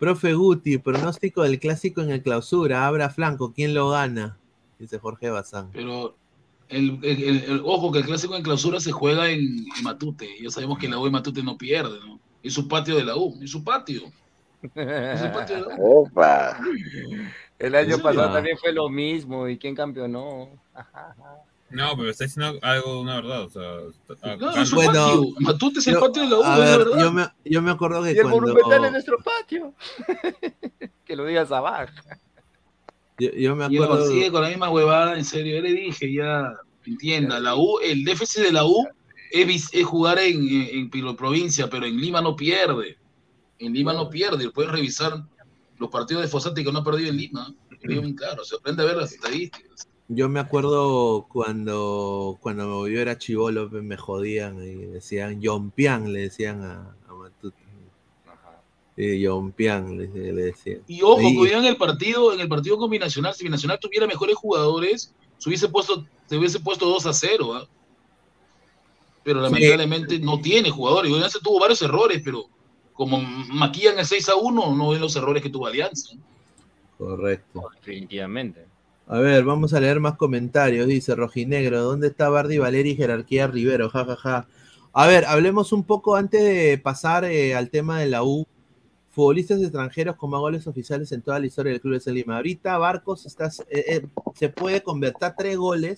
Profe 0.00 0.32
Guti, 0.34 0.78
pronóstico 0.78 1.44
del 1.44 1.60
clásico 1.60 2.02
en 2.02 2.10
el 2.10 2.22
clausura, 2.22 2.84
abra 2.84 3.10
flanco, 3.10 3.52
¿quién 3.52 3.74
lo 3.74 3.90
gana? 3.90 4.36
Dice 4.80 4.98
Jorge 4.98 5.30
Bazán. 5.30 5.70
Pero 5.72 6.16
el, 6.68 6.98
el- 7.02 7.22
el- 7.22 7.44
el- 7.44 7.62
ojo 7.64 7.90
que 7.92 7.98
el 8.00 8.04
clásico 8.04 8.36
en 8.36 8.42
clausura 8.42 8.80
se 8.80 8.92
juega 8.92 9.30
en, 9.30 9.40
en 9.76 9.84
Matute. 9.84 10.28
Ya 10.40 10.50
sabemos 10.50 10.78
que 10.78 10.88
la 10.88 10.98
U 10.98 11.04
de 11.04 11.10
Matute 11.10 11.42
no 11.42 11.56
pierde, 11.58 11.98
¿no? 12.06 12.18
Es 12.42 12.54
su 12.54 12.68
patio 12.68 12.96
de 12.96 13.04
la 13.04 13.16
U, 13.16 13.38
es 13.42 13.50
su 13.50 13.64
patio. 13.64 14.02
Es 14.74 15.20
su 15.20 15.30
patio 15.32 15.56
de 15.56 15.60
la 15.62 15.76
U. 15.78 16.02
Opa. 16.06 16.58
El 17.58 17.74
año 17.74 17.98
pasado 17.98 18.32
también 18.32 18.56
fue 18.58 18.72
lo 18.72 18.88
mismo. 18.88 19.48
¿Y 19.48 19.58
quién 19.58 19.74
campeonó? 19.74 20.48
No, 21.70 21.96
pero 21.96 22.10
está 22.10 22.24
diciendo 22.24 22.58
algo 22.62 22.94
de 22.94 23.00
una 23.00 23.16
verdad. 23.16 23.42
O 23.42 23.48
sea, 23.50 24.36
No, 24.36 24.50
es 24.62 24.68
su 24.68 24.76
Bueno, 24.76 24.92
patio. 24.92 25.22
Matute 25.40 25.78
es 25.80 25.86
el 25.88 25.94
Yo- 25.94 26.00
patio 26.00 26.22
de 26.22 26.28
la 26.28 26.36
U, 26.38 26.42
a 26.44 26.58
ver, 26.58 26.78
verdad. 26.78 26.98
yo 27.00 27.12
me, 27.12 27.26
yo 27.44 27.62
me 27.62 27.70
acuerdo 27.70 28.02
que 28.02 28.12
Y 28.12 28.16
el 28.16 28.22
cuando... 28.22 28.40
monumental 28.40 28.84
es 28.86 28.92
nuestro 28.92 29.18
patio. 29.18 29.74
que 31.04 31.16
lo 31.16 31.24
digas 31.26 31.50
abajo. 31.52 31.92
Yo, 33.18 33.30
yo 33.32 33.56
me 33.56 33.66
Y 33.68 33.76
acuerdo... 33.76 34.08
sigue 34.08 34.30
con 34.30 34.42
la 34.42 34.48
misma 34.48 34.70
huevada, 34.70 35.16
en 35.18 35.24
serio. 35.24 35.56
Yo 35.56 35.62
le 35.62 35.72
dije, 35.72 36.12
ya, 36.12 36.54
entienda, 36.86 37.40
la 37.40 37.56
U, 37.56 37.78
el 37.82 38.04
déficit 38.04 38.42
de 38.42 38.52
la 38.52 38.64
U 38.64 38.86
es, 39.30 39.68
es 39.72 39.84
jugar 39.84 40.18
en, 40.18 40.48
en, 40.48 40.90
en 40.92 41.16
provincia, 41.16 41.68
pero 41.68 41.86
en 41.86 42.00
Lima 42.00 42.20
no 42.20 42.36
pierde. 42.36 42.96
En 43.58 43.72
Lima 43.72 43.92
no 43.92 44.08
pierde. 44.08 44.50
Puedes 44.50 44.70
revisar 44.70 45.24
los 45.78 45.90
partidos 45.90 46.22
de 46.22 46.28
Fosati 46.28 46.64
que 46.64 46.72
no 46.72 46.78
ha 46.80 46.84
perdido 46.84 47.10
en 47.10 47.16
Lima. 47.16 47.54
Digo 47.82 48.02
bien 48.02 48.14
claro, 48.14 48.44
se 48.44 48.56
aprende 48.56 48.82
a 48.82 48.86
ver 48.86 48.96
las 48.96 49.12
estadísticas. 49.12 49.88
Yo 50.08 50.28
me 50.28 50.40
acuerdo 50.40 51.26
cuando, 51.28 52.38
cuando 52.40 52.88
yo 52.88 53.00
era 53.00 53.18
chivolo, 53.18 53.68
pues, 53.68 53.82
me 53.82 53.96
jodían 53.96 54.56
y 54.62 54.86
decían 54.86 55.40
Yompian, 55.40 56.12
le 56.12 56.22
decían 56.22 56.62
a. 56.64 56.96
Sí, 58.98 59.20
Yompian, 59.20 59.96
le, 59.96 60.08
le 60.08 60.42
decían. 60.42 60.80
Y 60.88 61.02
ojo, 61.02 61.20
Sí. 61.20 61.36
cuidado 61.36 61.60
en 61.62 61.68
el 61.68 61.76
partido, 61.76 62.32
en 62.34 62.40
el 62.40 62.48
partido 62.48 62.76
con 62.78 62.90
Binacional, 62.90 63.32
si 63.32 63.44
Binacional 63.44 63.78
tuviera 63.78 64.08
mejores 64.08 64.34
jugadores, 64.34 65.14
se 65.38 65.48
hubiese 65.48 65.68
puesto, 65.68 66.04
se 66.26 66.36
hubiese 66.36 66.58
puesto 66.58 66.86
2 66.86 67.06
a 67.06 67.12
0, 67.12 67.54
¿ah? 67.54 67.68
Pero 69.22 69.40
lamentablemente 69.40 70.18
no 70.18 70.40
tiene 70.40 70.70
jugadores. 70.70 71.12
Y 71.12 71.14
Alianza 71.14 71.38
tuvo 71.40 71.60
varios 71.60 71.80
errores, 71.82 72.20
pero 72.24 72.46
como 72.92 73.20
maquillan 73.20 74.00
el 74.00 74.04
6 74.04 74.30
a 74.30 74.34
1, 74.34 74.74
no 74.74 74.88
ven 74.88 75.00
los 75.00 75.14
errores 75.14 75.44
que 75.44 75.50
tuvo 75.50 75.68
Alianza. 75.68 76.16
Correcto. 76.96 77.68
Definitivamente. 77.76 78.66
A 79.06 79.20
ver, 79.20 79.44
vamos 79.44 79.74
a 79.74 79.80
leer 79.80 80.00
más 80.00 80.16
comentarios. 80.16 80.88
Dice 80.88 81.14
Rojinegro, 81.14 81.82
¿dónde 81.82 82.08
está 82.08 82.28
Bardi, 82.30 82.58
Valeri 82.58 82.90
y 82.90 82.96
Jerarquía 82.96 83.46
Rivero? 83.46 83.90
Ja, 83.90 84.04
ja, 84.04 84.16
ja. 84.16 84.48
A 84.92 85.06
ver, 85.06 85.24
hablemos 85.26 85.72
un 85.72 85.84
poco 85.84 86.16
antes 86.16 86.42
de 86.42 86.78
pasar 86.78 87.24
eh, 87.24 87.54
al 87.54 87.70
tema 87.70 88.00
de 88.00 88.06
la 88.06 88.24
U. 88.24 88.44
Futbolistas 89.18 89.60
extranjeros 89.60 90.14
con 90.14 90.30
más 90.30 90.38
goles 90.38 90.68
oficiales 90.68 91.10
en 91.10 91.22
toda 91.22 91.40
la 91.40 91.46
historia 91.46 91.72
del 91.72 91.80
Club 91.80 92.00
de 92.00 92.12
Lima. 92.12 92.36
Ahorita 92.36 92.78
Barcos 92.78 93.26
está, 93.26 93.46
eh, 93.68 93.84
eh, 93.88 94.06
se 94.36 94.48
puede 94.48 94.80
convertir 94.84 95.30
tres 95.36 95.56
goles 95.56 95.96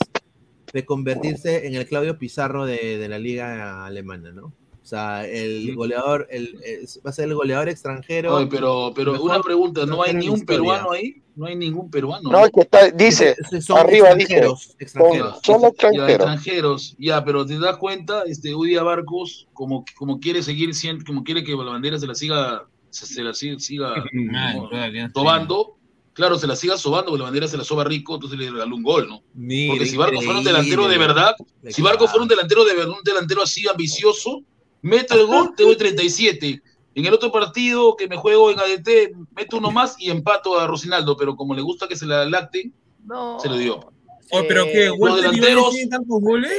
de 0.72 0.86
convertirse 0.86 1.66
en 1.66 1.74
el 1.74 1.86
Claudio 1.86 2.16
Pizarro 2.16 2.64
de, 2.64 2.96
de 2.96 3.08
la 3.10 3.18
liga 3.18 3.84
alemana, 3.84 4.32
¿no? 4.32 4.44
O 4.46 4.86
sea, 4.90 5.26
el 5.28 5.76
goleador, 5.76 6.28
el, 6.30 6.56
va 7.04 7.10
a 7.10 7.12
ser 7.12 7.26
el 7.28 7.34
goleador 7.34 7.68
extranjero. 7.68 8.36
Oye, 8.36 8.46
pero, 8.46 8.92
pero 8.96 9.12
mejor 9.12 9.30
una 9.32 9.42
pregunta, 9.42 9.84
¿no 9.84 10.02
hay 10.02 10.14
ni 10.14 10.30
un 10.30 10.46
peruano 10.46 10.92
ahí? 10.92 11.20
No 11.36 11.44
hay 11.44 11.56
ningún 11.56 11.90
peruano. 11.90 12.30
No, 12.30 12.48
que 12.50 12.60
está, 12.62 12.90
dice, 12.90 13.36
son 13.60 13.76
arriba 13.76 14.14
dice, 14.14 14.32
extranjeros, 14.32 14.76
extranjeros. 14.78 15.40
Son- 15.42 15.60
son 15.60 15.60
Ya, 15.60 15.68
extranjeros. 15.68 16.10
extranjeros, 16.10 16.96
ya, 16.98 17.22
pero 17.22 17.44
te 17.44 17.58
das 17.58 17.76
cuenta, 17.76 18.22
este 18.22 18.54
Udia 18.54 18.82
Barcos, 18.82 19.46
como, 19.52 19.84
como 19.98 20.18
quiere 20.20 20.42
seguir 20.42 20.74
siendo, 20.74 21.04
como 21.04 21.22
quiere 21.22 21.44
que 21.44 21.52
la 21.52 21.64
bandera 21.64 21.98
se 21.98 22.06
la 22.06 22.14
siga, 22.14 22.66
se, 22.90 23.06
se 23.06 23.22
la 23.22 23.32
siga, 23.34 23.58
siga 23.58 23.94
Ah, 24.34 24.54
Alianza. 24.84 25.12
sobando, 25.18 25.76
claro, 26.12 26.38
se 26.38 26.46
la 26.46 26.56
siga 26.56 26.76
sobando, 26.76 27.10
porque 27.10 27.18
la 27.20 27.24
bandera 27.24 27.48
se 27.48 27.56
la 27.56 27.64
soba 27.64 27.84
rico, 27.84 28.14
entonces 28.14 28.38
le 28.38 28.50
regaló 28.50 28.76
un 28.76 28.82
gol, 28.82 29.08
¿no? 29.08 29.22
Mira, 29.34 29.72
Porque 29.74 29.86
si 29.86 29.96
Barcos 29.96 30.24
fuera 30.24 30.38
un 30.38 30.44
delantero 30.44 30.88
de 30.88 30.98
verdad, 30.98 31.34
si 31.68 31.82
Barcos 31.82 32.10
fuera 32.10 32.22
un 32.22 32.28
delantero 32.28 32.64
de 32.64 32.74
verdad, 32.74 32.94
un 32.96 33.04
delantero 33.04 33.42
así 33.42 33.66
ambicioso, 33.68 34.42
meto 34.82 35.14
el 35.18 35.26
gol, 35.26 35.54
te 35.56 35.62
doy 35.64 35.76
37. 35.76 36.62
En 36.96 37.06
el 37.06 37.14
otro 37.14 37.30
partido 37.30 37.94
que 37.96 38.08
me 38.08 38.16
juego 38.16 38.50
en 38.50 38.58
ADT, 38.58 39.12
meto 39.36 39.58
uno 39.58 39.70
más 39.70 39.94
y 40.00 40.10
empato 40.10 40.58
a 40.58 40.66
Rocinaldo, 40.66 41.16
pero 41.16 41.36
como 41.36 41.54
le 41.54 41.62
gusta 41.62 41.86
que 41.86 41.94
se 41.96 42.04
la 42.04 42.24
lacten, 42.28 42.74
No. 43.04 43.38
se 43.40 43.48
lo 43.48 43.56
dio. 43.56 43.92
Oye, 44.32 44.44
pero 44.48 44.64
que 44.64 44.86
Los 44.98 45.16
delanteros- 45.22 45.74
tantos 45.88 46.20
goles. 46.20 46.52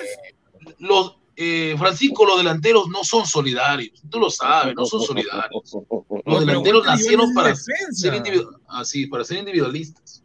Los, 0.80 1.16
eh, 1.36 1.76
Francisco, 1.78 2.26
los 2.26 2.38
delanteros 2.38 2.88
no 2.90 3.04
son 3.04 3.26
solidarios, 3.26 4.02
tú 4.10 4.20
lo 4.20 4.30
sabes, 4.30 4.76
no 4.76 4.86
son 4.86 5.02
solidarios. 5.02 5.76
Los 6.26 6.46
delanteros 6.46 6.86
nacieron 6.86 7.34
para 7.34 7.56
ser, 7.56 7.78
así, 8.68 9.08
para 9.08 9.24
ser 9.24 9.38
individualistas. 9.38 10.24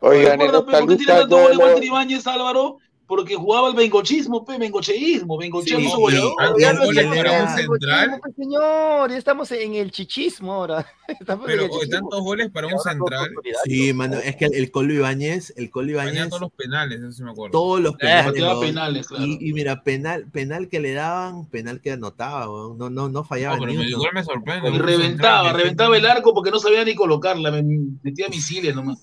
Oigan, 0.00 0.40
esta 0.40 0.64
¿Por 0.64 0.88
qué 0.88 0.96
tiene 0.96 1.12
tanto 1.12 1.48
lo- 1.52 1.58
Walter 1.58 1.84
Ibáñez, 1.84 2.26
Álvaro? 2.26 2.78
Porque 3.06 3.36
jugaba 3.36 3.68
el 3.68 3.76
bengochismo, 3.76 4.44
pe, 4.44 4.58
bengocheísmo, 4.58 5.38
bengocheísmo 5.38 5.90
Sí, 5.90 5.96
goleador. 5.96 6.34
Tantos 6.38 6.60
Ya 6.60 6.72
no 6.72 6.82
en 6.82 6.88
un 6.88 7.48
central. 7.56 8.20
señor, 8.36 9.10
ya 9.10 9.16
estamos 9.16 9.52
en 9.52 9.74
el 9.74 9.92
chichismo 9.92 10.52
ahora. 10.54 10.84
Estamos 11.20 11.46
Pero 11.46 11.68
chichismo. 11.68 11.90
tantos 12.00 12.20
goles 12.20 12.50
para 12.50 12.66
un 12.66 12.78
central. 12.80 13.30
Sí, 13.64 13.92
mano, 13.92 14.16
es 14.18 14.34
que 14.34 14.46
el, 14.46 14.54
el 14.54 14.70
Colo 14.72 14.92
Ibáñez, 14.92 15.54
el 15.56 15.70
Colo 15.70 15.92
Ibáñez, 15.92 16.28
todos 16.30 16.40
los 16.40 16.52
penales, 16.52 16.98
eso 16.98 17.12
sí 17.12 17.22
me 17.22 17.30
acuerdo. 17.30 17.52
todos 17.52 17.80
los 17.80 17.94
penales. 17.94 18.26
Pateaba 18.26 18.54
¿no? 18.54 18.60
penales, 18.60 19.06
claro. 19.06 19.24
y, 19.24 19.38
y 19.40 19.52
mira, 19.52 19.84
penal, 19.84 20.26
penal 20.32 20.68
que 20.68 20.80
le 20.80 20.94
daban, 20.94 21.46
penal 21.46 21.80
que 21.80 21.92
anotaba, 21.92 22.46
no, 22.46 22.90
no, 22.90 23.08
no 23.08 23.22
fallaba 23.22 23.54
No, 23.54 23.60
pero 23.60 23.72
ni 23.72 23.78
me, 23.78 24.12
me 24.12 24.24
sorprende. 24.24 24.68
Y 24.68 24.78
reventaba, 24.78 25.42
central 25.44 25.56
reventaba 25.62 25.96
el 25.96 26.06
arco 26.06 26.34
porque 26.34 26.50
no 26.50 26.58
sabía 26.58 26.84
ni 26.84 26.96
colocarla, 26.96 27.52
me 27.52 27.62
metía 28.02 28.26
misiles 28.28 28.74
nomás. 28.74 28.98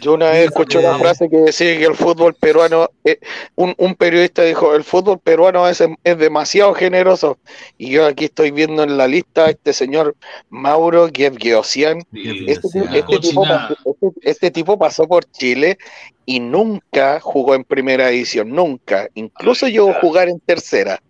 Yo 0.00 0.14
una 0.14 0.30
vez 0.30 0.46
escuché 0.46 0.78
una 0.78 0.98
frase 0.98 1.28
que 1.28 1.36
decía 1.38 1.76
que 1.76 1.84
el 1.84 1.94
fútbol 1.94 2.34
peruano, 2.34 2.88
eh, 3.04 3.18
un, 3.56 3.74
un 3.78 3.94
periodista 3.94 4.42
dijo, 4.42 4.74
el 4.74 4.84
fútbol 4.84 5.18
peruano 5.18 5.68
es, 5.68 5.82
es 6.04 6.18
demasiado 6.18 6.72
generoso. 6.74 7.38
Y 7.78 7.90
yo 7.90 8.06
aquí 8.06 8.26
estoy 8.26 8.50
viendo 8.52 8.82
en 8.84 8.96
la 8.96 9.06
lista 9.08 9.46
a 9.46 9.50
este 9.50 9.72
señor 9.72 10.16
Mauro 10.50 11.08
Gevgeosian. 11.12 12.02
Sí, 12.12 12.44
Este, 12.48 12.68
este 12.94 13.18
tipo 13.18 13.42
pasó, 13.44 13.76
este- 13.84 14.30
este 14.30 14.50
tipo 14.50 14.78
pasó 14.78 15.06
por 15.08 15.24
Chile 15.30 15.78
y 16.24 16.40
nunca 16.40 17.18
jugó 17.20 17.54
en 17.54 17.64
primera 17.64 18.08
división, 18.08 18.50
nunca. 18.50 19.08
Incluso 19.14 19.66
llegó 19.68 19.90
a 19.90 20.00
jugar 20.00 20.28
en 20.28 20.38
tercera. 20.40 21.02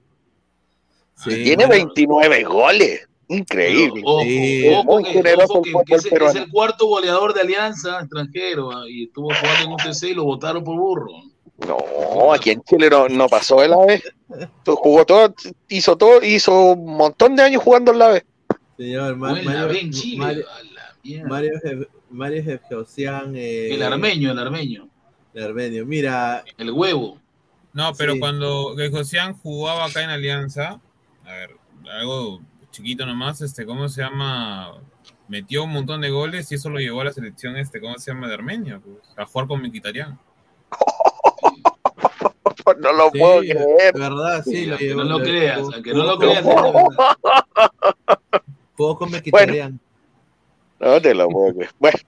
Sí, 1.15 1.45
Tiene 1.45 1.67
bueno, 1.67 1.85
29 1.85 2.45
goles. 2.45 3.09
Increíble. 3.29 4.03
Pero, 4.03 4.09
ojo, 4.09 4.23
Sí. 4.23 4.69
ojo 4.75 4.85
Muy 4.85 5.05
que, 5.05 5.11
generoso 5.13 5.45
ojo 5.45 5.59
el 5.59 5.63
que- 5.65 5.71
fútbol 5.73 5.85
que 5.87 5.95
es, 5.95 6.35
el 6.37 6.51
cuarto 6.51 6.87
goleador 6.87 7.35
de 7.35 7.41
Alianza 7.41 8.01
extranjero 8.01 8.71
ah, 8.73 8.85
y 8.89 9.05
estuvo 9.05 9.29
jugando 9.35 9.65
en 9.65 9.73
UTC 9.73 10.09
y 10.11 10.15
lo 10.15 10.25
votaron 10.25 10.63
por 10.65 10.77
burro. 10.77 11.13
No, 11.67 12.33
aquí 12.33 12.51
en 12.51 12.63
Chile 12.65 12.91
no, 12.91 13.09
no 13.09 13.29
pasó 13.29 13.61
de 13.61 13.69
la 13.69 13.79
vez. 13.87 14.03
Jugó 14.67 15.07
todo, 15.07 15.35
hizo 15.69 15.97
todo, 15.97 16.23
hizo 16.23 16.73
un 16.73 16.97
montón 16.97 17.37
de 17.37 17.43
años 17.45 17.63
jugando 17.63 17.93
en 17.93 17.99
la 17.99 18.09
vez. 18.09 18.25
señor, 18.77 19.17
Mario. 19.17 19.45
Mario-. 19.45 20.45
Mario, 21.29 21.53
Mario 22.11 22.43
eh, 23.35 23.69
El 23.75 23.83
armeño, 23.83 24.33
el 24.33 24.39
armeño. 24.39 24.89
el 25.35 25.43
armenio. 25.45 25.87
Mira, 25.87 26.45
El 26.59 26.71
huevo. 26.73 27.19
No, 27.73 27.93
pero 27.97 28.15
Sí. 28.15 28.19
cuando 28.21 28.75
Josian 28.91 29.35
jugaba 29.39 29.87
acá 29.87 30.03
en 30.03 30.11
Alianza, 30.11 30.81
a 31.25 31.33
ver, 31.33 31.57
algo 31.91 32.41
chiquito 32.73 33.07
nomás, 33.07 33.41
este, 33.43 33.65
¿cómo 33.65 33.89
se 33.89 34.03
llama? 34.03 34.75
Metió 35.29 35.63
un 35.65 35.71
montón 35.71 36.01
de 36.01 36.11
goles 36.11 36.51
y 36.51 36.57
eso 36.57 36.69
lo 36.69 36.81
llevó 36.81 37.03
a 37.03 37.05
la 37.05 37.13
selección, 37.13 37.57
este, 37.57 37.81
¿cómo 37.81 37.97
se 37.99 38.11
llama? 38.13 38.27
De 38.27 38.35
Armenia, 38.35 38.81
pues, 38.83 38.97
a 39.17 39.25
jugar 39.25 39.47
con 39.47 39.63
Mkhitaryan. 39.63 40.19
No 42.79 42.93
lo 42.93 43.11
sí, 43.11 43.19
puedo 43.19 43.41
creer. 43.41 43.93
¿verdad? 43.93 44.45
Sí, 44.45 44.67
lo 44.67 44.75
aunque 44.75 44.87
llevó. 44.87 45.03
no 45.03 45.19
lo 45.19 45.25
creas, 45.25 45.59
aunque 45.59 45.93
no 45.93 46.05
lo 46.05 46.17
creas. 46.19 46.39
es 46.39 46.45
la 46.45 46.63
verdad. 46.63 46.87
Jugó 48.77 48.97
con 48.99 49.11
Mkhitaryan. 49.11 49.81
No 50.79 51.01
te 51.03 51.13
lo 51.13 51.29
puedo 51.29 51.55
creer. 51.55 51.71
Bueno, 51.81 51.99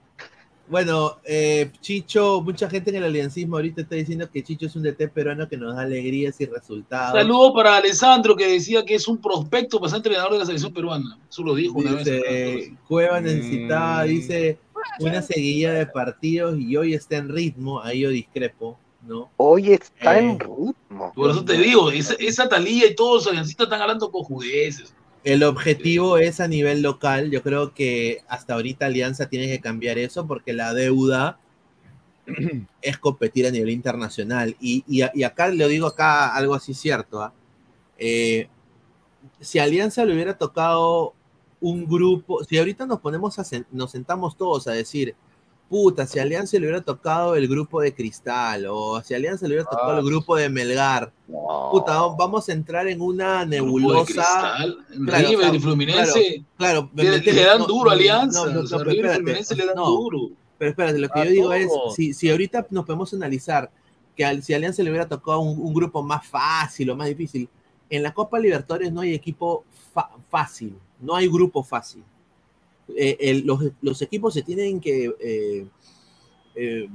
Bueno, 0.67 1.17
eh, 1.25 1.71
Chicho, 1.81 2.41
mucha 2.41 2.67
gente 2.69 2.89
en 2.89 2.95
el 2.97 3.03
aliancismo 3.03 3.57
ahorita 3.57 3.81
está 3.81 3.95
diciendo 3.95 4.27
que 4.31 4.43
Chicho 4.43 4.65
es 4.65 4.75
un 4.75 4.81
DT 4.83 5.09
peruano 5.13 5.47
que 5.47 5.57
nos 5.57 5.75
da 5.75 5.83
alegrías 5.83 6.41
y 6.41 6.45
resultados. 6.45 7.19
Saludo 7.19 7.53
para 7.53 7.77
Alessandro 7.77 8.35
que 8.35 8.47
decía 8.47 8.83
que 8.83 8.95
es 8.95 9.07
un 9.07 9.19
prospecto 9.19 9.79
para 9.79 9.91
ser 9.91 9.97
entrenador 9.97 10.33
de 10.33 10.39
la 10.39 10.45
selección 10.45 10.73
peruana. 10.73 11.19
Eso 11.29 11.43
lo 11.43 11.53
dijo 11.53 11.77
una 11.77 11.93
vez. 11.93 12.05
Dice, 12.05 12.73
Cueva 12.87 13.21
necesitaba, 13.21 14.05
Mm. 14.05 14.07
dice, 14.07 14.57
una 14.99 15.21
seguilla 15.21 15.73
de 15.73 15.85
partidos 15.85 16.59
y 16.59 16.75
hoy 16.77 16.93
está 16.95 17.17
en 17.17 17.29
ritmo, 17.29 17.81
ahí 17.81 17.99
yo 18.01 18.09
discrepo, 18.09 18.79
¿no? 19.07 19.29
hoy 19.37 19.71
está 19.73 20.17
Eh. 20.19 20.23
en 20.29 20.39
ritmo. 20.39 21.13
Por 21.15 21.29
eso 21.29 21.45
te 21.45 21.53
digo, 21.53 21.91
esa, 21.91 22.15
esa 22.19 22.49
talía 22.49 22.87
y 22.87 22.95
todos 22.95 23.23
los 23.25 23.27
aliancistas 23.27 23.65
están 23.65 23.81
hablando 23.81 24.09
con 24.11 24.23
judeces. 24.23 24.93
El 25.25 25.43
objetivo 25.43 26.17
es 26.17 26.39
a 26.39 26.47
nivel 26.47 26.81
local, 26.81 27.31
yo 27.31 27.41
creo 27.43 27.73
que 27.73 28.21
hasta 28.29 28.53
ahorita 28.53 28.85
Alianza 28.85 29.27
tiene 29.27 29.47
que 29.47 29.59
cambiar 29.59 29.97
eso 29.97 30.25
porque 30.27 30.53
la 30.53 30.73
deuda 30.73 31.39
es 32.81 32.97
competir 32.99 33.47
a 33.47 33.51
nivel 33.51 33.71
internacional. 33.71 34.55
Y, 34.59 34.83
y- 34.87 35.03
y 35.13 35.23
acá 35.23 35.49
le 35.49 35.67
digo 35.67 35.87
acá 35.87 36.35
algo 36.35 36.55
así 36.55 36.73
cierto. 36.73 37.21
¿ah? 37.23 37.33
Eh, 37.97 38.47
si 39.39 39.59
Alianza 39.59 40.05
le 40.05 40.13
hubiera 40.13 40.37
tocado 40.37 41.13
un 41.61 41.85
grupo, 41.87 42.43
si 42.43 42.57
ahorita 42.57 42.85
nos 42.85 42.99
ponemos 43.01 43.39
a 43.39 43.43
nos 43.71 43.91
sentamos 43.91 44.37
todos 44.37 44.67
a 44.67 44.73
decir, 44.73 45.15
puta, 45.69 46.05
si 46.05 46.19
Alianza 46.19 46.57
le 46.57 46.67
hubiera 46.67 46.81
tocado 46.81 47.35
el 47.35 47.47
grupo 47.47 47.81
de 47.81 47.93
Cristal 47.93 48.65
o 48.69 49.01
si 49.01 49.13
Alianza 49.13 49.47
le 49.47 49.55
hubiera 49.55 49.69
tocado 49.69 49.97
el 49.99 50.05
grupo 50.05 50.35
de 50.35 50.49
Melgar, 50.49 51.11
No. 51.27 51.69
puta, 51.71 51.99
vamos 52.17 52.47
a 52.49 52.53
entrar 52.53 52.87
en 52.87 53.01
una 53.01 53.45
nebulosa. 53.45 54.23
Claro, 54.63 54.77
River 54.89 55.35
o 55.35 55.39
sea, 55.41 55.55
y 55.55 55.59
Fluminense 55.59 56.43
Claro, 56.57 56.89
me- 56.93 57.03
le, 57.03 57.43
dan 57.43 57.59
duro 57.65 57.85
no, 57.85 57.91
Alianza. 57.91 58.45
no, 58.45 58.51
no, 58.51 58.59
o 58.61 58.67
sea, 58.67 58.77
pero 58.77 58.91
River 58.91 58.95
y 59.05 59.07
espérate, 59.07 59.21
Fluminense 59.23 59.55
le 59.55 59.65
dan 59.65 59.75
duro. 59.75 60.29
Pero 60.57 60.69
espérate, 60.71 60.99
lo 60.99 61.09
que 61.09 61.19
A 61.19 61.25
yo 61.25 61.31
digo 61.31 61.53
es, 61.53 61.67
si, 61.95 62.13
si 62.13 62.29
ahorita 62.29 62.67
nos 62.69 62.85
podemos 62.85 63.13
analizar 63.13 63.69
que 64.15 64.23
al- 64.23 64.41
si 64.43 64.53
Alianza 64.53 64.81
le 64.83 64.89
hubiera 64.91 65.07
tocado 65.07 65.39
un, 65.39 65.59
un 65.59 65.73
grupo 65.73 66.01
más 66.03 66.25
fácil 66.25 66.89
o 66.91 66.95
más 66.95 67.07
difícil, 67.09 67.49
en 67.89 68.03
la 68.03 68.13
Copa 68.13 68.39
Libertadores 68.39 68.91
no 68.93 69.01
hay 69.01 69.13
equipo 69.13 69.65
fa- 69.93 70.09
fácil, 70.29 70.77
no 71.01 71.15
hay 71.15 71.27
grupo 71.27 71.61
fácil. 71.63 72.03
Eh, 72.89 73.17
el- 73.19 73.45
los, 73.45 73.59
los 73.81 74.01
equipos 74.01 74.33
se 74.33 74.43
tienen 74.43 74.79
que, 74.79 75.13
eh, 75.19 75.67
eh, 76.55 76.87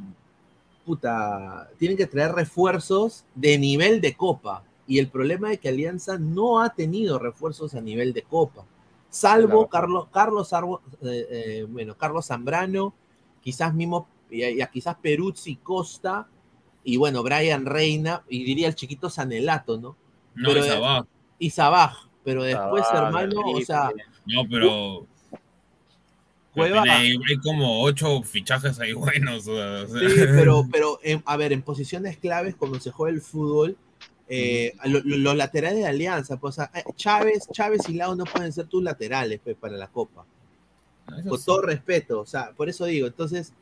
puta, 0.85 1.69
tienen 1.79 1.97
que 1.97 2.07
traer 2.07 2.33
refuerzos 2.33 3.25
de 3.35 3.59
nivel 3.59 4.01
de 4.01 4.15
Copa. 4.15 4.63
Y 4.87 4.99
el 4.99 5.09
problema 5.09 5.53
es 5.53 5.61
que 5.61 5.69
Alianza 5.69 6.19
no 6.19 6.61
ha 6.61 6.71
tenido 6.75 7.19
refuerzos 7.19 7.75
a 7.75 7.81
nivel 7.81 8.13
de 8.13 8.23
Copa. 8.23 8.65
Salvo 9.09 9.69
Claro. 9.69 9.69
Carlos, 9.69 10.07
Carlos, 10.13 10.53
Arbo- 10.53 10.81
eh, 11.03 11.67
bueno, 11.69 11.97
Carlos 11.97 12.27
Zambrano, 12.27 12.95
quizás 13.43 13.75
mismo, 13.75 14.09
y, 14.31 14.45
y 14.45 14.61
a- 14.61 14.71
quizás 14.71 14.97
Peruzzi 14.97 15.57
Costa, 15.57 16.29
y 16.85 16.97
bueno, 16.97 17.23
Brian 17.23 17.67
Reina, 17.67 18.23
y 18.29 18.45
diría 18.45 18.69
el 18.69 18.75
chiquito 18.75 19.11
Sanelato, 19.11 19.77
¿no? 19.79 19.97
No, 20.35 20.51
Pero. 20.53 21.07
Y 21.39 21.51
Sabaj, 21.51 22.09
pero 22.23 22.43
después, 22.43 22.85
hermano, 22.93 23.41
o 23.41 23.61
sea, 23.63 23.91
No, 24.27 24.43
pero. 24.49 25.07
Cueva- 26.55 26.83
hay, 26.83 27.13
hay 27.13 27.37
como 27.45 27.83
ocho 27.83 28.23
fichajes 28.23 28.79
ahí 28.81 28.93
buenos. 28.95 29.47
o 29.47 29.55
sea, 29.57 29.83
o 29.85 29.87
sea. 29.89 30.09
Sí, 30.09 30.15
pero, 30.35 30.67
pero 30.73 30.99
en- 31.03 31.23
a 31.27 31.37
ver, 31.37 31.53
en 31.53 31.63
posiciones 31.63 32.17
claves, 32.19 32.55
cuando 32.57 32.81
se 32.81 32.91
juega 32.91 33.15
el 33.15 33.21
fútbol, 33.23 33.77
eh, 34.29 34.75
lo- 34.85 35.01
lo- 35.05 35.17
los 35.19 35.37
laterales 35.37 35.79
de 35.81 35.87
Alianza, 35.87 36.39
pues, 36.39 36.55
o 36.59 36.63
sea, 36.63 36.71
eh, 36.75 36.85
Chávez, 36.97 37.49
Chávez 37.53 37.89
y 37.89 37.95
Lau 37.95 38.15
no 38.17 38.25
pueden 38.25 38.53
ser 38.53 38.67
tus 38.67 38.83
laterales 38.83 39.41
pues, 39.43 39.57
para 39.57 39.77
la 39.77 39.89
Copa. 39.89 40.25
Eso 41.19 41.29
Con 41.29 41.39
sí. 41.39 41.45
todo 41.47 41.63
respeto, 41.63 42.21
o 42.21 42.27
sea, 42.27 42.53
por 42.53 42.69
eso 42.69 42.85
digo, 42.85 43.07
entonces, 43.09 43.53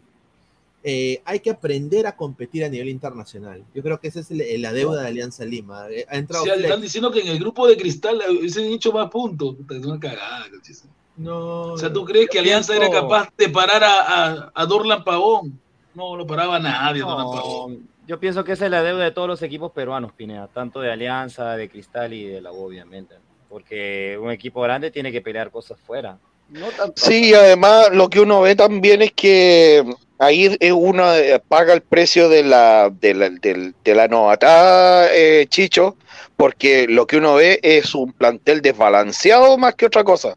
eh, 0.84 1.20
hay 1.24 1.40
que 1.40 1.50
aprender 1.50 2.06
a 2.06 2.14
competir 2.16 2.64
a 2.64 2.68
nivel 2.68 2.88
internacional. 2.88 3.64
Yo 3.74 3.82
creo 3.82 3.98
que 4.00 4.08
esa 4.08 4.20
es 4.20 4.30
el- 4.30 4.62
la 4.62 4.72
deuda 4.72 5.02
de 5.02 5.08
Alianza 5.08 5.44
Lima. 5.44 5.86
Eh, 5.90 6.06
Ha 6.08 6.16
entrado 6.16 6.44
Sí, 6.44 6.50
están 6.56 6.80
diciendo 6.80 7.10
que 7.10 7.20
en 7.20 7.28
el 7.28 7.38
grupo 7.38 7.66
de 7.66 7.76
Cristal 7.76 8.20
hubiesen 8.38 8.66
hecho 8.66 8.92
más 8.92 9.10
puntos. 9.10 9.56
Es 9.70 9.84
una 9.84 9.98
cagada. 9.98 10.46
coches. 10.50 10.84
No, 11.18 11.72
O 11.72 11.78
sea, 11.78 11.92
¿tú 11.92 12.04
crees 12.04 12.28
que 12.30 12.38
Alianza 12.38 12.74
era 12.76 12.88
capaz 12.90 13.28
de 13.36 13.48
parar 13.48 13.82
a, 13.84 14.00
a, 14.24 14.52
a 14.54 14.66
Dorlan 14.66 15.02
Pavón? 15.04 15.60
No 15.94 16.16
lo 16.16 16.26
paraba 16.26 16.58
nadie, 16.58 17.02
Dorlan 17.02 17.26
Pavón. 17.30 17.72
No, 17.74 17.80
yo 18.06 18.20
pienso 18.20 18.44
que 18.44 18.52
esa 18.52 18.64
es 18.66 18.70
la 18.70 18.82
deuda 18.82 19.04
de 19.04 19.10
todos 19.10 19.26
los 19.28 19.42
equipos 19.42 19.72
peruanos, 19.72 20.12
Pineda, 20.12 20.48
tanto 20.48 20.80
de 20.80 20.92
Alianza, 20.92 21.56
de 21.56 21.68
Cristal 21.68 22.12
y 22.12 22.24
de 22.24 22.40
la 22.40 22.52
U, 22.52 22.64
obviamente. 22.66 23.16
Porque 23.48 24.16
un 24.20 24.30
equipo 24.30 24.60
grande 24.62 24.90
tiene 24.90 25.10
que 25.10 25.20
pelear 25.20 25.50
cosas 25.50 25.78
fuera. 25.84 26.18
No 26.50 26.68
tanto. 26.68 26.94
Sí, 26.96 27.30
y 27.30 27.34
además 27.34 27.90
lo 27.92 28.08
que 28.08 28.20
uno 28.20 28.40
ve 28.42 28.54
también 28.54 29.02
es 29.02 29.12
que 29.12 29.84
ahí 30.18 30.56
uno 30.72 31.14
eh, 31.14 31.42
paga 31.46 31.74
el 31.74 31.82
precio 31.82 32.28
de 32.28 32.44
la, 32.44 32.90
de 32.90 33.14
la, 33.14 33.28
del- 33.30 33.74
de 33.84 33.94
la 33.94 34.06
novatada, 34.08 35.08
eh, 35.12 35.46
Chicho, 35.48 35.96
porque 36.36 36.86
lo 36.88 37.06
que 37.06 37.16
uno 37.18 37.34
ve 37.34 37.58
es 37.62 37.94
un 37.94 38.12
plantel 38.12 38.62
desbalanceado 38.62 39.58
más 39.58 39.74
que 39.74 39.86
otra 39.86 40.04
cosa. 40.04 40.36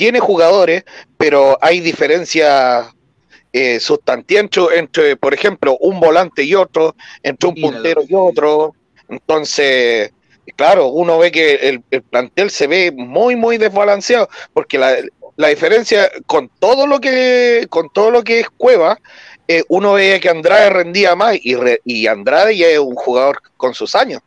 Tiene 0.00 0.18
jugadores, 0.18 0.84
pero 1.18 1.58
hay 1.60 1.80
diferencias 1.80 2.86
eh, 3.52 3.78
entre, 4.74 5.16
por 5.16 5.34
ejemplo, 5.34 5.76
un 5.78 6.00
volante 6.00 6.42
y 6.42 6.54
otro, 6.54 6.96
entre 7.22 7.50
un 7.50 7.54
puntero 7.54 8.00
y 8.08 8.14
otro. 8.14 8.74
Entonces, 9.10 10.10
claro, 10.56 10.86
uno 10.86 11.18
ve 11.18 11.30
que 11.30 11.54
el, 11.68 11.84
el 11.90 12.02
plantel 12.02 12.48
se 12.48 12.66
ve 12.66 12.90
muy, 12.96 13.36
muy 13.36 13.58
desbalanceado, 13.58 14.30
porque 14.54 14.78
la, 14.78 14.96
la 15.36 15.48
diferencia 15.48 16.10
con 16.24 16.48
todo 16.48 16.86
lo 16.86 16.98
que 16.98 17.66
con 17.68 17.90
todo 17.90 18.10
lo 18.10 18.24
que 18.24 18.40
es 18.40 18.48
Cueva, 18.48 18.98
eh, 19.46 19.64
uno 19.68 19.92
ve 19.92 20.18
que 20.22 20.30
Andrade 20.30 20.70
rendía 20.70 21.14
más 21.14 21.36
y, 21.42 21.56
re- 21.56 21.82
y 21.84 22.06
Andrade 22.06 22.56
ya 22.56 22.68
es 22.68 22.78
un 22.78 22.94
jugador 22.94 23.42
con 23.58 23.74
sus 23.74 23.94
años. 23.94 24.22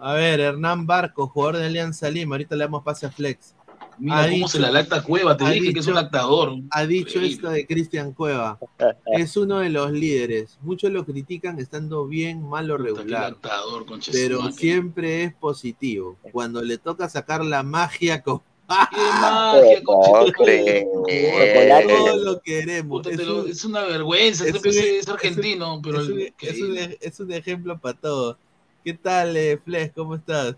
A 0.00 0.14
ver, 0.14 0.40
Hernán 0.40 0.84
Barco, 0.84 1.28
jugador 1.28 1.58
de 1.58 1.66
Alianza 1.66 2.10
Lima, 2.10 2.34
ahorita 2.34 2.56
le 2.56 2.64
damos 2.64 2.82
pase 2.82 3.06
a 3.06 3.10
Flex. 3.10 3.54
Mira 3.98 4.18
Ha 4.20 4.24
cómo 4.24 4.34
dicho- 4.36 4.48
se 4.48 4.58
la 4.60 4.70
lacta 4.70 5.02
Cueva. 5.02 5.36
Te 5.36 5.44
dije 5.50 5.72
que 5.72 5.80
es 5.80 5.86
un 5.86 5.94
lactador. 5.94 6.54
ha 6.70 6.86
dicho 6.86 7.08
Increíble. 7.18 7.28
esto 7.34 7.50
de 7.50 7.66
Cristian 7.66 8.12
Cueva. 8.12 8.58
Es 9.06 9.36
uno 9.36 9.58
de 9.60 9.70
los 9.70 9.90
líderes. 9.92 10.58
Muchos 10.62 10.90
lo 10.92 11.04
critican 11.04 11.58
estando 11.58 12.06
bien, 12.06 12.48
mal 12.48 12.70
o 12.70 12.76
regular. 12.76 13.32
lactador, 13.32 13.84
Pero 14.12 14.50
siempre 14.52 15.24
es 15.24 15.34
positivo. 15.34 16.16
Cuando 16.32 16.62
le 16.62 16.78
toca 16.78 17.08
sacar 17.08 17.44
la 17.44 17.62
magia, 17.62 18.22
con... 18.22 18.38
¡Qué 18.38 18.44
magia, 19.20 19.82
concha 19.82 20.10
No 20.12 20.24
tu 20.26 20.32
creo. 20.32 21.02
madre! 21.02 21.86
todo 21.88 22.16
lo 22.24 22.40
queremos. 22.42 22.98
Puta, 22.98 23.10
Es 23.10 23.16
te 23.16 23.24
lo- 23.24 23.42
un, 23.44 23.50
es 23.50 23.64
una 23.64 23.82
vergüenza. 23.84 24.44
es 24.44 24.54
Este 24.54 24.58
un- 24.58 24.62
PC 24.74 24.90
es 24.90 25.00
es 25.00 25.06
un- 25.06 25.12
argentino, 25.14 25.80
pero 25.82 26.02
es 26.02 26.08
un- 26.08 26.20
el- 26.20 26.34
es 26.40 26.60
un- 26.60 26.76
es 27.00 27.20
un 27.20 27.32
ejemplo 27.32 27.78
para 27.78 27.98
todos. 27.98 28.36
¿Qué 28.84 28.92
tal, 28.94 29.36
eh, 29.36 29.58
Flex? 29.64 29.92
¿Cómo 29.94 30.14
estás? 30.14 30.54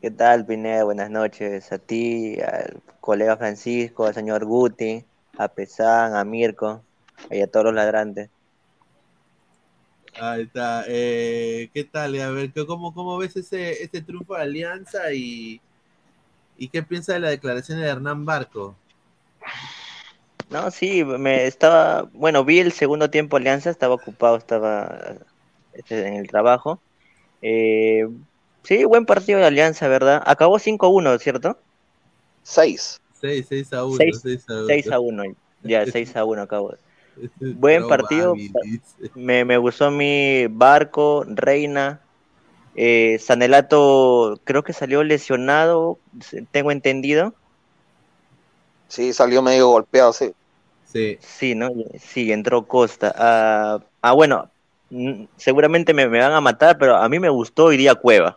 ¿Qué 0.00 0.12
tal, 0.12 0.46
Pineda? 0.46 0.84
Buenas 0.84 1.10
noches 1.10 1.72
a 1.72 1.78
ti, 1.78 2.40
al 2.40 2.80
colega 3.00 3.36
Francisco, 3.36 4.06
al 4.06 4.14
señor 4.14 4.44
Guti, 4.44 5.04
a 5.36 5.48
Pesán, 5.48 6.14
a 6.14 6.24
Mirko 6.24 6.82
y 7.32 7.40
a 7.40 7.48
todos 7.48 7.66
los 7.66 7.74
ladrantes. 7.74 8.30
Ahí 10.20 10.42
está. 10.42 10.84
Eh, 10.86 11.68
¿Qué 11.74 11.82
tal? 11.82 12.20
A 12.20 12.30
ver, 12.30 12.52
¿cómo, 12.64 12.94
cómo 12.94 13.18
ves 13.18 13.34
ese, 13.34 13.82
ese 13.82 14.00
triunfo 14.00 14.36
de 14.36 14.42
Alianza 14.42 15.12
y, 15.12 15.60
y 16.56 16.68
qué 16.68 16.84
piensas 16.84 17.16
de 17.16 17.20
la 17.20 17.30
declaración 17.30 17.80
de 17.80 17.88
Hernán 17.88 18.24
Barco? 18.24 18.76
No, 20.48 20.70
sí, 20.70 21.04
me 21.04 21.48
estaba, 21.48 22.08
bueno, 22.12 22.44
vi 22.44 22.60
el 22.60 22.70
segundo 22.70 23.10
tiempo 23.10 23.36
Alianza, 23.36 23.70
estaba 23.70 23.96
ocupado, 23.96 24.36
estaba 24.36 25.16
este, 25.72 26.06
en 26.06 26.14
el 26.14 26.28
trabajo. 26.28 26.80
Eh, 27.42 28.06
sí, 28.68 28.84
buen 28.84 29.06
partido 29.06 29.38
de 29.38 29.46
Alianza, 29.46 29.88
¿verdad? 29.88 30.22
Acabó 30.26 30.58
5-1, 30.58 31.18
¿cierto? 31.18 31.56
Seis. 32.42 33.00
6, 33.20 33.46
6 33.48 33.72
a 33.72 33.84
1. 33.84 33.96
Seis- 33.96 34.20
6 34.22 34.44
a 34.48 34.54
1. 34.60 34.66
6 34.68 34.92
a 34.92 35.00
1, 35.00 35.24
ya, 35.64 35.86
6 35.90 36.14
a 36.16 36.24
1 36.24 36.42
acabó. 36.42 36.74
Buen 37.40 37.82
No 37.82 37.88
partido. 37.88 38.34
Me, 39.14 39.44
me 39.44 39.56
gustó 39.56 39.90
mi 39.90 40.46
Barco, 40.48 41.24
Reina. 41.26 42.00
Eh, 42.76 43.18
Sanelato 43.18 44.38
creo 44.44 44.62
que 44.62 44.72
salió 44.72 45.02
lesionado, 45.02 45.98
tengo 46.52 46.70
entendido. 46.70 47.34
Sí, 48.88 49.12
salió 49.12 49.42
medio 49.42 49.68
golpeado, 49.68 50.12
sí. 50.12 50.32
Sí. 50.86 51.18
Sí, 51.20 51.54
¿no? 51.54 51.70
Sí, 51.98 52.30
entró 52.30 52.66
Costa. 52.66 53.12
Ah, 53.16 53.80
ah, 54.02 54.12
bueno, 54.12 54.48
seguramente 55.36 55.92
me, 55.94 56.08
me 56.08 56.18
van 56.18 56.32
a 56.32 56.40
matar, 56.40 56.78
pero 56.78 56.96
a 56.96 57.08
mí 57.08 57.18
me 57.18 57.28
gustó 57.28 57.66
hoy 57.66 57.76
día 57.76 57.94
Cueva. 57.94 58.36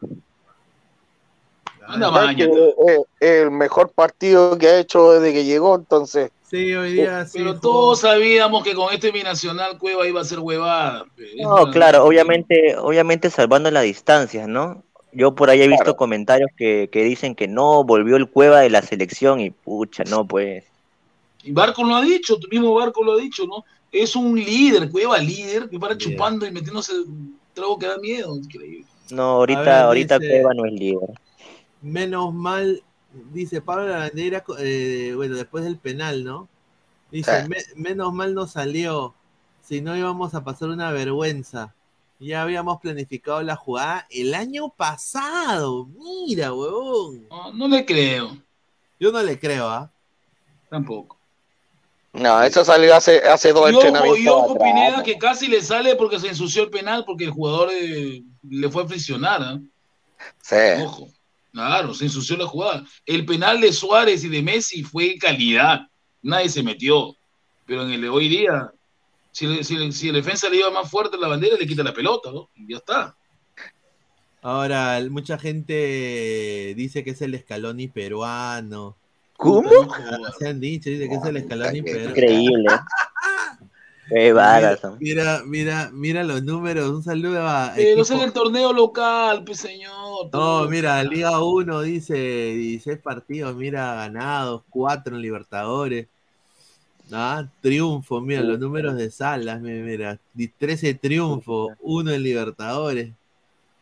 Anda 1.87 2.09
¿Sabes 2.09 2.25
maña. 2.25 2.37
que 2.45 2.73
es 3.19 3.41
el 3.43 3.51
mejor 3.51 3.91
partido 3.91 4.57
que 4.57 4.67
ha 4.67 4.79
hecho 4.79 5.11
desde 5.13 5.33
que 5.33 5.43
llegó, 5.45 5.75
entonces. 5.75 6.31
Sí, 6.49 6.73
hoy 6.73 6.93
día 6.93 7.25
sí. 7.25 7.37
Pero 7.39 7.51
jugó. 7.51 7.61
todos 7.61 8.01
sabíamos 8.01 8.63
que 8.63 8.73
con 8.75 8.93
este 8.93 9.11
binacional 9.11 9.77
Cueva 9.77 10.07
iba 10.07 10.21
a 10.21 10.25
ser 10.25 10.39
huevada. 10.39 11.05
No, 11.41 11.71
claro, 11.71 12.03
obviamente, 12.05 12.75
obviamente 12.77 13.29
salvando 13.29 13.71
las 13.71 13.83
distancias, 13.83 14.47
¿no? 14.47 14.83
Yo 15.13 15.35
por 15.35 15.49
ahí 15.49 15.61
he 15.61 15.67
visto 15.67 15.83
Claro. 15.83 15.97
comentarios 15.97 16.49
que, 16.57 16.89
que 16.91 17.03
dicen 17.03 17.35
que 17.35 17.47
no, 17.47 17.83
volvió 17.83 18.15
el 18.15 18.29
Cueva 18.29 18.61
de 18.61 18.69
la 18.69 18.81
selección 18.81 19.39
y 19.41 19.49
pucha, 19.49 20.03
no, 20.05 20.25
pues. 20.25 20.63
Y 21.43 21.51
Barco 21.51 21.83
lo 21.83 21.95
ha 21.95 22.01
dicho, 22.01 22.37
tu 22.37 22.47
mismo 22.49 22.73
Barco 22.73 23.03
lo 23.03 23.13
ha 23.13 23.17
dicho, 23.17 23.45
¿no? 23.47 23.65
Es 23.91 24.15
un 24.15 24.35
líder, 24.35 24.89
Cueva 24.89 25.17
líder, 25.17 25.69
que 25.69 25.77
para 25.79 25.97
chupando 25.97 26.45
y 26.45 26.51
metiéndose 26.51 26.93
trago 27.53 27.77
que 27.77 27.87
da 27.87 27.97
miedo. 27.97 28.35
Increíble. 28.35 28.85
No, 29.11 29.23
ahorita, 29.23 29.61
ver, 29.61 29.69
ahorita 29.73 30.19
dice- 30.19 30.31
Cueva 30.31 30.53
no 30.53 30.65
es 30.65 30.73
líder. 30.73 31.09
Menos 31.81 32.33
mal, 32.33 32.81
dice 33.33 33.59
Pablo 33.61 33.87
Lavandeira, 33.87 34.43
eh, 34.59 35.11
bueno, 35.15 35.35
después 35.35 35.63
del 35.65 35.77
penal, 35.77 36.23
¿no? 36.23 36.47
Dice, 37.11 37.43
Sí. 37.43 37.49
"Me- 37.49 37.89
menos 37.89 38.13
mal 38.13 38.33
no 38.33 38.47
salió, 38.47 39.13
si 39.61 39.81
no 39.81 39.97
íbamos 39.97 40.33
a 40.33 40.43
pasar 40.43 40.69
una 40.69 40.91
vergüenza. 40.91 41.73
Ya 42.19 42.43
habíamos 42.43 42.79
planificado 42.79 43.41
la 43.41 43.55
jugada 43.55 44.05
el 44.11 44.33
año 44.35 44.69
pasado. 44.69 45.87
Mira, 45.97 46.53
huevón. 46.53 47.27
No, 47.29 47.51
no 47.51 47.67
le 47.67 47.85
creo, 47.85 48.37
Yo 48.99 49.11
no 49.11 49.21
le 49.23 49.39
creo, 49.39 49.67
¿ah? 49.67 49.91
tampoco. 50.69 51.17
No, 52.13 52.43
eso 52.43 52.65
salió 52.65 52.93
hace, 52.93 53.19
hace 53.19 53.53
dos 53.53 53.71
Y 53.71 53.75
ojo, 53.75 53.85
entrenamientos. 53.85 54.19
y 54.19 54.27
ojo 54.27 54.53
atrás. 54.53 54.69
Pineda, 54.69 55.03
que 55.03 55.17
casi 55.17 55.47
le 55.47 55.61
sale 55.61 55.95
porque 55.95 56.19
se 56.19 56.27
ensució 56.27 56.63
el 56.63 56.69
penal, 56.69 57.05
porque 57.05 57.23
el 57.23 57.31
jugador 57.31 57.69
eh, 57.71 58.21
le 58.49 58.69
fue 58.69 58.83
a 58.83 58.87
friccionar. 58.87 59.41
¿ah? 59.41 59.59
Sí. 60.41 60.83
Ojo, 60.83 61.07
claro, 61.53 61.93
se 61.93 62.05
ensució 62.05 62.35
la 62.35 62.45
jugada. 62.45 62.85
El 63.05 63.25
penal 63.25 63.61
de 63.61 63.71
Suárez 63.71 64.23
y 64.25 64.29
de 64.29 64.41
Messi 64.41 64.83
fue 64.83 65.17
calidad, 65.17 65.87
nadie 66.21 66.49
se 66.49 66.63
metió. 66.63 67.15
Pero 67.65 67.83
en 67.83 67.91
el 67.91 68.01
de 68.01 68.09
hoy 68.09 68.27
día, 68.27 68.71
si, 69.31 69.45
el 69.45 70.13
defensa 70.13 70.49
le 70.49 70.57
lleva 70.57 70.71
más 70.71 70.89
fuerte 70.91 71.17
la 71.17 71.29
bandera, 71.29 71.55
le 71.57 71.67
quita 71.67 71.83
la 71.83 71.93
pelota, 71.93 72.31
¿no? 72.31 72.49
Y 72.55 72.71
ya 72.71 72.77
está. 72.77 73.15
Ahora, 74.41 74.99
mucha 75.09 75.37
gente 75.37 76.73
dice 76.75 77.03
que 77.03 77.11
es 77.11 77.21
el 77.21 77.39
Scaloni 77.39 77.87
peruano. 77.87 78.97
¿Cómo? 79.41 79.69
Se 80.37 80.47
han 80.47 80.59
dicho, 80.59 80.89
dice 80.89 81.09
que 81.09 81.15
es 81.15 81.25
el 81.25 81.43
Scaloni 81.43 81.81
peruano. 81.81 82.09
Increíble. 82.09 82.65
Qué 84.09 84.33
vagas 84.33 84.79
son. 84.81 84.97
Mira, 84.99 85.41
mira, 85.45 85.89
mira 85.93 86.23
los 86.23 86.43
números. 86.43 86.89
Un 86.89 87.01
saludo 87.01 87.47
a. 87.47 87.71
Pero 87.75 88.01
es 88.01 88.11
en 88.11 88.19
el 88.19 88.33
torneo 88.33 88.73
local, 88.73 89.43
pues 89.45 89.59
señor. 89.59 90.29
No, 90.33 90.65
mira, 90.67 91.01
Liga 91.03 91.41
1 91.41 91.81
dice 91.81 92.13
16 92.15 92.99
partidos, 92.99 93.55
mira, 93.55 93.95
ganados, 93.95 94.63
4 94.69 95.15
en 95.15 95.21
Libertadores. 95.21 96.07
Ah, 97.13 97.45
triunfo, 97.61 98.21
mira, 98.21 98.41
los 98.41 98.59
números 98.59 98.95
de 98.95 99.09
Salas, 99.11 99.59
mira, 99.61 99.83
mira, 99.83 100.19
di- 100.33 100.47
13 100.49 100.93
triunfos, 100.93 101.71
1 101.79 102.11
en 102.11 102.21
Libertadores. 102.23 103.11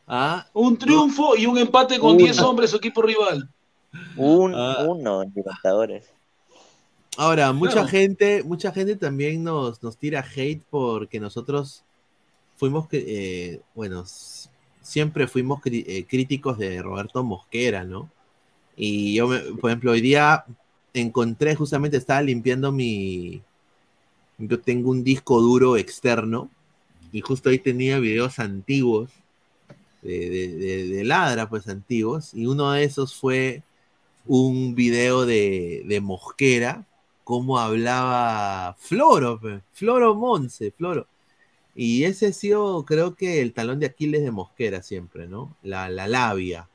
Ah, 0.08 0.48
Un 0.54 0.78
triunfo 0.78 1.36
y 1.38 1.46
un 1.48 1.58
empate 1.58 2.00
con 2.00 2.12
Uno. 2.16 2.18
10 2.26 2.40
hombres, 2.40 2.70
su 2.72 2.78
equipo 2.78 3.02
rival. 3.02 3.50
Un, 4.18 4.54
Ah. 4.56 4.86
uno 4.88 5.24
en 5.24 5.34
Libertadores. 5.36 6.06
ahora, 7.18 7.52
mucha 7.52 7.74
Claro. 7.74 7.88
gente, 7.90 8.44
mucha 8.44 8.72
gente 8.72 8.96
también 8.96 9.44
nos, 9.44 9.84
nos 9.84 9.98
tira 9.98 10.24
hate 10.36 10.64
porque 10.70 11.20
nosotros 11.20 11.84
fuimos, 12.56 12.88
que, 12.88 13.04
eh, 13.08 13.62
bueno, 13.76 14.04
siempre 14.82 15.28
fuimos 15.28 15.60
eh, 15.66 16.06
críticos 16.08 16.58
de 16.58 16.82
Roberto 16.82 17.24
Mosquera, 17.24 17.84
¿no? 17.84 18.10
Y 18.78 19.16
yo, 19.16 19.28
me- 19.28 19.40
por 19.40 19.70
ejemplo, 19.70 19.92
hoy 19.92 20.00
día 20.02 20.46
encontré, 20.94 21.56
justamente 21.56 21.98
estaba 21.98 22.22
limpiando 22.22 22.72
mi... 22.72 23.42
Yo 24.38 24.60
tengo 24.62 24.90
un 24.90 25.04
disco 25.04 25.42
duro 25.42 25.76
externo 25.76 26.50
y 27.12 27.20
justo 27.22 27.50
ahí 27.50 27.60
tenía 27.60 28.00
videos 28.00 28.40
antiguos 28.40 29.10
de, 30.02 30.30
de, 30.30 30.48
de- 30.56 30.88
de 30.88 31.04
Ladra, 31.04 31.50
pues 31.50 31.68
antiguos, 31.68 32.34
y 32.34 32.46
uno 32.46 32.72
de 32.72 32.84
esos 32.86 33.14
fue 33.16 33.64
un 34.30 34.76
video 34.76 35.26
de, 35.26 35.82
de 35.86 36.02
Mosquera, 36.02 36.86
cómo 37.24 37.58
hablaba 37.58 38.76
Floro, 38.78 39.42
Floro 39.74 40.14
Monse, 40.14 40.72
Floro. 40.72 41.08
Y 41.74 42.04
ese 42.04 42.28
ha 42.28 42.34
sido, 42.34 42.86
creo 42.86 43.16
que, 43.16 43.42
el 43.42 43.54
talón 43.54 43.80
de 43.80 43.88
Aquiles 43.88 44.22
de 44.22 44.30
Mosquera 44.30 44.84
siempre, 44.84 45.28
¿no? 45.28 45.56
La, 45.64 45.90
la 45.90 46.08
labia. 46.08 46.70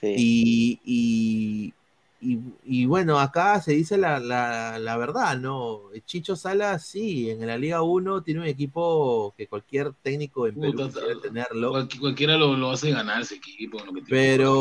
Sí. 0.00 0.14
Y, 0.18 0.80
y, 0.84 1.74
y- 2.20 2.38
y 2.64 2.86
bueno, 2.86 3.18
acá 3.20 3.60
se 3.60 3.72
dice 3.72 3.98
la, 3.98 4.18
la- 4.20 4.78
la 4.78 4.96
verdad, 4.96 5.38
¿no? 5.38 5.82
Chicho 6.06 6.34
Salas, 6.36 6.86
sí, 6.86 7.30
en 7.30 7.46
la 7.46 7.58
Liga 7.58 7.82
1 7.82 8.22
tiene 8.22 8.40
un 8.40 8.46
equipo 8.46 9.34
que 9.36 9.46
cualquier 9.46 9.92
técnico 10.02 10.46
en 10.46 10.54
Perú 10.54 10.72
Puta, 10.72 10.86
quisiera 10.88 11.20
tenerlo. 11.20 11.72
Cualqui- 11.72 11.98
cualquiera 12.00 12.36
lo, 12.36 12.56
lo 12.56 12.70
hace 12.70 12.90
ganar 12.90 13.20
ese 13.22 13.36
equipo. 13.36 13.78
lo 13.84 13.92
que. 13.92 14.02
Pero 14.08 14.54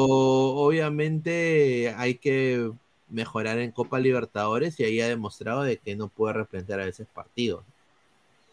obviamente 0.90 1.94
hay 1.98 2.16
que 2.16 2.72
mejorar 3.10 3.60
en 3.60 3.72
Copa 3.72 4.00
Libertadores 4.00 4.80
y 4.80 4.84
ahí 4.84 5.00
ha 5.02 5.08
demostrado 5.08 5.64
de 5.64 5.78
que 5.78 5.96
no 5.96 6.08
puede 6.10 6.34
replantear 6.34 6.82
a 6.82 6.86
veces 6.86 7.08
partidos. 7.14 7.64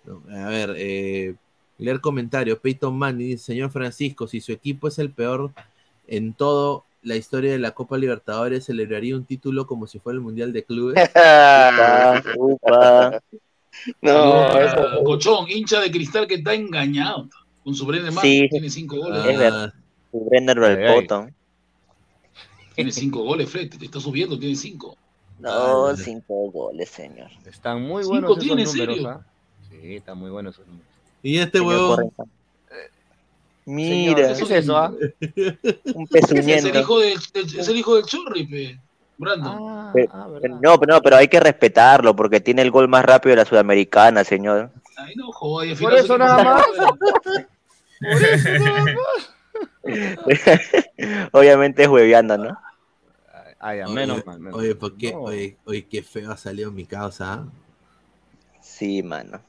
¿no? 0.05 0.23
A 0.37 0.49
ver, 0.49 0.74
eh, 0.77 1.35
leer 1.79 2.01
comentarios. 2.01 2.59
Peyton 2.59 2.97
Manning 2.97 3.29
dice, 3.29 3.45
señor 3.45 3.70
Francisco, 3.70 4.27
si 4.29 4.41
su 4.41 4.53
equipo 4.53 4.89
es 4.89 4.99
el 4.99 5.11
peor 5.11 5.51
en 6.07 6.33
todo 6.35 6.85
la 7.03 7.16
historia 7.16 7.53
de 7.53 7.59
la 7.59 7.73
Copa 7.73 7.99
Libertadores, 7.99 8.65
celebraría 8.66 9.16
un 9.16 9.24
título 9.24 9.66
como 9.66 9.87
si 9.87 9.99
fuera 9.99 10.16
el 10.16 10.20
Mundial 10.23 10.53
de 10.53 10.65
Clubes. 10.65 10.95
Upa, 12.37 13.20
no, 14.03 14.12
Ah, 14.45 14.61
eso- 14.62 15.05
Cochón, 15.05 15.47
hincha 15.49 15.81
de 15.81 15.91
cristal 15.91 16.27
que 16.27 16.35
está 16.37 16.55
engañado. 16.55 17.29
Con 17.65 17.74
su 17.74 17.87
Brenner 17.87 18.12
Sí. 18.15 18.49
tiene 18.51 18.69
5 18.69 18.97
goles. 18.97 19.24
Es 19.24 19.39
verdad. 19.39 19.73
Brenner 20.12 20.59
Belpoto. 20.61 21.29
Tiene 22.74 22.91
5 22.93 23.23
goles, 23.23 23.49
Fred. 23.49 23.70
Te 23.79 23.85
está 23.85 24.01
subiendo, 24.01 24.39
tiene 24.39 24.57
5. 24.57 24.97
No, 25.39 25.97
cinco 25.97 26.51
goles, 26.53 26.89
señor. 26.89 27.29
Están 27.47 27.83
muy 27.83 28.05
Cinco 28.05 28.12
buenos 28.15 28.31
esos 28.31 28.45
tiene, 28.45 28.65
números, 28.65 28.95
¿serio? 28.95 29.09
¿ah? 29.09 29.27
Sí, 29.69 29.97
están 29.97 30.16
muy 30.19 30.31
buenos 30.31 30.55
esos 30.55 30.66
números. 30.69 30.87
Y 31.20 31.39
este 31.39 31.61
huevón. 31.61 32.12
Mira, 33.64 34.34
Señor, 34.34 34.48
¿qué 34.48 34.55
es 34.56 34.64
eso, 34.64 34.76
ah? 34.76 34.90
un 34.90 35.01
Es 35.20 35.74
el 35.84 36.06
pezuñento. 36.09 36.80
hijo 36.80 36.98
del, 37.01 37.18
del- 37.32 37.59
es 37.60 37.68
el 37.68 37.76
hijo 37.76 37.94
del 37.97 38.05
Chorri, 38.06 38.47
pe. 38.47 38.80
Brandon. 39.18 39.56
Ah, 39.60 39.90
Pero- 39.94 40.10
ah. 40.12 40.26
No, 40.60 40.78
pero 40.80 40.94
no, 40.94 41.01
pero 41.02 41.16
hay 41.16 41.28
que 41.28 41.39
respetarlo 41.39 42.16
porque 42.16 42.40
tiene 42.40 42.62
el 42.62 42.70
gol 42.72 42.89
más 42.89 43.05
rápido 43.05 43.30
de 43.30 43.36
la 43.36 43.44
Sudamericana, 43.44 44.24
señor. 44.24 44.70
Ay, 44.97 45.14
no, 45.16 45.30
joder. 45.32 45.68
y 45.68 45.72
al 45.72 45.78
Por 45.78 45.90
final 45.90 46.05
eso 46.05 46.12
su 46.14 46.18
nada 46.18 46.60
equipo- 46.60 46.98
Obviamente 51.32 51.82
es 51.82 51.89
hueveando, 51.89 52.39
¿no? 52.39 52.59
Ah, 53.60 53.76
ya, 53.76 53.84
Oye, 53.86 53.94
menos 53.94 54.26
mal. 54.26 54.40
menos 54.40 54.59
Oye. 54.59 54.74
¿por 54.74 54.97
qué? 54.97 55.12
No. 55.12 55.20
Oye, 55.20 55.56
oye, 55.66 55.86
qué 55.86 56.02
feo 56.02 56.32
ha 56.32 56.36
salido 56.36 56.72
mi 56.72 56.84
causa. 56.84 57.32
¿ah? 57.34 57.44
Sí, 58.60 59.02
mano. 59.05 59.40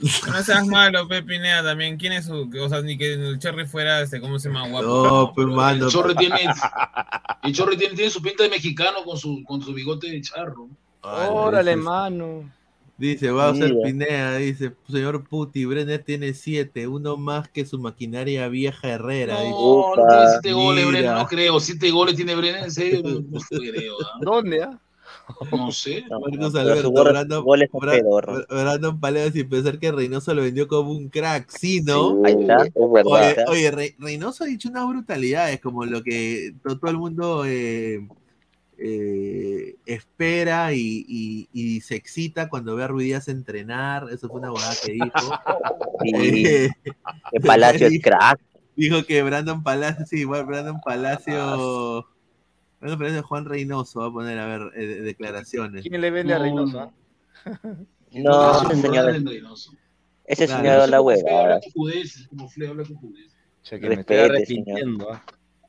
No 0.00 0.42
seas 0.42 0.66
malo, 0.66 1.08
Pepinea, 1.08 1.62
también. 1.62 1.96
¿Quién 1.96 2.12
es 2.12 2.26
su.? 2.26 2.48
O 2.60 2.68
sea, 2.68 2.80
ni 2.82 2.96
que 2.96 3.14
el 3.14 3.38
Cherry 3.38 3.66
fuera, 3.66 4.00
este, 4.00 4.20
¿cómo 4.20 4.38
se 4.38 4.48
llama? 4.48 4.68
Guapo. 4.68 4.86
No, 4.86 5.32
pues 5.34 5.46
mano. 5.48 5.86
El 5.86 5.90
Chorri 5.92 6.14
tiene, 6.14 6.36
el 7.42 7.52
Chorri 7.52 7.76
tiene, 7.76 7.94
tiene 7.96 8.10
su 8.10 8.22
pinta 8.22 8.44
de 8.44 8.50
mexicano 8.50 9.02
con 9.04 9.18
su, 9.18 9.42
con 9.44 9.60
su 9.60 9.72
bigote 9.74 10.08
de 10.10 10.20
charro. 10.20 10.68
Ay, 11.02 11.28
Órale, 11.30 11.72
dice- 11.72 11.82
mano. 11.82 12.50
Dice, 12.96 13.30
va 13.30 13.50
a 13.50 13.54
ser. 13.54 13.76
Pinea, 13.84 14.36
dice, 14.38 14.72
señor 14.90 15.22
Puti, 15.22 15.64
Brenner 15.64 16.02
tiene 16.02 16.34
siete, 16.34 16.88
uno 16.88 17.16
más 17.16 17.48
que 17.48 17.64
su 17.64 17.78
maquinaria 17.78 18.48
vieja 18.48 18.88
Herrera. 18.88 19.38
dice. 19.40 19.50
No, 19.50 19.56
no 19.94 20.02
Upa, 20.02 20.08
tiene 20.08 20.30
siete 20.32 20.52
goles. 20.52 20.86
Brenner, 20.88 21.12
no 21.14 21.26
creo. 21.26 21.60
Siete 21.60 21.90
goles 21.92 22.16
tiene 22.16 22.34
Brenner, 22.34 22.64
en 22.64 22.72
serio, 22.72 23.02
no, 23.04 23.20
no 23.20 23.40
creo. 23.50 23.94
¿ah? 24.04 24.18
¿Dónde, 24.20 24.62
ah? 24.64 24.78
No 25.52 25.70
sé. 25.72 26.04
Marcos 26.08 26.54
Alberto, 26.54 26.90
Brandon, 26.92 27.44
Brandon 28.48 28.98
Paleo 29.00 29.30
sin 29.30 29.48
pensar 29.48 29.78
que 29.78 29.92
Reynoso 29.92 30.34
lo 30.34 30.42
vendió 30.42 30.66
como 30.68 30.90
un 30.92 31.08
crack, 31.08 31.50
sí, 31.50 31.80
¿no? 31.82 32.22
Ahí 32.24 32.34
está. 32.40 32.64
es 32.66 32.72
verdad. 32.74 33.04
Oye, 33.12 33.28
está. 33.30 33.44
oye, 33.50 33.70
Re- 33.70 33.96
Reynoso 33.98 34.44
ha 34.44 34.46
dicho 34.46 34.68
unas 34.68 34.88
brutalidades, 34.88 35.60
como 35.60 35.84
lo 35.84 36.02
que 36.02 36.54
to- 36.62 36.78
todo 36.78 36.90
el 36.90 36.96
mundo 36.98 37.44
eh, 37.46 38.06
eh, 38.78 39.74
espera 39.86 40.72
y, 40.72 41.04
y- 41.08 41.48
y 41.52 41.80
se 41.80 41.96
excita 41.96 42.48
cuando 42.48 42.76
ve 42.76 42.84
a 42.84 42.88
Ruidías 42.88 43.28
entrenar. 43.28 44.06
Eso 44.12 44.28
fue 44.28 44.38
una 44.40 44.52
huevada 44.52 44.74
que 44.84 44.92
dijo. 44.92 45.06
Sí, 46.00 46.46
Eh, 46.46 46.70
que 47.32 47.40
Palacio 47.40 47.88
es 47.88 48.00
crack. 48.02 48.40
dijo 48.76 49.02
que 49.04 49.20
Brandon 49.22 49.62
Palacio, 49.64 50.06
sí, 50.06 50.20
igual 50.20 50.44
Brandon 50.46 50.80
Palacio 50.80 52.06
Una 52.80 52.90
preferencia 52.96 53.22
de 53.22 53.26
Juan 53.26 53.44
Reynoso, 53.44 54.00
va 54.00 54.06
a 54.06 54.12
poner, 54.12 54.38
a 54.38 54.46
ver, 54.46 54.72
eh, 54.76 54.86
de- 54.86 55.00
declaraciones. 55.02 55.82
¿Quién 55.82 56.00
le 56.00 56.10
vende 56.10 56.32
a 56.34 56.38
No, 56.38 56.44
Reynoso? 56.44 56.80
ah? 56.80 56.92
No, 58.12 58.50
Eso 58.52 58.62
ese 58.64 58.72
es 58.74 58.80
señor, 58.80 59.04
Reynoso. 59.24 59.72
ese 60.24 60.46
Claro. 60.46 60.62
señor 60.62 60.74
Reynoso 60.74 60.90
la 60.90 60.98
como 60.98 61.10
Fle 61.20 61.36
habla 61.36 61.60
con 61.60 61.72
judeces, 61.72 62.26
como 62.28 62.48
Fle 62.48 62.68
habla 62.68 62.84
con 62.84 62.96
judeces. 62.96 63.32
Che, 63.62 63.80
que 63.80 63.88
me 63.88 63.94
estoy 64.00 64.16
Respete, 64.16 64.36
arrepintiendo. 64.38 65.12
ah, 65.12 65.22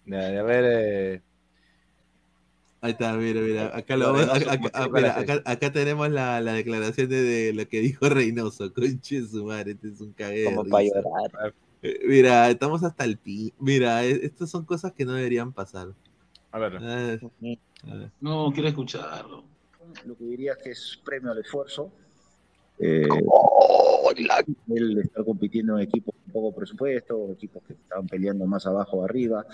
De, 0.05 0.17
de 0.17 0.39
haber. 0.39 0.65
eh, 0.67 1.21
Ahí 2.81 2.91
está, 2.91 3.11
mira, 3.13 3.41
mira. 3.41 3.75
Acá, 3.75 3.97
lo, 3.97 4.15
acá, 4.15 4.53
acá- 4.53 4.87
mira, 4.87 5.01
la 5.01 5.19
acá- 5.19 5.41
acá 5.43 5.71
tenemos 5.73 6.09
la, 6.11 6.39
la 6.39 6.53
declaración 6.53 7.09
de, 7.09 7.21
de 7.23 7.53
lo 7.53 7.67
que 7.67 7.81
dijo 7.81 8.07
Reynoso. 8.07 8.71
Conche 8.73 9.25
su 9.25 9.43
madre, 9.45 9.71
este 9.71 9.89
es 9.89 9.99
un 9.99 10.13
cagué. 10.13 10.39
de 10.39 10.45
Como 10.45 10.63
para 10.63 10.83
llorar. 10.85 11.53
Eh, 11.81 11.99
Mira, 12.07 12.49
estamos 12.49 12.81
hasta 12.83 13.03
el 13.03 13.17
pi. 13.17 13.53
Mira, 13.59 14.05
eh, 14.05 14.19
estas 14.23 14.49
son 14.49 14.63
cosas 14.63 14.93
que 14.93 15.03
no 15.03 15.11
deberían 15.13 15.51
pasar. 15.51 15.89
A 16.51 16.59
ver. 16.59 16.79
Ver. 16.79 18.11
No, 18.21 18.51
quiero 18.53 18.69
escucharlo. 18.69 19.43
lo 20.05 20.17
que 20.17 20.23
diría 20.25 20.53
es 20.53 20.57
que 20.63 20.71
es 20.71 20.99
premio 21.03 21.31
al 21.31 21.39
esfuerzo. 21.39 21.91
Eh, 22.79 23.07
él 24.69 24.99
está 24.99 25.23
compitiendo 25.23 25.77
en 25.77 25.83
equipos 25.83 26.15
con 26.15 26.33
poco 26.33 26.55
presupuesto, 26.55 27.31
equipos 27.33 27.61
que 27.67 27.73
estaban 27.73 28.07
peleando 28.07 28.45
más 28.45 28.65
abajo 28.65 28.97
o 28.97 29.05
arriba. 29.05 29.45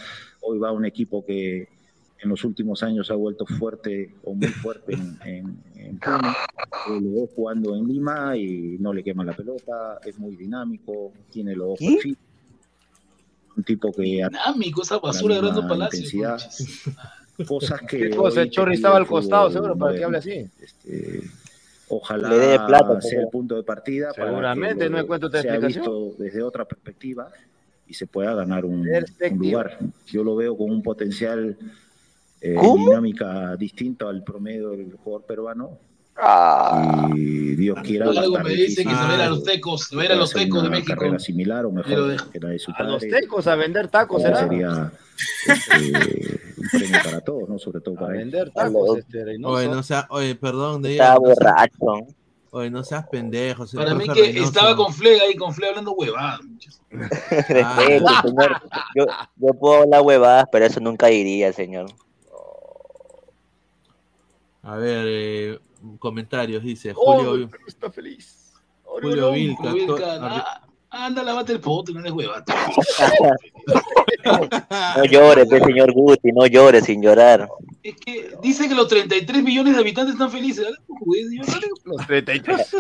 Hoy 0.42 0.60
va 0.60 0.72
un 0.72 0.86
equipo 0.86 1.26
que 1.26 1.68
en 2.20 2.30
los 2.30 2.44
últimos 2.44 2.82
años 2.84 3.12
ha 3.12 3.16
vuelto 3.16 3.46
fuerte 3.46 4.16
o 4.24 4.34
muy 4.34 4.48
fuerte 4.48 4.94
en, 4.94 5.20
en, 5.26 5.64
en 5.76 6.00
Puno. 6.00 6.30
Eh, 6.30 7.02
Lo 7.02 7.12
veo 7.12 7.28
jugando 7.28 7.76
en 7.76 7.88
Lima 7.88 8.38
y 8.38 8.78
no 8.80 8.94
le 8.94 9.04
quema 9.04 9.24
la 9.24 9.34
pelota, 9.34 10.00
es 10.06 10.18
muy 10.18 10.36
dinámico, 10.36 11.12
tiene 11.32 11.56
los 11.56 11.70
ojos 11.70 11.80
¿Qué? 12.04 12.16
Un 13.58 13.64
tipo 13.64 13.92
que 13.92 14.04
Dinámico, 14.04 14.82
esa 14.82 15.00
basura 15.00 15.36
de 15.36 15.40
Orlando 15.40 15.68
Palacio. 15.68 16.36
cosas 17.48 17.82
que 17.82 17.98
¿Qué 17.98 18.10
cosa? 18.10 18.42
El 18.42 18.50
Chorri 18.50 18.76
estaba 18.76 18.98
al 18.98 19.08
costado, 19.08 19.52
seguro, 19.52 19.78
para 19.78 19.96
que 19.96 20.04
hable 20.04 20.18
así. 20.18 20.50
Este, 20.62 21.22
ojalá 21.88 22.30
Le 22.30 22.38
dé 22.38 22.60
plata, 22.60 23.02
sea 23.02 23.22
el 23.22 23.30
punto 23.30 23.56
de 23.56 23.64
partida 23.64 24.12
Seguramente, 24.14 24.76
para 24.76 24.86
que 24.86 24.90
no 24.90 25.00
encuentro 25.00 25.28
otra 25.28 25.42
explicación. 25.42 25.84
visto 25.84 26.24
desde 26.24 26.44
otra 26.44 26.66
perspectiva 26.66 27.30
y 27.88 27.94
se 27.94 28.08
pueda 28.08 28.34
ganar 28.34 28.66
un, 28.66 28.88
lugar. 29.38 29.78
Yo 30.08 30.24
lo 30.24 30.36
veo 30.36 30.58
con 30.58 30.72
un 30.72 30.82
potencial 30.82 31.58
eh, 32.42 32.56
dinámica 32.60 33.56
distinto 33.56 34.08
al 34.10 34.24
promedio 34.24 34.72
del 34.72 34.94
jugador 34.94 35.26
peruano 35.26 35.78
Ah, 36.18 37.10
y 37.14 37.56
Dios 37.56 37.78
quiera 37.84 38.06
a 38.06 38.10
Algo 38.10 38.40
me 38.40 38.50
dice 38.52 38.84
que 38.84 38.90
se 38.90 38.96
va 38.96 39.10
a 39.18 39.26
a 39.26 39.30
los 39.30 39.44
tecos, 39.44 39.84
se 39.90 39.96
va 39.98 40.04
a 40.04 40.06
a 40.06 40.16
los 40.16 40.32
tecos 40.32 40.64
de 40.64 40.70
México. 40.70 40.94
carrera 40.96 41.20
similar 41.20 41.66
o 41.66 41.72
mejor 41.72 42.32
que 42.32 42.40
la 42.40 42.50
de 42.50 42.60
su 42.60 42.72
A 42.78 42.84
los 42.84 43.04
padre. 43.04 43.20
tecos 43.22 43.48
a 43.48 43.56
vender 43.56 43.88
tacos, 43.90 44.22
¿será? 44.22 44.40
sería 44.40 44.92
este, 45.48 46.42
un 46.58 46.70
premio 46.72 46.98
para 47.04 47.22
todos, 47.22 47.50
¿no? 47.50 47.60
Sobre 47.60 47.82
todo 47.82 47.96
A 47.96 48.00
para 48.00 48.14
él. 48.14 48.18
vender 48.20 48.50
tacos, 48.52 49.00
este. 49.00 49.38
Oye, 49.44 49.68
no 49.68 49.84
sea, 49.84 50.08
oye, 50.10 50.36
perdón, 50.36 50.82
de 50.84 50.94
seas, 50.94 51.18
borracho. 51.20 52.08
oye, 52.52 52.70
no 52.70 52.84
seas 52.86 53.06
pendejo. 53.10 53.66
Para 53.76 53.94
mí 53.94 54.06
que 54.08 54.14
Reynoso. 54.22 54.48
estaba 54.48 54.76
con 54.78 54.94
Fle 54.94 55.20
ahí, 55.20 55.36
con 55.36 55.54
Fle 55.54 55.68
hablando 55.68 55.92
huevada. 55.92 56.40
muchachos. 56.42 56.82
Respete, 56.92 58.00
señor. 58.24 58.62
Yo, 58.96 59.06
yo 59.36 59.54
puedo 59.60 59.82
hablar 59.84 60.02
huevadas, 60.02 60.46
pero 60.50 60.66
eso 60.66 60.80
nunca 60.80 61.12
iría, 61.12 61.52
señor. 61.52 61.88
A 64.64 64.78
ver, 64.78 65.06
eh, 65.08 65.60
comentarios, 66.00 66.64
dice 66.64 66.94
Oh, 66.96 67.18
Julio, 67.24 67.50
está 67.68 67.92
feliz. 67.92 68.54
Julio 68.84 69.32
Vilca. 69.32 69.74
Vilca, 69.74 69.96
to- 69.96 70.06
arri- 70.06 70.44
ah, 70.46 70.62
Anda, 70.90 71.24
lavate 71.24 71.52
el 71.54 71.60
pote, 71.60 71.92
no 71.92 72.00
eres 72.00 72.14
huevada. 72.14 72.46
No 74.96 75.04
llore, 75.06 75.46
pues, 75.46 75.64
señor 75.64 75.92
Guti, 75.94 76.32
no 76.32 76.46
llore 76.48 76.82
sin 76.82 77.02
llorar. 77.02 77.48
Es 77.84 77.96
que 77.98 78.32
dice 78.42 78.68
que 78.68 78.76
los 78.76 78.88
33 78.88 79.44
millones 79.44 79.76
de 79.76 79.82
habitantes 79.82 80.14
están 80.14 80.32
felices. 80.32 80.68
Pues. 80.88 81.26
Los 81.86 82.08
33. 82.08 82.76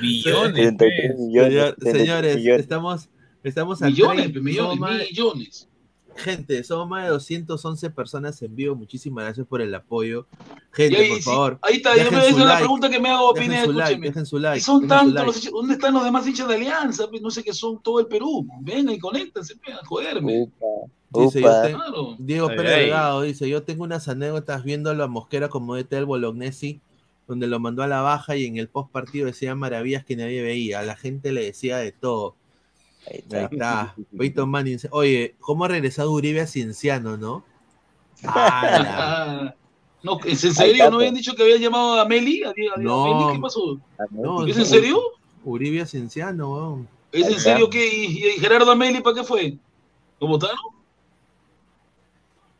Billones. 0.00 0.54
33 0.54 1.12
pues. 1.12 1.18
millones. 1.18 1.52
Señor- 1.52 1.74
33 1.76 2.02
señores, 2.06 2.36
millones. 2.36 2.60
estamos, 2.60 3.08
estamos 3.42 3.82
a 3.82 3.86
Millones, 3.86 4.16
30 4.32 4.40
millones, 4.40 5.08
millones. 5.10 5.68
Gente, 6.16 6.62
somos 6.64 6.88
más 6.88 7.04
de 7.04 7.10
211 7.10 7.90
personas 7.90 8.40
en 8.42 8.54
vivo. 8.54 8.74
Muchísimas 8.74 9.24
gracias 9.24 9.46
por 9.46 9.60
el 9.62 9.74
apoyo. 9.74 10.26
Gente, 10.72 10.96
ahí, 10.96 11.08
por 11.08 11.18
sí, 11.18 11.22
favor, 11.24 11.58
ahí 11.62 11.76
está, 11.76 11.90
yo 11.96 12.04
dejen 12.04 12.18
me 12.18 12.26
es 12.28 12.36
la 12.36 12.44
like, 12.44 12.58
pregunta 12.60 12.90
que 12.90 13.00
me 13.00 13.08
hago, 13.10 13.32
dejen 13.32 13.48
Pineda, 13.50 13.64
su 13.66 13.72
like, 13.72 14.00
dejen 14.00 14.26
su 14.26 14.38
like. 14.38 14.60
Son 14.60 14.80
dejen 14.86 14.88
tantos, 15.14 15.36
like. 15.36 15.50
¿dónde 15.50 15.74
están 15.74 15.94
los 15.94 16.04
demás 16.04 16.26
hinchas 16.26 16.48
de 16.48 16.54
Alianza? 16.54 17.08
Pues, 17.08 17.22
no 17.22 17.30
sé 17.30 17.42
qué 17.42 17.52
son 17.52 17.82
todo 17.82 18.00
el 18.00 18.06
Perú. 18.06 18.46
Vengan 18.60 18.94
y 18.94 18.98
conéctense, 18.98 19.56
pues, 19.56 19.76
a 19.76 19.84
joderme. 19.84 20.42
Upa, 20.42 20.66
Dice, 21.24 21.40
yo 21.42 21.48
upa. 21.48 21.62
te- 21.62 21.74
Claro. 21.74 22.16
Diego 22.18 22.48
Ay, 22.48 22.56
Pérez 22.56 22.72
ay. 22.72 22.80
Delgado 22.80 23.22
dice, 23.22 23.48
yo 23.48 23.62
tengo 23.62 23.84
unas 23.84 24.08
anécdotas 24.08 24.64
viéndolo 24.64 25.04
a 25.04 25.08
Mosquera 25.08 25.48
como 25.48 25.74
DT 25.76 25.96
del 25.96 26.06
Bolognesi, 26.06 26.80
donde 27.28 27.46
lo 27.46 27.60
mandó 27.60 27.82
a 27.82 27.86
la 27.86 28.00
baja 28.00 28.36
y 28.36 28.46
en 28.46 28.56
el 28.56 28.68
post 28.68 28.90
partido 28.90 29.26
decía 29.26 29.54
maravillas 29.54 30.04
que 30.04 30.16
nadie 30.16 30.42
veía. 30.42 30.80
A 30.80 30.82
la 30.82 30.96
gente 30.96 31.32
le 31.32 31.44
decía 31.44 31.76
de 31.78 31.92
todo. 31.92 32.36
Ahí 33.06 33.14
Ahí 33.14 33.20
está. 33.22 33.44
está. 33.44 33.94
Peyton 34.18 34.48
Manning 34.48 34.78
oye, 34.90 35.34
¿cómo 35.40 35.64
ha 35.64 35.68
regresado 35.68 36.12
Uribe 36.12 36.40
a 36.40 36.46
Cienciano, 36.46 37.16
no? 37.16 37.44
¡Hala! 38.24 38.86
Ah, 39.48 39.54
no, 40.02 40.18
¿es 40.24 40.44
en 40.44 40.54
serio? 40.54 40.72
está, 40.74 40.90
¿No 40.90 40.96
habían 40.98 41.14
dicho 41.14 41.34
que 41.34 41.42
habían 41.42 41.60
llamado 41.60 42.00
a 42.00 42.04
Meli? 42.06 42.42
¿A, 42.42 42.48
a- 42.48 42.52
a 42.76 42.80
No. 42.80 43.30
¿Qué 43.32 43.38
pasó? 43.40 43.80
No, 44.10 44.46
¿Es 44.46 44.56
no, 44.56 44.62
en 44.62 44.66
serio? 44.68 45.00
Uribe 45.44 45.80
a 45.80 45.86
Cienciano, 45.86 46.52
weón. 46.52 46.88
¿Es 47.12 47.26
en 47.26 47.32
está. 47.34 47.42
serio 47.50 47.68
que 47.68 47.86
y, 47.86 48.04
y 48.26 48.30
Gerardo 48.40 48.70
Ameli 48.70 49.00
para 49.00 49.16
qué 49.16 49.24
fue? 49.24 49.58
¿Lo 50.20 50.26
votaron? 50.28 50.56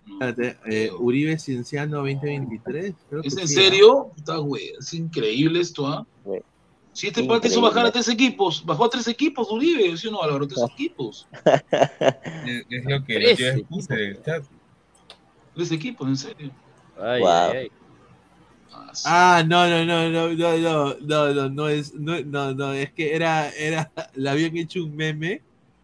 Espérate, 0.06 0.58
eh, 0.66 0.90
Uribe 0.98 1.38
Cienciano 1.38 1.98
2023. 1.98 2.94
Creo 3.08 3.22
que 3.22 3.28
¿Es 3.28 3.36
en 3.36 3.48
sí, 3.48 3.54
serio? 3.54 4.10
Está 4.16 4.36
güey, 4.36 4.72
es 4.78 4.92
increíble 4.94 5.60
esto, 5.60 5.86
¿ah? 5.86 6.04
Si 6.92 7.06
este 7.08 7.24
parte 7.24 7.48
hizo 7.48 7.60
bajar 7.60 7.86
a 7.86 7.90
tres 7.90 8.08
equipos, 8.08 8.64
bajó 8.64 8.84
a 8.84 8.90
tres 8.90 9.08
equipos 9.08 9.50
Uribe, 9.50 9.96
¿sí 9.96 10.08
o 10.08 10.10
no, 10.10 10.22
Álvaro? 10.22 10.46
Tres 10.46 10.62
equipos. 10.72 11.26
Es, 12.44 12.64
es 12.68 12.84
lo 12.84 13.04
que 13.04 13.14
Trece. 13.14 13.56
yo 13.58 13.64
puse 13.66 13.94
del 13.94 14.22
chat. 14.22 14.44
Tres 15.54 15.70
equipos, 15.72 16.08
en 16.08 16.16
serio. 16.16 16.50
Ay, 17.00 17.20
Wow. 17.20 17.28
ay, 17.30 17.56
ay. 17.56 17.70
Ah. 18.72 18.92
Ah, 19.04 19.44
no, 19.46 19.68
no, 19.68 19.84
no, 19.84 20.08
no, 20.10 20.28
no, 20.34 20.58
no, 20.58 20.94
no, 21.00 21.34
no, 21.34 21.48
no 21.50 21.68
es, 21.68 21.94
no, 21.94 22.20
no, 22.22 22.54
no, 22.54 22.72
es 22.72 22.92
que 22.92 23.14
era, 23.14 23.50
era, 23.50 23.90
le 24.14 24.28
habían 24.30 24.56
hecho 24.56 24.82
un 24.84 24.96
meme. 24.96 25.42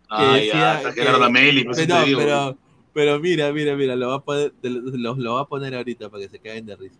Ah, 0.08 0.34
decía 0.36 0.82
ya, 0.82 0.94
que- 0.94 1.02
Ameli, 1.08 1.64
pues 1.64 1.76
sí 1.78 1.86
Pero, 1.86 2.00
te 2.00 2.06
digo. 2.06 2.20
pero, 2.20 2.58
pero 2.94 3.20
mira, 3.20 3.52
mira, 3.52 3.76
mira, 3.76 3.94
lo 3.94 4.08
va 4.08 4.14
a 4.16 4.20
poner, 4.20 4.52
lo- 4.62 5.14
lo 5.14 5.34
va 5.34 5.42
a 5.42 5.46
poner 5.46 5.74
ahorita 5.74 6.08
para 6.08 6.22
que 6.24 6.28
se 6.30 6.38
caigan 6.38 6.66
de 6.66 6.76
risa. 6.76 6.98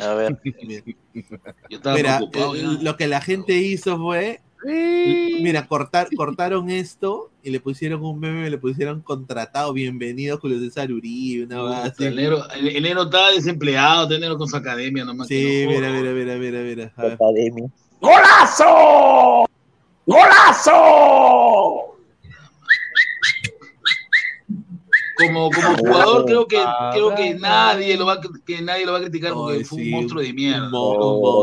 A 0.00 0.14
ver. 0.14 0.38
Mira, 0.44 0.82
Yo 1.68 1.76
estaba 1.76 1.96
mira, 1.96 2.20
lo 2.82 2.96
que 2.96 3.06
la 3.06 3.20
gente 3.20 3.54
hizo 3.54 3.98
fue, 3.98 4.40
mira, 4.64 5.66
cortar, 5.66 6.08
cortaron 6.14 6.70
esto 6.70 7.30
y 7.42 7.50
le 7.50 7.60
pusieron 7.60 8.04
un 8.04 8.20
meme, 8.20 8.50
le 8.50 8.58
pusieron 8.58 9.00
contratado, 9.00 9.72
bienvenido 9.72 10.38
Julio 10.38 10.58
César 10.60 10.92
Uribe, 10.92 11.44
una 11.44 11.84
así. 11.84 12.04
el, 12.04 12.18
el 12.18 12.82
negro 12.82 13.04
está 13.04 13.30
desempleado, 13.30 14.08
negro 14.18 14.36
con 14.36 14.48
su 14.48 14.56
academia 14.56 15.04
nomás. 15.04 15.28
Sí, 15.28 15.34
que 15.34 15.64
no 15.64 15.70
mira, 15.72 15.90
mira, 15.90 16.12
mira, 16.12 16.36
mira, 16.36 16.60
mira. 16.60 16.92
A 16.96 17.02
ver. 17.02 17.12
Academia. 17.12 17.68
¡Golazo! 18.00 19.46
¡Golazo! 20.06 21.87
Como, 25.18 25.50
como 25.50 25.76
jugador 25.76 26.24
creo 26.26 26.46
que 26.46 26.58
Ah, 26.64 26.90
creo 26.92 27.14
que 27.14 27.34
nadie 27.34 27.96
lo 27.96 28.06
va 28.06 28.14
a, 28.14 28.20
que 28.46 28.62
nadie 28.62 28.86
lo 28.86 28.92
va 28.92 28.98
a 28.98 29.00
criticar 29.02 29.32
porque 29.32 29.58
Ay, 29.58 29.64
fue 29.64 29.78
sí, 29.78 29.84
un 29.86 29.90
monstruo 29.90 30.22
de 30.22 30.32
mierda. 30.32 30.68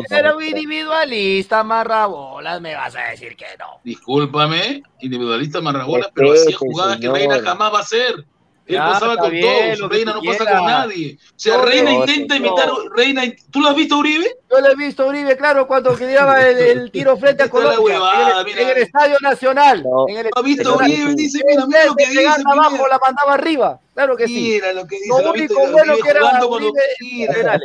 Era 0.09 0.35
un 0.35 0.43
individualista, 0.43 1.63
marrabolas, 1.63 2.61
me 2.61 2.73
vas 2.73 2.95
a 2.95 3.09
decir 3.09 3.35
que 3.35 3.45
no. 3.59 3.81
Discúlpame, 3.83 4.81
individualista 5.01 5.59
marrabola, 5.59 6.09
pero 6.13 6.33
hacía 6.33 6.57
jugadas 6.57 6.99
que. 6.99 7.09
Reina 7.09 7.41
jamás 7.41 7.73
va 7.73 7.77
a 7.79 7.81
hacer. 7.81 8.25
Él 8.67 8.73
Ya, 8.77 8.85
pasaba 8.85 9.17
con 9.17 9.29
bien, 9.29 9.65
todos, 9.75 9.79
lo 9.79 9.89
Reina 9.89 10.13
no 10.13 10.21
pasa 10.23 10.45
con 10.57 10.65
nadie. 10.65 11.17
O 11.19 11.33
sea, 11.35 11.53
Yo 11.57 11.61
Reina 11.61 11.91
no, 11.91 11.99
intenta 11.99 12.33
señor. 12.35 12.47
imitar, 12.49 12.69
Reina, 12.95 13.23
¿tú 13.51 13.61
lo 13.61 13.67
has 13.69 13.75
visto 13.75 13.97
Uribe? 13.99 14.25
Yo 14.49 14.59
le 14.59 14.71
he 14.71 14.75
visto 14.75 15.05
Uribe, 15.05 15.37
claro, 15.37 15.67
cuando 15.67 15.95
llevaba 15.97 16.41
el, 16.47 16.57
el 16.57 16.91
tiro 16.91 17.15
frente 17.15 17.43
a 17.43 17.49
Colombia, 17.49 17.79
huevada, 17.79 18.31
en, 18.31 18.37
el, 18.39 18.45
mira. 18.45 18.61
en 18.61 18.69
el 18.69 18.77
Estadio 18.83 19.17
Nacional. 19.21 19.83
No. 19.83 20.07
En 20.09 20.17
el 20.17 20.23
¿Lo 20.25 20.31
has 20.39 20.43
visto 20.43 20.75
Uribe? 20.77 21.09
sí. 21.11 21.15
Dice, 21.15 21.41
mira, 21.47 21.65
mira 21.67 21.85
lo 21.85 21.95
que 21.95 22.07
dice. 22.07 22.27
Abajo, 22.27 22.71
mira. 22.71 22.87
la 22.89 22.99
mandaba 22.99 23.33
arriba. 23.35 23.79
Claro 23.93 24.17
que 24.17 24.27
sí. 24.27 24.33
Mira 24.55 24.73
lo 24.73 24.87
que 24.87 24.95
dice. 24.95 25.09
Lo 25.09 25.19
¿lo 25.21 25.27
has 25.27 25.33
visto? 25.33 25.55
único 25.59 25.71
bueno 25.71 25.93
que 26.03 26.09
era 26.09 26.45
Uribe, 26.47 26.81
Mira. 27.01 27.59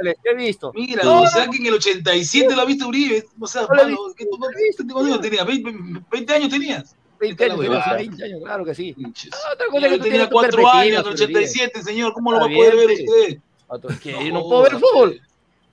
Le 0.00 0.16
he 0.24 0.34
visto. 0.34 0.72
Mira, 0.74 1.02
No, 1.04 1.22
o 1.22 1.26
sea 1.28 1.46
que 1.48 1.56
en 1.56 1.66
el 1.66 1.74
87 1.74 2.54
lo 2.54 2.62
has 2.62 2.66
visto 2.66 2.88
Uribe. 2.88 3.24
O 3.40 3.46
sea, 3.46 3.62
No 3.62 3.74
lo 3.74 3.86
visto, 3.86 4.14
¿qué 4.16 4.26
tú- 4.26 4.38
no 4.38 4.50
lo 4.50 4.58
he 4.58 4.62
visto, 4.64 4.82
¿cuántos 4.90 5.06
años 5.12 5.20
tenías? 5.20 5.46
¿20, 5.46 6.04
20 6.10 6.34
años 6.34 6.48
tenías? 6.50 6.96
20 7.20 7.44
años, 7.44 7.58
huevada. 7.58 7.96
20 7.96 8.24
años, 8.24 8.40
claro 8.44 8.64
que 8.64 8.74
sí. 8.74 8.92
Pinches. 8.92 9.30
Otra 9.52 9.66
cosa 9.68 9.88
que 9.88 9.98
tenía 9.98 10.02
tienes 10.02 10.28
tu 10.28 10.32
4 10.32 10.50
perspectiva, 10.50 10.80
años 10.80 10.92
en 10.92 10.96
el 10.98 11.02
pero 11.02 11.10
Uribe. 11.14 11.38
87, 11.40 11.82
señor. 11.82 12.12
¿Cómo 12.12 12.32
lo 12.32 12.38
Está 12.38 12.46
va 12.48 12.52
a 12.52 12.56
poder 12.56 12.76
ver 12.76 12.90
usted? 12.90 13.38
Que 14.02 14.30
No 14.30 14.40
no 14.42 14.48
puedo 14.48 14.62
ver 14.62 14.72
fútbol. 14.78 15.20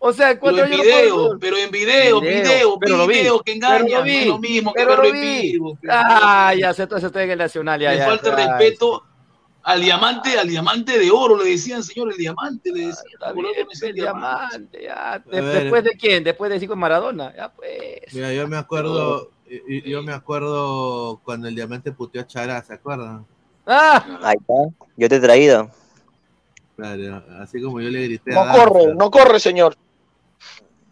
O 0.04 0.12
sea, 0.12 0.30
Pero 0.30 0.40
cuatro 0.40 0.60
en 0.66 0.66
años 0.66 0.78
no 0.80 0.84
video, 0.84 1.38
pero 1.40 1.58
en 1.58 1.70
video, 1.72 2.22
Video, 2.22 2.44
video, 2.44 2.80
pero 2.80 2.98
lo 2.98 3.06
vi, 3.08 3.14
video 3.20 3.40
que 3.42 3.54
pero 3.60 3.70
lo 3.70 3.86
engaña. 3.86 4.02
vi, 4.02 4.18
Es 4.18 4.26
lo 4.28 4.40
mismo 4.40 4.74
que 4.74 4.78
pero 4.80 4.90
verlo 4.90 5.04
lo 5.04 5.10
en 5.16 5.22
vi. 5.22 5.42
vivo. 5.52 5.78
Ah, 5.88 6.54
ya 6.58 6.74
sé, 6.74 6.84
entonces 6.84 7.06
estoy 7.08 7.24
en 7.26 7.32
el 7.32 7.38
Nacional. 7.38 7.80
Ya, 7.80 7.92
Le 7.92 7.98
ya, 7.98 8.06
falta 8.06 8.36
respeto 8.36 9.04
Al 9.64 9.80
diamante, 9.80 10.40
al 10.40 10.48
diamante 10.48 10.98
de 10.98 11.12
oro 11.12 11.38
le 11.38 11.52
decían, 11.52 11.84
señor, 11.84 12.12
el 12.12 12.18
diamante, 12.18 12.72
le 12.72 12.88
decían. 12.88 13.06
Está 13.14 13.28
algo 13.28 13.42
bien, 13.44 13.68
el 13.80 13.94
diamante, 13.94 14.82
ya. 14.82 15.20
De-. 15.24 15.40
¿Después 15.40 15.84
de 15.84 15.92
quién? 15.92 16.24
Después 16.24 16.50
de 16.52 16.60
cinco 16.60 16.76
Maradona. 16.76 17.32
Ya 17.38 17.52
pues. 17.54 18.12
Mira, 18.12 18.34
yo 18.34 18.48
me 18.48 18.58
acuerdo, 18.58 19.30
y- 19.68 19.78
y- 19.88 19.90
yo 19.92 20.02
me 20.04 20.14
acuerdo 20.14 21.20
cuando 21.24 21.48
el 21.48 21.56
diamante 21.56 21.92
puteó 21.92 22.22
a 22.22 22.28
Chará, 22.28 22.62
¿se 22.64 22.74
acuerdan? 22.74 23.26
¡Ah! 23.66 24.20
Ahí 24.24 24.36
está. 24.40 24.54
Yo 24.98 25.10
te 25.10 25.16
he 25.16 25.20
traído. 25.20 25.70
Claro, 26.76 27.24
así 27.40 27.62
como 27.62 27.80
yo 27.82 27.90
le 27.90 28.04
grité 28.06 28.32
No 28.34 28.42
a 28.42 28.52
corre, 28.54 28.96
no 28.96 29.12
corre, 29.12 29.40
señor. 29.40 29.76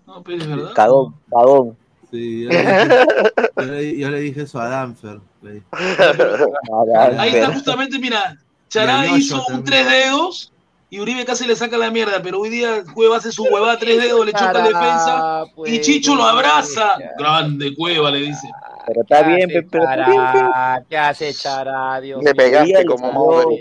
No, 0.05 0.21
pero 0.23 0.37
es 0.37 0.47
verdad. 0.47 0.73
Cagón, 0.73 1.15
cagón. 1.31 1.77
Sí, 2.11 2.43
yo 2.43 2.49
le, 2.49 2.57
dije, 2.57 2.97
yo 3.55 3.63
le- 3.65 3.97
yo 3.99 4.09
le 4.09 4.19
dije 4.19 4.41
eso 4.41 4.59
a 4.59 4.67
Danfer. 4.69 5.19
Ahí 7.17 7.29
está 7.35 7.53
justamente, 7.53 7.97
mira, 7.99 8.37
Chará 8.67 9.07
hizo 9.17 9.37
un 9.37 9.45
también. 9.45 9.63
tres 9.63 9.89
dedos 9.89 10.51
y 10.89 10.99
Uribe 10.99 11.23
casi 11.25 11.45
le 11.45 11.55
saca 11.55 11.77
la 11.77 11.91
mierda, 11.91 12.21
pero 12.21 12.39
hoy 12.39 12.49
día 12.49 12.83
Cueva 12.93 13.17
hace 13.17 13.31
su 13.31 13.43
huevada 13.43 13.77
tres 13.77 14.01
dedos, 14.01 14.25
le 14.25 14.31
choca 14.33 14.53
Chará, 14.53 14.63
defensa 14.63 15.43
y 15.45 15.55
pues, 15.55 15.81
Chicho 15.81 16.15
lo 16.15 16.23
abraza. 16.23 16.93
ya. 16.99 17.11
Grande 17.17 17.75
Cueva, 17.75 18.09
le 18.11 18.19
dice. 18.19 18.49
Pero 18.87 19.01
está 19.03 19.23
¿Qué 19.23 19.35
bien, 19.35 19.49
pero 19.71 19.83
está 19.83 19.95
bien, 19.95 20.07
pe. 20.07 20.37
Chará? 20.39 20.83
¿Qué 20.89 20.97
hace 20.97 21.33
Chará, 21.33 22.01
Dios 22.01 22.23
Le 22.23 22.33
pegaste 22.33 22.85
como 22.85 23.41
salió- 23.41 23.57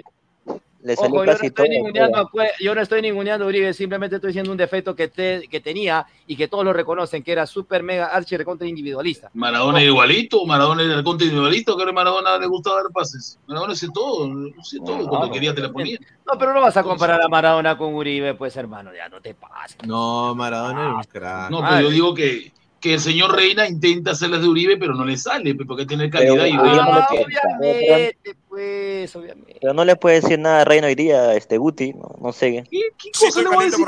Le 0.88 0.96
salió 0.96 1.16
Ojo, 1.16 1.24
yo 1.26 1.26
no 1.26 1.32
estoy 1.32 1.50
todo. 1.50 1.66
ninguneando 1.68 2.18
a 2.18 2.30
Cue- 2.30 2.50
yo 2.60 2.74
no 2.74 2.80
estoy 2.80 3.02
ninguneando 3.02 3.44
a 3.44 3.48
Uribe, 3.48 3.74
simplemente 3.74 4.16
estoy 4.16 4.28
diciendo 4.28 4.50
un 4.50 4.56
defecto 4.56 4.96
que, 4.96 5.08
te- 5.08 5.46
que 5.50 5.60
tenía 5.60 6.06
y 6.26 6.34
que 6.34 6.48
todos 6.48 6.64
lo 6.64 6.72
reconocen, 6.72 7.22
que 7.22 7.30
era 7.30 7.46
súper 7.46 7.82
mega 7.82 8.06
archi 8.06 8.38
recontra 8.38 8.66
individualista. 8.66 9.30
Maradona 9.34 9.80
era 9.82 9.90
igualito, 9.90 10.46
Maradona 10.46 10.82
era 10.84 10.94
el 10.94 11.04
contra 11.04 11.26
individualito, 11.26 11.76
que 11.76 11.82
a 11.82 11.92
Maradona 11.92 12.38
le 12.38 12.46
gustaba 12.46 12.76
dar 12.82 12.90
pases. 12.90 13.38
Maradona 13.46 13.74
hace 13.74 13.88
todo, 13.92 14.30
hace 14.58 14.78
todo, 14.78 15.06
cuando 15.06 15.26
no, 15.26 15.32
quería 15.32 15.54
te 15.54 15.60
la 15.60 15.70
ponía. 15.70 15.98
No, 16.26 16.38
pero 16.38 16.54
no 16.54 16.62
vas 16.62 16.78
a 16.78 16.82
comparar 16.82 17.20
a 17.20 17.28
Maradona 17.28 17.76
con 17.76 17.92
Uribe, 17.92 18.32
pues 18.32 18.56
hermano, 18.56 18.90
ya 18.96 19.10
no 19.10 19.20
te 19.20 19.34
pases. 19.34 19.76
No, 19.86 20.34
Maradona 20.34 20.80
era 20.86 20.94
un 20.94 21.02
crack. 21.02 21.50
No, 21.50 21.60
pero 21.60 21.80
yo 21.82 21.90
digo 21.90 22.14
que, 22.14 22.50
que 22.80 22.94
el 22.94 23.00
señor 23.00 23.34
Reina 23.34 23.68
intenta 23.68 24.12
hacer 24.12 24.30
las 24.30 24.40
de 24.40 24.48
Uribe, 24.48 24.76
pero 24.76 24.94
no 24.94 25.04
le 25.04 25.16
sale, 25.16 25.54
porque 25.54 25.84
tiene 25.84 26.08
calidad 26.10 26.46
y 26.46 26.52
no 26.52 26.62
ah, 26.64 27.08
le 27.10 27.16
tiene. 27.16 27.38
Obviamente, 27.58 28.36
pues, 28.48 29.16
obviamente. 29.16 29.58
Pero 29.60 29.74
no 29.74 29.84
le 29.84 29.96
puede 29.96 30.20
decir 30.20 30.38
nada 30.38 30.60
a 30.60 30.64
Reino 30.64 30.86
hoy 30.86 30.94
día, 30.94 31.34
este 31.34 31.58
Guti, 31.58 31.92
no, 31.92 32.14
no 32.20 32.32
sé. 32.32 32.64
¿Qué, 32.70 32.80
qué 32.96 33.10
cosa 33.18 33.42
le 33.42 33.48
va 33.48 33.62
a 33.62 33.64
decir 33.64 33.84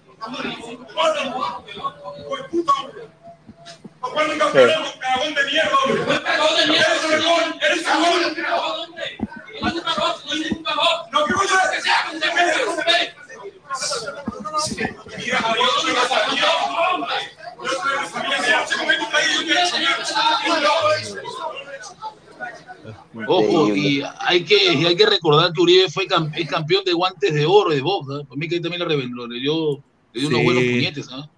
Ojo, 23.27 23.75
y 23.75 24.03
hay 24.21 24.45
que, 24.45 24.75
y 24.75 24.85
hay 24.85 24.95
que 24.97 25.07
recordar 25.07 25.53
que 25.53 25.61
Uribe 25.61 25.91
fue 25.91 26.07
cam- 26.07 26.31
es 26.37 26.49
campeón 26.49 26.85
de 26.85 26.93
guantes 26.93 27.33
de 27.35 27.47
oro 27.47 27.71
de 27.71 27.81
box, 27.81 28.07
¿no? 28.09 28.25
Para 28.25 28.37
mí 28.39 28.49
que 28.49 28.57
ahí 28.57 28.61
también 28.61 28.81
le, 28.81 28.87
reveló, 28.89 29.27
le 29.27 29.41
dio, 29.41 29.83
le 30.13 30.21
dio 30.21 30.29
unos 30.29 30.39
Sí. 30.41 30.45
buenos 30.45 30.63
puñetes, 30.63 31.09
¿ah? 31.13 31.29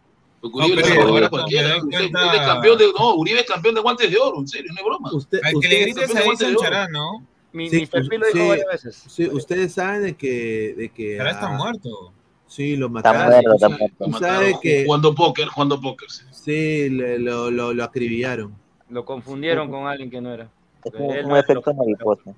Porque 0.41 0.59
No, 0.59 0.67
Uribe 0.67 0.83
pero- 0.83 1.21
no, 1.21 1.31
cualquiera. 1.31 1.69
pero 1.69 1.75
¿eh? 1.75 1.79
en 1.79 1.85
Usted- 1.85 1.99
cuenta- 1.99 2.25
usted 2.27 2.39
es 2.41 2.47
campeón 2.47 2.79
de, 2.79 2.93
no, 2.99 3.15
Uribe 3.15 3.41
es 3.41 3.47
campeón 3.47 3.75
de 3.77 3.81
guantes 3.81 4.11
de 4.11 4.19
oro, 4.19 4.39
en 4.41 4.49
serio, 4.49 4.73
no 4.73 4.79
es 4.79 4.85
broma. 4.85 5.11
Usted, 5.15 5.39
Al 5.39 5.45
que 5.45 5.51
le 5.53 5.59
ustedes- 5.59 5.83
grites 5.83 5.95
campeón 6.03 6.17
de 6.17 6.21
a 6.21 6.25
guantes 6.25 6.47
de 6.47 6.53
Edson 6.53 6.57
oro. 6.67 6.71
Chará, 6.71 6.89
¿no? 6.89 7.27
Mi, 7.53 7.71
Sí, 7.71 7.77
mi 7.77 7.87
lo 8.19 8.27
dijo 8.27 8.39
sí. 8.43 8.49
varias 8.49 8.67
veces. 8.71 9.05
sí, 9.09 9.27
ustedes 9.29 9.73
saben 9.73 10.03
de 10.03 10.17
que, 10.17 10.75
de 10.77 10.89
que 10.91 11.17
Chará 11.17 11.31
está 11.31 11.49
muerto. 11.49 12.13
Sí 12.49 12.77
lo 12.77 12.87
Está 12.89 13.13
mataron. 13.13 13.27
muerto, 13.45 13.55
está 13.55 14.05
Tú 14.05 14.13
sabes 14.19 14.57
que 14.61 14.85
Jugando 14.85 15.15
póker, 15.15 15.47
jugando 15.49 15.81
póker. 15.81 16.11
sí. 16.11 16.25
sí 16.33 16.91
le- 16.91 17.19
lo, 17.21 17.51
lo, 17.51 17.73
lo 17.73 17.85
acribillaron. 17.85 18.53
Lo 18.91 19.05
confundieron 19.05 19.71
con 19.71 19.87
alguien 19.87 20.11
que 20.11 20.21
no 20.21 20.33
era. 20.35 20.51
Es 20.85 20.93
un, 20.99 21.37
efecto 21.37 21.75
mariposa. 21.75 22.35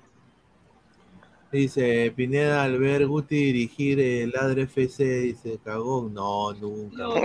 Dice 1.51 2.13
Pineda 2.15 2.63
al 2.63 2.79
ver 2.79 3.05
Guti 3.07 3.35
dirigir 3.35 3.99
el 3.99 4.29
Ladre 4.31 4.63
FC, 4.63 5.03
dice 5.03 5.59
cagón. 5.63 6.13
No, 6.13 6.53
nunca. 6.53 6.95
No, 6.97 7.15
no, 7.15 7.21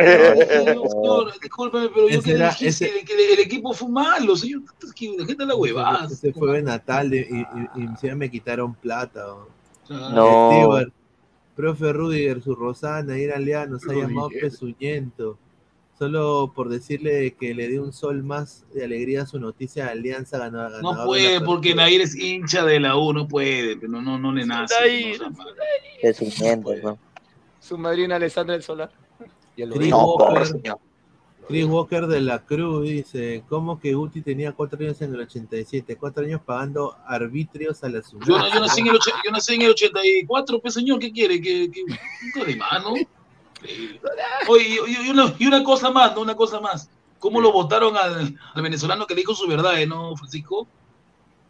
señor, 0.88 1.32
discúlpeme, 1.40 1.88
pero 1.94 2.08
yo 2.08 2.20
que 2.22 2.32
era- 2.32 2.50
dije 2.50 2.68
ese- 2.68 3.04
que 3.04 3.12
el, 3.14 3.38
el 3.38 3.46
equipo 3.46 3.72
fue 3.72 3.88
malo, 3.88 4.34
señor. 4.34 4.62
Que 4.96 5.14
La 5.16 5.26
gente 5.26 5.46
la 5.46 5.54
huevada. 5.54 6.06
Ese 6.10 6.32
fue 6.32 6.56
de 6.56 6.62
Natal 6.62 7.08
de- 7.10 7.20
y, 7.76 8.06
y, 8.06 8.14
me 8.16 8.28
quitaron 8.28 8.74
plata. 8.74 9.32
oh. 9.32 9.48
No. 9.88 10.50
Stewart, 10.50 10.92
profe 11.56 11.92
Rudiger, 11.92 12.42
su 12.42 12.54
Rosana, 12.54 13.18
ir 13.18 13.32
aliado, 13.32 13.70
nos 13.70 13.88
ha 13.88 13.94
llamado 13.94 14.28
pezuñento. 14.28 15.38
Solo 15.98 16.52
por 16.54 16.68
decirle 16.68 17.34
que 17.40 17.54
le 17.54 17.68
dio 17.68 17.82
un 17.82 17.94
sol 17.94 18.22
más 18.22 18.66
de 18.74 18.84
alegría 18.84 19.22
a 19.22 19.26
su 19.26 19.40
noticia 19.40 19.86
de 19.86 19.90
Alianza 19.92 20.36
ganó, 20.36 20.68
No 20.82 21.06
puede, 21.06 21.40
porque 21.40 21.74
Nair 21.74 22.02
es 22.02 22.14
hincha 22.14 22.66
de 22.66 22.78
la 22.80 22.98
U, 22.98 23.14
no 23.14 23.26
puede, 23.26 23.78
pero 23.78 23.90
no, 23.90 24.02
no, 24.02 24.18
no 24.18 24.30
le 24.30 24.44
nace. 24.44 24.74
Nair, 24.78 25.18
no, 25.22 25.28
o 25.28 25.32
sea, 25.32 25.44
Es 26.02 26.20
un 26.20 26.30
miento, 26.38 26.74
¿no? 26.82 26.98
Su 27.58 27.78
madrina 27.78 28.16
Alessandra 28.16 28.52
del 28.52 28.62
Solar. 28.62 28.90
Y. 29.56 29.64
No, 29.64 30.16
Walker, 30.16 30.46
señor. 30.46 30.78
Chris 31.48 31.64
Walker 31.64 32.06
de 32.08 32.20
la 32.20 32.40
Cruz 32.40 32.82
dice, 32.88 33.44
¿cómo 33.48 33.78
que 33.78 33.94
Guti 33.94 34.20
tenía 34.20 34.52
cuatro 34.52 34.78
años 34.80 35.00
en 35.02 35.14
el 35.14 35.20
87? 35.20 35.96
Cuatro 35.96 36.24
años 36.24 36.40
pagando 36.44 36.96
arbitrios 37.06 37.84
a 37.84 37.88
la 37.88 38.02
ciudad. 38.02 38.26
Yo, 38.26 38.38
no- 38.38 38.52
yo, 38.52 38.60
nací 38.60 38.80
en 38.80 38.86
el, 38.88 38.94
yo 39.24 39.30
nací 39.30 39.54
en 39.54 39.62
el 39.62 39.70
84, 39.70 40.58
pues 40.60 40.74
señor, 40.74 40.98
¿qué 40.98 41.12
quiere? 41.12 41.40
¿Qué, 41.40 41.70
qué, 41.70 41.82
qué 42.34 42.44
de 42.44 42.56
mano? 42.56 42.94
Oye, 44.48 44.78
y, 45.04 45.08
una, 45.08 45.34
y 45.38 45.46
una 45.46 45.62
cosa 45.64 45.90
más, 45.90 46.14
¿no? 46.14 46.20
Una 46.22 46.34
cosa 46.34 46.60
más. 46.60 46.90
¿Cómo 47.18 47.40
lo 47.40 47.52
votaron 47.52 47.96
al, 47.96 48.38
al 48.54 48.62
venezolano 48.62 49.06
que 49.06 49.14
le 49.14 49.20
dijo 49.20 49.34
su 49.34 49.46
verdad, 49.48 49.80
eh, 49.80 49.86
no, 49.86 50.16
Francisco? 50.16 50.66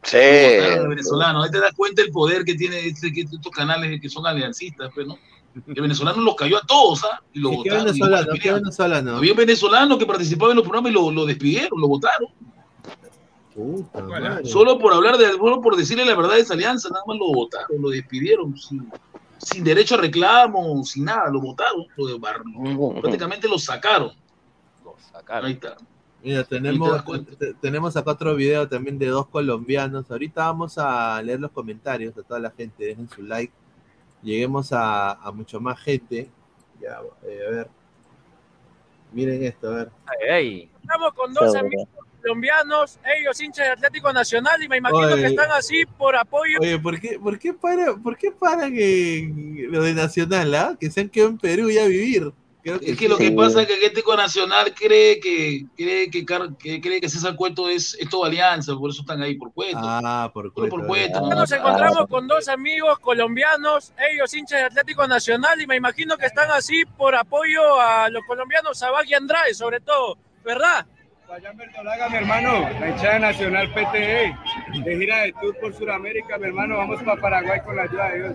Sí. 0.02 0.16
Al 0.18 0.88
venezolano. 0.88 1.42
Ahí 1.42 1.50
te 1.50 1.58
das 1.58 1.72
cuenta 1.74 2.02
el 2.02 2.10
poder 2.10 2.44
que 2.44 2.54
tiene 2.54 2.86
este- 2.86 3.12
que 3.12 3.22
estos 3.22 3.50
canales 3.50 4.00
que 4.00 4.08
son 4.08 4.26
aliancistas, 4.26 4.90
pues, 4.94 5.06
¿no? 5.06 5.18
El 5.66 5.80
venezolano 5.82 6.20
los 6.22 6.34
cayó 6.36 6.58
a 6.58 6.60
todos, 6.66 7.02
¿ah? 7.04 7.22
Y 7.32 7.40
lo 7.40 7.50
¿Qué 7.50 7.56
votaron. 7.56 7.76
y 7.76 7.78
lo 7.80 7.84
venezolano? 7.86 8.24
¿Qué 8.26 8.30
despidieron. 8.32 8.60
venezolano? 8.62 9.16
Había 9.16 9.32
un 9.32 9.38
venezolano 9.38 9.98
que 9.98 10.06
participaba 10.06 10.50
en 10.52 10.56
los 10.56 10.64
programas 10.64 10.90
y 10.90 10.94
lo, 10.94 11.10
lo 11.10 11.24
despidieron, 11.24 11.80
lo 11.80 11.88
votaron. 11.88 12.28
Puta 13.54 14.02
Bueno, 14.02 14.28
madre. 14.28 14.44
Solo 14.46 14.78
por 14.78 14.92
hablar 14.92 15.16
de, 15.16 15.32
solo 15.32 15.60
por 15.62 15.76
decirle 15.76 16.04
la 16.04 16.14
verdad 16.14 16.34
de 16.34 16.40
esa 16.40 16.54
alianza, 16.54 16.88
nada 16.90 17.02
más 17.06 17.16
lo 17.16 17.32
votaron, 17.32 17.80
lo 17.80 17.88
despidieron, 17.88 18.56
sin, 18.58 18.86
sin 19.38 19.64
derecho 19.64 19.94
a 19.94 19.98
reclamo, 19.98 20.84
sin 20.84 21.04
nada, 21.04 21.30
lo 21.30 21.40
votaron, 21.40 21.86
lo 21.96 22.06
de 22.06 22.20
prácticamente 23.00 23.48
lo 23.48 23.58
sacaron. 23.58 24.12
Lo 24.84 24.94
sacaron. 25.10 25.46
Ahí 25.46 25.52
está. 25.54 25.76
Mira, 26.22 26.44
tenemos, 26.44 27.02
te- 27.38 27.54
tenemos 27.54 27.96
acá 27.96 28.10
otro 28.10 28.34
video 28.34 28.68
también 28.68 28.98
de 28.98 29.06
dos 29.06 29.26
colombianos. 29.28 30.10
Ahorita 30.10 30.46
vamos 30.46 30.76
a 30.76 31.22
leer 31.22 31.40
los 31.40 31.52
comentarios 31.52 32.16
a 32.18 32.22
toda 32.22 32.40
la 32.40 32.50
gente. 32.50 32.84
Dejen 32.84 33.08
su 33.08 33.22
like. 33.22 33.52
Lleguemos 34.22 34.72
a, 34.72 35.12
a 35.12 35.32
mucho 35.32 35.60
más 35.60 35.80
gente. 35.80 36.28
Ya, 36.80 37.00
eh, 37.24 37.40
a 37.46 37.50
ver. 37.50 37.68
Miren 39.12 39.42
esto, 39.44 39.68
a 39.68 39.74
ver. 39.74 39.90
Ay, 40.06 40.28
ay. 40.30 40.70
Estamos 40.82 41.12
con 41.14 41.32
dos 41.32 41.52
Seguro. 41.52 41.60
amigos 41.66 41.88
colombianos, 42.26 42.98
ellos 43.18 43.40
hinchas 43.40 43.66
de 43.66 43.72
Atlético 43.72 44.12
Nacional, 44.12 44.60
y 44.60 44.68
me 44.68 44.78
imagino 44.78 45.06
Oye. 45.06 45.22
que 45.22 45.26
están 45.26 45.50
así 45.52 45.84
por 45.86 46.16
apoyo. 46.16 46.58
Oye, 46.60 46.76
¿por 46.78 47.00
qué, 47.00 47.20
por 47.20 47.38
qué 47.38 47.54
para, 47.54 47.94
por 47.94 48.16
qué 48.16 48.32
paran 48.32 48.72
en 48.76 49.70
lo 49.70 49.82
de 49.82 49.94
Nacional, 49.94 50.52
ah? 50.56 50.76
Que 50.78 50.90
se 50.90 51.02
han 51.02 51.08
quedado 51.08 51.30
en 51.30 51.38
Perú 51.38 51.70
ya 51.70 51.84
a 51.84 51.86
vivir. 51.86 52.32
Creo 52.66 52.80
que 52.80 52.90
Es 52.90 52.98
que 52.98 53.08
lo 53.08 53.16
que 53.16 53.28
Sí. 53.28 53.30
pasa 53.30 53.60
es 53.62 53.68
que 53.68 53.74
Atlético 53.74 54.16
Nacional 54.16 54.74
cree 54.74 55.20
que 55.20 55.66
cree 55.76 56.10
que, 56.10 56.26
que 56.58 56.80
cree 56.80 57.00
que 57.00 57.08
César 57.08 57.36
Cueto 57.36 57.68
es, 57.68 57.96
es 58.00 58.08
toda 58.08 58.26
alianza, 58.26 58.74
por 58.74 58.90
eso 58.90 59.02
están 59.02 59.22
ahí 59.22 59.36
por 59.36 59.52
Cueto. 59.52 59.78
Ah, 59.80 60.28
por 60.34 60.46
Solo 60.52 60.54
cuento. 60.54 60.76
por 60.76 60.86
Cueto. 60.88 61.20
¿no? 61.20 61.28
Nos 61.36 61.52
encontramos 61.52 62.08
con 62.08 62.26
dos 62.26 62.48
amigos 62.48 62.98
colombianos, 62.98 63.92
ellos 64.10 64.34
hinchas 64.34 64.58
de 64.58 64.64
Atlético 64.66 65.06
Nacional, 65.06 65.60
y 65.60 65.66
me 65.68 65.76
imagino 65.76 66.16
que 66.16 66.26
están 66.26 66.50
así 66.50 66.84
por 66.96 67.14
apoyo 67.14 67.80
a 67.80 68.10
los 68.10 68.24
colombianos, 68.26 68.82
a 68.82 68.90
Bagui 68.90 69.14
Andrade, 69.14 69.54
sobre 69.54 69.78
todo, 69.78 70.18
¿verdad? 70.44 70.86
Vayan 71.28 71.56
Verdolaga, 71.56 72.08
mi 72.08 72.16
hermano, 72.18 72.68
la 72.80 72.88
hinchada 72.88 73.18
nacional 73.18 73.68
PTE, 73.72 74.34
de 74.84 74.96
gira 74.96 75.22
de 75.22 75.32
tour 75.32 75.56
por 75.60 75.74
Sudamérica, 75.74 76.38
mi 76.38 76.46
hermano, 76.46 76.76
vamos 76.76 77.02
para 77.02 77.20
Paraguay 77.20 77.60
con 77.64 77.74
la 77.76 77.82
ayuda 77.82 78.08
de 78.10 78.18
Dios. 78.18 78.34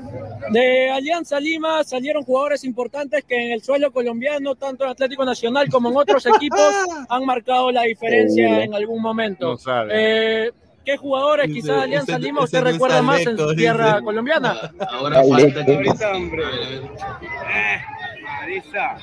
De 0.52 0.92
Alianza 0.92 1.40
Lima 1.40 1.84
salieron 1.86 2.24
jugadores 2.24 2.64
importantes 2.66 3.24
que 3.24 3.46
en 3.46 3.52
el 3.54 3.64
suelo 3.64 3.92
colombiano, 3.92 4.56
tanto 4.56 4.84
en 4.84 4.90
Atlético 4.92 5.24
Nacional 5.24 5.70
como 5.70 5.90
en 5.90 5.98
otros 5.98 6.26
equipos, 6.36 6.60
han 7.08 7.26
marcado 7.26 7.72
la 7.72 7.84
diferencia 7.84 8.64
en 8.64 8.74
algún 8.76 9.02
momento. 9.02 9.52
No 9.52 9.58
sabe. 9.58 10.46
Eh, 10.48 10.52
¿Qué 10.84 10.98
jugadores 10.98 11.46
quizás 11.48 11.78
de 11.78 11.82
Alianza 11.84 12.14
ese- 12.14 12.22
Lima 12.22 12.40
ese 12.40 12.46
usted 12.46 12.62
no 12.62 12.68
es 12.68 12.74
recuerda 12.74 13.02
más 13.04 13.22
en 13.22 13.28
Aleco, 13.30 13.50
su 13.50 13.56
tierra 13.56 13.88
dice. 13.94 14.04
colombiana? 14.04 14.56
Ahora 14.90 15.24
falta 15.24 15.66
que 15.66 15.76
Ahorita, 15.76 16.12
hombre. 16.14 16.44
Eh, 16.44 17.82
Marisa. 18.24 18.98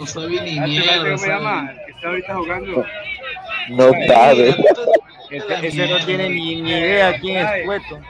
no 0.00 0.06
sabe 0.06 0.40
ni 0.40 0.58
mierda. 0.60 1.74
Ahorita 2.04 2.34
jugando. 2.34 2.84
No 3.70 3.92
sabe. 4.06 4.54
Ese, 5.30 5.66
ese 5.66 5.88
no 5.88 6.04
tiene 6.04 6.28
ni, 6.28 6.60
ni 6.60 6.70
idea 6.70 7.18
quién 7.18 7.38
es 7.38 7.64
Cueto. 7.64 8.00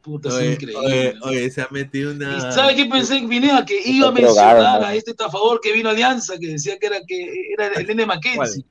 Puta, 0.00 0.28
es 0.28 0.34
Oye, 0.34 0.52
increíble. 0.52 0.76
oye, 0.86 1.14
oye, 1.22 1.50
se 1.50 1.62
ha 1.62 1.68
metido 1.70 2.12
una. 2.12 2.36
¿Y 2.36 2.40
sabe 2.52 2.74
qué 2.74 2.86
pensé, 2.86 3.20
Pineda? 3.28 3.64
Que 3.64 3.80
iba 3.84 4.08
a 4.08 4.10
drogado, 4.10 4.34
mencionar 4.34 4.84
a 4.84 4.94
este 4.94 5.12
estafador 5.12 5.60
que 5.60 5.72
vino 5.72 5.88
a 5.88 5.92
Alianza, 5.92 6.38
que 6.38 6.48
decía 6.48 6.78
que 6.78 6.86
era 6.86 6.96
que 7.06 7.52
era 7.52 7.68
el 7.68 7.86
nene 7.86 8.06
Mackenzie. 8.06 8.64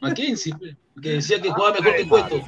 Mackenzie, 0.00 0.54
pe, 0.54 0.76
que 1.02 1.10
decía 1.14 1.40
que 1.40 1.50
jugaba 1.50 1.76
mejor 1.78 1.96
que 1.96 2.08
Cueto. 2.08 2.36
En 2.36 2.46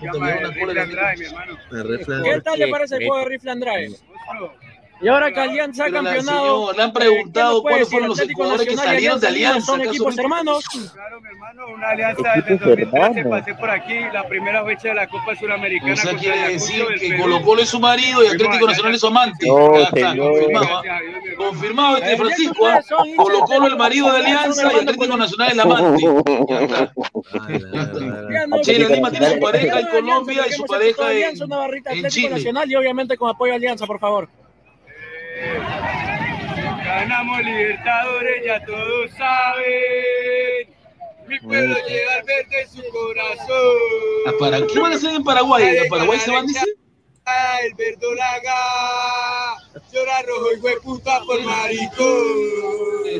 ¿Qué 2.22 2.40
tal 2.42 2.58
le 2.58 2.68
parece 2.68 2.96
el 2.96 3.06
juego 3.06 3.18
de 3.18 3.28
Rifle 3.30 3.50
Andrade? 3.50 3.96
Y 5.00 5.08
ahora 5.08 5.32
que 5.32 5.40
Alianza 5.40 5.86
ha 5.86 5.90
campeonado, 5.90 6.70
señor, 6.70 6.76
le 6.76 6.82
han 6.82 6.90
eh, 6.90 6.92
preguntado 6.94 7.50
¿qué 7.50 7.52
nos 7.52 7.62
puede 7.62 7.62
cuáles 7.62 7.90
fueron 7.90 8.08
los 8.08 8.20
jugadores 8.32 8.68
que 8.68 8.76
salieron 8.76 9.20
de 9.20 9.26
Alianza, 9.26 9.66
¿Son 9.66 9.80
¿acaso 9.80 9.90
equipos 9.90 10.16
no? 10.16 10.22
hermanos? 10.22 10.64
Claro, 10.92 11.20
mi 11.20 11.28
hermano, 11.28 11.66
una 11.74 11.88
alianza 11.90 12.32
desde 12.36 12.52
el 12.52 12.58
2013 12.58 13.24
pasé 13.24 13.54
por 13.54 13.70
aquí, 13.70 14.00
la 14.12 14.26
primera 14.28 14.64
fecha 14.64 14.88
de 14.88 14.94
la 14.94 15.08
Copa 15.08 15.34
Suramericana. 15.36 15.92
O 15.92 15.96
sea, 15.96 16.14
quiere 16.14 16.48
decir 16.48 16.86
que. 16.98 17.16
Colo 17.16 17.42
Colo 17.42 17.62
es 17.62 17.68
su 17.68 17.80
marido 17.80 18.24
y 18.24 18.28
Atlético 18.28 18.66
Nacional 18.66 18.94
es 18.94 19.00
su 19.00 19.06
amante. 19.08 19.46
Confirmado. 19.46 20.32
¿ah? 20.56 20.82
Confirmado 21.36 21.96
este 21.96 22.16
Francisco. 22.16 22.66
¿ah? 22.66 22.80
Colo 23.16 23.40
Colo 23.40 23.66
el 23.66 23.76
marido 23.76 24.12
de 24.12 24.18
Alianza 24.18 24.72
y 24.72 24.76
Atlético 24.78 25.16
Nacional 25.16 25.52
el 25.52 25.60
amante. 25.60 26.04
Chile 28.62 28.88
Lima 28.88 29.10
tiene 29.10 29.30
su 29.30 29.40
pareja 29.40 29.80
en 29.80 29.86
Colombia 29.88 30.44
y 30.48 30.52
su 30.52 30.64
pareja 30.64 31.12
en, 31.12 31.42
una 31.42 31.56
barrita 31.56 31.90
en 31.90 31.98
Atlético 31.98 32.14
Chile. 32.14 32.30
Nacional 32.30 32.70
y 32.70 32.76
obviamente 32.76 33.16
con 33.16 33.28
apoyo 33.28 33.52
a 33.52 33.56
Alianza, 33.56 33.84
por 33.86 33.98
favor. 33.98 34.28
Ganamos 36.84 37.44
Libertadores, 37.44 38.44
ya 38.44 38.64
todos 38.64 39.10
saben. 39.12 40.68
Mi 41.26 41.38
pueblo 41.40 41.74
lleva 41.88 42.14
el 42.16 42.24
verde 42.24 42.60
en 42.62 42.68
su 42.68 42.82
corazón. 42.90 43.76
¿A 44.26 44.32
para- 44.38 44.66
¿Qué 44.66 44.78
van 44.78 44.92
a 44.92 44.96
hacer 44.96 45.14
en 45.14 45.24
Paraguay? 45.24 45.78
¿A 45.78 45.88
Paraguay 45.88 46.18
se 46.18 46.30
van, 46.30 46.46
dice? 46.46 46.64
El 47.26 47.74
verdolaga 47.74 48.54
llora 49.90 50.22
rojo 50.26 50.48
y 50.56 50.60
hueputa 50.60 51.20
por 51.24 51.42
maricón. 51.42 52.04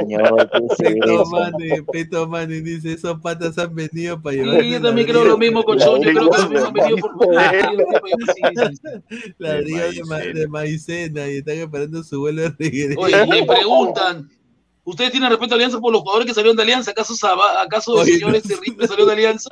Señor, 0.00 0.50
¿qué 0.50 1.68
es 1.74 1.82
Peto 1.92 2.26
Mani 2.28 2.60
dice, 2.60 2.92
esos 2.92 3.18
patas 3.20 3.56
han 3.58 3.74
venido 3.74 4.20
para 4.20 4.36
llevar 4.36 4.60
Sí, 4.60 4.70
yo 4.70 4.82
también 4.82 5.06
creo 5.06 5.24
lo 5.24 5.38
mismo 5.38 5.62
con. 5.62 5.78
Yo 5.78 5.98
creo 6.00 6.12
que 6.14 6.20
lo 6.20 6.48
mismo 6.50 6.66
han 6.66 6.72
venido 6.74 6.96
por 6.98 7.14
Sí, 8.34 8.42
sí, 8.56 8.76
sí. 8.76 9.32
la 9.38 9.56
río 9.58 9.92
de, 9.92 10.04
ma- 10.04 10.18
de 10.18 10.48
maicena 10.48 11.28
y 11.28 11.38
están 11.38 11.54
esperando 11.58 12.02
su 12.04 12.20
vuelo 12.20 12.42
de 12.42 12.50
regreso. 12.58 13.00
Oye, 13.00 13.26
le 13.26 13.44
preguntan. 13.46 14.28
¿Ustedes 14.84 15.12
tienen 15.12 15.30
respeto 15.30 15.54
a 15.54 15.56
Alianza 15.56 15.78
por 15.78 15.92
los 15.92 16.00
jugadores 16.02 16.26
que 16.26 16.34
salieron 16.34 16.56
de 16.56 16.62
Alianza? 16.64 16.90
¿Acaso, 16.90 17.14
acaso 17.62 17.94
el 17.94 18.00
Oye, 18.00 18.12
señor 18.14 18.30
no 18.32 18.36
este 18.36 18.56
Rifle 18.56 18.86
salió 18.88 19.06
de 19.06 19.12
Alianza? 19.12 19.50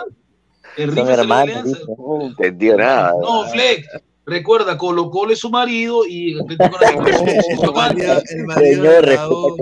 ¿El 0.79 0.95
Son 0.95 0.97
Rifle 0.97 1.17
salió 1.17 1.17
de 1.17 1.23
hermanos, 1.53 1.65
dice. 1.65 1.81
No 1.99 2.23
entendió 2.27 2.77
nada. 2.77 3.13
No, 3.21 3.45
Fleck. 3.49 3.87
Recuerda, 4.27 4.77
Colo 4.77 5.11
Colo 5.11 5.33
es 5.33 5.39
su 5.39 5.49
marido 5.49 6.05
y 6.07 6.39
Atlético 6.39 6.79
Nacional 6.79 7.09
es 7.09 7.57
su 7.57 7.65
El 7.65 7.73
marido, 7.75 8.23
el 8.29 8.45
marido 8.45 8.83
Señor, 8.85 9.07
de 9.07 9.15
la 9.15 9.29
U, 9.31 9.57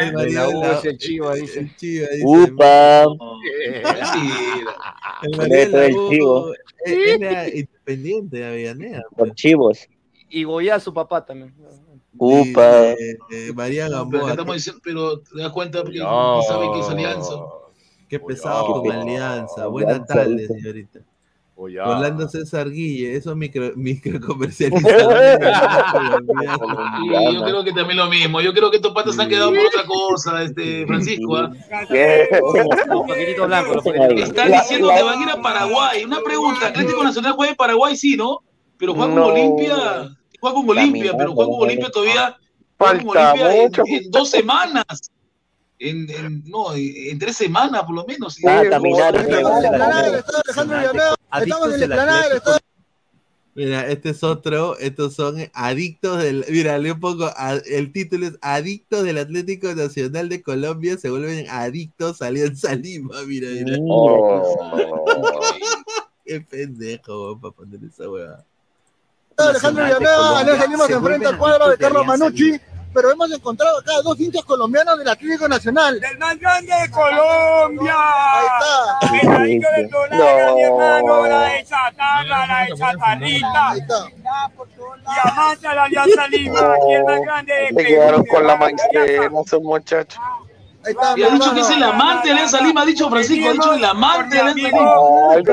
el 0.00 0.12
marido 0.14 0.48
de 0.48 0.54
U 0.56 0.60
la 0.62 0.72
es 0.78 0.84
el 0.86 0.96
Chiva, 0.98 1.34
dice. 1.34 1.58
el 1.60 1.76
Chiva, 1.76 2.06
dice, 2.10 2.24
Upa. 2.26 3.04
El 5.22 5.36
marido 5.36 5.78
del 5.78 5.94
U 5.96 6.10
chivo. 6.10 6.52
era 6.86 7.48
independiente 7.48 8.36
de 8.38 8.46
Avellaneda. 8.46 9.02
Por 9.16 9.34
chivos. 9.34 9.86
Y 10.30 10.44
Goya 10.44 10.80
su 10.80 10.92
papá 10.94 11.24
también. 11.24 11.54
Upa. 12.18 12.92
Eh, 12.92 13.52
María 13.54 13.88
Gamboa, 13.90 14.30
estamos 14.30 14.54
diciendo, 14.56 14.80
pero 14.82 15.20
te 15.20 15.38
das 15.38 15.52
cuenta 15.52 15.84
que, 15.84 15.98
No. 15.98 16.40
que 16.40 16.46
sabe 16.48 16.66
que 16.72 16.80
es 16.80 16.88
Alianza. 16.88 17.34
Qué 18.08 18.20
pesado 18.20 18.66
con 18.66 18.80
Cuidado. 18.82 19.02
Alianza. 19.02 19.66
Buenas 19.66 19.94
Alianza, 19.94 20.14
tardes, 20.14 20.48
señorita. 20.48 21.00
Orlando 21.58 22.28
César 22.28 22.70
Guille, 22.70 23.16
esos 23.16 23.34
micro. 23.34 23.72
Sí, 24.56 24.70
yo 27.34 27.42
creo 27.42 27.64
que 27.64 27.72
también 27.72 27.96
lo 27.96 28.08
mismo. 28.08 28.40
Yo 28.40 28.52
creo 28.52 28.70
que 28.70 28.76
estos 28.76 28.92
patas 28.92 29.16
se 29.16 29.22
han 29.22 29.28
quedado 29.28 29.50
por 29.50 29.66
otra 29.66 29.84
cosa, 29.86 30.42
este 30.42 30.86
Francisco. 30.86 31.36
¿ah? 31.36 31.50
Los 32.86 33.06
paquetitos 33.06 33.46
blancos, 33.46 33.76
los 33.76 33.84
paquetitos 33.84 34.28
Están 34.28 34.52
diciendo 34.52 34.88
que 34.94 35.02
van 35.02 35.18
a 35.18 35.22
ir 35.22 35.30
a 35.30 35.40
Paraguay. 35.40 36.04
Una 36.04 36.20
pregunta, 36.20 36.68
Atlético 36.68 37.02
Nacional 37.02 37.32
juega 37.32 37.50
en 37.52 37.56
Paraguay, 37.56 37.96
sí, 37.96 38.16
¿no? 38.16 38.42
Pero 38.76 38.94
juega 38.94 39.14
con 39.14 39.22
No. 39.22 39.26
Olimpia, 39.28 40.16
juega 40.40 40.54
con 40.54 40.68
Olimpia, 40.68 41.14
pero 41.16 41.32
juega 41.32 41.50
con 41.50 41.62
Olimpia 41.62 41.90
todavía, 41.90 42.36
juega 42.76 43.02
con 43.02 43.16
Olimpia 43.16 43.64
en 43.86 44.10
dos 44.10 44.30
semanas. 44.30 44.84
En, 45.78 46.08
en- 46.10 46.42
no, 46.46 46.74
en, 46.74 47.18
tres 47.18 47.36
semanas 47.36 47.82
por 47.84 47.94
lo 47.94 48.06
menos. 48.06 48.38
Va 48.46 48.60
a 48.60 48.68
caminar. 48.70 49.14
Estamos 49.16 49.64
en 49.64 49.72
del 50.00 50.14
Estado 50.14 51.16
Alejandro 51.30 52.36
Estado. 52.36 52.58
Mira, 53.54 53.86
este 53.88 54.10
es 54.10 54.22
otro, 54.22 54.76
estos 54.78 55.14
son 55.14 55.50
adictos 55.54 56.22
del, 56.22 56.44
mira, 56.50 56.78
un 56.78 57.00
poco, 57.00 57.24
a- 57.24 57.58
el 57.64 57.90
título 57.90 58.26
es 58.26 58.34
Adictos 58.42 59.02
del 59.02 59.16
Atlético 59.16 59.74
Nacional 59.74 60.28
de 60.28 60.42
Colombia 60.42 60.98
se 60.98 61.08
vuelven 61.08 61.48
adictos 61.48 62.20
a 62.20 62.26
Alianza 62.26 62.74
Lima, 62.74 63.14
mira, 63.26 63.48
mira, 63.48 63.78
qué 66.26 66.42
pendejo, 66.42 67.40
para 67.40 67.54
poner 67.54 67.80
esa 67.82 68.10
hueá. 68.10 68.44
Alejandro 69.38 69.84
Villanueva, 69.86 70.38
Alianza 70.40 70.66
Lima 70.66 70.86
se 70.86 70.92
enfrenta 70.92 71.28
al 71.30 71.38
cuadro 71.38 71.70
de 71.70 71.78
Carlos 71.78 72.06
Manucci, 72.06 72.60
pero 72.96 73.12
hemos 73.12 73.30
encontrado 73.30 73.78
acá 73.78 73.92
dos 74.02 74.18
hinchas 74.18 74.42
colombianos 74.42 74.98
del 74.98 75.06
Atlético 75.06 75.46
Nacional. 75.46 76.00
¡El 76.02 76.18
más 76.18 76.38
grande 76.38 76.72
de 76.80 76.90
Colombia! 76.90 77.94
Ahí 77.94 78.46
está. 78.46 79.20
El 79.20 79.28
marido 79.28 79.70
del 79.76 79.90
Dolaga, 79.90 80.54
mi 80.54 80.62
hermano, 80.62 81.26
la 81.26 81.40
de 81.40 81.64
Chatarra, 81.64 82.46
la 82.46 82.64
de 82.64 82.74
Chatarrita. 82.74 83.68
Ahí 83.68 83.80
está. 83.80 84.08
Y 84.08 85.28
amante 85.28 85.68
a 85.68 85.74
la 85.74 85.84
Alianza 85.84 86.28
Lima, 86.28 86.58
aquí 86.58 86.92
el 86.94 87.04
más 87.04 87.20
grande 87.20 87.52
de 87.52 87.68
Se 87.68 87.74
Perú, 87.74 87.86
quedaron 87.86 88.20
mi 88.22 88.28
con 88.28 88.46
la 88.46 88.56
maicena, 88.56 89.40
esos 89.44 89.62
muchachos. 89.62 90.20
Ahí 90.82 90.92
está. 90.92 91.18
Y 91.18 91.22
ha 91.22 91.28
dicho 91.28 91.52
que 91.52 91.60
es 91.60 91.70
el 91.70 91.82
amante 91.82 92.28
de 92.28 92.32
Alianza 92.32 92.60
Lima, 92.62 92.80
ha 92.80 92.86
dicho 92.86 93.10
Francisco, 93.10 93.50
ha 93.50 93.52
dicho 93.52 93.72
el 93.74 93.84
amante 93.84 94.36
de 94.36 94.40
Alianza 94.40 94.78
Lima. 94.78 95.34
Del 95.34 95.44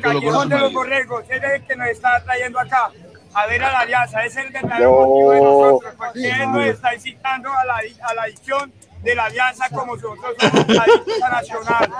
Callejón 0.00 0.48
de 0.48 0.58
los. 0.60 0.72
Borregos, 0.72 1.24
él 1.28 1.42
es 1.42 1.54
el 1.54 1.66
que 1.66 1.74
nos 1.74 1.88
está 1.88 2.22
trayendo 2.22 2.60
acá 2.60 2.88
a 3.34 3.46
ver 3.46 3.62
a 3.62 3.72
la 3.72 3.80
alianza, 3.80 4.24
es 4.24 4.36
el 4.36 4.50
verdadero 4.50 5.06
motivo 5.06 5.30
de 5.32 5.40
nosotros, 5.40 5.94
porque 5.96 6.30
él 6.30 6.52
nos 6.52 6.66
está 6.66 6.94
incitando 6.94 7.52
a 7.52 7.64
la, 7.64 7.80
a 8.02 8.14
la 8.14 8.22
adicción 8.22 8.72
de 9.02 9.14
la 9.16 9.24
alianza 9.24 9.68
como 9.70 9.96
nosotros 9.96 10.34
somos 10.38 10.68
la 10.68 10.82
alianza 10.82 11.28
nacional. 11.30 11.90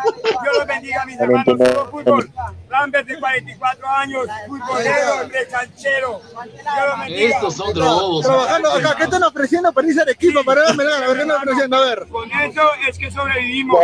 Dios 0.43 0.57
los 0.59 0.67
bendiga, 0.67 1.05
mis 1.05 1.19
hermanos, 1.21 1.45
puro 1.57 1.89
fútbol. 1.91 2.31
Lambert 2.71 3.07
de 3.09 3.19
44 3.19 3.89
años, 3.89 4.27
futbolero, 4.47 5.29
rechanchero. 5.29 6.21
Dios 6.21 6.87
los 6.89 7.01
bendiga. 7.01 7.29
Estos 7.37 7.55
son 7.57 7.75
drogos. 7.75 8.25
Trabajando 8.25 8.73
acá, 8.73 8.95
¿qué 8.97 9.05
están 9.05 9.23
ofreciendo 9.25 9.73
para 9.73 9.89
irse 9.89 10.01
al 10.01 10.09
equipo? 10.09 10.45
Para 10.45 10.63
darme 10.63 10.85
la 10.85 10.91
gana, 11.01 11.05
a 11.05 11.09
ver, 11.09 11.17
¿qué 11.17 11.23
están 11.23 11.37
ofreciendo? 11.39 11.77
A 11.77 11.81
ver. 11.87 12.07
Con 12.09 12.31
eso 12.33 12.63
es 12.89 12.99
que 12.99 13.11
sobrevivimos. 13.11 13.81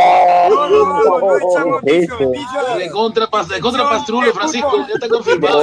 No, 0.49 0.69
no, 0.69 0.85
no, 1.03 1.19
no 1.21 1.37
echamos 1.37 1.83
vicio. 1.83 2.17
De 2.79 2.91
contra, 2.91 3.27
pas- 3.27 3.47
de 3.49 3.61
contra 3.61 3.89
Pastrulo, 3.89 4.33
Francisco, 4.33 4.87
ya 4.87 4.95
está 4.95 5.09
confirmado. 5.09 5.61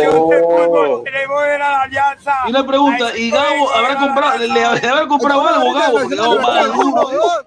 Queremos 1.04 1.42
ver 1.42 1.62
a 1.62 1.72
la 1.72 1.82
alianza. 1.84 2.34
Y 2.46 2.50
una 2.50 2.66
pregunta, 2.68 3.18
¿y 3.18 3.32
Gabo 3.32 3.72
habrá 3.72 3.96
comprado, 3.98 4.38
le, 4.40 4.66
habrá 4.66 5.08
comprado 5.08 5.48
algo 5.48 5.74
Gabo? 5.74 6.00
Gabo 6.10 7.45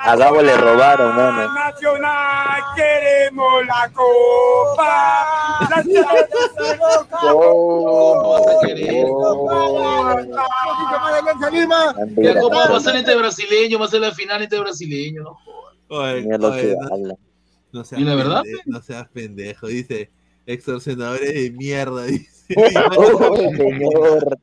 A 0.00 0.16
Gabo 0.16 0.42
le 0.42 0.56
robaron, 0.56 1.14
mano. 1.16 1.52
Nacional, 1.54 2.60
queremos 2.76 3.66
la 3.66 3.90
copa. 3.92 5.26
La 5.70 5.84
¿Cómo 7.20 8.30
vas 8.30 8.46
a 8.46 8.66
querer? 8.66 9.06
Hincha 9.06 10.98
más 11.00 11.12
de 11.12 11.18
Alianza 11.18 11.50
Lima. 11.50 11.94
Ya, 12.16 12.40
¿Cómo 12.40 12.56
va 12.56 12.64
a 12.64 12.68
pasar 12.68 12.96
este 12.96 13.14
brasileño? 13.16 13.78
Va 13.78 13.84
a 13.86 13.88
ser 13.88 14.00
la 14.00 14.12
final 14.12 14.42
este 14.42 14.58
brasileño, 14.58 15.22
¿no? 15.22 15.38
Oye, 15.90 16.22
no, 16.38 16.46
habla. 16.48 17.14
no 17.72 17.84
seas 17.84 18.00
¿Y 18.00 18.04
la 18.04 18.14
verdad? 18.14 18.42
pende- 18.42 18.62
no 18.66 18.82
seas 18.82 19.08
pendejo, 19.08 19.66
dice, 19.68 20.10
extorsionadores 20.46 21.32
de 21.34 21.50
mierda, 21.50 22.04
dice. 22.04 22.28
Oh, 22.96 23.36
señor. 23.36 24.38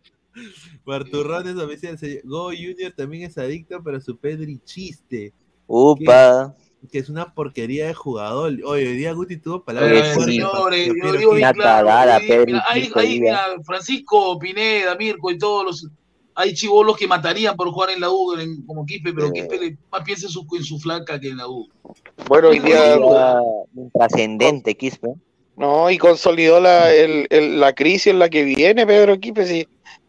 Barturrones 0.86 1.56
oficial. 1.56 1.98
Go 2.24 2.46
Junior 2.50 2.94
también 2.96 3.24
es 3.24 3.38
adicto 3.38 3.82
para 3.84 4.00
su 4.00 4.18
Pedri 4.18 4.60
chiste. 4.64 5.34
Upa. 5.68 6.56
Que 6.92 7.00
es 7.00 7.10
una 7.10 7.34
porquería 7.34 7.88
de 7.88 7.96
jugador. 7.96 8.54
Oye, 8.64 8.88
hoy 8.88 8.96
día 8.98 9.12
Guti 9.14 9.38
tuvo 9.38 9.64
palabras 9.64 10.14
fuertes. 10.14 10.36
señores, 10.36 10.88
Yo 10.88 10.94
yo 10.94 11.02
quiero 11.02 11.18
digo 11.18 11.32
que- 11.32 11.38
bien 11.38 11.54
claro. 11.54 11.88
cagada, 11.88 12.20
Pedri, 12.20 12.54
mira, 12.54 12.64
hay, 12.70 12.84
chico, 12.84 13.00
hay, 13.00 13.08
día. 13.08 13.20
mira, 13.22 13.46
Francisco, 13.64 14.38
Pineda, 14.38 14.96
Mirko 14.96 15.32
y 15.32 15.38
todos 15.40 15.66
los. 15.66 15.88
Hay 16.36 16.54
chivolos 16.54 16.96
que 16.98 17.08
matarían 17.08 17.56
por 17.56 17.72
jugar 17.72 17.90
en 17.92 18.02
la 18.02 18.12
U 18.12 18.38
en- 18.38 18.62
como 18.68 18.86
Quispe, 18.86 19.14
pero 19.14 19.32
Quispe 19.32 19.58
le- 19.58 19.78
más 19.92 20.04
piensa 20.04 20.28
en 20.28 20.32
su, 20.34 20.46
en 20.56 20.64
su 20.64 20.78
flaca 20.78 21.20
que 21.20 21.30
en 21.30 21.38
la 21.38 21.48
U. 21.48 21.68
Bueno, 22.28 22.50
hoy 22.50 22.60
día. 22.60 22.98
Trascendente, 23.94 24.76
Quispe. 24.76 25.10
No, 25.58 25.90
y 25.90 25.98
consolidó 25.98 26.60
la, 26.60 26.94
el, 26.94 27.28
el- 27.30 27.60
la 27.60 27.74
crisis 27.74 28.08
en 28.08 28.20
la 28.20 28.30
que 28.30 28.44
viene 28.44 28.86
Pedro 28.86 29.18
Quipe, 29.20 29.46
sí. 29.46 29.66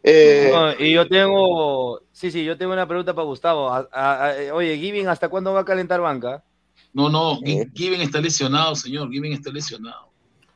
Eh, 0.09 0.49
No, 0.53 0.73
y 0.85 0.93
yo 0.93 1.05
tengo, 1.07 2.01
sí, 2.13 2.31
sí, 2.31 2.43
yo 2.45 2.57
tengo 2.57 2.71
una 2.71 2.87
pregunta 2.87 3.13
para 3.13 3.25
Gustavo. 3.25 3.69
A- 3.69 3.89
a- 3.91 4.29
a- 4.29 4.53
oye, 4.53 4.77
Giving, 4.77 5.07
¿hasta 5.09 5.27
cuándo 5.27 5.51
va 5.53 5.61
a 5.61 5.65
calentar 5.65 5.99
banca? 5.99 6.43
No, 6.93 7.09
no, 7.09 7.37
Gi- 7.41 7.65
Given 7.75 8.01
está 8.01 8.21
lesionado, 8.21 8.73
señor. 8.75 9.11
Given 9.11 9.33
está 9.33 9.51
lesionado. 9.51 10.07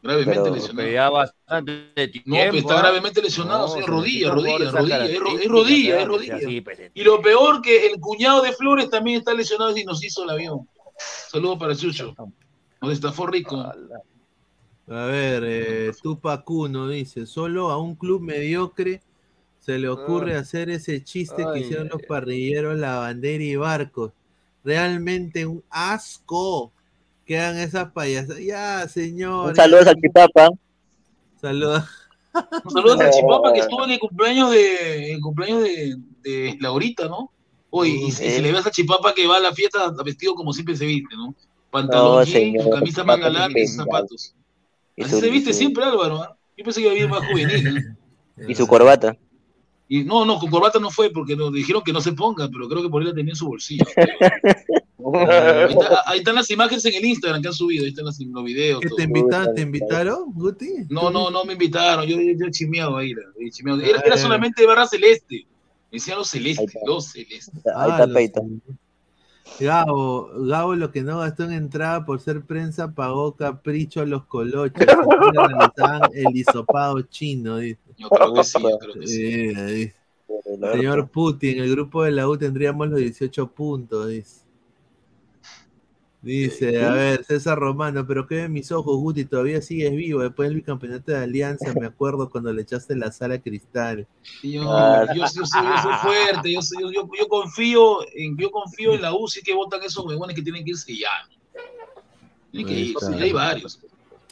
Gravemente 0.01 0.41
Pero- 0.41 0.55
lesionado. 0.55 0.77
pero 0.77 0.91
ya 0.91 1.09
bastante 1.09 2.07
tiempo. 2.07 2.29
No, 2.29 2.35
pero 2.37 2.55
está 2.57 2.73
¿ah? 2.77 2.81
gravemente 2.81 3.21
lesionado, 3.21 3.67
No, 3.67 3.73
señor. 3.73 3.89
Rodilla, 3.89 4.31
rodilla, 4.31 4.71
rodilla, 4.71 5.05
es, 5.05 5.19
ro- 5.19 5.37
es 5.37 5.47
rodilla, 5.49 5.97
es 5.97 6.03
¿ah? 6.03 6.07
rodilla. 6.07 6.39
Sí, 6.39 6.61
pues, 6.61 6.79
Y 6.93 7.03
lo 7.03 7.21
peor 7.21 7.61
que 7.61 7.87
el 7.87 7.99
cuñado 7.99 8.41
de 8.41 8.53
Flores 8.53 8.89
también 8.89 9.17
está 9.19 9.33
lesionado 9.33 9.75
y 9.77 9.83
nos 9.83 10.03
hizo 10.03 10.23
el 10.23 10.29
avión. 10.31 10.67
Saludos 11.29 11.59
para 11.59 11.75
Chucho. 11.75 12.15
Nos 12.81 12.93
estafó 12.93 13.27
rico. 13.27 13.57
A 13.59 15.05
ver, 15.05 15.43
eh, 15.45 15.91
Tupac 16.01 16.49
Uno 16.49 16.87
dice, 16.87 17.25
solo 17.27 17.69
a 17.69 17.77
un 17.77 17.95
club 17.95 18.21
mediocre 18.21 19.01
se 19.61 19.77
le 19.77 19.87
ocurre 19.89 20.35
hacer 20.35 20.69
ese 20.71 21.03
chiste 21.03 21.43
que 21.43 21.59
Ay, 21.59 21.61
hicieron 21.61 21.87
los 21.87 22.01
parrilleros, 22.01 22.77
la 22.77 22.97
bandera 22.97 23.43
y 23.43 23.55
barcos. 23.55 24.11
Realmente 24.63 25.45
un 25.45 25.63
asco 25.69 26.71
que 27.25 27.39
hagan 27.39 27.59
esas 27.59 27.91
payasas. 27.91 28.39
Ya, 28.39 28.87
señor. 28.87 29.49
Un 29.49 29.55
saludo 29.55 29.81
a 29.81 29.85
Salchipapa. 29.85 30.49
Saludos. 31.39 31.83
Un 32.65 32.71
saludo 32.71 32.93
a 32.93 32.97
Salchipapa 33.11 33.53
que 33.53 33.59
estuvo 33.59 33.83
en 33.85 33.91
el 33.91 33.99
cumpleaños 33.99 34.49
de, 34.49 35.13
el 35.13 35.21
cumpleaños 35.21 35.63
de, 35.63 35.95
de 36.23 36.57
Laurita, 36.59 37.07
¿no? 37.07 37.31
Oye, 37.69 37.91
y, 37.91 38.05
y 38.07 38.11
se 38.11 38.41
le 38.41 38.51
ve 38.51 38.57
a 38.57 38.63
Salchipapa 38.63 39.13
que 39.13 39.27
va 39.27 39.37
a 39.37 39.41
la 39.41 39.53
fiesta 39.53 39.91
vestido 40.03 40.33
como 40.33 40.53
siempre 40.53 40.75
se 40.75 40.87
viste, 40.87 41.15
¿no? 41.15 41.35
Pantalón 41.69 42.17
No, 42.17 42.23
jean, 42.23 42.33
señor, 42.33 42.63
con 42.63 42.79
camisa 42.79 43.03
manga 43.03 43.29
larga 43.29 43.59
y 43.59 43.67
zapatos. 43.67 44.33
Así 44.99 45.19
se 45.19 45.29
viste 45.29 45.53
siempre 45.53 45.83
Álvaro, 45.83 46.23
¿ah? 46.23 46.35
Yo 46.57 46.65
pensé 46.65 46.81
que 46.81 46.87
iba 46.87 46.95
a 46.95 46.99
ir 46.99 47.09
más 47.09 47.27
juvenil. 47.27 47.77
¿eh? 47.77 47.95
Y 48.47 48.55
su 48.55 48.65
corbata. 48.65 49.15
Y 49.93 50.05
no, 50.05 50.23
no, 50.23 50.39
con 50.39 50.49
corbata 50.49 50.79
no 50.79 50.89
fue 50.89 51.09
porque 51.09 51.35
nos 51.35 51.51
dijeron 51.51 51.81
que 51.83 51.91
no 51.91 51.99
se 51.99 52.13
ponga, 52.13 52.47
pero 52.49 52.69
creo 52.69 52.81
que 52.81 52.87
por 52.87 53.01
ahí 53.01 53.09
la 53.09 53.13
tenía 53.13 53.33
en 53.33 53.35
su 53.35 53.45
bolsillo. 53.45 53.83
ahí, 55.15 55.73
está- 55.73 56.03
ahí 56.05 56.19
están 56.19 56.35
las 56.35 56.49
imágenes 56.49 56.85
en 56.85 56.93
el 56.95 57.05
Instagram 57.05 57.41
que 57.41 57.47
han 57.49 57.53
subido, 57.53 57.83
ahí 57.83 57.89
están 57.89 58.05
las- 58.05 58.17
los 58.19 58.43
videos. 58.45 58.79
¿Que 58.79 58.87
todo. 58.87 58.95
te, 58.95 59.03
invitaron, 59.03 59.53
¿Te 59.55 59.61
invitaron, 59.61 60.33
Guti? 60.33 60.69
No, 60.87 61.09
no, 61.09 61.29
no 61.29 61.43
me 61.43 61.53
invitaron, 61.53 62.05
yo, 62.05 62.15
yo, 62.21 62.31
yo 62.39 62.49
chimeado 62.51 62.95
ahí. 62.95 63.11
Era, 63.11 63.21
yo 63.37 63.49
chimeado. 63.51 63.81
Era, 63.81 63.99
Ah, 63.99 64.03
era 64.05 64.17
solamente 64.17 64.65
barra 64.65 64.87
celeste. 64.87 65.45
Me 65.91 65.97
decían 65.97 66.17
los 66.19 66.29
celestes, 66.29 66.73
los 66.85 67.07
celestes. 67.07 67.65
Ahí 67.67 67.73
Ah, 67.75 67.87
está 67.91 68.05
los- 68.07 68.15
Peito. 68.15 68.41
Gabo, 69.59 70.29
Gabo 70.37 70.75
lo 70.75 70.91
que 70.91 71.01
no 71.01 71.19
gastó 71.19 71.43
en 71.43 71.51
entrada 71.51 72.05
por 72.05 72.21
ser 72.21 72.45
prensa 72.45 72.93
pagó 72.93 73.35
capricho 73.35 73.99
a 73.99 74.05
los 74.05 74.23
realizaban 74.31 76.01
el 76.13 76.33
hisopado 76.35 77.01
chino, 77.01 77.57
dice. 77.57 77.77
Yo 78.01 78.09
creo 78.09 78.33
que 78.33 78.43
sí, 78.43 78.57
yo 78.61 78.77
creo 78.79 78.93
que 78.93 79.07
sí. 79.07 79.23
Dice. 79.47 79.95
Señor 80.73 81.09
Putin, 81.09 81.59
el 81.59 81.71
grupo 81.71 82.03
de 82.03 82.11
la 82.11 82.27
U 82.27 82.37
tendríamos 82.37 82.87
los 82.89 82.99
18 82.99 83.47
puntos, 83.51 84.07
dice. 84.09 84.41
Dice, 86.23 86.83
a 86.85 86.91
ver, 86.93 87.25
César 87.25 87.57
Romano, 87.57 88.05
pero 88.05 88.27
que 88.27 88.35
ven 88.35 88.53
mis 88.53 88.71
ojos, 88.71 88.95
Guti, 88.97 89.25
todavía 89.25 89.59
sigues 89.59 89.91
vivo. 89.91 90.21
Después 90.21 90.49
del 90.49 90.57
bicampeonato 90.57 91.11
de 91.11 91.17
Alianza, 91.17 91.73
me 91.73 91.87
acuerdo 91.87 92.29
cuando 92.29 92.53
le 92.53 92.61
echaste 92.61 92.95
la 92.95 93.11
sala 93.11 93.35
a 93.35 93.41
cristal. 93.41 94.05
Yo, 94.43 94.71
Ah. 94.71 95.07
yo, 95.07 95.15
yo 95.15 95.27
soy, 95.27 95.63
yo 95.63 95.81
soy 95.81 95.93
fuerte, 96.03 96.53
yo, 96.53 96.61
soy- 96.61 96.83
yo, 96.83 96.91
yo- 96.91 97.09
yo 97.19 97.27
confío 97.27 98.01
en, 98.13 98.37
yo 98.37 98.51
confío 98.51 98.93
en 98.93 99.01
la 99.01 99.15
U, 99.15 99.27
sí 99.27 99.41
que 99.41 99.55
votan 99.55 99.81
esos 99.81 100.05
huevones 100.05 100.35
que 100.35 100.43
tienen 100.43 100.63
que 100.63 100.69
irse 100.71 100.95
ya. 100.95 101.09
Tienen 102.51 102.71
que 102.71 102.79
irse, 102.79 103.05
está. 103.05 103.17
y 103.17 103.21
hay 103.23 103.31
varios. 103.31 103.79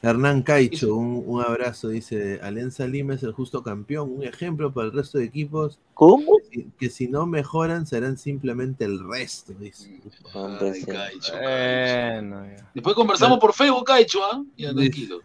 Hernán 0.02 0.44
Caicho, 0.44 0.96
un, 0.96 1.24
un 1.26 1.42
abrazo, 1.42 1.90
dice, 1.90 2.40
Alianza 2.42 2.88
Lima 2.88 3.16
es 3.16 3.24
el 3.24 3.34
justo 3.34 3.62
campeón, 3.64 4.10
un 4.12 4.24
ejemplo 4.24 4.72
para 4.72 4.88
el 4.88 4.94
resto 4.94 5.18
de 5.18 5.26
equipos. 5.26 5.78
¿Cómo? 5.94 6.38
Que, 6.52 6.68
que 6.80 6.90
si 6.90 7.08
no 7.10 7.26
mejoran 7.26 7.86
serán 7.86 8.18
simplemente 8.18 8.86
el 8.86 9.06
resto, 9.06 9.52
dice. 9.60 10.00
Ay, 10.34 10.84
Caicho, 10.84 11.34
Bueno, 11.34 12.46
ya. 12.46 12.70
Después 12.74 12.96
conversamos 12.96 13.40
por 13.40 13.54
Facebook, 13.54 13.84
Caicho, 13.86 14.20
¿ah? 14.24 14.42
Ya, 14.58 14.72
Dice- 14.72 14.90
tranquilo. 14.90 15.22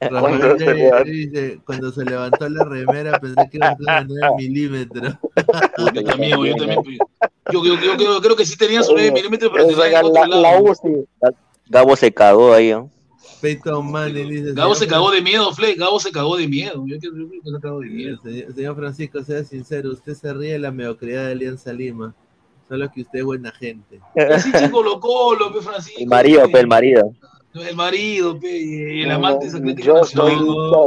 Rafael 0.00 0.38
Cuando 0.40 0.58
se 0.58 1.04
dice, 1.04 1.60
cuando 1.64 1.92
se 1.92 2.04
levantó 2.04 2.48
la 2.48 2.64
remera 2.64 3.18
pensé 3.20 3.48
que 3.50 3.56
iba 3.56 3.68
a 3.68 3.76
ser 3.76 3.82
una 3.86 4.04
9 4.04 4.34
milímetros. 4.36 5.14
Yo 5.94 6.04
también, 6.04 6.44
yo 6.44 6.56
también. 6.56 6.82
pues, 6.82 6.98
Yo, 7.52 7.64
yo, 7.64 7.74
yo 7.80 7.96
creo, 7.96 8.20
creo 8.20 8.36
que 8.36 8.44
sí 8.44 8.56
tenía 8.58 8.82
su 8.82 8.92
9 8.92 9.12
milímetros, 9.12 9.50
pero 9.54 9.70
la, 9.70 10.00
otro 10.04 10.26
la 10.26 10.36
lado. 10.40 10.64
UCI. 10.64 11.06
Gabo 11.68 11.96
se 11.96 12.12
cagó 12.12 12.52
ahí. 12.52 12.70
¿no? 12.72 12.90
Peyton 13.46 13.92
Manning 13.92 14.28
dice, 14.28 14.52
Gabo 14.54 14.74
se 14.74 14.88
cagó 14.88 15.12
de 15.12 15.22
miedo, 15.22 15.52
Fleck. 15.52 15.78
Gabo 15.78 16.00
se 16.00 16.10
cagó 16.10 16.36
de 16.36 16.48
miedo. 16.48 16.84
Yo 16.84 16.98
creo 16.98 17.30
que 17.30 17.40
se 17.48 17.60
cagó 17.60 17.78
de 17.78 17.86
miedo. 17.86 18.18
Señor, 18.20 18.52
señor 18.52 18.74
Francisco, 18.74 19.22
sea 19.22 19.44
sincero, 19.44 19.92
usted 19.92 20.14
se 20.14 20.34
ríe 20.34 20.54
de 20.54 20.58
la 20.58 20.72
mediocridad 20.72 21.26
de 21.26 21.32
Alianza 21.32 21.72
Lima, 21.72 22.12
solo 22.68 22.90
que 22.92 23.02
usted 23.02 23.20
es 23.20 23.24
buena 23.24 23.52
gente. 23.52 24.00
Así 24.34 24.50
chico 24.50 24.82
lo 24.82 24.98
colo, 24.98 25.52
pe, 25.52 25.60
Francisco. 25.60 26.00
El 26.00 26.08
marido, 26.08 26.50
pe. 26.50 26.58
el 26.58 26.66
marido. 26.66 27.12
El 27.54 27.76
marido, 27.76 28.40
pe, 28.40 28.50
y 28.50 29.02
el 29.02 29.12
amante 29.12 29.48
de 29.48 29.58
Atlético 29.58 29.86
Yo 29.86 30.04
soy 30.04 30.34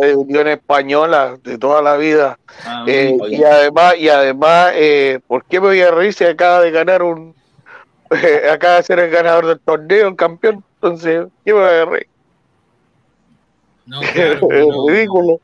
de 0.01 0.15
Unión 0.17 0.49
Española 0.49 1.39
de 1.41 1.57
toda 1.57 1.81
la 1.81 1.95
vida. 1.95 2.37
Ah, 2.65 2.83
Eh, 2.85 3.17
y 3.29 3.41
además, 3.41 3.95
y 3.97 4.09
además 4.09 4.73
eh, 4.75 5.21
¿por 5.27 5.45
qué 5.45 5.61
me 5.61 5.67
voy 5.67 5.79
a 5.79 5.91
reír 5.91 6.13
si 6.13 6.25
acaba 6.25 6.59
de 6.59 6.71
ganar 6.71 7.03
un. 7.03 7.33
acaba 8.51 8.75
de 8.75 8.83
ser 8.83 8.99
el 8.99 9.09
ganador 9.09 9.45
del 9.45 9.61
torneo, 9.61 10.09
el 10.09 10.17
campeón? 10.17 10.61
Entonces, 10.75 11.27
¿qué 11.45 11.53
me 11.53 11.59
voy 11.61 11.69
a 11.69 11.85
reír? 11.85 12.07
No, 13.89 14.01
es 14.15 14.39
ridículo. 14.87 15.39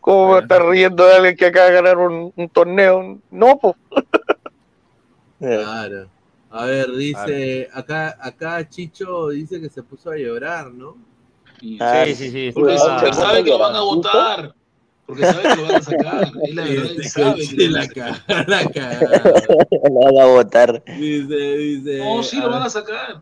¿Cómo 0.00 0.20
me 0.22 0.26
voy 0.30 0.38
a 0.38 0.42
estar 0.42 0.64
riendo 0.66 1.04
de 1.04 1.14
alguien 1.16 1.36
que 1.36 1.46
acaba 1.46 1.66
de 1.66 1.72
ganar 1.74 1.98
un, 1.98 2.32
un 2.34 2.48
torneo? 2.48 3.18
No, 3.30 3.58
pues. 3.58 3.74
Claro. 5.38 6.08
A 6.50 6.64
ver, 6.64 6.90
dice, 6.92 7.68
acá, 7.72 8.16
acá 8.20 8.66
Chicho 8.68 9.28
dice 9.28 9.60
que 9.60 9.68
se 9.68 9.82
puso 9.82 10.10
a 10.10 10.16
llorar, 10.16 10.72
¿no? 10.72 10.96
Ah, 11.80 12.04
Sí, 12.06 12.14
sí, 12.14 12.30
sí. 12.30 12.50
Porque 12.54 12.74
Ah, 12.80 13.12
sabe 13.12 13.44
que 13.44 13.50
lo 13.50 13.58
van 13.58 13.76
a 13.76 13.80
votar. 13.82 14.54
Porque 15.06 15.24
sabe 15.24 15.42
que 15.42 15.56
lo 15.56 15.62
van 15.68 15.74
a 15.76 15.82
sacar. 15.82 16.32
Es 16.42 16.54
la 16.54 16.62
verdad, 16.64 16.84
él 16.86 16.90
Este 17.00 17.08
sabe 17.08 17.48
que 17.56 17.68
la 17.68 17.80
a 17.80 17.84
sacar. 17.84 18.24
caga, 18.26 18.44
la 18.48 18.70
caga. 18.70 19.22
Lo 19.84 20.00
van 20.00 20.18
a 20.18 20.24
votar. 20.26 20.84
Dice, 20.98 21.34
dice. 21.36 21.98
No, 21.98 22.22
sí, 22.22 22.40
lo 22.40 22.50
van 22.50 22.62
a 22.62 22.70
sacar. 22.70 23.20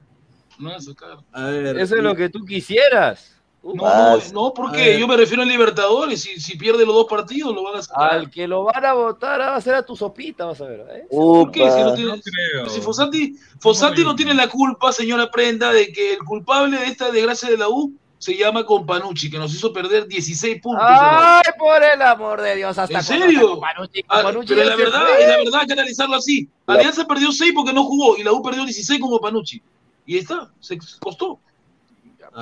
Lo 0.58 0.68
van 0.68 0.76
a 0.76 0.80
sacar. 0.80 1.18
A 1.32 1.44
ver, 1.50 1.78
Eso 1.78 1.96
es 1.96 2.02
lo 2.02 2.14
que 2.14 2.28
tú 2.30 2.44
quisieras. 2.46 3.35
No, 3.74 3.84
no, 3.84 3.86
Ah, 3.86 4.18
no, 4.32 4.46
a 4.46 4.54
porque 4.54 4.98
yo 4.98 5.08
me 5.08 5.16
refiero 5.16 5.42
a 5.42 5.46
Libertadores. 5.46 6.22
Si, 6.22 6.40
si 6.40 6.56
pierde 6.56 6.86
los 6.86 6.94
dos 6.94 7.06
partidos, 7.06 7.54
lo 7.54 7.64
van 7.64 7.76
a 7.76 7.82
sacar. 7.82 8.12
Al 8.12 8.30
que 8.30 8.46
lo 8.46 8.64
van 8.64 8.84
a 8.84 8.92
votar 8.92 9.40
va 9.40 9.56
a 9.56 9.60
ser 9.60 9.74
a 9.74 9.84
tu 9.84 9.96
sopita, 9.96 10.44
vas 10.44 10.60
a 10.60 10.64
ver. 10.66 10.86
¿eh? 10.92 11.06
¿Por 11.10 11.50
qué? 11.50 11.70
Si, 11.70 11.80
no 11.80 11.94
tiene- 11.94 12.10
No 12.16 12.22
creo. 12.22 12.68
si 12.70 12.80
Fossati, 12.80 13.34
Fossati 13.58 14.04
no 14.04 14.14
tiene 14.14 14.34
la 14.34 14.48
culpa, 14.48 14.92
señora 14.92 15.30
Prenda, 15.30 15.72
de 15.72 15.92
que 15.92 16.12
el 16.14 16.18
culpable 16.20 16.78
de 16.78 16.86
esta 16.86 17.10
desgracia 17.10 17.48
de 17.50 17.56
la 17.56 17.68
U 17.68 17.92
se 18.18 18.36
llama 18.36 18.64
Companucci, 18.64 19.30
que 19.30 19.38
nos 19.38 19.52
hizo 19.54 19.72
perder 19.72 20.06
16 20.06 20.60
puntos. 20.62 20.82
Ay, 20.88 21.42
por 21.58 21.82
el 21.82 22.00
amor 22.02 22.40
de 22.40 22.56
Dios, 22.56 22.78
hasta 22.78 22.98
¿En 22.98 23.04
serio? 23.04 23.50
Companucci? 23.50 24.04
Ah, 24.08 24.22
Companucci 24.22 24.54
pero 24.54 24.68
la 24.70 24.76
verdad, 24.76 25.06
fue. 25.06 25.22
es 25.22 25.28
la 25.28 25.36
verdad 25.38 25.60
hay 25.60 25.66
que 25.66 25.72
analizarlo 25.74 26.16
así. 26.16 26.48
Alianza 26.66 27.06
perdió 27.06 27.30
6 27.30 27.52
porque 27.54 27.72
no 27.72 27.84
jugó 27.84 28.16
y 28.16 28.22
la 28.22 28.32
U 28.32 28.42
perdió 28.42 28.64
16 28.64 29.00
con 29.00 29.10
Companucci. 29.10 29.60
Y 30.06 30.14
ahí 30.14 30.20
está, 30.20 30.50
se 30.60 30.78
costó. 31.00 31.40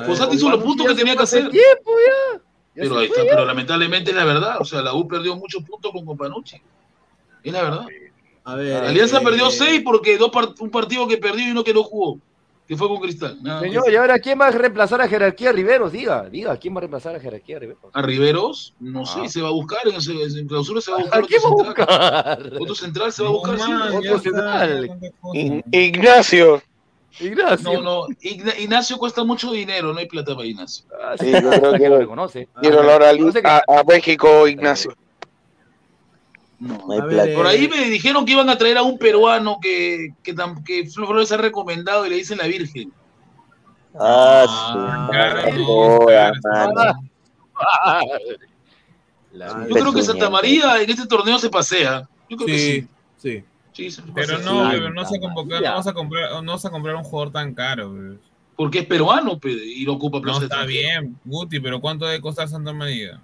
Fossati 0.06 0.36
hizo 0.36 0.50
los 0.50 0.62
puntos 0.62 0.86
que 0.88 0.94
tenía 0.94 1.14
que 1.16 1.22
hacer. 1.22 1.48
tiempo 1.50 1.90
ya. 2.06 2.40
Ya 2.76 2.82
Pero 2.82 2.98
ahí 2.98 3.06
fue 3.06 3.16
está, 3.16 3.24
ya. 3.24 3.30
pero 3.30 3.44
lamentablemente 3.46 4.10
es 4.10 4.16
la 4.16 4.24
verdad. 4.24 4.56
O 4.60 4.64
sea, 4.64 4.82
la 4.82 4.94
U 4.94 5.06
perdió 5.06 5.36
muchos 5.36 5.62
puntos 5.62 5.92
con 5.92 6.04
Companucci. 6.04 6.60
Es 7.44 7.52
la 7.52 7.62
verdad. 7.62 7.86
a 8.44 8.54
ver, 8.56 8.84
Alianza 8.84 9.18
eh, 9.18 9.24
perdió 9.24 9.50
6 9.50 9.82
porque 9.84 10.18
dos 10.18 10.30
part- 10.32 10.56
un 10.60 10.70
partido 10.70 11.06
que 11.06 11.16
perdió 11.18 11.46
y 11.46 11.50
uno 11.52 11.62
que 11.62 11.72
no 11.74 11.82
jugó. 11.84 12.18
Que 12.66 12.76
fue 12.78 12.88
con 12.88 12.98
Cristal. 12.98 13.36
Nada 13.42 13.60
más. 13.60 13.68
Señor, 13.68 13.92
¿y 13.92 13.96
ahora 13.96 14.18
quién 14.18 14.40
va 14.40 14.46
a 14.46 14.50
reemplazar 14.50 14.98
a 15.02 15.06
Jerarquía 15.06 15.52
Riveros? 15.52 15.92
Diga, 15.92 16.30
diga, 16.30 16.56
¿quién 16.56 16.74
va 16.74 16.78
a 16.78 16.80
reemplazar 16.80 17.14
a 17.14 17.20
Jerarquía 17.20 17.58
Riveros? 17.58 17.82
A 17.92 18.00
Riveros, 18.00 18.72
no 18.80 19.04
sé, 19.04 19.20
Ah. 19.24 19.28
se 19.28 19.42
va 19.42 19.48
a 19.48 19.52
buscar 19.52 19.80
en, 19.86 20.48
clausura, 20.48 20.80
se 20.80 20.90
va 20.90 20.96
a 20.96 21.00
buscar 21.02 21.22
¿A 21.22 21.26
quién 21.26 21.42
va 21.44 21.48
a 21.48 21.52
otro 21.52 21.64
central. 21.66 22.42
buscar? 22.42 22.62
Otro 22.62 22.74
central 22.74 23.12
se 23.12 23.22
va 23.22 23.28
a 23.28 23.32
No, 23.32 23.38
buscar, 23.38 23.58
sí. 23.60 23.70
man, 23.70 23.94
otro 23.96 24.18
central. 24.18 24.90
Ignacio. 25.72 26.62
Ignacio. 27.20 27.72
No, 27.72 27.80
no, 27.82 28.06
Igna- 28.22 28.58
Ignacio 28.58 28.96
cuesta 28.98 29.22
mucho 29.24 29.52
dinero, 29.52 29.92
no 29.92 29.98
hay 29.98 30.06
plata 30.06 30.34
para 30.34 30.46
Ignacio. 30.46 30.84
Ah, 31.02 31.14
Sí, 31.18 31.30
yo 31.30 31.50
creo 31.50 31.72
que 31.78 31.88
lo 31.88 31.98
reconoce. 31.98 32.48
Quiero 32.60 32.82
a, 33.44 33.62
a 33.68 33.84
México, 33.84 34.48
Ignacio. 34.48 34.94
No 36.58 36.80
hay 36.92 37.00
ver, 37.02 37.08
plata. 37.10 37.34
Por 37.34 37.46
ahí 37.46 37.68
me 37.68 37.88
dijeron 37.90 38.24
que 38.24 38.32
iban 38.32 38.48
a 38.48 38.56
traer 38.58 38.78
a 38.78 38.82
un 38.82 38.98
peruano 38.98 39.58
que, 39.60 40.08
que, 40.22 40.34
que 40.64 40.86
Flo 40.88 41.06
Flores 41.06 41.30
ha 41.32 41.36
recomendado 41.36 42.06
y 42.06 42.10
le 42.10 42.16
dicen 42.16 42.38
la 42.38 42.46
Virgen. 42.46 42.92
Ah, 43.98 44.46
su 45.54 45.64
joda, 45.64 46.32
mano. 46.42 47.00
Yo 49.68 49.74
creo 49.74 49.92
que 49.92 50.02
Santa 50.02 50.30
María 50.30 50.80
en 50.80 50.90
este 50.90 51.06
torneo 51.06 51.38
se 51.38 51.50
pasea. 51.50 52.08
Yo 52.28 52.36
creo 52.36 52.46
que 52.46 52.58
sí. 52.58 52.88
sí. 53.18 53.44
Pero 54.14 54.38
no, 54.38 54.90
no 54.90 55.04
se 55.04 55.18
convoca, 55.20 55.60
no 55.60 55.74
vas 55.74 55.86
a 55.86 55.92
comprar, 55.92 56.42
no 56.42 56.52
vas 56.52 56.64
a 56.64 56.70
comprar 56.70 56.94
un 56.96 57.04
jugador 57.04 57.32
tan 57.32 57.54
caro. 57.54 57.90
pues. 57.92 58.18
Porque 58.56 58.80
es 58.80 58.86
peruano 58.86 59.38
pe, 59.38 59.50
y 59.50 59.84
lo 59.84 59.94
ocupa 59.94 60.18
No 60.18 60.22
plaza 60.22 60.44
está 60.44 60.56
extranjera. 60.62 61.00
bien, 61.00 61.18
Guti, 61.24 61.58
pero 61.60 61.80
¿cuánto 61.80 62.06
debe 62.06 62.20
costar 62.20 62.48
Santa 62.48 62.72
María? 62.72 63.20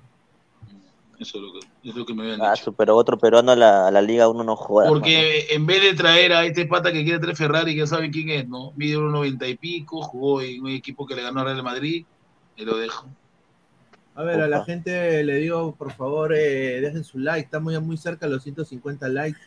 Eso 1.20 1.36
es 1.38 1.44
lo 1.44 1.52
que, 1.52 1.88
es 1.90 1.94
lo 1.94 2.06
que 2.06 2.14
me 2.14 2.22
habían 2.22 2.40
Ah, 2.42 2.52
dicho. 2.52 2.64
su, 2.64 2.74
pero 2.74 2.96
otro 2.96 3.18
peruano 3.18 3.52
a 3.52 3.56
la, 3.56 3.88
a 3.88 3.90
la 3.90 4.00
Liga 4.00 4.26
1 4.26 4.42
no 4.42 4.56
joda. 4.56 4.88
Porque 4.88 5.48
en 5.50 5.66
vez 5.66 5.82
de 5.82 5.94
traer 5.94 6.32
a 6.32 6.44
este 6.46 6.64
pata 6.66 6.90
que 6.92 7.04
quiere 7.04 7.18
traer 7.18 7.36
Ferrari, 7.36 7.74
que 7.74 7.80
ya 7.80 7.86
saben 7.86 8.10
quién 8.10 8.30
es, 8.30 8.48
¿no? 8.48 8.72
Mide 8.74 8.96
unos 8.96 9.12
90 9.12 9.46
y 9.46 9.56
pico, 9.56 10.00
jugó 10.02 10.40
en 10.40 10.62
un 10.62 10.70
equipo 10.70 11.06
que 11.06 11.14
le 11.14 11.22
ganó 11.22 11.40
a 11.40 11.44
Real 11.44 11.62
Madrid, 11.62 12.06
y 12.56 12.64
lo 12.64 12.76
dejo. 12.78 13.06
A 14.14 14.22
ver, 14.22 14.40
a 14.40 14.48
la 14.48 14.64
gente 14.64 15.22
le 15.22 15.34
digo, 15.36 15.74
por 15.76 15.92
favor, 15.92 16.34
eh, 16.34 16.80
dejen 16.80 17.04
su 17.04 17.18
like. 17.18 17.44
Estamos 17.44 17.72
ya 17.72 17.80
muy 17.80 17.96
cerca 17.96 18.26
de 18.26 18.32
los 18.34 18.42
150 18.42 19.08
likes. 19.08 19.38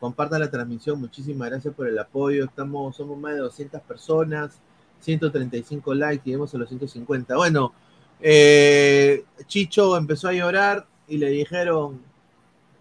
Compartan 0.00 0.40
la 0.40 0.50
transmisión. 0.50 0.98
Muchísimas 0.98 1.50
gracias 1.50 1.74
por 1.74 1.86
el 1.86 1.98
apoyo. 1.98 2.46
Estamos, 2.46 2.96
somos 2.96 3.18
más 3.18 3.34
de 3.34 3.40
200 3.40 3.82
personas. 3.82 4.58
135 5.00 5.94
likes. 5.94 6.24
Lleguemos 6.24 6.54
a 6.54 6.58
los 6.58 6.68
150. 6.68 7.36
Bueno, 7.36 7.72
eh, 8.18 9.24
Chicho 9.46 9.96
empezó 9.96 10.28
a 10.28 10.32
llorar 10.32 10.86
y 11.06 11.18
le 11.18 11.28
dijeron, 11.28 12.00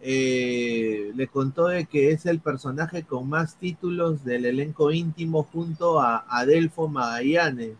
eh, 0.01 1.11
le 1.13 1.27
contó 1.27 1.67
de 1.67 1.85
que 1.85 2.11
es 2.11 2.25
el 2.25 2.39
personaje 2.39 3.03
con 3.03 3.27
más 3.27 3.57
títulos 3.57 4.23
del 4.23 4.45
elenco 4.45 4.91
íntimo 4.91 5.43
junto 5.43 5.99
a 5.99 6.25
Adelfo 6.29 6.87
Magallanes. 6.87 7.75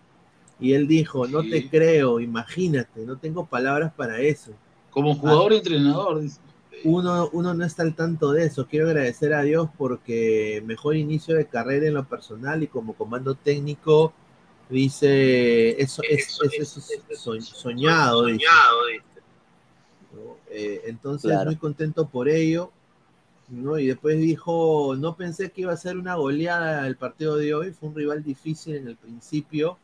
Y 0.60 0.74
él 0.74 0.88
dijo, 0.88 1.26
no 1.28 1.42
te 1.42 1.70
creo, 1.70 2.20
imagínate, 2.20 3.06
no 3.06 3.18
tengo 3.18 3.46
palabras 3.46 3.94
para 3.96 4.20
eso. 4.20 4.52
Como 4.90 5.16
jugador 5.16 5.54
y 5.54 5.58
entrenador, 5.58 6.20
dice. 6.20 6.42
Uno, 6.86 7.30
uno 7.34 7.54
no 7.54 7.66
está 7.66 7.84
al 7.84 7.96
tanto 7.96 8.32
de 8.32 8.46
eso. 8.46 8.68
Quiero 8.68 8.88
agradecer 8.88 9.34
a 9.34 9.42
Dios 9.44 9.70
porque 9.78 10.62
mejor 10.66 10.96
inicio 10.96 11.36
de 11.36 11.46
carrera 11.48 11.88
en 11.88 11.94
lo 11.94 12.06
personal 12.08 12.64
y 12.64 12.68
como 12.68 12.94
comando 12.94 13.36
técnico, 13.36 14.14
dice, 14.70 15.82
eso 15.82 16.02
es, 16.10 16.40
es- 16.44 16.60
eso 16.60 16.80
es 17.10 17.20
so- 17.20 17.42
soñado. 17.42 18.26
dice. 18.26 18.46
¿no? 20.14 20.38
Eh, 20.50 20.82
entonces, 20.86 21.30
Claro. 21.32 21.48
muy 21.52 21.58
contento 21.58 22.08
por 22.08 22.30
ello. 22.30 22.72
¿no? 23.50 23.80
Y 23.80 23.88
después 23.88 24.20
dijo, 24.20 24.96
no 24.96 25.16
pensé 25.16 25.50
que 25.50 25.62
iba 25.62 25.74
a 25.74 25.78
ser 25.78 25.98
una 25.98 26.14
goleada 26.16 26.86
el 26.86 26.98
partido 26.98 27.36
de 27.36 27.56
hoy, 27.56 27.72
fue 27.72 27.90
un 27.90 27.96
rival 27.96 28.24
difícil 28.24 28.76
en 28.76 28.88
el 28.88 28.96
principio, 28.96 29.80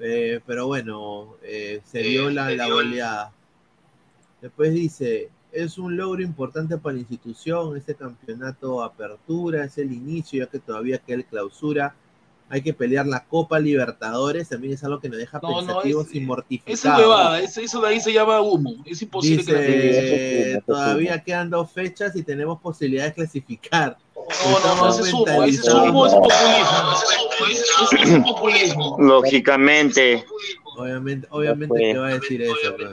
eh, 0.00 0.40
pero 0.44 0.66
bueno, 0.66 1.36
eh, 1.44 1.80
se 1.84 2.00
dio 2.00 2.28
la, 2.30 2.50
la 2.50 2.68
goleada. 2.68 3.32
Después 4.42 4.74
dice, 4.74 5.30
es 5.54 5.78
un 5.78 5.96
logro 5.96 6.22
importante 6.22 6.76
para 6.78 6.94
la 6.94 7.00
institución, 7.00 7.76
este 7.76 7.94
campeonato 7.94 8.82
apertura, 8.82 9.64
es 9.64 9.78
el 9.78 9.92
inicio, 9.92 10.44
ya 10.44 10.50
que 10.50 10.58
todavía 10.58 10.98
queda 10.98 11.16
el 11.18 11.24
clausura. 11.24 11.94
Hay 12.50 12.60
que 12.60 12.74
pelear 12.74 13.06
la 13.06 13.24
Copa 13.24 13.58
Libertadores, 13.58 14.50
también 14.50 14.74
es 14.74 14.84
algo 14.84 15.00
que 15.00 15.08
nos 15.08 15.16
deja 15.16 15.40
No, 15.42 15.50
no, 15.62 15.66
pensativos 15.66 16.08
es- 16.08 16.14
y 16.14 16.20
mortificados. 16.20 16.84
es 16.84 16.84
huevada, 16.84 17.40
eso, 17.40 17.60
eso 17.62 17.80
de 17.80 17.88
ahí 17.88 18.00
se 18.00 18.12
llama 18.12 18.40
humo. 18.42 18.82
Es 18.84 19.00
imposible 19.00 19.44
que 19.44 19.52
la 19.52 19.60
Dice, 19.60 20.62
todavía 20.66 21.22
quedan 21.24 21.48
dos 21.50 21.70
fechas 21.72 22.14
y 22.16 22.22
tenemos 22.22 22.60
posibilidad 22.60 23.04
de 23.06 23.14
clasificar. 23.14 23.96
No, 24.14 24.58
no, 24.60 24.76
no, 24.76 24.88
ese 24.90 25.02
es 25.02 25.12
humo, 25.14 25.26
ese 25.44 25.60
es 25.60 25.68
humo, 25.74 26.06
ese 26.06 26.16
es 26.16 26.22
populismo. 26.22 27.92
Ese 27.92 28.12
es 28.14 28.22
populismo. 28.22 28.96
Lógicamente. 29.00 30.24
Obviamente, 30.76 31.26
obviamente 31.30 31.78
que 31.78 31.98
va 31.98 32.08
a 32.08 32.14
decir 32.14 32.42
eso. 32.42 32.54
pues. 32.76 32.88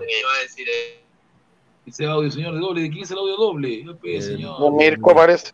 Ese 1.91 2.05
audio, 2.05 2.31
señor, 2.31 2.53
de 2.53 2.59
doble. 2.61 2.81
¿De 2.83 2.89
quién 2.89 3.03
es 3.03 3.11
el 3.11 3.17
audio 3.17 3.35
doble? 3.35 3.85
Pues, 3.99 4.25
señor. 4.25 4.71
Mirko 4.71 5.13
parece. 5.13 5.51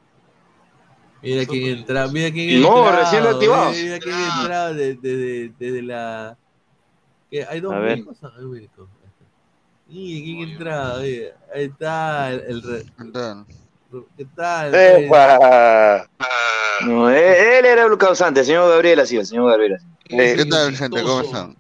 Mira 1.24 1.46
quién 1.48 1.78
entra, 1.80 2.08
mira 2.10 2.32
quién 2.32 2.62
No, 2.62 2.78
entrado, 2.78 3.04
recién 3.04 3.24
activado. 3.24 3.72
Mira, 3.72 3.84
mira 3.84 4.00
quién 4.00 4.16
entrado 4.16 4.74
desde, 4.76 4.96
desde, 5.02 5.54
desde 5.58 5.82
la. 5.82 6.38
¿Qué? 7.32 7.44
¿Hay 7.44 7.60
dos. 7.60 7.76
Mirkos? 7.76 8.18
Hay 8.24 8.44
un 8.44 8.52
Mirko. 8.52 8.88
Mira 9.88 10.24
quién 10.24 10.50
mira. 10.60 10.98
Ahí 10.98 11.64
está 11.64 12.32
el. 12.32 12.42
el 12.42 12.62
re- 12.62 12.86
¿Qué 14.16 14.26
tal? 14.36 14.76
¡Epa! 14.76 16.08
No, 16.86 17.10
él, 17.10 17.16
él 17.18 17.66
era 17.66 17.86
el 17.86 17.98
causante, 17.98 18.42
el 18.42 18.46
señor 18.46 18.70
Gabriel 18.70 19.00
así, 19.00 19.18
el 19.18 19.26
señor 19.26 19.50
Gabriel 19.50 19.76
así. 19.76 19.88
¿Qué 20.08 20.46
tal, 20.46 20.76
gente? 20.76 21.02
¿Cómo 21.02 21.22
están? 21.22 21.56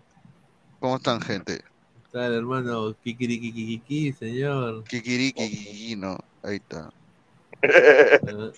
¿Cómo 0.79 0.95
están, 0.97 1.19
gente? 1.21 1.63
¿Qué 2.11 2.17
tal, 2.19 2.33
hermano? 2.33 2.95
Kikirikikiki, 3.03 4.13
señor. 4.13 4.83
Kikiriki, 4.85 5.95
no. 5.97 6.17
Ahí 6.43 6.55
está. 6.57 6.89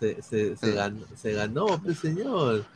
Se, 0.00 0.20
se, 0.20 0.56
se, 0.56 0.72
ganó, 0.72 1.06
se 1.16 1.32
ganó, 1.32 1.80
pues, 1.82 1.98
señor. 2.00 2.66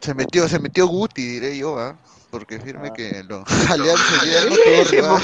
Se 0.00 0.12
metió, 0.12 0.46
se 0.48 0.58
metió 0.58 0.86
Guti, 0.86 1.22
diré 1.22 1.56
yo, 1.56 1.78
¿ah? 1.78 1.96
Porque 2.30 2.60
firme 2.60 2.92
que 2.92 3.22
lo 3.26 3.42
Alianza 3.70 4.24
ya 4.26 5.00
no 5.00 5.18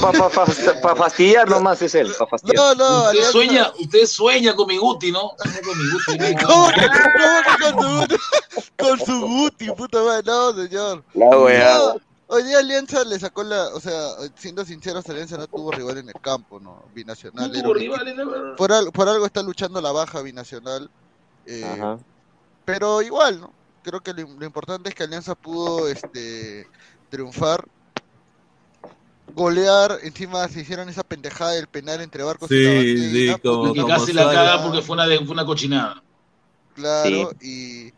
para 0.81 0.95
fastidiar 0.97 1.51
nomás 1.51 1.83
es 1.83 1.95
él, 1.97 2.11
para 2.19 2.31
fastidiar. 2.31 2.57
No, 2.57 2.75
no, 2.77 2.97
Usted 3.09 3.11
Alianza- 3.19 3.33
sueña, 3.33 3.73
usted 3.79 4.07
sueña 4.07 4.55
con 4.57 4.69
mi 4.69 4.79
Guti, 4.79 5.13
¿no? 5.13 5.33
Con 5.37 5.79
mi 5.79 5.91
Guti. 5.91 6.35
¿Cómo 6.47 6.69
que, 6.69 6.87
cómo 6.87 7.43
que 7.45 7.63
con 7.63 7.83
su 7.83 8.01
Guti? 8.01 8.17
Con 8.79 8.99
su 9.01 9.21
Guti, 9.21 9.71
puta 9.73 10.03
madre, 10.03 10.23
no, 10.25 10.53
señor. 10.55 11.05
La 11.13 11.39
weá. 11.39 11.79
Hoy 12.33 12.45
día 12.45 12.59
Alianza 12.61 13.05
le 13.05 13.19
sacó 13.19 13.43
la, 13.43 13.69
o 13.75 13.81
sea, 13.81 14.09
siendo 14.37 14.65
sinceros, 14.65 15.09
Alianza 15.09 15.37
no 15.37 15.49
tuvo 15.49 15.73
rival 15.73 15.99
en 15.99 16.09
el 16.09 16.15
campo, 16.21 16.61
¿no? 16.61 16.85
Binacional. 16.95 17.51
No 17.51 17.55
era 17.59 17.63
tuvo 17.65 17.77
equipo- 17.77 17.97
la 17.97 18.25
verdad. 18.25 18.57
por, 18.57 18.73
al- 18.73 18.93
por 18.93 19.09
algo 19.09 19.27
está 19.27 19.43
luchando 19.43 19.81
la 19.81 19.91
baja 19.93 20.23
binacional. 20.23 20.89
eh, 21.47 21.65
Ajá. 21.65 21.99
pero 22.65 23.03
igual, 23.03 23.41
¿no? 23.41 23.53
Creo 23.83 24.01
que 24.01 24.13
lo, 24.13 24.29
lo 24.39 24.47
importante 24.47 24.91
es 24.91 24.95
que 24.95 25.03
Alianza 25.03 25.35
pudo 25.35 25.89
este, 25.89 26.69
triunfar, 27.09 27.65
golear, 29.35 29.99
encima 30.03 30.47
se 30.49 30.61
hicieron 30.61 30.89
esa 30.89 31.03
pendejada 31.03 31.53
del 31.53 31.67
penal 31.67 32.01
entre 32.01 32.23
Barcos 32.23 32.51
y 32.51 32.55
Sí, 32.55 32.63
Lavandeira, 32.65 33.35
sí, 33.35 33.41
como, 33.41 33.69
Y 33.69 33.73
que 33.75 33.81
como 33.83 33.95
casi 33.95 34.13
la 34.13 34.25
caga 34.25 34.63
porque 34.63 34.83
fue 34.83 34.95
una, 34.95 35.07
de- 35.07 35.19
fue 35.19 35.31
una 35.31 35.45
cochinada. 35.47 36.03
Claro, 36.75 37.33
y, 37.41 37.93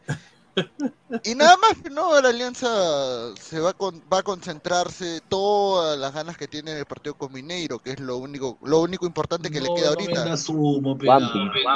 y 1.24 1.34
nada 1.34 1.56
más, 1.56 1.90
¿no? 1.90 2.20
La 2.20 2.28
Alianza 2.28 3.34
se 3.36 3.58
va, 3.60 3.70
a 3.70 3.72
con- 3.72 4.02
va 4.12 4.18
a 4.18 4.22
concentrarse 4.22 5.20
todas 5.28 5.98
las 5.98 6.12
ganas 6.12 6.36
que 6.36 6.46
tiene 6.48 6.72
en 6.72 6.78
el 6.78 6.86
partido 6.86 7.14
con 7.14 7.32
Mineiro, 7.32 7.78
que 7.78 7.92
es 7.92 8.00
lo 8.00 8.18
único, 8.18 8.58
lo 8.62 8.80
único 8.80 9.06
importante 9.06 9.50
que 9.50 9.60
le 9.60 9.68
No, 9.68 9.74
queda 9.74 9.86
no 9.86 9.90
ahorita. 9.92 10.24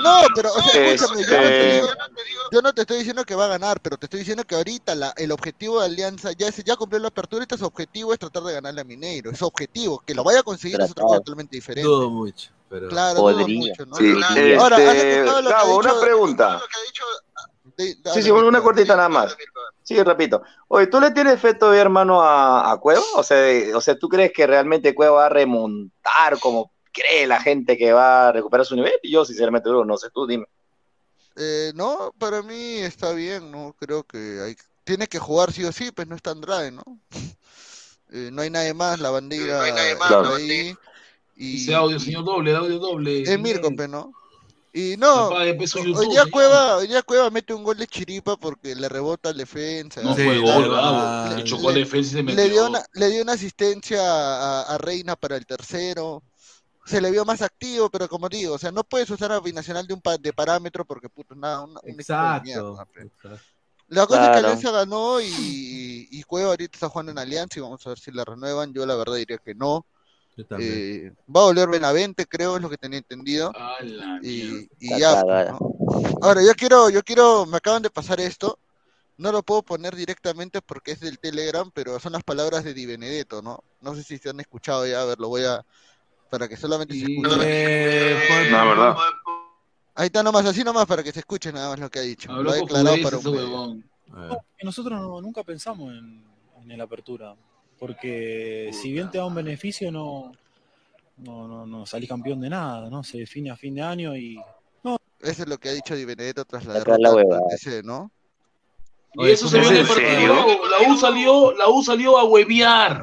No, 0.02 0.16
pero, 0.34 0.50
o 0.52 0.62
sea, 0.62 0.86
escúchame, 0.92 1.22
yo 1.24 1.36
no, 1.36 1.42
te 1.42 1.66
Este- 1.66 1.74
digo, 1.76 1.88
yo 2.52 2.62
no 2.62 2.72
te 2.72 2.80
estoy 2.82 2.98
diciendo 2.98 3.24
que 3.24 3.34
va 3.34 3.46
a 3.46 3.48
ganar, 3.48 3.80
pero 3.80 3.96
te 3.96 4.06
estoy 4.06 4.20
diciendo 4.20 4.44
que 4.44 4.54
ahorita 4.54 4.94
la, 4.94 5.12
el 5.16 5.32
objetivo 5.32 5.80
de 5.80 5.86
Alianza 5.86 6.32
ya, 6.32 6.48
es, 6.48 6.62
ya 6.64 6.76
cumplió 6.76 7.00
la 7.00 7.08
apertura, 7.08 7.40
ahorita 7.40 7.56
su 7.58 7.64
objetivo 7.66 8.12
es 8.12 8.18
tratar 8.18 8.42
de 8.42 8.52
ganarle 8.54 8.80
a 8.82 8.84
Mineiro, 8.84 9.30
es 9.30 9.42
objetivo, 9.42 10.02
que 10.04 10.14
lo 10.14 10.22
vaya 10.24 10.40
a 10.40 10.42
conseguir 10.42 10.80
es 10.80 10.90
otra 10.90 11.04
cosa 11.04 11.18
totalmente 11.18 11.56
diferente. 11.56 11.88
Dudo 11.88 12.10
mucho, 12.10 12.50
pero. 12.68 12.88
Claro, 12.88 13.20
dudo 13.20 13.32
Podría. 13.38 13.58
mucho, 13.58 13.86
¿no? 13.86 13.96
Sí, 13.96 14.12
Ahora, 14.58 14.92
este, 14.94 15.20
ha 15.20 15.40
Gabo, 15.40 15.76
una 15.78 15.90
dicho- 15.92 16.00
pregunta. 16.02 16.60
Sí, 17.76 18.30
una, 18.30 18.40
una 18.42 18.50
Mirko. 18.58 18.64
cortita 18.64 18.96
nada 18.96 19.08
más. 19.08 19.36
Sí, 19.82 20.02
repito. 20.02 20.42
Oye, 20.68 20.86
¿tú 20.88 21.00
le 21.00 21.10
tienes 21.12 21.40
fe 21.40 21.54
todavía, 21.54 21.82
hermano, 21.82 22.22
a, 22.22 22.72
a 22.72 22.78
Cueva? 22.78 23.02
O 23.16 23.22
sea, 23.22 23.76
o 23.76 23.80
sea, 23.80 23.98
¿tú 23.98 24.08
crees 24.08 24.32
que 24.32 24.46
realmente 24.46 24.94
Cueva 24.94 25.16
va 25.16 25.26
a 25.26 25.30
remontar 25.30 26.38
como 26.40 26.72
cree 26.92 27.26
la 27.26 27.40
gente 27.40 27.76
que 27.76 27.92
va 27.92 28.28
a 28.28 28.32
recuperar 28.32 28.64
su 28.66 28.74
nivel? 28.76 28.94
Yo, 29.02 29.24
sinceramente, 29.24 29.68
digo, 29.68 29.84
no 29.84 29.96
sé, 29.96 30.08
tú 30.12 30.26
dime. 30.26 30.46
Eh, 31.36 31.72
no, 31.74 32.12
para 32.18 32.42
mí 32.42 32.78
está 32.78 33.12
bien, 33.12 33.50
¿no? 33.50 33.76
Creo 33.78 34.02
que 34.04 34.40
hay, 34.42 34.56
tiene 34.84 35.06
que 35.06 35.18
jugar 35.18 35.52
sí 35.52 35.64
o 35.64 35.70
sí, 35.72 35.90
pues 35.92 36.08
no 36.08 36.16
está 36.16 36.30
Andrade, 36.30 36.70
¿no? 36.72 36.82
Eh, 38.12 38.30
no 38.32 38.42
hay 38.42 38.50
nadie 38.50 38.72
más, 38.72 39.00
la 39.00 39.10
bandera 39.10 39.66
está 39.66 40.06
Claro. 40.06 40.36
ahí. 40.36 40.76
Y, 41.34 41.60
Ese 41.64 41.74
audio, 41.74 41.98
señor 41.98 42.24
doble, 42.24 42.52
el 42.52 42.56
audio 42.56 42.78
doble. 42.78 43.22
es 43.22 43.38
Mirko, 43.40 43.68
pues, 43.74 43.88
¿no? 43.88 44.12
Y 44.78 44.94
no, 44.98 45.30
Papá, 45.30 45.44
hoy 45.44 46.08
día. 46.10 46.24
Cueva, 46.30 46.76
hoy 46.76 46.86
día 46.86 47.02
Cueva 47.02 47.30
mete 47.30 47.54
un 47.54 47.62
gol 47.64 47.78
de 47.78 47.86
chiripa 47.86 48.36
porque 48.36 48.74
le 48.74 48.90
rebota 48.90 49.30
al 49.30 49.36
defensa. 49.38 50.02
No 50.02 50.14
fue 50.14 50.36
la 50.36 50.54
gol. 50.54 51.36
Le 51.36 51.44
chocó 51.44 51.68
Le- 51.70 51.78
la 51.78 51.78
defensa 51.78 52.08
y 52.08 52.10
se 52.10 52.16
le 52.18 52.22
metió. 52.24 52.44
dio 52.52 52.66
una, 52.66 52.84
le 52.92 53.08
dio 53.08 53.22
una 53.22 53.32
asistencia 53.32 54.00
a, 54.02 54.62
a 54.74 54.76
Reina 54.76 55.16
para 55.16 55.36
el 55.38 55.46
tercero. 55.46 56.22
Se 56.84 57.00
le 57.00 57.10
vio 57.10 57.24
más 57.24 57.40
activo, 57.40 57.88
pero 57.88 58.06
como 58.06 58.28
digo, 58.28 58.54
o 58.54 58.58
sea, 58.58 58.70
no 58.70 58.84
puedes 58.84 59.08
usar 59.08 59.32
a 59.32 59.40
Binacional 59.40 59.86
de 59.86 59.94
un 59.94 60.02
pa- 60.02 60.18
de 60.18 60.32
parámetro 60.34 60.84
porque 60.84 61.08
puto 61.08 61.34
nada, 61.34 61.62
un, 61.64 61.70
un 61.70 61.76
equipo 61.78 61.94
de 61.96 62.02
Exacto. 62.02 62.42
mierda, 62.44 62.84
pe. 62.84 63.02
exacto. 63.02 63.40
La 63.88 64.06
cosa 64.06 64.24
es 64.26 64.30
que. 64.30 64.36
Alianza 64.38 64.70
ganó 64.72 65.20
y, 65.22 66.08
y 66.10 66.22
Cueva 66.24 66.50
ahorita 66.50 66.76
está 66.76 66.88
jugando 66.90 67.12
en 67.12 67.18
Alianza 67.18 67.58
y 67.58 67.62
vamos 67.62 67.84
a 67.86 67.88
ver 67.90 67.98
si 67.98 68.12
la 68.12 68.24
renuevan. 68.26 68.74
Yo 68.74 68.84
la 68.84 68.94
verdad 68.96 69.14
diría 69.14 69.38
que 69.38 69.54
no. 69.54 69.86
Eh, 70.58 71.12
va 71.34 71.40
a 71.40 71.44
volver 71.44 71.68
Benavente, 71.68 72.26
creo, 72.26 72.56
es 72.56 72.62
lo 72.62 72.68
que 72.68 72.76
tenía 72.76 72.98
entendido. 72.98 73.52
y 74.80 74.98
ya. 74.98 75.22
pues. 75.22 75.50
¿no? 75.50 76.18
Ahora, 76.22 76.42
yo 76.42 76.52
quiero, 76.54 76.90
yo 76.90 77.02
quiero, 77.02 77.46
me 77.46 77.56
acaban 77.56 77.82
de 77.82 77.90
pasar 77.90 78.20
esto. 78.20 78.58
No 79.18 79.32
lo 79.32 79.42
puedo 79.42 79.62
poner 79.62 79.96
directamente 79.96 80.60
porque 80.60 80.92
es 80.92 81.00
del 81.00 81.18
Telegram, 81.18 81.70
pero 81.72 81.98
son 81.98 82.12
las 82.12 82.22
palabras 82.22 82.64
de 82.64 82.74
Di 82.74 82.84
Benedetto, 82.84 83.40
¿no? 83.40 83.64
No 83.80 83.94
sé 83.94 84.02
si 84.02 84.18
se 84.18 84.28
han 84.28 84.40
escuchado 84.40 84.86
ya, 84.86 85.00
a 85.00 85.04
ver, 85.06 85.18
lo 85.18 85.28
voy 85.28 85.44
a... 85.44 85.64
Para 86.28 86.48
que 86.48 86.56
solamente 86.56 86.92
se 86.94 87.06
escuche. 87.10 87.36
Eh, 87.42 88.48
No, 88.50 88.68
verdad. 88.68 88.96
Ahí 89.94 90.06
está 90.06 90.22
nomás, 90.22 90.44
así 90.44 90.62
nomás 90.62 90.84
para 90.84 91.02
que 91.02 91.12
se 91.12 91.20
escuche 91.20 91.50
nada 91.50 91.70
más 91.70 91.78
lo 91.78 91.88
que 91.88 91.98
ha 92.00 92.02
dicho. 92.02 92.30
Habló 92.30 92.42
lo 92.42 92.50
ha 92.50 92.54
declarado 92.56 92.96
para 93.02 93.16
un 93.16 93.22
nosotros 94.62 95.00
no- 95.00 95.20
nunca 95.22 95.42
pensamos 95.42 95.90
en, 95.92 96.22
en 96.62 96.70
el 96.70 96.80
apertura, 96.80 97.34
porque 97.78 98.70
si 98.72 98.92
bien 98.92 99.10
te 99.10 99.18
da 99.18 99.26
un 99.26 99.34
beneficio, 99.34 99.90
no, 99.92 100.32
no, 101.18 101.46
no, 101.46 101.66
no 101.66 101.86
salís 101.86 102.08
campeón 102.08 102.40
de 102.40 102.50
nada, 102.50 102.88
¿no? 102.90 103.02
Se 103.02 103.18
define 103.18 103.50
a 103.50 103.56
fin 103.56 103.74
de 103.74 103.82
año 103.82 104.16
y 104.16 104.38
Eso 105.20 105.42
es 105.42 105.48
lo 105.48 105.58
que 105.58 105.70
ha 105.70 105.72
dicho 105.72 105.94
Di 105.94 106.04
Benedetto 106.04 106.44
tras 106.44 106.66
la 106.66 106.74
derrota 106.74 106.98
la. 106.98 107.40
TC, 107.50 107.82
¿no? 107.84 108.10
Y 109.14 109.30
eso 109.30 109.48
se 109.48 109.58
vio 109.60 109.70
en 109.70 109.76
el 109.76 109.86
partido. 109.86 110.34
La 110.68 110.90
U 110.90 110.96
salió, 110.96 111.52
la 111.52 111.68
U 111.68 111.82
salió 111.82 112.18
a 112.18 112.24
huevear. 112.24 113.02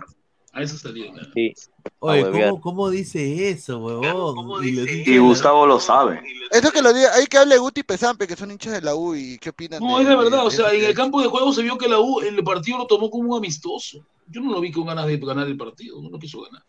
A 0.51 0.61
eso 0.61 0.77
salió. 0.77 1.11
¿no? 1.11 1.23
Sí. 1.33 1.53
Oye. 1.99 2.29
¿cómo, 2.29 2.61
¿cómo 2.61 2.89
dice 2.91 3.49
eso, 3.49 3.79
huevón? 3.79 4.63
Y 4.63 4.71
la- 4.73 5.21
Gustavo 5.21 5.65
lo 5.65 5.79
sabe. 5.79 6.21
Eso 6.51 6.71
que 6.71 6.83
lo 6.83 6.93
diga, 6.93 7.11
hay 7.15 7.25
que 7.25 7.39
hable 7.39 7.57
Guti 7.57 7.79
y 7.81 7.83
Pesampe, 7.83 8.27
que 8.27 8.35
son 8.35 8.51
hinchas 8.51 8.73
de 8.73 8.81
la 8.81 8.93
U 8.93 9.15
y 9.15 9.39
qué 9.39 9.49
opinan. 9.49 9.81
No, 9.81 9.99
es 9.99 10.07
de 10.07 10.15
verdad. 10.15 10.45
O 10.45 10.51
sea, 10.51 10.71
en 10.71 10.85
el 10.85 10.93
campo 10.93 11.19
de 11.21 11.27
juego 11.27 11.51
se 11.51 11.63
vio 11.63 11.77
que 11.79 11.89
la 11.89 11.99
U 11.99 12.21
en 12.21 12.35
el 12.35 12.43
partido 12.43 12.77
lo 12.77 12.85
tomó 12.85 13.09
como 13.09 13.31
un 13.31 13.37
amistoso. 13.37 14.05
Yo 14.27 14.41
no 14.41 14.51
lo 14.51 14.61
vi 14.61 14.71
con 14.71 14.85
ganas 14.85 15.07
de 15.07 15.17
ganar 15.17 15.47
el 15.47 15.57
partido. 15.57 16.01
No 16.01 16.09
lo 16.09 16.19
quiso 16.19 16.41
ganar. 16.41 16.63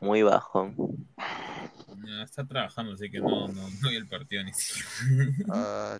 Muy 0.00 0.22
bajo. 0.22 0.70
No, 1.96 2.22
está 2.22 2.46
trabajando, 2.46 2.94
así 2.94 3.10
que 3.10 3.20
no, 3.20 3.48
no, 3.48 3.68
no 3.80 3.88
vi 3.88 3.96
el 3.96 4.08
partido 4.08 4.42
ni 4.44 4.52
siquiera. 4.52 4.88
Ah, 5.50 5.98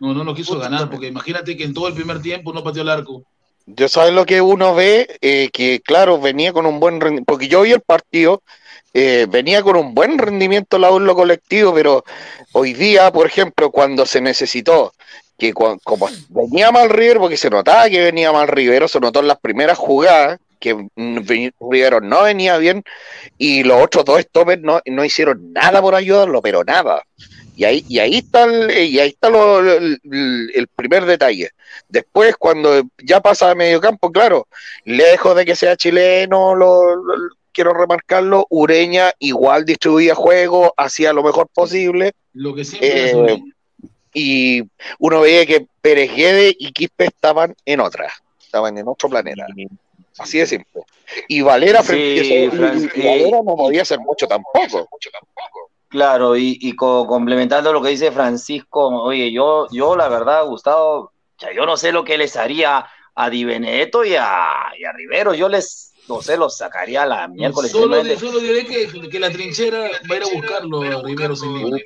No, 0.00 0.14
no 0.14 0.24
lo 0.24 0.34
quiso 0.34 0.58
ganar. 0.58 0.90
Porque 0.90 1.08
imagínate 1.08 1.56
que 1.56 1.64
en 1.64 1.74
todo 1.74 1.88
el 1.88 1.94
primer 1.94 2.20
tiempo 2.20 2.52
no 2.52 2.62
pateó 2.62 2.82
el 2.82 2.88
arco. 2.88 3.24
Yo 3.66 3.88
sabes 3.88 4.12
lo 4.12 4.26
que 4.26 4.42
uno 4.42 4.74
ve, 4.74 5.18
Eh, 5.22 5.48
que 5.52 5.80
claro, 5.80 6.20
venía 6.20 6.52
con 6.52 6.66
un 6.66 6.80
buen 6.80 7.00
rendimiento, 7.00 7.32
porque 7.32 7.48
yo 7.48 7.62
vi 7.62 7.72
el 7.72 7.80
partido, 7.80 8.42
eh, 8.92 9.26
venía 9.28 9.62
con 9.62 9.76
un 9.76 9.94
buen 9.94 10.18
rendimiento 10.18 10.78
la 10.78 10.90
lo 10.90 11.14
colectivo, 11.14 11.72
pero 11.72 12.04
hoy 12.52 12.74
día, 12.74 13.10
por 13.10 13.26
ejemplo, 13.26 13.70
cuando 13.70 14.04
se 14.04 14.20
necesitó, 14.20 14.92
que 15.38 15.52
como 15.52 16.08
venía 16.28 16.70
mal 16.70 16.88
River, 16.90 17.18
porque 17.18 17.36
se 17.36 17.50
notaba 17.50 17.88
que 17.90 18.02
venía 18.02 18.32
mal 18.32 18.48
Rivero, 18.48 18.88
se 18.88 19.00
notó 19.00 19.20
en 19.20 19.28
las 19.28 19.38
primeras 19.40 19.78
jugadas, 19.78 20.38
que 20.60 20.86
Rivero 21.60 22.00
no 22.00 22.22
venía 22.22 22.56
bien, 22.58 22.82
y 23.36 23.64
los 23.64 23.82
otros 23.82 24.04
dos 24.04 24.20
stoppers 24.22 24.62
no, 24.62 24.80
no 24.86 25.04
hicieron 25.04 25.52
nada 25.52 25.80
por 25.82 25.94
ayudarlo, 25.94 26.40
pero 26.40 26.64
nada. 26.64 27.02
Y 27.56 27.64
ahí, 27.64 27.84
y 27.88 27.98
ahí 28.00 28.16
está 28.16 28.44
el, 28.44 28.70
y 28.70 28.98
ahí 28.98 29.08
está 29.10 29.28
lo- 29.30 29.60
el, 29.60 30.00
el 30.02 30.66
primer 30.74 31.04
detalle. 31.04 31.50
Después, 31.88 32.34
cuando 32.36 32.82
ya 33.02 33.20
pasa 33.20 33.50
a 33.50 33.54
medio 33.54 33.80
campo, 33.80 34.10
claro, 34.10 34.48
lejos 34.84 35.36
de 35.36 35.44
que 35.44 35.54
sea 35.54 35.76
chileno, 35.76 36.54
lo, 36.54 36.96
lo- 36.96 37.14
quiero 37.52 37.72
remarcarlo, 37.72 38.46
Ureña 38.50 39.12
igual 39.20 39.64
distribuía 39.64 40.14
juego, 40.16 40.74
hacía 40.76 41.12
lo 41.12 41.22
mejor 41.22 41.46
posible. 41.54 42.12
Lo 42.32 42.54
que 42.54 42.64
siempre 42.64 43.34
Eh. 43.34 43.42
Y 44.14 44.62
uno 44.98 45.20
veía 45.20 45.44
que 45.44 45.66
Pérez 45.82 46.14
Guede 46.14 46.54
y 46.58 46.72
Quispe 46.72 47.04
estaban 47.06 47.54
en 47.66 47.80
otra, 47.80 48.10
estaban 48.40 48.78
en 48.78 48.88
otro 48.88 49.08
planeta. 49.10 49.44
Así 50.18 50.38
de 50.38 50.46
simple. 50.46 50.82
Y 51.28 51.42
Valera, 51.42 51.80
Sí, 51.82 51.86
frente- 51.88 52.44
y- 52.44 52.48
Fran- 52.50 52.90
y 52.94 53.04
Valera 53.06 53.38
no 53.44 53.56
podía 53.56 53.82
hacer 53.82 53.98
mucho 53.98 54.26
tampoco. 54.28 54.88
Claro, 55.88 56.36
y, 56.36 56.58
y 56.60 56.74
co- 56.74 57.06
complementando 57.06 57.72
lo 57.72 57.82
que 57.82 57.90
dice 57.90 58.10
Francisco, 58.12 58.88
oye, 59.02 59.30
yo, 59.32 59.66
yo 59.70 59.94
la 59.96 60.08
verdad, 60.08 60.44
Gustavo, 60.46 61.12
ya 61.38 61.52
yo 61.52 61.66
no 61.66 61.76
sé 61.76 61.92
lo 61.92 62.02
que 62.04 62.16
les 62.18 62.36
haría 62.36 62.86
a 63.14 63.30
Di 63.30 63.44
Benedetto 63.44 64.04
y 64.04 64.14
a, 64.16 64.72
y 64.78 64.84
a 64.84 64.92
Rivero, 64.92 65.34
yo 65.34 65.48
les, 65.48 65.92
no 66.08 66.20
sé, 66.20 66.36
los 66.36 66.56
sacaría 66.56 67.04
a 67.04 67.06
la 67.06 67.28
miércoles. 67.28 67.70
Solo, 67.70 68.02
diré 68.40 68.66
que, 68.66 69.08
que 69.08 69.20
la 69.20 69.30
trinchera 69.30 69.82
va 70.10 70.14
a 70.14 70.16
ir 70.16 70.22
a 70.24 70.34
buscarlo 70.34 70.82
a 70.82 71.02
Rivero 71.02 71.36
sin 71.36 71.54
libre. 71.58 71.84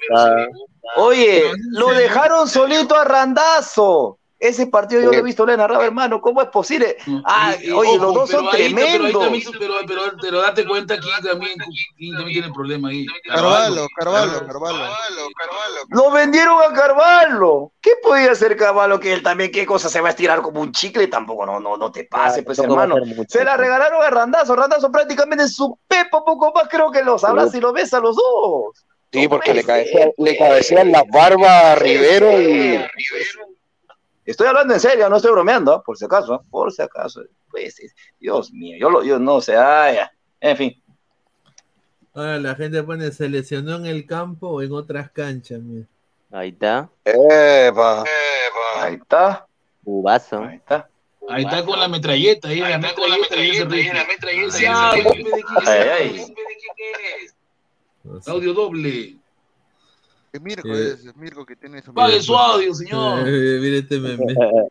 Oye, 0.97 1.53
lo 1.73 1.89
dejaron 1.89 2.49
solito 2.49 2.95
a 2.97 3.05
Randazo. 3.05 4.19
Ese 4.41 4.69
partido 4.69 5.03
yo 5.03 5.11
lo 5.11 5.19
he 5.19 5.23
visto 5.23 5.45
lo 5.45 5.53
he 5.53 5.57
narrado, 5.57 5.83
hermano. 5.83 6.21
¿Cómo 6.21 6.41
es 6.41 6.49
posible? 6.51 6.97
Ah, 7.25 7.57
Y- 7.61 7.67
y, 7.67 7.71
oye, 7.73 7.91
ojo, 7.91 8.05
los 8.05 8.15
dos 8.15 8.31
pero 8.31 8.39
son 8.45 8.49
ahí- 8.55 8.73
pero 8.73 8.79
ahí 8.79 8.93
tremendos. 8.93 9.23
también- 9.25 9.45
Pero, 9.59 9.75
pero, 9.85 10.01
pero 10.23 10.41
date 10.43 10.65
cuenta 10.65 10.95
que 10.95 11.09
también, 11.29 11.59
también 11.59 12.27
tiene 12.29 12.53
problema 12.55 12.89
ahí. 12.91 13.05
Carvalho, 13.27 13.89
Carvalho, 13.97 14.47
Carvalho. 14.47 14.85
Lo 15.89 16.11
vendieron 16.13 16.57
a 16.63 16.73
Carvalho. 16.73 17.73
¿Qué 17.81 17.93
podía 18.01 18.31
hacer 18.31 18.57
Carvalho? 18.57 19.01
Que 19.01 19.13
él 19.13 19.25
también, 19.25 19.51
qué 19.51 19.67
cosa, 19.67 19.89
se 19.89 20.01
va 20.01 20.07
a 20.07 20.11
estirar 20.11 20.41
como 20.41 20.61
un 20.61 20.71
chicle. 20.71 21.09
Tampoco, 21.09 21.45
no, 21.45 21.59
no, 21.59 21.77
no 21.77 21.91
te 21.91 22.05
pase, 22.05 22.45
pues, 22.45 22.59
tampoco 22.59 22.77
va 22.77 22.83
a 22.83 22.87
hermano. 22.99 23.25
Se 23.29 23.43
la 23.45 23.57
regalaron 23.57 24.05
a 24.05 24.11
Randazo. 24.11 24.55
Randazo 24.55 24.93
prácticamente 24.93 25.43
en 25.45 25.51
su 25.51 25.77
pepo, 25.89 26.25
poco 26.25 26.53
más, 26.55 26.69
creo 26.69 26.93
que 26.93 27.03
los 27.03 27.25
abraza 27.25 27.57
y 27.57 27.61
los 27.61 27.73
besa 27.73 27.97
a 27.97 28.01
los 28.01 28.15
dos. 28.15 28.85
Sí, 29.13 29.27
porque 29.29 29.55
le, 29.55 29.65
cabecea- 29.65 30.13
le 30.19 30.37
cabecean 30.37 30.93
las 30.93 31.05
barbas 31.13 31.51
a 31.65 31.75
Rivero 31.77 32.41
y 32.41 32.79
Estoy 34.27 34.47
hablando 34.47 34.75
en 34.75 34.81
serio, 34.81 35.09
no 35.09 35.17
estoy 35.17 35.33
bromeando, 35.33 35.73
¿ah? 35.73 35.83
por 35.83 35.97
si 35.97 36.05
acaso, 36.05 36.35
¿ah? 36.35 36.43
por 36.51 36.71
si 36.71 36.83
acaso. 36.83 37.23
Pues, 37.51 37.79
es- 37.81 37.95
Dios 38.21 38.53
mío, 38.53 38.77
yo, 38.79 38.91
lo, 38.91 39.03
yo 39.03 39.19
no 39.19 39.41
sé, 39.41 39.57
ah, 39.57 39.91
ya. 39.91 40.13
en 40.41 40.57
fin. 40.57 40.83
Ahora 42.13 42.39
la 42.39 42.55
gente 42.55 42.83
pone, 42.83 43.11
¿se 43.13 43.29
lesionó 43.31 43.77
en 43.77 43.87
el 43.87 44.05
campo 44.07 44.49
o 44.49 44.61
en 44.63 44.73
otras 44.73 45.11
canchas? 45.11 45.61
mira? 45.61 45.87
Ahí 46.31 46.51
está. 46.51 46.91
Epa. 47.05 48.05
Ahí 48.77 48.95
está. 48.97 49.47
Bubazo. 49.81 50.43
Ahí 50.43 50.57
está. 50.57 50.91
Ahí 51.31 51.45
está 51.45 51.65
con 51.65 51.79
la 51.81 51.89
metralleta, 51.89 52.49
ahí, 52.49 52.61
la 52.61 52.79
metralleta, 52.79 53.35
ahí 53.35 53.51
ese 53.51 53.65
rifle. 53.65 54.61
Ya, 54.61 54.91
Ay, 54.91 55.89
ay. 55.99 56.27
Es. 58.17 58.29
Audio 58.29 58.55
doble. 58.55 59.17
Es 60.33 60.41
Mirko, 60.41 60.69
Eh. 60.69 60.93
es, 60.95 61.05
es 61.05 61.17
Mirko 61.17 61.45
que 61.45 61.57
tiene 61.57 61.83
su. 61.83 61.93
Pague 61.93 62.23
su 62.23 62.35
audio, 62.35 62.75
señor. 62.75 63.19
Eh, 63.29 63.59
mira 63.61 63.77
este 63.79 63.99
meme. 63.99 64.25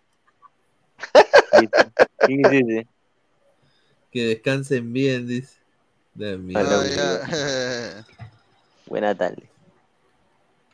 Sí, 2.28 2.42
sí, 2.50 2.60
sí. 2.68 2.88
Que 4.12 4.26
descansen 4.28 4.92
bien, 4.92 5.28
dice. 5.28 5.58
Ah. 6.56 8.04
Buena 8.88 9.16
tarde. 9.16 9.50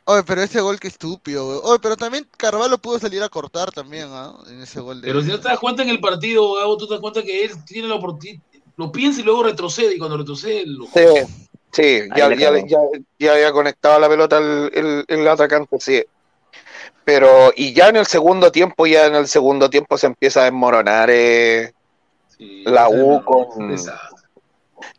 Oye, 0.06 0.22
pero 0.24 0.42
ese 0.42 0.60
gol 0.60 0.78
que 0.78 0.88
estúpido, 0.88 1.46
güey. 1.46 1.60
Oye, 1.62 1.78
pero 1.80 1.96
también 1.96 2.26
Carvalho 2.36 2.76
pudo 2.78 2.98
salir 2.98 3.22
a 3.22 3.28
cortar 3.28 3.70
también, 3.70 4.08
¿ah? 4.10 4.34
En 4.48 4.60
ese 4.62 4.80
gol 4.80 5.00
de. 5.00 5.06
Pero 5.06 5.22
si 5.22 5.28
no 5.28 5.40
te 5.40 5.48
das 5.48 5.58
cuenta 5.58 5.82
en 5.82 5.88
el 5.88 6.00
partido, 6.00 6.54
Gabo, 6.54 6.76
tú 6.76 6.86
te 6.86 6.94
das 6.94 7.00
cuenta 7.00 7.22
que 7.22 7.44
él 7.44 7.52
tiene 7.64 7.88
la 7.88 7.94
oportunidad, 7.94 8.42
lo 8.76 8.92
piensa 8.92 9.20
y 9.20 9.24
luego 9.24 9.44
retrocede, 9.44 9.94
y 9.94 9.98
cuando 9.98 10.18
retrocede, 10.18 10.66
lo... 10.66 10.84
Sí, 10.86 11.43
sí, 11.74 12.08
ya, 12.16 12.34
ya, 12.34 12.52
ya, 12.66 12.78
ya 13.18 13.32
había 13.32 13.52
conectado 13.52 13.98
la 13.98 14.08
pelota 14.08 14.38
el, 14.38 14.70
el, 14.74 15.04
el 15.08 15.28
atacante, 15.28 15.78
sí. 15.80 16.04
Pero, 17.04 17.52
y 17.54 17.74
ya 17.74 17.88
en 17.88 17.96
el 17.96 18.06
segundo 18.06 18.50
tiempo, 18.50 18.86
ya 18.86 19.06
en 19.06 19.14
el 19.14 19.28
segundo 19.28 19.68
tiempo 19.68 19.98
se 19.98 20.06
empieza 20.06 20.40
a 20.40 20.44
desmoronar 20.44 21.10
eh, 21.10 21.72
la 22.38 22.88
U 22.88 23.22
con... 23.24 23.76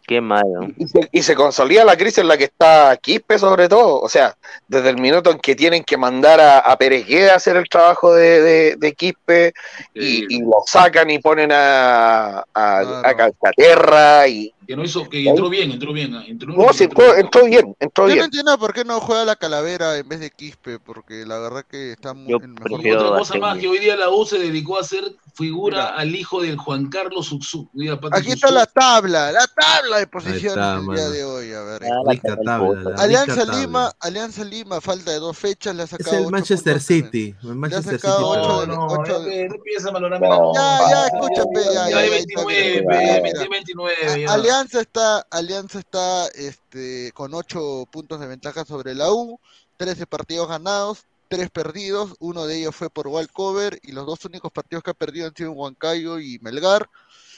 Qué 0.08 0.22
malo. 0.22 0.68
Y 0.78 0.88
se, 0.88 1.10
y 1.12 1.24
se 1.24 1.36
consolida 1.36 1.84
la 1.84 1.98
crisis 1.98 2.20
en 2.20 2.28
la 2.28 2.38
que 2.38 2.44
está 2.44 2.96
Quispe 2.98 3.40
sobre 3.40 3.68
todo, 3.68 4.00
o 4.02 4.10
sea, 4.10 4.38
desde 4.68 4.90
el 4.92 4.98
minuto 4.98 5.32
en 5.32 5.40
que 5.40 5.56
tienen 5.56 5.84
que 5.84 5.98
mandar 5.98 6.40
a, 6.40 6.60
a 6.60 6.78
Pérez 6.78 7.06
a 7.32 7.36
hacer 7.36 7.56
el 7.58 7.68
trabajo 7.68 8.14
de, 8.14 8.42
de, 8.42 8.76
de 8.78 8.94
Quispe 8.94 9.54
y, 9.96 10.36
y 10.36 10.42
lo 10.42 10.58
sacan 10.68 11.10
y 11.10 11.18
ponen 11.20 11.52
a, 11.52 12.46
a, 12.54 13.02
a 13.04 13.16
Calcaterra 13.16 14.28
y... 14.28 14.52
Que 14.68 14.76
no 14.76 14.84
hizo, 14.84 15.08
que 15.08 15.24
entró 15.24 15.48
bien, 15.48 15.72
entró 15.72 15.94
bien. 15.94 16.16
ah, 16.16 16.24
Entró, 16.28 16.52
No, 16.52 16.74
sí, 16.74 16.86
entró, 16.86 17.16
entró 17.16 17.46
bien, 17.46 17.76
entró 17.80 18.06
Yo 18.06 18.10
no 18.10 18.14
bien. 18.14 18.26
entiendo 18.26 18.58
por 18.58 18.74
qué 18.74 18.84
no 18.84 19.00
juega 19.00 19.24
la 19.24 19.36
calavera 19.36 19.96
en 19.96 20.10
vez 20.10 20.20
de 20.20 20.32
Quispe, 20.32 20.80
porque 20.80 21.24
la 21.24 21.38
verdad 21.38 21.66
que 21.70 21.92
está 21.92 22.16
muy 22.16 22.34
el 22.34 22.48
mejor 22.48 22.84
Y 22.84 22.92
otra 22.92 23.18
cosa 23.20 23.38
más, 23.38 23.60
que 23.60 23.68
hoy 23.68 23.78
día 23.78 23.96
la 23.96 24.10
U 24.10 24.26
se 24.26 24.40
dedicó 24.40 24.78
a 24.78 24.82
hacer 24.82 25.04
figura 25.36 25.90
al 25.90 26.16
hijo 26.16 26.42
del 26.42 26.58
Juan 26.58 26.88
Carlos 26.90 27.30
Pati 27.30 28.18
Aquí 28.18 28.32
está 28.32 28.50
la 28.50 28.66
tabla, 28.66 29.32
la 29.32 29.46
tabla 29.48 29.95
de 30.00 30.08
posiciones 30.08 30.50
está, 30.58 30.76
el 30.76 30.86
día 30.96 31.10
de 31.10 31.24
hoy. 31.24 31.54
A 31.54 31.62
ver. 31.64 31.84
Ah, 31.86 32.02
Rica 32.06 32.36
tabla, 32.44 32.92
la 32.92 33.02
Alianza 33.04 33.34
rica 33.34 33.46
tabla. 33.46 33.62
Lima, 33.62 33.92
Alianza 34.00 34.44
Lima, 34.44 34.82
falta 34.82 35.12
de 35.12 35.20
dos 35.20 35.38
fechas, 35.38 35.76
le 35.76 35.82
ha 35.82 35.86
Es 35.86 35.92
sacado 35.92 36.16
el 36.18 36.22
ocho 36.24 36.32
Manchester. 36.32 36.82
City. 36.82 37.36
El 37.44 37.56
Manchester 37.56 38.00
City. 38.00 38.14
ocho 38.18 38.62
de- 38.62 38.68
No, 38.68 38.88
ocho 38.88 39.06
ya, 39.06 39.20
de- 39.20 39.30
pe, 39.32 39.50
no 39.50 39.56
empieza 39.56 39.90
a 39.90 39.92
valorarme 39.92 40.28
Ya, 40.28 40.36
la 40.36 40.90
ya, 40.90 41.06
escúchame, 41.08 41.64
ya, 41.66 41.72
Ya 41.74 41.90
ya, 41.90 41.98
hay 41.98 42.10
ya, 42.10 42.16
está 42.18 42.46
29, 42.46 42.72
bien. 42.72 42.86
pe, 42.86 42.98
Mira, 42.98 43.22
20, 43.22 43.50
29, 43.50 43.96
A- 44.08 44.18
ya. 44.18 44.34
Alianza 44.34 44.82
está, 44.82 45.20
Alianza 45.32 45.80
está 45.80 46.28
este, 46.36 47.12
con 47.14 47.34
8 47.34 47.86
puntos 47.92 48.20
de 48.20 48.28
ventaja 48.28 48.66
sobre 48.66 48.96
la 48.96 49.12
U, 49.12 49.40
13 49.78 50.06
partidos 50.08 50.48
ganados, 50.48 51.06
3 51.28 51.50
perdidos, 51.50 52.14
uno 52.20 52.46
de 52.46 52.58
ellos 52.60 52.76
fue 52.76 52.90
por 52.90 53.08
Walcover 53.08 53.80
y 53.84 53.92
los 53.94 54.06
dos 54.06 54.24
únicos 54.26 54.52
partidos 54.52 54.84
que 54.84 54.92
ha 54.92 54.94
perdido 54.94 55.28
han 55.28 55.36
sido 55.36 55.52
en 55.52 55.58
Huancayo 55.58 56.20
y 56.20 56.38
Melgar. 56.40 56.88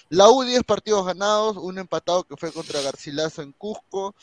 La 0.10 0.30
U 0.30 0.44
10 0.44 0.64
partidos 0.64 1.06
ganados, 1.06 1.58
un 1.58 1.78
empatado 1.78 2.24
que 2.24 2.38
fue 2.38 2.52
contra 2.52 2.82
Garcilaso 2.82 3.42
en 3.42 3.52
Cusco 3.52 4.16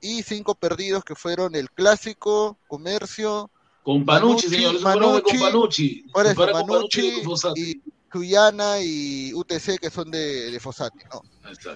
y 0.00 0.22
cinco 0.22 0.54
perdidos 0.54 1.04
que 1.04 1.14
fueron 1.14 1.54
el 1.54 1.70
Clásico, 1.70 2.58
Comercio, 2.68 3.50
Con 3.82 4.04
Panucci, 4.04 4.48
señor, 4.48 4.74
de 4.74 4.82
con 4.82 5.40
Panucci. 5.40 6.02
por 6.12 6.26
eso, 6.26 6.34
con 6.34 6.52
Panucci 6.52 7.22
Manucci 7.22 7.52
y 7.56 7.80
con 7.80 7.92
Cuyana 8.12 8.78
y 8.80 9.32
UTC 9.32 9.80
que 9.80 9.88
son 9.90 10.10
de, 10.10 10.50
de 10.50 10.60
Fossati, 10.60 10.98
¿no? 11.10 11.22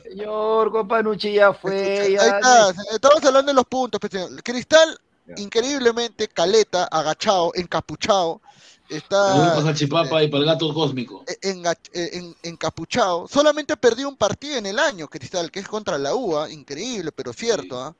Señor 0.03 0.70
Companucci 0.70 1.33
ya 1.33 1.55
fue. 1.55 2.01
Ahí 2.01 2.12
ya 2.12 2.27
está, 2.27 2.74
estamos 2.93 3.24
hablando 3.24 3.51
de 3.51 3.55
los 3.55 3.65
puntos, 3.65 3.99
pues, 3.99 4.12
señor. 4.12 4.43
Cristal, 4.43 4.99
increíblemente, 5.37 6.28
caleta, 6.28 6.85
agachado, 6.85 7.53
encapuchado, 7.55 8.43
está 8.88 9.34
para 9.54 9.62
Salchipapa 9.62 10.22
y 10.22 10.28
para 10.28 10.40
el 10.40 10.46
gato 10.46 10.72
cósmico. 10.72 11.24
enga- 11.42 11.78
eh, 11.92 12.10
en- 12.12 12.36
encapuchado. 12.42 13.26
Solamente 13.28 13.76
perdió 13.76 14.08
un 14.08 14.16
partido 14.16 14.56
en 14.56 14.66
el 14.66 14.78
año, 14.78 15.08
Cristal, 15.08 15.50
que 15.50 15.60
es 15.60 15.68
contra 15.68 15.98
la 15.98 16.14
UA, 16.14 16.50
increíble, 16.50 17.12
pero 17.12 17.32
cierto, 17.32 17.80
¿ah? 17.80 17.94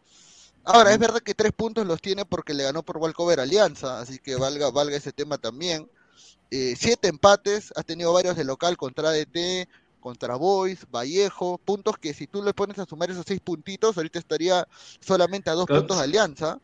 Ahora, 0.65 0.93
es 0.93 0.99
verdad 0.99 1.21
que 1.21 1.35
tres 1.35 1.53
puntos 1.53 1.87
los 1.87 2.01
tiene 2.01 2.25
porque 2.25 2.53
le 2.53 2.65
ganó 2.65 2.83
por 2.83 2.97
Walcover 2.97 3.39
Alianza, 3.39 4.01
así 4.01 4.19
que 4.19 4.35
valga, 4.35 4.71
valga 4.71 4.97
ese 4.97 5.13
tema 5.13 5.39
también. 5.39 5.89
Eh, 6.51 6.75
siete 6.79 7.07
empates, 7.09 7.73
ha 7.77 7.83
tenido 7.85 8.13
varios 8.13 8.37
de 8.37 8.43
local 8.45 8.77
contra 8.77 9.11
ADT, 9.11 9.69
contra 10.01 10.35
Boys, 10.37 10.81
Vallejo, 10.91 11.59
puntos 11.59 11.99
que 11.99 12.15
si 12.15 12.27
tú 12.27 12.43
le 12.43 12.53
pones 12.53 12.79
a 12.81 12.85
sumar 12.85 13.11
esos 13.11 13.25
seis 13.27 13.41
puntitos, 13.41 13.97
ahorita 13.97 14.19
estaría 14.19 14.67
solamente 15.01 15.51
a 15.51 15.55
dos 15.55 15.67
puntos 15.67 15.99
de 15.99 16.03
Alianza. 16.05 16.59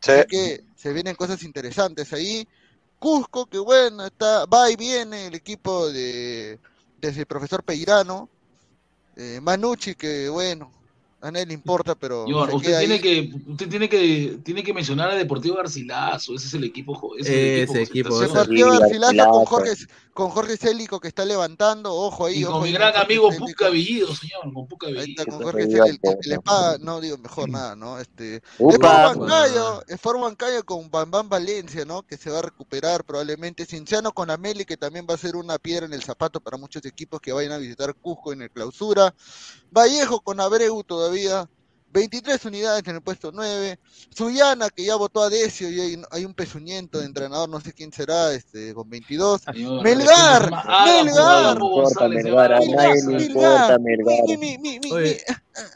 Sí. 0.00 0.12
Así 0.12 0.26
que 0.28 0.64
se 0.76 0.92
vienen 0.92 1.14
cosas 1.16 1.42
interesantes 1.42 2.12
ahí. 2.12 2.46
Cusco, 3.00 3.46
que 3.46 3.58
bueno, 3.58 4.04
está, 4.06 4.44
va 4.44 4.70
y 4.70 4.76
viene 4.76 5.26
el 5.26 5.34
equipo 5.34 5.90
de 5.90 6.60
desde 7.00 7.20
el 7.20 7.26
profesor 7.26 7.64
Peirano. 7.64 8.28
Eh, 9.16 9.40
Manucci, 9.42 9.94
que 9.94 10.28
bueno, 10.28 10.70
a 11.20 11.30
nadie 11.30 11.46
le 11.46 11.54
importa, 11.54 11.94
pero 11.94 12.24
Señor, 12.24 12.54
usted 12.54 12.78
tiene 12.78 12.94
ahí. 12.94 13.00
que, 13.00 13.32
usted 13.46 13.68
tiene 13.68 13.88
que, 13.88 14.38
tiene 14.42 14.62
que 14.62 14.72
mencionar 14.72 15.10
a 15.10 15.14
Deportivo 15.14 15.56
Garcilaso, 15.56 16.34
ese 16.34 16.46
es 16.46 16.54
el 16.54 16.64
equipo, 16.64 17.14
ese 17.18 17.62
es 17.62 17.70
el 17.70 17.76
Ese 17.76 17.82
equipo, 17.82 18.08
equipo, 18.08 18.20
Se 18.20 18.28
concentración. 18.28 18.68
partió 18.70 18.80
Garcilaso 18.80 19.30
con 19.30 19.44
Jorge, 19.46 19.72
con 20.20 20.28
Jorge 20.32 20.58
Célico 20.58 21.00
que 21.00 21.08
está 21.08 21.24
levantando, 21.24 21.94
ojo 21.94 22.26
ahí. 22.26 22.40
Y 22.40 22.44
ojo 22.44 22.58
con 22.58 22.64
mi 22.64 22.72
gran 22.72 22.94
amigo. 22.94 23.30
Puca 23.38 23.70
Villido, 23.70 24.14
señor, 24.14 24.52
con 24.52 24.66
Puca 24.66 24.88
Ahí 24.88 25.12
está, 25.12 25.24
Villido. 25.24 25.38
con 25.38 25.42
Jorge 25.44 25.62
Célico, 25.62 26.10
el, 26.10 26.18
que 26.18 26.28
le 26.28 26.40
paga, 26.40 26.76
no 26.78 27.00
digo 27.00 27.16
mejor 27.16 27.48
nada, 27.48 27.74
¿no? 27.74 27.98
Este, 27.98 28.42
Upa. 28.58 28.74
Sport 28.74 29.18
Bancayo, 29.18 29.82
Sport 29.88 30.20
Bancayo 30.20 30.64
con 30.66 30.90
Bambam 30.90 31.30
Valencia, 31.30 31.86
¿no? 31.86 32.02
Que 32.02 32.18
se 32.18 32.28
va 32.28 32.40
a 32.40 32.42
recuperar 32.42 33.02
probablemente. 33.02 33.64
Cinciano 33.64 34.12
con 34.12 34.28
Ameli, 34.28 34.66
que 34.66 34.76
también 34.76 35.06
va 35.08 35.14
a 35.14 35.16
ser 35.16 35.36
una 35.36 35.58
piedra 35.58 35.86
en 35.86 35.94
el 35.94 36.02
zapato 36.02 36.38
para 36.38 36.58
muchos 36.58 36.84
equipos 36.84 37.18
que 37.22 37.32
vayan 37.32 37.52
a 37.52 37.56
visitar 37.56 37.94
Cusco 37.94 38.34
en 38.34 38.42
el 38.42 38.50
clausura. 38.50 39.14
Vallejo 39.70 40.20
con 40.20 40.38
Abreu 40.38 40.84
todavía. 40.84 41.48
23 41.92 42.44
unidades 42.44 42.86
en 42.86 42.96
el 42.96 43.02
puesto 43.02 43.30
9. 43.32 43.78
Suyana, 44.14 44.70
que 44.70 44.84
ya 44.84 44.96
votó 44.96 45.22
a 45.22 45.28
Decio 45.30 45.68
y 45.70 45.80
hay, 45.80 46.02
hay 46.10 46.24
un 46.24 46.34
pezuñento 46.34 46.98
de 47.00 47.06
entrenador, 47.06 47.48
no 47.48 47.60
sé 47.60 47.72
quién 47.72 47.92
será, 47.92 48.32
este, 48.32 48.72
con 48.74 48.88
22. 48.88 49.42
Señor, 49.42 49.82
Melgar, 49.82 50.50
Melgar, 50.50 51.04
Melgar, 51.04 51.58
haga 52.24 52.56
como 52.56 52.70
nadie 52.70 53.02
le 53.04 53.18
González. 53.18 53.28
importa 53.28 53.78
Melgar. 53.78 54.24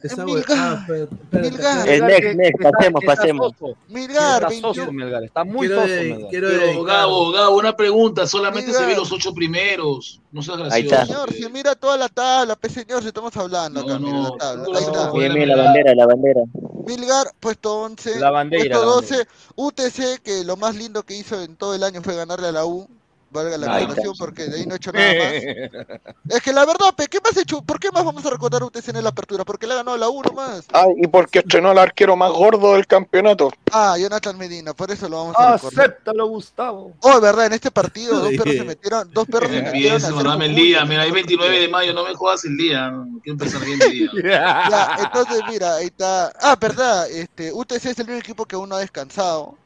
Esa 0.02 0.24
Milgar. 0.24 0.46
ah, 0.58 0.86
Milgar. 1.32 1.88
Eh, 1.88 2.00
next, 2.00 2.34
next, 2.36 2.62
pasemos, 2.62 3.02
pasemos. 3.04 3.52
soso. 3.58 3.76
Melgar, 3.88 4.34
Está 4.42 4.48
21. 4.48 4.74
soso, 4.74 4.92
Melgar. 4.92 5.24
Está 5.24 5.44
muy 5.44 5.66
Quiero 5.66 5.82
soso, 5.82 5.94
Melgar. 5.94 6.28
quiero 6.30 6.48
Pero 6.48 6.60
dedicar- 6.60 6.84
Gabo, 6.86 7.30
Gabo, 7.32 7.56
una 7.56 7.76
pregunta, 7.76 8.26
solamente 8.26 8.72
se 8.72 8.86
ve 8.86 8.94
los 8.96 9.10
ocho 9.12 9.34
primeros, 9.34 10.20
no 10.32 10.42
seas 10.42 10.58
Ahí 10.72 10.82
gracioso. 10.84 10.94
está. 10.94 11.06
Señor, 11.06 11.32
si 11.32 11.48
mira 11.52 11.74
toda 11.74 11.96
la 11.96 12.08
tabla, 12.08 12.56
pues 12.56 12.72
señor, 12.72 13.02
si 13.02 13.08
estamos 13.08 13.36
hablando 13.36 13.80
acá, 13.80 13.98
No, 13.98 14.00
mira 14.00 14.18
la 14.20 14.36
tabla. 14.36 14.78
Ahí 14.78 14.84
está. 14.84 15.10
bandera, 15.10 15.94
la 15.94 16.06
bandera. 16.06 16.40
Milgar, 16.86 17.26
puesto 17.40 17.80
11. 17.82 18.18
La 18.20 18.30
bandera, 18.30 18.76
puesto 18.78 18.78
la 18.80 18.92
12. 18.92 19.26
UTC, 19.56 20.20
que 20.22 20.44
lo 20.44 20.56
más 20.56 20.74
lindo 20.76 21.02
que 21.02 21.16
hizo 21.16 21.40
en 21.42 21.56
todo 21.56 21.74
el 21.74 21.82
año 21.82 22.02
fue 22.02 22.14
ganarle 22.14 22.48
a 22.48 22.52
la 22.52 22.64
U. 22.66 22.86
Valga 23.34 23.58
la 23.58 23.76
aclaración, 23.76 24.14
porque 24.16 24.46
de 24.46 24.58
ahí 24.58 24.66
no 24.66 24.74
he 24.74 24.76
hecho 24.76 24.92
nada 24.92 25.12
más. 25.12 26.00
Es 26.30 26.40
que 26.40 26.52
la 26.52 26.64
verdad, 26.64 26.94
pe, 26.96 27.06
¿qué 27.08 27.18
más 27.22 27.36
he 27.36 27.42
hecho? 27.42 27.60
¿Por 27.62 27.78
qué 27.78 27.90
más 27.90 28.04
vamos 28.04 28.24
a 28.24 28.30
recordar 28.30 28.62
a 28.62 28.66
UTC 28.66 28.88
en 28.88 29.02
la 29.02 29.10
apertura? 29.10 29.44
Porque 29.44 29.66
le 29.66 29.74
ha 29.74 29.76
ganado 29.76 29.96
la 29.96 30.08
U 30.08 30.22
nomás. 30.22 30.64
Ah, 30.72 30.86
y 30.96 31.06
porque 31.06 31.40
estrenó 31.40 31.70
al 31.70 31.78
arquero 31.78 32.16
más 32.16 32.30
gordo 32.30 32.74
del 32.74 32.86
campeonato. 32.86 33.50
Ah, 33.72 33.96
Jonathan 33.98 34.38
Medina, 34.38 34.72
por 34.72 34.90
eso 34.90 35.08
lo 35.08 35.16
vamos 35.16 35.36
a 35.36 35.54
recordar. 35.54 35.90
Acéptalo, 35.90 36.28
Gustavo. 36.28 36.94
Oh, 37.00 37.20
verdad, 37.20 37.46
en 37.46 37.54
este 37.54 37.70
partido 37.70 38.20
dos 38.20 38.30
perros 38.30 38.54
se 38.54 38.64
metieron, 38.64 39.10
dos 39.12 39.26
perros 39.26 39.50
se 39.50 39.62
metieron 39.62 40.24
dame 40.24 40.46
el 40.46 40.54
día, 40.54 40.84
mira, 40.84 41.02
hay 41.02 41.10
29 41.10 41.60
de 41.60 41.68
mayo, 41.68 41.92
no 41.92 42.04
me 42.04 42.14
jodas 42.14 42.44
el 42.44 42.56
día, 42.56 42.92
quiero 43.22 43.32
empezar 43.32 43.64
bien 43.64 43.80
el 43.82 43.90
día. 43.90 44.10
Ya, 44.24 44.96
entonces 45.00 45.42
mira, 45.48 45.76
ahí 45.76 45.86
está. 45.86 46.32
Ah, 46.40 46.56
verdad, 46.58 47.10
este, 47.10 47.52
UTC 47.52 47.86
es 47.86 47.98
el 47.98 48.06
único 48.06 48.20
equipo 48.20 48.46
que 48.46 48.56
aún 48.56 48.68
no 48.68 48.76
ha 48.76 48.80
descansado. 48.80 49.56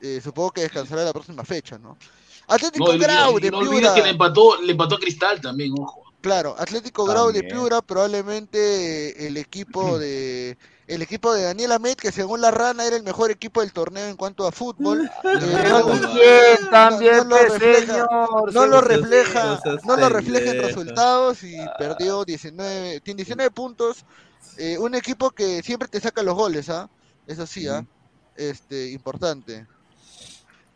Eh, 0.00 0.20
supongo 0.22 0.52
que 0.52 0.60
descansará 0.62 1.04
la 1.04 1.12
próxima 1.12 1.44
fecha, 1.44 1.78
¿no? 1.78 1.96
Atlético 2.48 2.92
No, 2.92 2.98
Grau 2.98 3.40
de 3.40 3.50
no 3.50 3.58
olvides 3.58 3.80
Piura. 3.80 3.94
que 3.94 4.02
le 4.02 4.10
empató, 4.10 4.60
le 4.62 4.72
empató 4.72 4.96
a 4.96 4.98
Cristal 5.00 5.40
también, 5.40 5.72
ojo. 5.78 6.02
Claro, 6.20 6.56
Atlético 6.58 7.04
Grau 7.04 7.32
de 7.32 7.42
También. 7.42 7.48
Piura, 7.48 7.82
probablemente 7.82 9.26
el 9.26 9.36
equipo 9.36 9.98
de 9.98 10.56
el 10.86 11.02
equipo 11.02 11.32
de 11.34 11.42
Daniel 11.42 11.72
Amet, 11.72 11.98
que 12.00 12.12
según 12.12 12.40
la 12.40 12.52
rana 12.52 12.84
era 12.86 12.96
el 12.96 13.02
mejor 13.02 13.30
equipo 13.32 13.60
del 13.60 13.72
torneo 13.72 14.06
en 14.06 14.16
cuanto 14.16 14.46
a 14.46 14.52
fútbol. 14.52 15.10
eh, 15.24 15.64
no, 15.68 15.84
También, 15.84 16.70
también, 16.70 17.28
no 17.28 17.36
lo 17.36 17.38
refleja, 17.38 18.08
señor. 18.08 18.54
no 18.54 18.66
lo 18.66 18.80
refleja, 18.80 19.60
no 19.64 19.80
no 19.82 19.96
lo 19.96 20.08
refleja 20.08 20.52
en 20.52 20.58
resultados 20.58 21.42
y 21.42 21.56
perdió 21.78 22.24
19, 22.24 23.00
tiene 23.00 23.16
19 23.18 23.50
puntos. 23.50 24.04
eh, 24.58 24.78
un 24.78 24.94
equipo 24.94 25.30
que 25.32 25.62
siempre 25.62 25.88
te 25.88 26.00
saca 26.00 26.22
los 26.22 26.34
goles, 26.36 26.68
¿ah? 26.70 26.88
Eso 27.26 27.46
sí, 27.46 27.66
¿ah? 27.68 27.84
Este, 28.36 28.90
importante. 28.92 29.66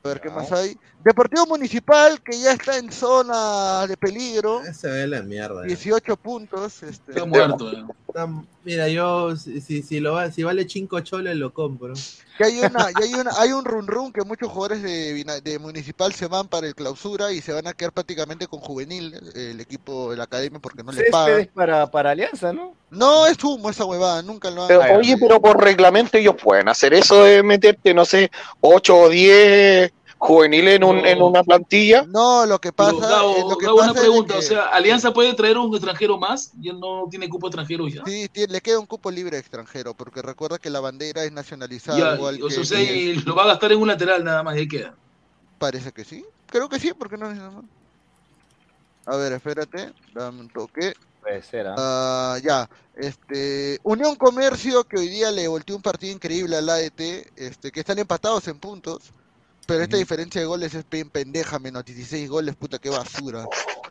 A 0.02 0.08
ver, 0.08 0.20
¿qué 0.20 0.30
más 0.30 0.50
hay? 0.52 0.76
Deportivo 1.04 1.46
Municipal, 1.46 2.20
que 2.22 2.38
ya 2.38 2.52
está 2.52 2.76
en 2.76 2.92
zona 2.92 3.86
de 3.86 3.96
peligro. 3.96 4.60
Se 4.74 4.88
ve 4.88 5.06
la 5.06 5.22
mierda. 5.22 5.62
ya. 5.62 5.68
18 5.68 6.16
puntos. 6.16 6.82
Este, 6.82 7.12
Está 7.12 7.24
muerto. 7.24 7.72
eh. 7.72 7.84
Está- 8.08 8.28
Mira, 8.62 8.88
yo, 8.88 9.34
si, 9.36 9.62
si, 9.62 9.80
si 9.82 10.00
lo 10.00 10.12
va, 10.12 10.30
si 10.30 10.42
vale 10.42 10.68
5 10.68 11.00
choles, 11.00 11.34
lo 11.36 11.54
compro. 11.54 11.94
Que 12.36 12.44
hay 12.44 12.58
una, 12.60 12.88
y 13.00 13.02
hay 13.04 13.14
una, 13.14 13.30
hay 13.38 13.52
un 13.52 13.64
run 13.64 13.86
run 13.86 14.12
que 14.12 14.22
muchos 14.22 14.50
jugadores 14.50 14.82
de, 14.82 15.24
de 15.42 15.58
Municipal 15.58 16.12
se 16.12 16.26
van 16.26 16.46
para 16.46 16.66
el 16.66 16.74
clausura 16.74 17.32
y 17.32 17.40
se 17.40 17.54
van 17.54 17.66
a 17.66 17.72
quedar 17.72 17.92
prácticamente 17.92 18.46
con 18.46 18.60
juvenil, 18.60 19.14
el 19.34 19.58
equipo 19.60 20.10
de 20.10 20.18
la 20.18 20.24
academia, 20.24 20.58
porque 20.60 20.82
no 20.82 20.92
les 20.92 21.10
pagan. 21.10 21.48
para, 21.54 21.90
para 21.90 22.10
Alianza, 22.10 22.52
¿no? 22.52 22.74
No 22.90 23.26
es 23.26 23.42
humo 23.42 23.70
esa 23.70 23.86
huevada, 23.86 24.20
nunca 24.20 24.50
lo 24.50 24.62
han 24.62 24.68
Pero, 24.68 24.82
oye, 24.98 25.16
pero 25.16 25.40
por 25.40 25.58
reglamento 25.62 26.18
ellos 26.18 26.34
pueden 26.42 26.68
hacer 26.68 26.92
eso 26.92 27.24
de 27.24 27.42
meterte, 27.42 27.94
no 27.94 28.04
sé, 28.04 28.30
8 28.60 28.94
o 28.98 29.08
10 29.08 29.90
juveniles 30.22 30.76
en, 30.76 30.84
un, 30.84 30.98
No. 30.98 31.06
en 31.06 31.22
una 31.22 31.42
plantilla. 31.42 32.04
No, 32.06 32.44
lo 32.44 32.58
que 32.60 32.72
pasa, 32.72 32.94
Gabo, 33.08 33.36
eh, 33.36 33.44
lo 33.48 33.56
que 33.56 33.64
Gabo, 33.66 33.78
pasa 33.78 33.90
una 33.92 34.00
es 34.00 34.06
pregunta, 34.06 34.34
que- 34.34 34.38
o 34.38 34.42
sea, 34.42 34.66
¿Alianza 34.66 35.12
puede 35.14 35.32
traer 35.34 35.56
un 35.56 35.74
extranjero 35.74 36.18
más? 36.18 36.52
Ya 36.60 36.74
no 36.74 37.06
tiene 37.10 37.28
cupo 37.28 37.46
extranjero 37.48 37.88
ya. 37.88 38.02
sí, 38.04 38.28
tiene- 38.30 38.52
le 38.52 38.60
queda 38.60 38.78
un 38.78 38.86
cupo 38.86 39.10
libre 39.10 39.38
extranjero, 39.38 39.94
porque 39.94 40.20
recuerda 40.20 40.58
que 40.58 40.68
la 40.68 40.80
bandera 40.80 41.24
es 41.24 41.32
nacionalizada 41.32 41.98
Ya, 41.98 42.14
igual 42.16 42.40
o 42.42 42.48
que 42.48 42.64
sea, 42.64 42.80
y 42.80 43.14
lo 43.16 43.34
va 43.34 43.44
a 43.44 43.46
gastar 43.48 43.72
en 43.72 43.80
un 43.80 43.88
lateral 43.88 44.22
nada 44.22 44.42
más, 44.42 44.56
y 44.56 44.60
ahí 44.60 44.68
queda. 44.68 44.94
Parece 45.58 45.90
que 45.90 46.04
sí. 46.04 46.24
Creo 46.46 46.68
que 46.68 46.78
sí, 46.78 46.92
porque 46.98 47.16
no 47.16 47.30
es 47.30 47.36
nada 47.38 47.50
más. 47.50 47.64
A 49.06 49.16
ver, 49.16 49.32
espérate, 49.32 49.92
dame 50.14 50.40
un 50.40 50.48
toque. 50.50 50.92
Puede 51.22 51.42
ser, 51.42 51.66
¿ah? 51.66 51.74
Ah, 51.78 52.38
ya, 52.42 52.68
este, 52.96 53.78
Unión 53.82 54.16
Comercio 54.16 54.84
que 54.84 54.98
hoy 54.98 55.08
día 55.08 55.30
le 55.30 55.48
volteó 55.48 55.76
un 55.76 55.82
partido 55.82 56.12
increíble 56.14 56.56
al 56.56 56.68
AET, 56.68 57.30
este, 57.36 57.70
que 57.72 57.80
están 57.80 57.98
empatados 57.98 58.46
en 58.48 58.58
puntos, 58.58 59.10
pero 59.66 59.82
esta 59.82 59.96
diferencia 59.96 60.40
de 60.40 60.46
goles 60.46 60.74
es 60.74 60.84
bien 60.90 61.10
pendeja, 61.10 61.58
menos 61.58 61.84
16 61.84 62.28
goles, 62.28 62.56
puta, 62.56 62.78
qué 62.78 62.90
basura. 62.90 63.46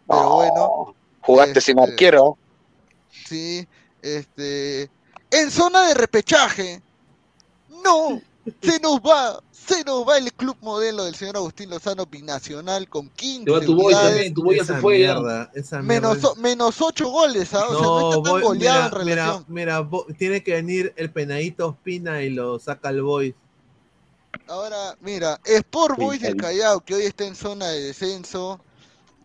Pero 0.08 0.30
bueno, 0.36 0.96
Jugaste 1.22 1.62
sin 1.62 1.78
Este- 1.80 1.92
arquero. 1.92 2.38
sí, 3.28 3.68
este, 4.02 4.90
en 5.32 5.52
zona 5.52 5.88
de 5.88 5.94
repechaje, 5.94 6.82
no, 7.84 8.22
se 8.62 8.80
nos 8.80 9.00
va, 9.00 9.42
se 9.52 9.84
nos 9.84 10.08
va 10.08 10.18
el 10.18 10.34
club 10.34 10.58
modelo 10.62 11.04
del 11.06 11.14
señor 11.16 11.38
Agustín 11.38 11.70
Lozano 11.70 12.06
binacional 12.08 12.88
con 12.90 13.10
15 13.10 13.46
Te 13.46 13.52
va 13.52 13.60
tu 13.62 13.76
boy 13.76 13.94
también, 13.94 14.34
tu 14.34 14.44
boy 14.44 14.58
ya 14.58 14.66
se 14.66 14.76
fue 14.78 15.00
ya. 15.02 15.14
mierda, 15.14 15.52
esa 15.54 15.82
mierda. 15.82 16.10
menos, 16.10 16.24
o- 16.24 16.36
menos 16.38 16.82
8 16.82 17.10
goles, 17.10 17.54
¿ah? 17.54 17.66
o 17.68 17.74
sea, 17.74 17.82
no 17.82 18.10
está 18.10 18.24
tan 18.24 18.32
voy- 18.34 18.42
goleado 18.42 18.80
en 18.80 19.06
mira, 19.06 19.16
relación. 19.16 19.46
mira, 19.50 19.84
mira, 19.84 20.04
tiene 20.18 20.44
que 20.44 20.54
venir 20.54 20.94
el 20.96 21.12
penadito 21.12 21.68
Ospina 21.68 22.22
y 22.24 22.30
lo 22.32 22.58
saca 22.60 22.90
el 22.90 23.02
boy. 23.04 23.36
Ahora, 24.48 24.98
mira, 25.02 25.40
Sport 25.46 25.98
Boys 25.98 26.22
del 26.22 26.36
Callao, 26.36 26.82
que 26.82 26.96
hoy 26.96 27.04
está 27.04 27.26
en 27.26 27.36
zona 27.36 27.68
de 27.68 27.82
descenso, 27.82 28.60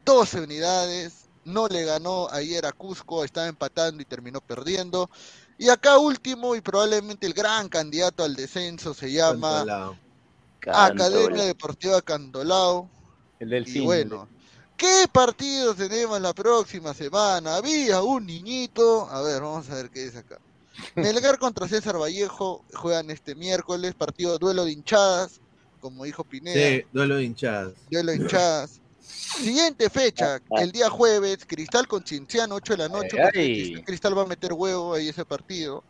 12 0.04 0.42
unidades, 0.42 1.30
no 1.44 1.66
le 1.68 1.84
ganó 1.84 2.28
ayer 2.30 2.66
a 2.66 2.72
Cusco, 2.72 3.24
estaba 3.24 3.48
empatando 3.48 4.02
y 4.02 4.06
terminó 4.06 4.40
perdiendo. 4.40 5.10
Y 5.58 5.68
acá 5.70 5.98
último 5.98 6.54
y 6.56 6.60
probablemente 6.60 7.26
el 7.26 7.34
gran 7.34 7.68
candidato 7.68 8.24
al 8.24 8.34
descenso 8.36 8.92
se 8.94 9.12
llama 9.12 9.60
Cantolao. 9.60 9.98
Academia 10.70 11.44
Deportiva 11.44 12.02
Cantolao. 12.02 12.90
El 13.38 13.50
del 13.50 13.66
Y 13.66 13.70
fin. 13.72 13.84
bueno, 13.84 14.28
¿Qué 14.76 15.06
partidos 15.12 15.76
tenemos 15.76 16.20
la 16.20 16.34
próxima 16.34 16.94
semana? 16.94 17.56
Había 17.56 18.02
un 18.02 18.26
niñito. 18.26 19.08
A 19.08 19.22
ver, 19.22 19.42
vamos 19.42 19.70
a 19.70 19.74
ver 19.76 19.90
qué 19.90 20.04
dice 20.06 20.18
acá. 20.18 20.40
Melgar 20.94 21.38
contra 21.38 21.68
César 21.68 21.98
Vallejo 22.00 22.64
juegan 22.74 23.10
este 23.10 23.34
miércoles, 23.34 23.94
partido 23.94 24.38
duelo 24.38 24.64
de 24.64 24.72
hinchadas, 24.72 25.40
como 25.80 26.04
dijo 26.04 26.24
Pineda. 26.24 26.54
Sí, 26.54 26.84
duelo 26.92 27.16
de 27.16 27.24
hinchadas. 27.24 27.72
Duelo 27.90 28.12
de 28.12 28.18
hinchadas. 28.18 28.80
Siguiente 29.00 29.90
fecha, 29.90 30.40
el 30.58 30.72
día 30.72 30.88
jueves, 30.88 31.38
Cristal 31.46 31.86
con 31.86 32.04
Cinciano, 32.06 32.54
8 32.56 32.72
de 32.74 32.76
la 32.78 32.88
noche. 32.88 33.16
Ay, 33.20 33.22
porque 33.24 33.40
ay. 33.40 33.82
Cristal- 33.84 34.16
va 34.16 34.22
a 34.22 34.26
meter 34.26 34.52
huevo 34.52 34.94
ahí 34.94 35.08
ese 35.08 35.24
partido. 35.24 35.84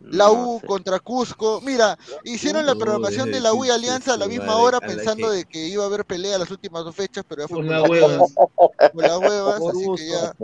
La 0.00 0.30
U 0.30 0.60
contra 0.60 1.00
Cusco. 1.00 1.60
Mira, 1.62 1.98
hicieron 2.22 2.66
la 2.66 2.74
programación 2.74 3.32
de 3.32 3.40
la 3.40 3.54
U 3.54 3.64
y 3.64 3.70
Alianza 3.70 4.12
a 4.14 4.16
la 4.18 4.26
misma 4.28 4.56
hora 4.56 4.78
pensando 4.78 5.30
que- 5.30 5.36
de 5.36 5.44
que 5.46 5.66
iba 5.68 5.82
a 5.84 5.86
haber 5.86 6.04
pelea 6.04 6.36
las 6.38 6.50
últimas 6.50 6.84
dos 6.84 6.94
fechas, 6.94 7.24
pero 7.26 7.42
ya 7.42 7.48
fue 7.48 7.56
Por 7.56 7.64
las 7.64 7.80
las 7.80 7.90
huevas. 7.90 8.32
Por 8.92 9.02
las 9.02 9.18
huevas, 9.18 9.60
así 9.70 9.86
que 9.96 10.08
ya, 10.08 10.34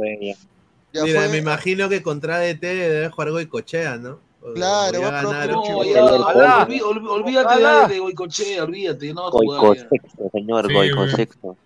ya 0.93 1.03
Mira, 1.05 1.21
fue. 1.23 1.29
me 1.31 1.39
imagino 1.39 1.89
que 1.89 2.03
contra 2.03 2.39
DT 2.39 2.61
debe 2.67 3.09
jugar 3.11 3.31
Goicochea, 3.31 3.97
¿no? 3.97 4.21
Claro, 4.55 5.01
va 5.03 5.09
a 5.21 5.23
ganaron. 5.23 5.57
mucho. 5.61 5.73
No, 5.73 5.85
ya, 5.85 6.05
Ojalá. 6.05 6.67
olví- 6.67 6.81
olví- 6.83 7.09
olvídate 7.09 7.47
Ojalá. 7.47 7.87
de, 7.87 7.95
de 7.95 8.01
Goicochea, 8.01 8.65
olvídate, 8.65 9.15
no 9.15 9.23
vas 9.23 9.29
a 9.29 9.37
Goico 9.37 9.59
jugar 9.61 9.77
ya. 9.77 9.89
sexto, 9.89 10.31
señor, 10.33 10.67
Sí, 10.67 10.75
Goico 10.75 10.97
güey. 10.97 11.11
sexto. 11.15 11.57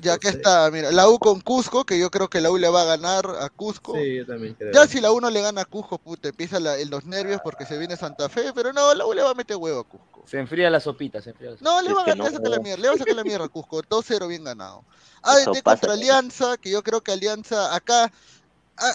Ya 0.00 0.16
que 0.16 0.28
está, 0.28 0.70
mira, 0.70 0.90
la 0.90 1.10
U 1.10 1.18
con 1.18 1.42
Cusco, 1.42 1.84
que 1.84 1.98
yo 1.98 2.10
creo 2.10 2.28
que 2.28 2.40
la 2.40 2.50
U 2.50 2.56
le 2.56 2.70
va 2.70 2.80
a 2.80 2.84
ganar 2.86 3.26
a 3.38 3.50
Cusco. 3.50 3.92
Sí, 3.94 4.16
yo 4.16 4.24
también 4.26 4.54
creo. 4.54 4.72
Ya 4.72 4.86
si 4.86 4.98
la 4.98 5.12
U 5.12 5.20
no 5.20 5.28
le 5.28 5.42
gana 5.42 5.60
a 5.60 5.64
Cusco, 5.66 5.98
puta, 5.98 6.30
empieza 6.30 6.58
la- 6.58 6.78
en 6.78 6.88
los 6.88 7.04
nervios 7.04 7.42
porque 7.44 7.66
se 7.66 7.76
viene 7.76 7.94
Santa 7.98 8.30
Fe, 8.30 8.52
pero 8.54 8.72
no, 8.72 8.94
la 8.94 9.04
U 9.04 9.12
le 9.12 9.22
va 9.22 9.30
a 9.32 9.34
meter 9.34 9.58
huevo 9.58 9.80
a 9.80 9.84
Cusco. 9.84 10.24
Se 10.26 10.38
enfría 10.38 10.70
la 10.70 10.80
sopita, 10.80 11.20
se 11.20 11.30
enfría 11.30 11.50
la 11.50 11.56
sopita. 11.58 11.70
No, 11.70 11.82
le 11.82 11.92
va 11.92 12.00
a 12.00 12.06
ganar, 12.06 12.30
no. 12.30 12.36
sacar 12.38 12.50
la 12.50 12.58
mierda, 12.60 12.80
le 12.82 12.88
va 12.88 12.94
a 12.94 12.98
sacar 12.98 13.14
la 13.14 13.24
mierda 13.24 13.44
a 13.44 13.48
Cusco, 13.48 13.82
2-0 13.82 14.26
bien 14.26 14.44
ganado. 14.44 14.84
ADT 15.22 15.62
contra 15.62 15.92
Alianza, 15.92 16.56
que 16.56 16.70
yo 16.70 16.82
creo 16.82 17.02
que 17.02 17.12
Alianza 17.12 17.74
acá 17.74 18.10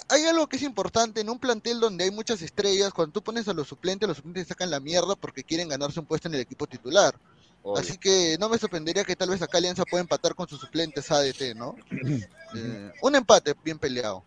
hay 0.10 0.26
algo 0.26 0.47
que 0.47 0.57
es 0.57 0.64
importante 0.64 1.22
en 1.22 1.30
un 1.30 1.39
plantel 1.39 1.80
donde 1.80 2.03
hay 2.03 2.11
muchas 2.11 2.41
estrellas, 2.41 2.93
cuando 2.93 3.14
tú 3.14 3.22
pones 3.22 3.47
a 3.47 3.53
los 3.53 3.68
suplentes, 3.68 4.07
los 4.07 4.18
suplentes 4.18 4.47
sacan 4.47 4.69
la 4.69 4.80
mierda 4.80 5.15
porque 5.15 5.43
quieren 5.43 5.69
ganarse 5.69 5.99
un 5.99 6.06
puesto 6.06 6.27
en 6.27 6.35
el 6.35 6.41
equipo 6.41 6.68
titular. 6.68 7.15
Obvio. 7.61 7.81
Así 7.81 7.97
que 7.97 8.38
no 8.39 8.49
me 8.49 8.57
sorprendería 8.57 9.03
que 9.03 9.15
tal 9.15 9.30
vez 9.30 9.41
acá 9.41 9.57
Alianza 9.57 9.84
pueda 9.85 10.01
empatar 10.01 10.34
con 10.35 10.47
sus 10.47 10.60
suplentes 10.60 11.11
ADT, 11.11 11.56
¿no? 11.56 11.76
Eh, 12.56 12.91
un 13.03 13.15
empate 13.15 13.53
bien 13.64 13.77
peleado. 13.77 14.23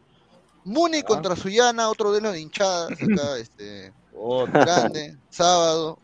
Muni 0.65 1.03
contra 1.03 1.35
Suyana, 1.35 1.89
otro 1.89 2.11
duelo 2.11 2.31
de 2.31 2.41
hinchadas 2.41 2.93
acá, 2.93 3.37
este, 3.39 3.93
grande, 4.53 5.17
sábado. 5.29 5.99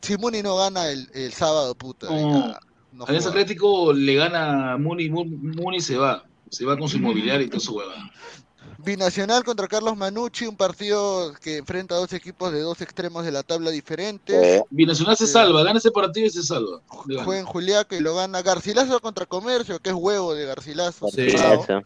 Si 0.00 0.16
Muni 0.16 0.42
no 0.42 0.56
gana 0.56 0.88
el, 0.88 1.08
el 1.14 1.32
sábado, 1.32 1.76
puta, 1.76 2.08
No. 2.10 2.48
ya 2.48 2.60
no 2.92 3.04
Alianza. 3.04 3.28
Atlético 3.28 3.92
le 3.92 4.16
gana 4.16 4.72
a 4.72 4.78
Muni, 4.78 5.08
Muni, 5.10 5.80
se 5.80 5.96
va. 5.96 6.24
Se 6.50 6.64
va 6.64 6.76
con 6.76 6.88
su 6.88 6.96
inmobiliario 6.96 7.46
y 7.46 7.50
todo 7.50 7.60
su 7.60 7.76
hueva. 7.76 7.94
Binacional 8.84 9.44
contra 9.44 9.66
Carlos 9.66 9.96
Manucci, 9.96 10.46
un 10.46 10.56
partido 10.56 11.32
que 11.40 11.56
enfrenta 11.58 11.94
a 11.94 11.98
dos 11.98 12.12
equipos 12.12 12.52
de 12.52 12.60
dos 12.60 12.80
extremos 12.82 13.24
de 13.24 13.32
la 13.32 13.42
tabla 13.42 13.70
diferentes. 13.70 14.36
Eh, 14.42 14.62
Binacional 14.70 15.16
se 15.16 15.26
Sí. 15.26 15.32
salva, 15.32 15.62
gana 15.62 15.78
ese 15.78 15.90
partido 15.90 16.26
y 16.26 16.30
se 16.30 16.42
salva. 16.42 16.80
Juega 16.88 17.38
en 17.38 17.46
Juliaca 17.46 17.96
y 17.96 18.00
lo 18.00 18.14
gana 18.14 18.42
Garcilaso 18.42 19.00
contra 19.00 19.26
Comercio, 19.26 19.78
que 19.80 19.90
es 19.90 19.96
huevo 19.96 20.34
de 20.34 20.44
Garcilaso. 20.46 21.08
Sí. 21.08 21.28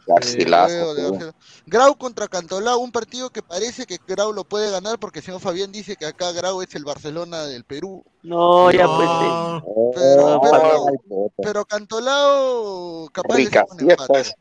Garcilaso, 0.07 0.75
huevo 0.75 0.95
de 0.95 1.03
sí. 1.03 1.11
Garcilaso. 1.11 1.35
Grau 1.67 1.97
contra 1.97 2.27
Cantolao, 2.29 2.79
un 2.79 2.91
partido 2.93 3.31
que 3.31 3.43
parece 3.43 3.87
que 3.87 3.99
Grau 4.07 4.33
lo 4.33 4.45
puede 4.45 4.71
ganar 4.71 4.99
porque 4.99 5.21
el 5.21 5.25
señor 5.25 5.41
Fabián 5.41 5.71
dice 5.71 5.97
que 5.97 6.07
acá 6.07 6.33
Grau 6.33 6.63
es 6.63 6.75
el 6.75 6.85
Barcelona 6.85 7.45
del 7.45 7.65
Perú. 7.65 8.05
No, 8.23 8.71
ya 8.73 8.85
No. 8.85 8.97
pues. 8.97 9.09
sí. 9.09 9.95
Pero- 9.95 10.37
Oh, 10.37 10.41
pero-. 10.41 11.33
Pero 11.41 11.65
Cantolao 11.65 13.09
capaz 13.13 13.37
Rica 13.37 13.61
saca 13.61 13.73
un 13.73 13.79
fiesta 13.79 14.03
empate. 14.05 14.35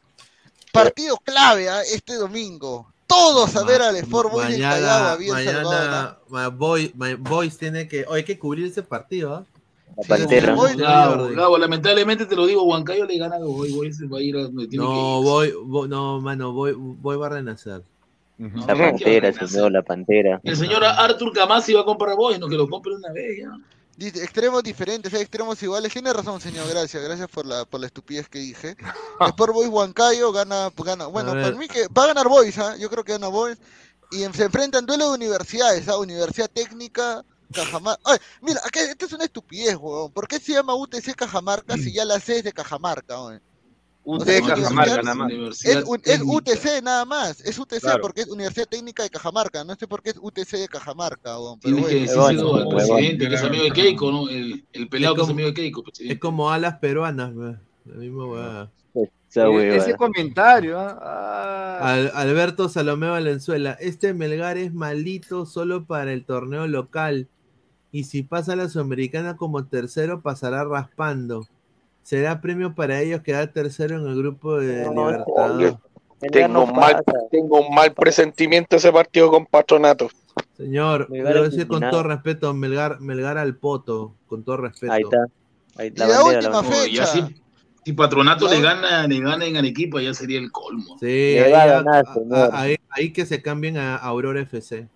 Partido 0.71 1.17
clave 1.17 1.69
¿ah? 1.69 1.81
este 1.81 2.15
domingo. 2.15 2.87
Todos 3.07 3.55
a 3.55 3.63
ver 3.63 3.81
al 3.81 3.95
Sport 3.95 4.31
Boys 4.31 4.49
Mañana, 4.49 5.15
bien 5.15 5.33
Salvador, 5.33 5.73
¿ah? 5.73 6.19
mañana, 6.29 6.49
my 6.51 6.57
boy, 6.57 6.91
my 6.95 7.13
boys 7.15 7.57
tiene 7.57 7.87
que, 7.87 8.03
oh, 8.07 8.13
hay 8.13 8.23
que 8.25 8.37
cubrir 8.37 8.65
ese 8.65 8.83
partido, 8.83 9.33
¿ah? 9.33 9.45
La 9.95 10.03
Sí, 10.03 10.09
pantera. 10.09 10.53
voy- 10.53 10.75
Gabo, 10.75 11.29
Gabo, 11.29 11.57
lamentablemente 11.57 12.25
te 12.25 12.35
lo 12.35 12.45
digo, 12.45 12.63
Huancayo 12.63 13.05
le 13.05 13.17
gana 13.17 13.37
a 13.37 13.39
Boy, 13.39 13.71
Boy 13.71 13.93
se 13.93 14.05
va 14.07 14.17
a 14.17 14.21
ir 14.21 14.35
a 14.35 14.41
donde 14.41 14.67
tiene 14.67 14.83
No, 14.83 14.91
que 14.91 14.97
ir. 14.99 15.23
voy, 15.23 15.53
voy- 15.65 15.87
no, 15.89 16.19
mano, 16.19 16.51
voy, 16.51 16.73
voy 16.75 17.15
va 17.17 17.27
a 17.27 17.29
renacer. 17.29 17.81
No, 18.37 18.67
La 18.67 18.73
¿qué 18.75 18.79
pantera, 18.83 19.47
señor, 19.47 19.71
la 19.71 19.81
pantera. 19.81 20.39
El 20.43 20.55
señor 20.57 20.83
Arthur 20.83 21.31
Camasi 21.33 21.73
va 21.73 21.81
a 21.81 21.85
comprar 21.85 22.15
Boy, 22.15 22.37
no 22.37 22.47
que 22.47 22.55
lo 22.55 22.67
compre 22.69 22.93
una 22.93 23.11
vez 23.13 23.39
ya. 23.39 23.51
Dice, 23.97 24.23
extremos 24.23 24.61
diferentes, 24.61 25.11
hay 25.13 25.21
extremos 25.21 25.61
iguales. 25.63 25.91
Tiene 25.91 26.13
razón, 26.13 26.39
señor, 26.39 26.69
gracias. 26.69 27.03
Gracias 27.03 27.27
por 27.29 27.45
la, 27.47 27.65
por 27.65 27.79
la 27.81 27.87
estupidez 27.87 28.29
que 28.29 28.37
dije. 28.39 28.77
Sport 29.19 29.53
Boys 29.53 29.69
Huancayo 29.69 30.31
gana, 30.31 30.71
gana. 30.77 31.07
Bueno, 31.07 31.31
para 31.31 31.51
mí 31.57 31.67
que 31.67 31.87
va 31.87 32.03
a 32.03 32.07
ganar 32.07 32.27
Boys, 32.29 32.57
¿ah? 32.59 32.75
yo 32.77 32.89
creo 32.91 33.03
que 33.03 33.13
gana 33.13 33.27
Boys. 33.27 33.57
Y 34.11 34.21
en- 34.23 34.33
se 34.35 34.43
enfrentan 34.43 34.85
duelo 34.85 35.09
de 35.09 35.15
universidades, 35.15 35.87
¿ah? 35.89 35.97
Universidad 35.97 36.49
Técnica, 36.49 37.25
Cajamarca. 37.51 37.99
Ay, 38.05 38.19
mira, 38.41 38.61
acá, 38.63 38.81
esto 38.81 39.05
es 39.07 39.13
una 39.13 39.25
estupidez, 39.25 39.75
weón. 39.77 40.11
¿Por 40.11 40.27
qué 40.27 40.39
se 40.39 40.53
llama 40.53 40.75
UTC 40.75 41.15
Cajamarca 41.15 41.75
si 41.75 41.91
ya 41.93 42.05
la 42.05 42.19
C 42.19 42.37
es 42.37 42.43
de 42.43 42.53
Cajamarca, 42.53 43.19
weón? 43.19 43.41
UT 44.09 44.21
O 44.21 44.25
sea, 44.25 44.41
Cajamarca 44.41 45.01
nada 45.01 45.15
más. 45.15 45.31
Es, 45.65 45.83
un- 45.83 45.95
es 45.97 46.01
Técnica. 46.03 46.33
UTC 46.33 46.81
nada 46.81 47.03
más, 47.05 47.41
es 47.41 47.59
UTC 47.59 47.81
Claro. 47.81 48.01
porque 48.01 48.21
es 48.21 48.27
Universidad 48.29 48.67
Técnica 48.69 49.03
de 49.03 49.09
Cajamarca, 49.09 49.63
no 49.65 49.75
sé 49.75 49.85
por 49.87 50.01
qué 50.01 50.11
es 50.11 50.17
UTC 50.21 50.57
de 50.57 50.67
Cajamarca, 50.69 51.35
pero 51.61 51.75
Tienes 51.75 52.09
que 52.11 52.15
bueno. 52.17 52.55
al 52.55 52.67
presidente, 52.69 53.27
que 53.27 53.35
es 53.35 53.43
amigo 53.43 53.63
de 53.65 53.71
Keiko, 53.71 54.11
¿no? 54.11 54.29
El, 54.29 54.65
el 54.71 54.87
pelado 54.87 55.15
que 55.15 55.21
es 55.21 55.27
como- 55.27 55.33
amigo 55.33 55.47
de 55.49 55.53
Keiko. 55.53 55.83
pues, 55.83 55.99
Es 55.99 56.19
como 56.19 56.49
alas 56.49 56.77
peruanas, 56.79 57.33
la 57.35 57.59
misma 57.95 58.25
weá. 58.27 58.71
Esa 59.29 59.43
E- 59.43 59.49
huevada. 59.49 59.75
Ese 59.75 59.95
comentario, 59.95 60.79
¿ah? 60.79 60.97
Ah. 61.01 61.79
Al- 61.93 62.11
Alberto 62.15 62.69
Salomé 62.69 63.09
Valenzuela, 63.09 63.73
este 63.81 64.13
Melgar 64.13 64.57
es 64.57 64.73
malito 64.73 65.45
solo 65.45 65.83
para 65.85 66.13
el 66.13 66.23
torneo 66.23 66.65
local. 66.67 67.27
Y 67.91 68.05
si 68.05 68.23
pasa 68.23 68.53
a 68.53 68.55
la 68.55 68.69
Sudamericana 68.69 69.35
como 69.35 69.65
tercero, 69.65 70.21
pasará 70.21 70.63
raspando. 70.63 71.45
Será 72.07 72.39
premio 72.39 72.73
para 72.73 73.01
ellos 73.01 73.19
quedar 73.21 73.47
tercero 73.51 73.97
en 73.99 74.07
el 74.07 74.15
grupo 74.17 74.55
de 74.57 74.85
No, 74.85 75.09
Libertadores. 75.11 75.75
Tengo 76.31 76.47
no 76.53 76.63
un, 76.63 76.71
mal, 76.71 77.03
tengo 77.29 77.59
un 77.67 77.75
mal 77.75 77.93
presentimiento 77.93 78.77
ese 78.77 78.93
partido 78.93 79.29
con 79.29 79.45
Patronato. 79.45 80.09
Señor, 80.55 81.09
Melgar 81.09 81.33
quiero 81.33 81.45
es 81.45 81.51
decir 81.51 81.67
con 81.67 81.81
todo 81.81 82.03
respeto, 82.03 82.53
Melgar, 82.53 83.01
Melgar 83.01 83.37
al 83.37 83.57
poto, 83.57 84.15
con 84.25 84.45
todo 84.45 84.55
respeto. 84.55 84.93
Ahí 84.93 85.01
está. 85.03 85.25
Ahí, 85.75 85.91
Y 85.93 85.99
la 85.99 86.23
última 86.23 86.49
No, 86.49 86.63
fecha. 86.63 86.87
ya 86.93 87.05
si, 87.07 87.41
si 87.83 87.91
Patronato 87.91 88.45
La- 88.45 88.51
le 88.51 88.61
gana, 88.61 89.05
le 89.05 89.19
gana 89.19 89.45
en 89.45 89.57
Arequipa, 89.57 90.01
ya 90.01 90.13
sería 90.13 90.39
el 90.39 90.49
colmo. 90.49 90.95
Sí, 91.01 91.05
ahí, 91.37 91.51
va 91.51 91.59
a 91.59 91.63
a- 91.63 91.67
ganar, 91.67 92.05
a- 92.07 92.13
señor. 92.13 92.49
ahí- 92.53 92.77
ahí 92.91 93.11
que 93.11 93.25
se 93.25 93.41
cambien 93.41 93.75
a 93.77 93.97
Aurora 93.97 94.39
FC. 94.39 94.87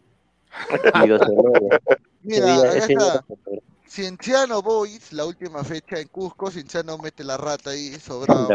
Errores. 0.93 1.27
Mira, 2.23 2.37
Ese 2.37 2.45
día- 2.45 2.69
acá 2.69 2.77
ese 2.77 2.95
Cienciano 3.91 4.61
Boys, 4.61 5.11
la 5.11 5.25
última 5.25 5.65
fecha 5.65 5.99
en 5.99 6.07
Cusco, 6.07 6.49
Cienciano 6.49 6.97
mete 6.97 7.25
la 7.25 7.35
rata 7.35 7.71
ahí, 7.71 7.99
sobrado. 7.99 8.47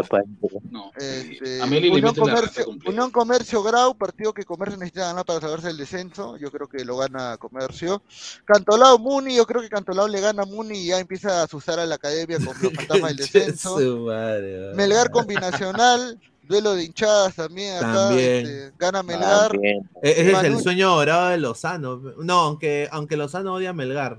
No. 0.70 0.90
Este, 0.96 1.60
Unión, 1.62 2.14
Comercio. 2.14 2.66
Unión 2.86 3.10
Comercio 3.10 3.62
Grau, 3.62 3.94
partido 3.98 4.32
que 4.32 4.44
Comercio 4.44 4.78
necesita 4.78 5.08
ganar 5.08 5.26
para 5.26 5.40
salvarse 5.40 5.66
del 5.66 5.76
descenso. 5.76 6.38
Yo 6.38 6.50
creo 6.50 6.66
que 6.66 6.86
lo 6.86 6.96
gana 6.96 7.36
Comercio. 7.36 8.00
Cantolao 8.46 8.98
Muni, 8.98 9.36
yo 9.36 9.44
creo 9.46 9.60
que 9.60 9.68
Cantolao 9.68 10.08
le 10.08 10.22
gana 10.22 10.44
a 10.44 10.46
Muni 10.46 10.78
y 10.78 10.86
ya 10.86 11.00
empieza 11.00 11.40
a 11.40 11.44
asustar 11.44 11.80
a 11.80 11.84
la 11.84 11.96
academia 11.96 12.38
con 12.38 12.46
los 12.46 12.72
fantasmas 12.72 13.08
del 13.08 13.16
descenso. 13.30 13.76
Madre. 14.06 14.72
Melgar 14.74 15.10
combinacional, 15.10 16.18
duelo 16.44 16.72
de 16.72 16.84
hinchadas 16.84 17.34
también 17.34 17.76
acá. 17.76 17.92
También. 18.08 18.46
este, 18.46 18.72
gana 18.78 19.02
Melgar. 19.02 19.50
También. 19.50 19.86
E- 20.02 20.12
Ese 20.12 20.32
es 20.32 20.44
el 20.44 20.58
sueño 20.60 20.96
dorado 20.96 21.28
de 21.28 21.36
Lozano. 21.36 21.98
No, 22.22 22.40
aunque, 22.40 22.88
aunque 22.90 23.18
Lozano 23.18 23.52
odia 23.52 23.68
a 23.68 23.74
Melgar. 23.74 24.18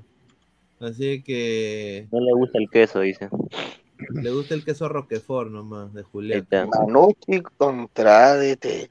Así 0.79 1.23
que 1.23 2.07
No 2.11 2.19
le 2.19 2.33
gusta 2.33 2.59
el 2.59 2.69
queso, 2.69 2.99
dice. 3.01 3.29
le 4.11 4.31
gusta 4.31 4.53
el 4.53 4.63
queso 4.63 4.87
Roquefort 4.87 5.49
nomás, 5.49 5.93
de 5.93 6.03
Julián. 6.03 6.47
Manucci 6.51 7.41
contra 7.57 8.31
ADT. 8.33 8.89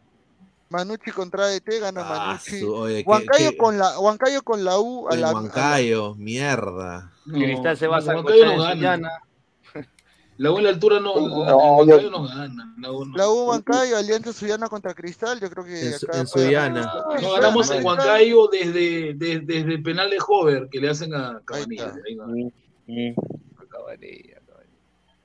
Manucci 0.69 1.13
contra 1.13 1.47
DT, 1.47 1.79
gana 1.79 2.01
Ah, 2.05 2.27
Manucci. 2.27 2.59
su- 2.59 2.75
oye, 2.75 3.05
Huancayo, 3.07 3.51
que- 3.53 3.57
con 3.57 3.79
la, 3.79 3.99
Huancayo 4.01 4.43
con 4.43 4.65
la 4.65 4.81
U 4.81 5.07
a 5.09 5.15
la, 5.15 5.29
a 5.29 5.33
la- 5.33 5.39
Huancayo, 5.39 6.15
mierda. 6.17 7.13
No, 7.25 7.39
Cristal 7.39 7.77
se 7.77 7.87
va 7.87 7.99
a 7.99 8.01
Huancayo 8.01 8.45
sacochar 8.49 8.99
no 9.01 9.09
en 10.39 10.45
gana. 10.45 10.45
Sullana. 10.45 10.45
La 10.45 10.51
buena 10.51 10.69
altura 10.69 11.01
no, 11.01 11.15
No, 11.21 11.85
la- 11.85 12.03
yo- 12.03 12.11
no 12.11 12.23
gana. 12.25 12.75
La 12.79 12.93
U 12.93 13.05
no. 13.05 13.17
La 13.17 13.29
U 13.29 13.49
Huancayo, 13.49 13.97
Alianza 13.97 14.33
Suyana 14.33 14.69
contra 14.69 14.95
Cristal, 14.95 15.41
yo 15.41 15.49
creo 15.51 15.65
que 15.65 15.89
En 15.89 15.95
acá 15.95 16.19
en 16.21 16.27
puede 16.27 16.53
No, 17.23 17.33
ganamos 17.33 17.71
en. 17.71 17.85
Huancayo 17.85 18.49
desde, 18.49 19.15
desde, 19.15 19.41
desde 19.41 19.75
el 19.75 19.83
penal 19.83 20.11
de 20.11 20.19
Hover 20.27 20.69
que 20.71 20.81
le 20.81 20.91
hacen 20.91 21.15
a 21.15 21.41
Cabanillas. 21.45 21.89
está. 21.97 22.01
Ahí 22.07 22.15
va. 22.17 22.27
Mm, 22.27 22.51
mm. 22.87 23.15
Cabanilla, 23.69 24.41
cabanilla. 24.47 24.79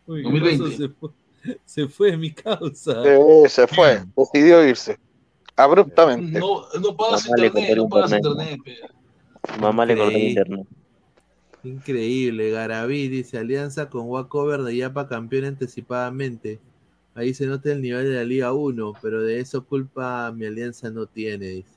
Uy, 0.08 0.24
2020. 0.24 0.64
¿qué 0.64 0.70
pasó? 0.72 0.78
Se 0.78 0.90
fue, 0.90 1.58
se 1.66 1.88
fue 1.88 2.18
mi 2.18 2.32
causa. 2.32 3.04
Eh, 3.06 3.50
se 3.50 3.68
fue, 3.68 4.04
decidió 4.16 4.66
irse. 4.68 4.98
Abruptamente. 5.56 6.40
No, 6.40 6.62
no 6.80 6.96
pagas 6.96 7.28
internet, 7.28 7.76
no 7.76 7.90
pagas 7.90 8.14
internet. 8.14 8.60
mamá 9.60 9.86
le 9.86 9.98
cortó 9.98 10.12
el 10.12 10.24
internet. 10.24 10.68
Increíble, 11.64 12.50
Garaví 12.50 13.08
dice 13.08 13.38
Alianza 13.38 13.90
con 13.90 14.08
Walkover 14.08 14.62
de 14.64 14.76
Yapa 14.76 15.08
campeón 15.08 15.46
anticipadamente. 15.46 16.60
Ahí 17.14 17.34
se 17.34 17.46
nota 17.46 17.72
el 17.72 17.82
nivel 17.82 18.06
de 18.06 18.16
la 18.16 18.24
Liga 18.24 18.54
1, 18.54 18.94
pero 19.02 19.22
de 19.22 19.40
eso 19.40 19.66
culpa 19.66 20.32
mi 20.32 20.46
alianza 20.46 20.90
no 20.90 21.06
tiene. 21.06 21.48
dice. 21.48 21.70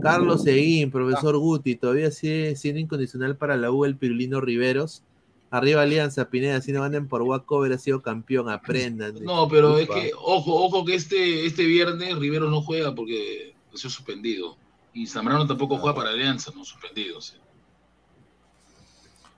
Carlos 0.00 0.42
Seguín, 0.42 0.90
profesor 0.90 1.36
Guti, 1.36 1.76
todavía 1.76 2.10
sigue 2.10 2.56
siendo 2.56 2.80
incondicional 2.80 3.36
para 3.36 3.56
la 3.56 3.70
U 3.70 3.84
el 3.84 3.96
Pirulino 3.96 4.40
Riveros. 4.40 5.02
Arriba 5.50 5.82
Alianza, 5.82 6.30
Pineda, 6.30 6.62
si 6.62 6.72
no 6.72 6.80
ganan 6.80 7.08
por 7.08 7.20
Walkover 7.22 7.72
ha 7.74 7.78
sido 7.78 8.00
campeón, 8.00 8.48
aprendan. 8.48 9.12
dice. 9.12 9.26
No, 9.26 9.46
pero 9.48 9.76
es 9.78 9.88
que, 9.88 10.12
ojo, 10.18 10.64
ojo 10.64 10.84
que 10.84 10.94
este, 10.94 11.44
este 11.44 11.64
viernes 11.66 12.18
Rivero 12.18 12.48
no 12.48 12.62
juega 12.62 12.94
porque 12.94 13.54
ha 13.72 13.76
sido 13.76 13.90
suspendido. 13.90 14.56
Y 14.94 15.06
Zambrano 15.06 15.46
tampoco 15.46 15.76
juega 15.76 15.94
para 15.94 16.10
Alianza, 16.10 16.52
no 16.56 16.64
suspendido. 16.64 17.20
sí. 17.20 17.34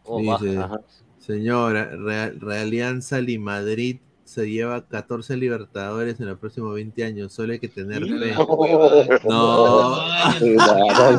Oh, 0.04 0.18
Dice, 0.20 0.56
baja, 0.56 0.80
señora, 1.18 1.90
Real, 1.96 2.38
Realianza 2.40 3.20
y 3.20 3.38
Madrid 3.38 3.98
se 4.24 4.50
lleva 4.50 4.86
14 4.86 5.36
Libertadores 5.36 6.18
en 6.20 6.26
los 6.26 6.38
próximos 6.38 6.74
20 6.74 7.04
años. 7.04 7.32
Solo 7.32 7.52
hay 7.52 7.58
que 7.58 7.68
tener 7.68 8.02
fe. 8.04 8.34
No. 9.24 9.96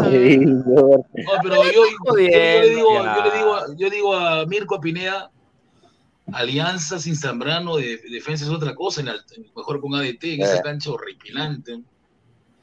No, 0.06 1.06
pero 1.44 1.56
yo, 1.72 1.84
le 2.16 2.70
digo, 2.70 3.04
yo 3.04 3.24
le 3.24 3.32
digo, 3.38 3.54
a- 3.56 3.76
yo 3.76 3.90
digo 3.90 4.16
a 4.16 4.46
Mirko 4.46 4.80
Pineda, 4.80 5.32
alianza 6.32 7.00
sin 7.00 7.16
Zambrano 7.16 7.78
de 7.78 8.00
defensa 8.12 8.46
es 8.46 8.52
otra 8.52 8.74
cosa, 8.76 9.02
en 9.02 9.08
mejor 9.56 9.80
con 9.82 9.94
ADT, 9.96 10.24
en 10.36 10.42
esa 10.42 10.58
Eh. 10.58 10.62
cancha 10.64 10.92
horripilante. 10.92 11.82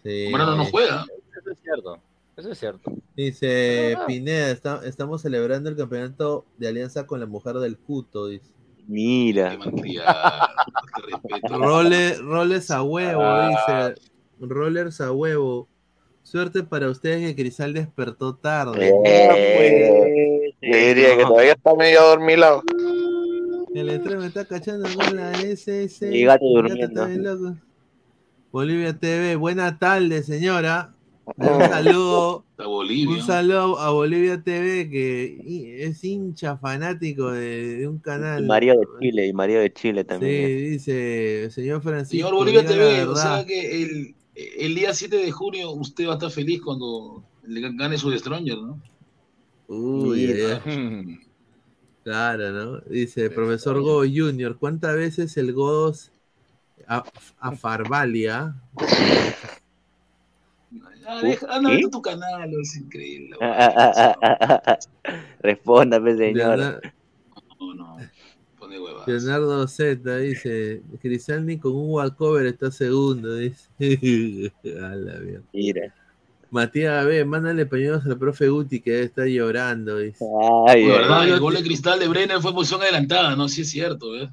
Sí. 0.02 0.24
Zambrano 0.30 0.56
no 0.56 0.64
juega. 0.66 1.04
Eso 1.40 1.50
es 1.50 1.58
cierto. 1.62 1.98
Eso 2.36 2.50
es 2.52 2.58
cierto. 2.58 2.90
Dice 3.16 3.96
Pineda, 4.06 4.50
está- 4.50 4.80
estamos 4.86 5.20
celebrando 5.22 5.68
el 5.68 5.76
campeonato 5.76 6.46
de 6.56 6.68
alianza 6.68 7.06
con 7.06 7.20
la 7.20 7.26
mujer 7.26 7.56
del 7.56 7.76
Cuto. 7.78 8.26
Dice. 8.28 8.50
Mira. 8.88 9.58
Role, 11.50 12.14
roles 12.18 12.70
a 12.70 12.82
huevo, 12.82 13.22
Ah. 13.22 13.90
dice. 13.94 14.00
Rollers 14.40 15.00
a 15.00 15.12
huevo. 15.12 15.68
Suerte 16.22 16.62
para 16.62 16.88
ustedes 16.88 17.26
que 17.26 17.36
Crisal 17.42 17.74
despertó 17.74 18.34
tarde. 18.36 18.92
Eh, 19.04 20.52
diría 20.60 21.16
que 21.16 21.22
todavía 21.24 21.52
está 21.52 21.74
medio 21.74 22.02
dormilado. 22.02 22.62
El 23.74 23.88
estreno 23.90 24.20
me 24.20 24.26
está 24.26 24.44
cachando 24.44 24.88
con 24.94 25.16
la 25.16 25.32
SS. 25.32 26.14
Y 26.14 26.24
gato 26.24 26.44
durmiendo. 26.44 27.56
Bolivia 28.52 28.92
TV, 28.98 29.36
buena 29.36 29.78
tarde, 29.78 30.22
señora. 30.22 30.91
Un 31.24 31.60
saludo. 31.60 32.44
A 32.58 32.66
Bolivia. 32.66 33.10
Un 33.10 33.22
saludo 33.22 33.78
a 33.78 33.90
Bolivia 33.90 34.42
TV, 34.42 34.90
que 34.90 35.84
es 35.84 36.02
hincha 36.04 36.56
fanático 36.56 37.30
de, 37.30 37.76
de 37.78 37.88
un 37.88 37.96
Y 37.96 38.00
canal. 38.00 38.46
Mario 38.46 38.74
de 38.78 38.86
Chile, 39.00 39.26
y 39.28 39.32
Mario 39.32 39.60
de 39.60 39.72
Chile 39.72 40.02
Sí, 40.02 40.06
también. 40.08 40.70
dice, 40.70 41.50
señor 41.50 41.82
Francisco. 41.82 42.26
Señor 42.28 42.34
Bolivia 42.34 42.64
TV, 42.64 43.04
o 43.04 43.16
sea 43.16 43.44
que 43.46 43.82
el, 43.82 44.14
el 44.34 44.74
día 44.74 44.92
7 44.94 45.16
de 45.16 45.30
junio 45.30 45.70
usted 45.72 46.06
va 46.06 46.12
a 46.12 46.14
estar 46.14 46.30
feliz 46.30 46.60
cuando 46.60 47.22
le 47.44 47.60
gane 47.72 47.98
su 47.98 48.10
Destroyer, 48.10 48.58
¿no? 48.58 48.80
Uy, 49.68 50.24
ay. 50.64 51.18
Claro, 52.04 52.50
¿no? 52.50 52.80
Dice, 52.80 53.30
profesor 53.30 53.80
Go 53.80 54.00
Junior, 54.00 54.56
¿cuántas 54.58 54.96
veces 54.96 55.36
el 55.36 55.52
Godos 55.52 56.10
a, 56.88 57.04
a 57.38 57.52
Farvalia? 57.52 58.56
Ah, 61.12 61.20
deja- 61.22 61.46
anda 61.56 61.70
viendo 61.70 61.90
tu 61.90 62.00
canal, 62.02 62.50
es 62.60 62.76
increíble. 62.76 63.36
Respóndame, 65.40 66.16
señor. 66.16 66.36
Leonardo, 66.36 66.80
No, 67.60 67.74
no, 67.74 67.96
pone 68.58 68.80
huevadas. 68.80 69.08
Leonardo 69.08 69.66
Z 69.68 70.16
dice, 70.18 70.82
Crisalni 71.00 71.58
con 71.58 71.72
un 71.74 71.90
walkover 71.90 72.46
está 72.46 72.70
segundo, 72.70 73.34
dice. 73.36 73.68
A 74.80 74.94
la 74.94 75.18
mierda. 75.20 75.44
Mira. 75.52 75.94
Matías 76.50 77.06
B, 77.06 77.24
mándale 77.24 77.64
pañuelos 77.64 78.04
al 78.04 78.18
profe 78.18 78.48
Guti 78.48 78.80
que 78.80 78.90
debe 78.90 79.04
estar 79.04 79.26
llorando, 79.26 79.96
dice. 79.98 80.24
Ay, 80.68 80.86
verdad, 80.86 81.26
el 81.26 81.40
gol 81.40 81.54
de 81.54 81.62
cristal 81.62 81.98
de 81.98 82.08
Brenner 82.08 82.40
fue 82.40 82.52
posición 82.52 82.82
adelantada, 82.82 83.34
¿no? 83.36 83.48
Sí 83.48 83.62
es 83.62 83.70
cierto, 83.70 84.12
¿ves? 84.12 84.28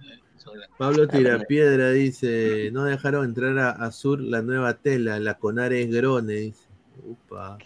Pablo 0.77 1.07
Tirapiedra 1.07 1.91
dice, 1.91 2.71
no 2.73 2.83
dejaron 2.83 3.23
entrar 3.25 3.57
a 3.59 3.69
Azur 3.71 4.19
la 4.19 4.41
nueva 4.41 4.73
tela, 4.73 5.19
la 5.19 5.37
Conares 5.37 5.89
Grone, 5.91 6.33
dice. 6.33 6.63
Upa. 7.05 7.57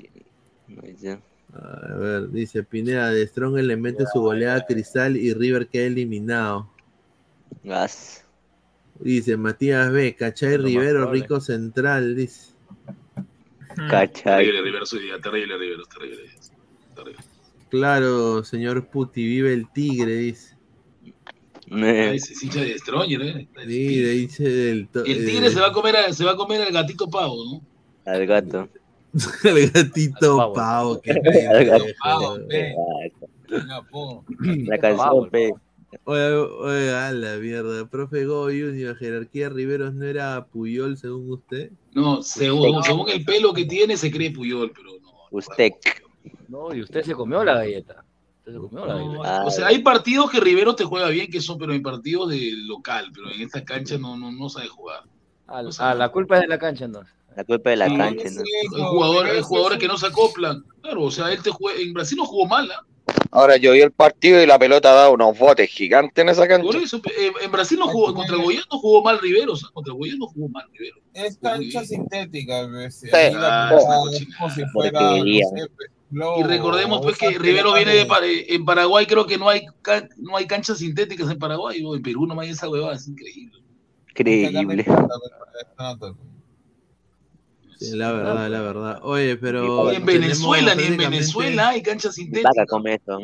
A 1.53 1.95
ver, 1.97 2.29
dice 2.31 2.63
Pineda, 2.63 3.11
de 3.11 3.27
Strong 3.27 3.55
le 3.57 3.77
mete 3.77 4.05
su 4.11 4.21
goleada 4.21 4.57
a 4.61 4.65
Cristal 4.65 5.15
y 5.17 5.33
River 5.33 5.67
queda 5.67 5.85
eliminado. 5.85 6.69
Gas. 7.63 8.25
Dice 8.99 9.37
Matías 9.37 9.91
B, 9.91 10.15
Cachay 10.15 10.57
más 10.57 10.65
Rivero. 10.65 11.11
Rico 11.11 11.39
Central, 11.41 12.15
dice. 12.15 12.53
Cachai. 13.89 14.37
Terrible 14.45 14.61
Rivero 14.61 14.85
su 14.85 14.97
día, 14.99 15.19
terrible 15.19 15.57
Rivero, 15.57 15.83
terrible. 15.85 16.29
terrible. 16.95 17.23
Claro, 17.69 18.43
señor 18.43 18.87
Puti, 18.87 19.23
vive 19.25 19.53
el 19.53 19.71
tigre, 19.71 20.15
dice. 20.15 20.55
Ese 21.71 22.33
es 22.33 22.43
hincha 22.43 22.59
de 22.61 22.67
Destroyer, 22.67 23.21
¿eh? 23.23 23.47
Sí, 23.65 24.01
dice 24.03 24.43
del 24.49 24.87
to- 24.89 25.05
El 25.05 25.23
eh, 25.23 25.25
tigre 25.25 25.49
se 25.49 25.59
va 25.59 25.67
a 25.67 25.71
comer, 25.71 25.95
a- 25.97 26.13
se 26.13 26.23
va 26.23 26.31
a 26.31 26.35
comer 26.35 26.61
al 26.61 26.71
gatito 26.73 27.09
pavo, 27.09 27.35
¿no? 27.45 27.61
Al 28.11 28.25
gato. 28.27 28.69
el 29.43 29.69
gatito 29.69 30.53
pavo, 30.53 30.99
que. 31.01 31.13
La 34.67 34.77
canción, 34.79 35.29
pe. 35.29 35.53
Oye, 36.05 36.33
oye, 36.33 36.91
a 36.91 37.11
la 37.11 37.37
mierda. 37.37 37.87
Profe 37.87 38.25
Go 38.25 38.45
Junior, 38.45 38.95
jerarquía 38.95 39.49
Riveros 39.49 39.93
no 39.93 40.05
era 40.05 40.45
Puyol 40.45 40.97
según 40.97 41.33
usted. 41.33 41.71
No, 41.93 42.23
según, 42.23 42.83
según 42.83 43.09
el 43.09 43.23
pelo 43.23 43.53
que 43.53 43.65
tiene, 43.65 43.95
se 43.95 44.11
cree 44.11 44.31
Puyol, 44.31 44.71
pero 44.75 44.89
no. 44.99 45.11
Usted. 45.29 45.73
No, 46.47 46.73
y 46.73 46.81
usted 46.81 47.03
se 47.03 47.13
comió 47.13 47.43
la 47.43 47.53
galleta. 47.55 48.03
Usted 48.39 48.53
se 48.53 48.57
comió 48.57 48.85
la 48.85 48.95
galleta. 48.95 49.45
O 49.45 49.51
sea, 49.51 49.67
hay 49.67 49.79
partidos 49.79 50.31
que 50.31 50.39
Rivero 50.39 50.75
te 50.75 50.83
juega 50.83 51.09
bien, 51.09 51.29
que 51.29 51.41
son, 51.41 51.57
pero 51.57 51.73
en 51.73 51.83
partidos 51.83 52.29
de 52.29 52.53
local, 52.65 53.11
pero 53.13 53.31
en 53.31 53.41
esta 53.41 53.63
cancha 53.63 53.97
no, 53.97 54.17
no, 54.17 54.31
no 54.31 54.49
sabe 54.49 54.67
jugar. 54.67 55.03
Ah, 55.47 55.61
ah, 55.79 55.93
la 55.93 56.09
culpa 56.09 56.35
es 56.35 56.41
de 56.41 56.47
la 56.47 56.57
cancha, 56.57 56.85
entonces. 56.85 57.13
La 57.35 57.43
culpa 57.43 57.69
de 57.71 57.75
la 57.77 57.87
Sí, 57.89 57.97
cancha, 57.97 58.29
¿no? 58.29 58.41
Hay 58.41 58.83
jugadores, 58.83 59.33
hay 59.33 59.41
jugadores 59.41 59.79
que 59.79 59.87
no 59.87 59.97
se 59.97 60.07
acoplan. 60.07 60.63
Claro, 60.81 61.03
o 61.03 61.11
sea, 61.11 61.31
él 61.31 61.41
te 61.41 61.49
juega, 61.49 61.79
en 61.79 61.93
Brasil 61.93 62.17
no 62.17 62.25
jugó 62.25 62.47
mal, 62.47 62.69
¿ah? 62.71 62.85
Ahora 63.31 63.57
yo 63.57 63.71
vi 63.71 63.81
el 63.81 63.91
partido 63.91 64.41
y 64.41 64.45
la 64.45 64.59
pelota 64.59 64.91
ha 64.91 64.95
dado 64.95 65.13
unos 65.13 65.37
botes 65.37 65.67
gigantes 65.69 66.21
en 66.21 66.29
esa 66.29 66.47
cancha. 66.47 66.63
Por 66.65 66.75
eso, 66.75 66.97
eh, 66.97 67.31
en 67.41 67.51
Brasil 67.51 67.79
no 67.79 67.87
jugó, 67.87 68.13
contra 68.13 68.35
el 68.35 68.43
Goiás 68.43 68.65
no 68.71 68.77
jugó 68.79 69.01
mal 69.03 69.19
Rivero, 69.19 69.53
o 69.53 69.55
sea, 69.55 69.69
contra 69.73 69.91
el 69.91 69.97
Goiás 69.97 70.17
no 70.19 70.27
jugó 70.27 70.49
mal 70.49 70.65
Rivero. 70.71 70.97
Es 71.13 71.37
cancha 71.37 71.83
sintética. 71.83 72.69
Sí. 72.91 73.07
Ah, 73.13 73.71
como 74.37 74.49
si 74.51 74.63
fuera, 74.65 75.01
no 76.11 76.39
Y 76.39 76.43
recordemos 76.43 77.01
pues 77.01 77.17
que 77.17 77.39
Rivero 77.39 77.73
viene 77.73 77.95
de, 77.95 78.05
Par- 78.05 78.21
en 78.23 78.65
Paraguay, 78.65 79.07
creo 79.07 79.25
que 79.25 79.39
no 79.39 79.49
hay 79.49 79.65
can- 79.81 80.09
no 80.17 80.37
hay 80.37 80.45
canchas 80.45 80.77
sintéticas 80.77 81.29
en 81.31 81.39
Paraguay, 81.39 81.83
o 81.83 81.95
en 81.95 82.03
Perú 82.03 82.27
no 82.27 82.39
hay 82.39 82.49
esa 82.51 82.69
huevada, 82.69 82.93
es 82.95 83.07
increíble. 83.07 83.59
Increíble. 84.09 84.85
Sí, 87.79 87.95
la 87.95 88.11
verdad, 88.11 88.49
la 88.49 88.61
verdad. 88.61 88.99
Oye, 89.03 89.35
pero. 89.37 89.89
Ni 89.89 89.95
en 89.97 90.05
Venezuela, 90.05 90.75
ni 90.75 90.83
en 90.83 90.97
Venezuela 90.97 91.69
hay 91.69 91.81
canchas 91.81 92.15
sintéticas. 92.15 92.53
Vaca 92.55 92.65
come 92.67 92.95
esto. 92.95 93.19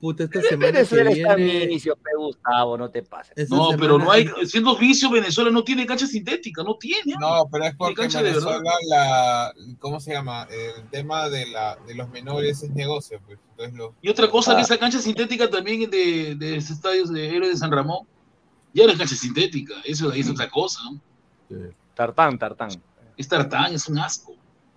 Puta, 0.00 0.24
esta 0.24 0.40
Pero 0.40 0.48
semana 0.50 0.66
que 0.66 0.72
Venezuela 0.72 1.10
está 1.12 1.34
viene. 1.36 1.64
inicio, 1.64 1.96
pe 1.96 2.10
Gustavo, 2.18 2.76
no 2.76 2.90
te 2.90 3.02
pases. 3.02 3.32
esta 3.36 3.56
No, 3.56 3.70
pero 3.78 3.96
no 3.96 4.10
hay, 4.10 4.28
siendo 4.44 4.76
vicio, 4.76 5.08
Venezuela 5.08 5.50
no 5.50 5.64
tiene 5.64 5.86
cancha 5.86 6.06
sintética, 6.06 6.62
no 6.62 6.76
tiene. 6.76 7.14
No, 7.18 7.48
pero 7.50 7.64
es 7.64 7.74
porque 7.74 7.92
en 7.92 7.96
cancha 7.96 8.18
de 8.22 8.32
verdad. 8.32 8.48
Venezuela 8.58 8.72
la, 8.90 9.54
¿cómo 9.78 10.00
se 10.00 10.12
llama? 10.12 10.46
El 10.50 10.90
tema 10.90 11.30
de 11.30 11.46
la 11.46 11.76
de 11.86 11.94
los 11.94 12.10
menores 12.10 12.62
es 12.62 12.70
negocio, 12.72 13.18
pues. 13.24 13.38
Entonces 13.52 13.74
los- 13.78 13.92
Y 14.02 14.10
otra 14.10 14.28
cosa, 14.28 14.52
Ah. 14.52 14.56
que 14.56 14.62
esa 14.62 14.76
cancha 14.76 14.98
sintética 14.98 15.48
también 15.48 15.88
de, 15.90 16.34
de 16.34 16.56
ese 16.56 16.74
estadio 16.74 17.06
de 17.06 17.34
Héroe 17.34 17.48
de 17.48 17.56
San 17.56 17.70
Ramón, 17.72 18.06
ya 18.74 18.84
no 18.84 18.92
es 18.92 18.98
cancha 18.98 19.16
sintética, 19.16 19.74
eso 19.84 20.12
es 20.12 20.28
otra 20.28 20.50
cosa. 20.50 20.80
¿no? 20.90 21.00
Tartán, 21.94 22.38
tartán. 22.38 22.68
Es 23.16 23.28
tartán, 23.28 23.74
es 23.74 23.88
un 23.88 23.98
asco. 23.98 24.34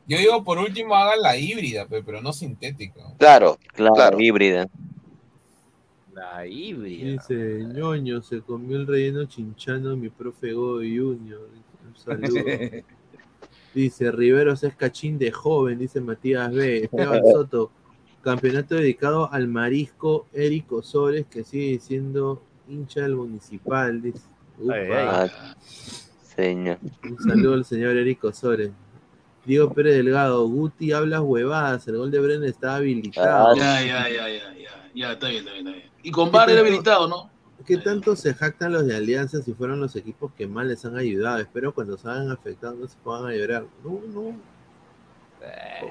Yo 0.07 0.17
digo, 0.17 0.43
por 0.43 0.57
último, 0.57 0.95
hagan 0.95 1.21
la 1.21 1.37
híbrida, 1.37 1.85
pe, 1.85 2.01
pero 2.01 2.21
no 2.21 2.31
sintética. 2.31 3.01
Claro, 3.17 3.57
Claro, 3.73 4.19
híbrida. 4.19 4.67
La 6.13 6.47
híbrida. 6.47 7.11
Dice 7.11 7.63
ñoño, 7.73 8.21
se 8.21 8.41
comió 8.41 8.77
el 8.77 8.87
relleno 8.87 9.25
chinchano 9.25 9.95
mi 9.97 10.09
profe 10.09 10.53
Go 10.53 10.77
Junior. 10.77 11.49
Un 11.85 11.95
saludo. 11.95 12.43
Dice 13.73 14.11
Riveros 14.11 14.63
es 14.63 14.75
cachín 14.75 15.19
de 15.19 15.31
joven, 15.31 15.77
dice 15.77 16.01
Matías 16.01 16.51
B. 16.51 16.85
Esteban 16.85 17.21
Soto, 17.31 17.69
campeonato 18.23 18.73
dedicado 18.73 19.31
al 19.31 19.47
marisco 19.47 20.25
Eric 20.33 20.71
Osores, 20.71 21.27
que 21.27 21.43
sigue 21.43 21.79
siendo 21.79 22.41
hincha 22.67 23.01
del 23.01 23.15
municipal. 23.15 24.01
Dice. 24.01 24.25
Upa. 24.57 24.73
Ay, 24.73 24.89
ay. 24.91 25.29
Señor. 26.37 26.77
Un 27.03 27.17
saludo 27.19 27.55
al 27.55 27.65
señor 27.65 27.97
Eric 27.97 28.23
Osores. 28.23 28.71
Diego 29.45 29.73
Pérez 29.73 29.95
Delgado, 29.95 30.45
Guti 30.47 30.91
hablas 30.91 31.21
huevadas, 31.21 31.87
el 31.87 31.97
gol 31.97 32.11
de 32.11 32.19
Brenner 32.19 32.49
está 32.49 32.75
habilitado. 32.75 33.51
Ah, 33.51 33.53
Ya, 33.55 33.81
ya, 33.81 34.09
ya, 34.09 34.29
ya, 34.29 34.53
ya, 34.53 34.89
ya, 34.93 35.11
está 35.13 35.29
bien, 35.29 35.39
está 35.39 35.53
bien, 35.53 35.67
está 35.67 35.77
bien. 35.79 35.91
Y 36.03 36.11
con 36.11 36.31
VAR 36.31 36.49
era 36.49 36.59
habilitado, 36.59 37.07
¿no? 37.07 37.29
¿Qué 37.65 37.77
tanto 37.77 38.15
se 38.15 38.33
jactan 38.33 38.71
los 38.71 38.85
de 38.85 38.95
Alianza 38.95 39.41
si 39.41 39.53
fueron 39.53 39.79
los 39.79 39.95
equipos 39.95 40.31
que 40.37 40.47
más 40.47 40.65
les 40.67 40.85
han 40.85 40.95
ayudado? 40.97 41.39
Espero 41.39 41.73
cuando 41.73 41.97
se 41.97 42.07
hayan 42.07 42.29
afectado 42.29 42.75
no 42.75 42.87
se 42.87 42.95
a 43.05 43.35
llorar. 43.35 43.65
No, 43.83 43.99
no. 44.13 44.37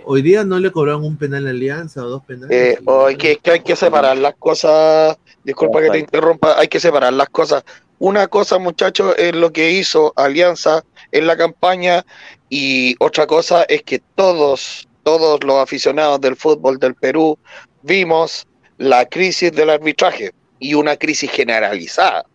Hoy 0.04 0.22
día 0.22 0.44
no 0.44 0.58
le 0.58 0.70
cobraron 0.70 1.04
un 1.04 1.16
penal 1.16 1.46
a 1.46 1.50
Alianza 1.50 2.04
o 2.04 2.08
dos 2.08 2.24
penales. 2.24 2.78
Eh, 2.78 2.82
o 2.84 3.06
hay 3.06 3.16
que, 3.16 3.36
que 3.36 3.50
hay 3.52 3.60
que 3.60 3.76
separar 3.76 4.16
las 4.16 4.34
cosas. 4.36 5.18
Disculpa 5.44 5.80
que 5.82 5.90
te 5.90 5.98
interrumpa, 5.98 6.58
hay 6.58 6.68
que 6.68 6.80
separar 6.80 7.12
las 7.12 7.28
cosas. 7.28 7.64
Una 7.98 8.26
cosa, 8.28 8.58
muchachos, 8.58 9.14
es 9.16 9.34
lo 9.34 9.52
que 9.52 9.70
hizo 9.70 10.12
Alianza 10.16 10.84
en 11.12 11.26
la 11.26 11.36
campaña 11.36 12.04
y 12.50 12.94
otra 12.98 13.26
cosa 13.26 13.64
es 13.64 13.82
que 13.82 14.00
todos, 14.14 14.86
todos 15.02 15.42
los 15.44 15.56
aficionados 15.56 16.20
del 16.20 16.36
fútbol 16.36 16.78
del 16.78 16.94
Perú 16.94 17.38
vimos 17.82 18.46
la 18.76 19.06
crisis 19.06 19.50
del 19.52 19.70
arbitraje 19.70 20.32
y 20.58 20.74
una 20.74 20.96
crisis 20.96 21.30
generalizada. 21.30 22.26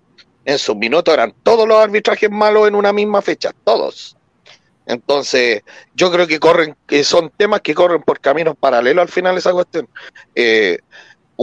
En 0.46 0.58
sus 0.58 0.76
minutos 0.76 1.14
eran 1.14 1.34
todos 1.44 1.68
los 1.68 1.78
arbitrajes 1.78 2.32
malos 2.32 2.68
en 2.68 2.74
una 2.74 2.92
misma 2.92 3.22
fecha, 3.22 3.52
todos. 3.64 4.18
Entonces, 4.88 5.62
yo 5.94 6.12
creo 6.12 6.26
que 6.26 6.40
corren, 6.40 6.76
que 6.88 7.04
son 7.04 7.32
temas 7.38 7.62
que 7.62 7.76
corren 7.76 8.02
por 8.02 8.20
caminos 8.20 8.56
paralelos 8.60 9.04
al 9.04 9.10
final 9.10 9.38
esa 9.38 9.52
cuestión. 9.52 9.88
Eh, 10.34 10.80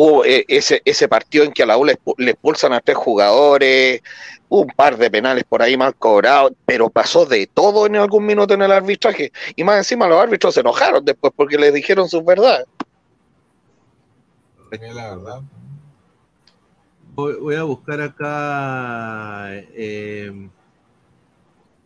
hubo 0.01 0.25
eh, 0.25 0.45
ese, 0.47 0.81
ese 0.85 1.09
partido 1.09 1.45
en 1.45 1.53
que 1.53 1.65
a 1.65 1.67
la 1.67 1.77
U 1.77 1.85
le, 1.85 1.99
expu- 1.99 2.15
le 2.19 2.31
expulsan 2.31 2.73
a 2.73 2.81
tres 2.81 2.97
jugadores, 2.97 4.01
un 4.49 4.69
par 4.69 4.97
de 4.97 5.11
penales 5.11 5.43
por 5.43 5.61
ahí 5.61 5.77
mal 5.77 5.97
cobrados, 5.97 6.53
pero 6.65 6.89
pasó 6.89 7.27
de 7.27 7.49
todo 7.53 7.85
en 7.85 7.97
algún 7.97 8.25
minuto 8.25 8.55
en 8.55 8.63
el 8.63 8.71
arbitraje. 8.71 9.33
Y 9.57 9.65
más 9.65 9.79
encima 9.79 10.07
los 10.07 10.23
árbitros 10.23 10.55
se 10.55 10.61
enojaron 10.61 11.05
después 11.05 11.33
porque 11.35 11.59
les 11.59 11.75
dijeron 11.75 12.09
sus 12.09 12.25
verdades. 12.25 12.65
La 14.71 15.17
verdad. 15.17 15.43
Voy, 17.15 17.57
a 17.57 17.65
buscar 17.65 18.01
acá. 18.01 19.49
eh, 19.51 20.49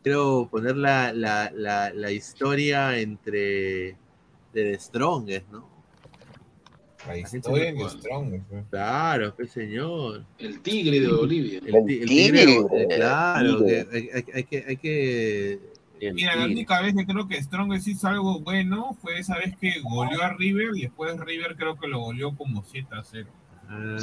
quiero 0.02 0.48
poner 0.50 0.76
la, 0.76 1.14
la, 1.14 1.50
la, 1.54 1.90
la 1.94 2.10
historia 2.10 2.98
entre 2.98 3.96
de 4.52 4.72
The 4.72 4.78
Strongest, 4.78 5.48
¿no? 5.48 5.71
La 7.06 7.18
historia 7.18 7.74
puede- 7.74 7.90
Strong. 7.90 8.40
Claro, 8.70 9.34
qué 9.36 9.46
señor. 9.46 10.24
El 10.38 10.60
tigre 10.60 11.00
de 11.00 11.08
Bolivia. 11.08 11.58
El, 11.64 11.84
ti- 11.84 11.98
el 12.02 12.08
tigre, 12.08 12.46
tigre, 12.46 12.86
claro, 12.96 13.64
tigre. 13.64 13.86
que 13.90 14.32
hay, 14.34 14.44
que, 14.44 14.64
hay 14.68 14.76
que 14.76 15.58
Mira, 16.14 16.34
la 16.36 16.46
única 16.46 16.80
vez 16.82 16.94
que 16.96 17.06
creo 17.06 17.28
que 17.28 17.40
Strong 17.42 17.74
hizo 17.74 18.08
algo 18.08 18.40
bueno 18.40 18.96
fue 19.00 19.18
esa 19.18 19.36
vez 19.38 19.56
que 19.60 19.80
goleó 19.82 20.20
a 20.22 20.30
River 20.30 20.70
y 20.76 20.82
después 20.82 21.18
River 21.20 21.54
creo 21.56 21.78
que 21.78 21.86
lo 21.88 22.00
goleó 22.00 22.34
como 22.36 22.64
7 22.64 22.88
a 22.92 23.02
0. 23.04 23.28
Ah. 23.68 23.96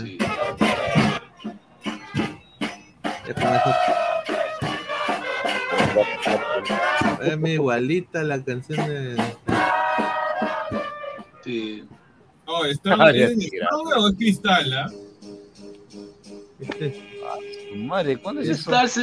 Eso- 3.28 3.74
Es 7.24 7.38
mi 7.38 7.52
igualita 7.52 8.24
la 8.24 8.42
canción 8.44 8.88
de. 8.88 9.16
Sí. 11.44 11.84
Oh, 12.52 12.66
¿Strong 12.66 13.00
Ah, 13.00 13.12
ya, 13.12 13.26
es 13.26 13.38
o 13.98 14.08
es 14.08 14.16
Cristal? 14.16 14.74
ah? 14.74 14.88
Madre, 17.76 18.18
¿cuándo 18.18 18.42
es 18.42 18.50
eso? 18.50 18.72
Tal 18.72 18.90
se, 18.90 19.02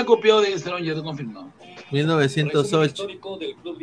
ha 0.00 0.04
copiado 0.06 0.40
de 0.40 0.58
Strong, 0.58 0.82
ya 0.82 0.94
te 0.94 1.02
confirmado. 1.02 1.52
1908. 1.90 2.86
histórico 2.86 3.36
del 3.36 3.54
Club. 3.56 3.78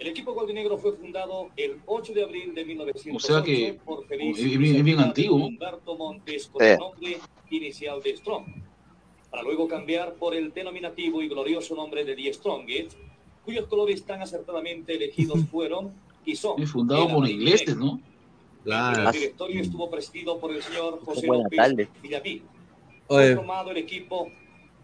El 0.00 0.08
equipo 0.08 0.32
gualdinegro 0.32 0.76
fue 0.78 0.94
fundado 0.96 1.50
el 1.56 1.76
8 1.86 2.12
de 2.12 2.24
abril 2.24 2.54
de 2.54 2.64
1908 2.64 3.16
O 3.16 3.20
sea 3.20 3.40
que 3.44 3.78
por 3.84 4.04
Feliz 4.08 4.36
es 4.36 4.58
bien, 4.58 4.76
es 4.76 4.82
bien 4.82 4.98
antiguo. 4.98 5.46
Humberto 5.46 5.96
Montes 5.96 6.48
con 6.48 6.60
Eh. 6.60 6.72
el 6.72 6.78
nombre 6.80 7.18
inicial 7.50 8.02
de 8.02 8.16
Strong, 8.16 8.46
para 9.30 9.44
luego 9.44 9.68
cambiar 9.68 10.14
por 10.14 10.34
el 10.34 10.52
denominativo 10.52 11.22
y 11.22 11.28
glorioso 11.28 11.76
nombre 11.76 12.04
de 12.04 12.16
Die 12.16 12.32
Strongest, 12.34 12.94
cuyos 13.44 13.66
colores 13.68 14.04
tan 14.04 14.20
acertadamente 14.22 14.96
elegidos 14.96 15.38
fueron 15.52 15.92
y 16.24 16.36
son 16.36 16.60
Es 16.62 16.70
fundado 16.70 17.08
por 17.08 17.28
ingleses. 17.28 17.76
¿no? 17.76 18.00
El 18.64 19.12
directorio 19.12 19.60
estuvo 19.60 19.90
presidido 19.90 20.38
por 20.38 20.52
el 20.52 20.62
señor 20.62 21.00
José 21.04 21.26
Buena 21.26 21.44
López 21.44 21.56
tarde. 21.58 21.88
Villamil. 22.02 22.42
Oye. 23.08 23.34
Formado 23.36 23.70
el 23.72 23.76
equipo, 23.78 24.28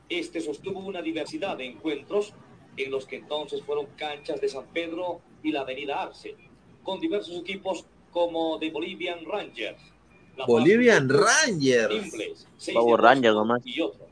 este 0.08 0.40
sostuvo 0.40 0.80
una 0.80 1.00
diversidad 1.02 1.56
de 1.56 1.66
encuentros 1.66 2.34
en 2.76 2.90
los 2.90 3.06
que 3.06 3.16
entonces 3.16 3.62
fueron 3.62 3.86
canchas 3.96 4.40
de 4.40 4.48
San 4.48 4.64
Pedro 4.72 5.20
y 5.42 5.52
la 5.52 5.60
Avenida 5.60 6.02
Arce, 6.02 6.34
con 6.82 7.00
diversos 7.00 7.36
equipos 7.36 7.84
como 8.12 8.58
de 8.58 8.70
Bolivian 8.70 9.24
Rangers, 9.24 9.80
La 10.36 10.38
Paz 10.38 10.46
Bolivian 10.48 11.06
Club, 11.08 11.20
Rangers. 11.20 11.94
Imples, 12.04 12.48
Seis 12.56 12.74
Pavo 12.76 12.96
de 12.96 13.02
Ranger 13.02 13.30
agosto 13.30 13.44
nomás. 13.46 13.62
y 13.66 13.80
otros. 13.80 14.08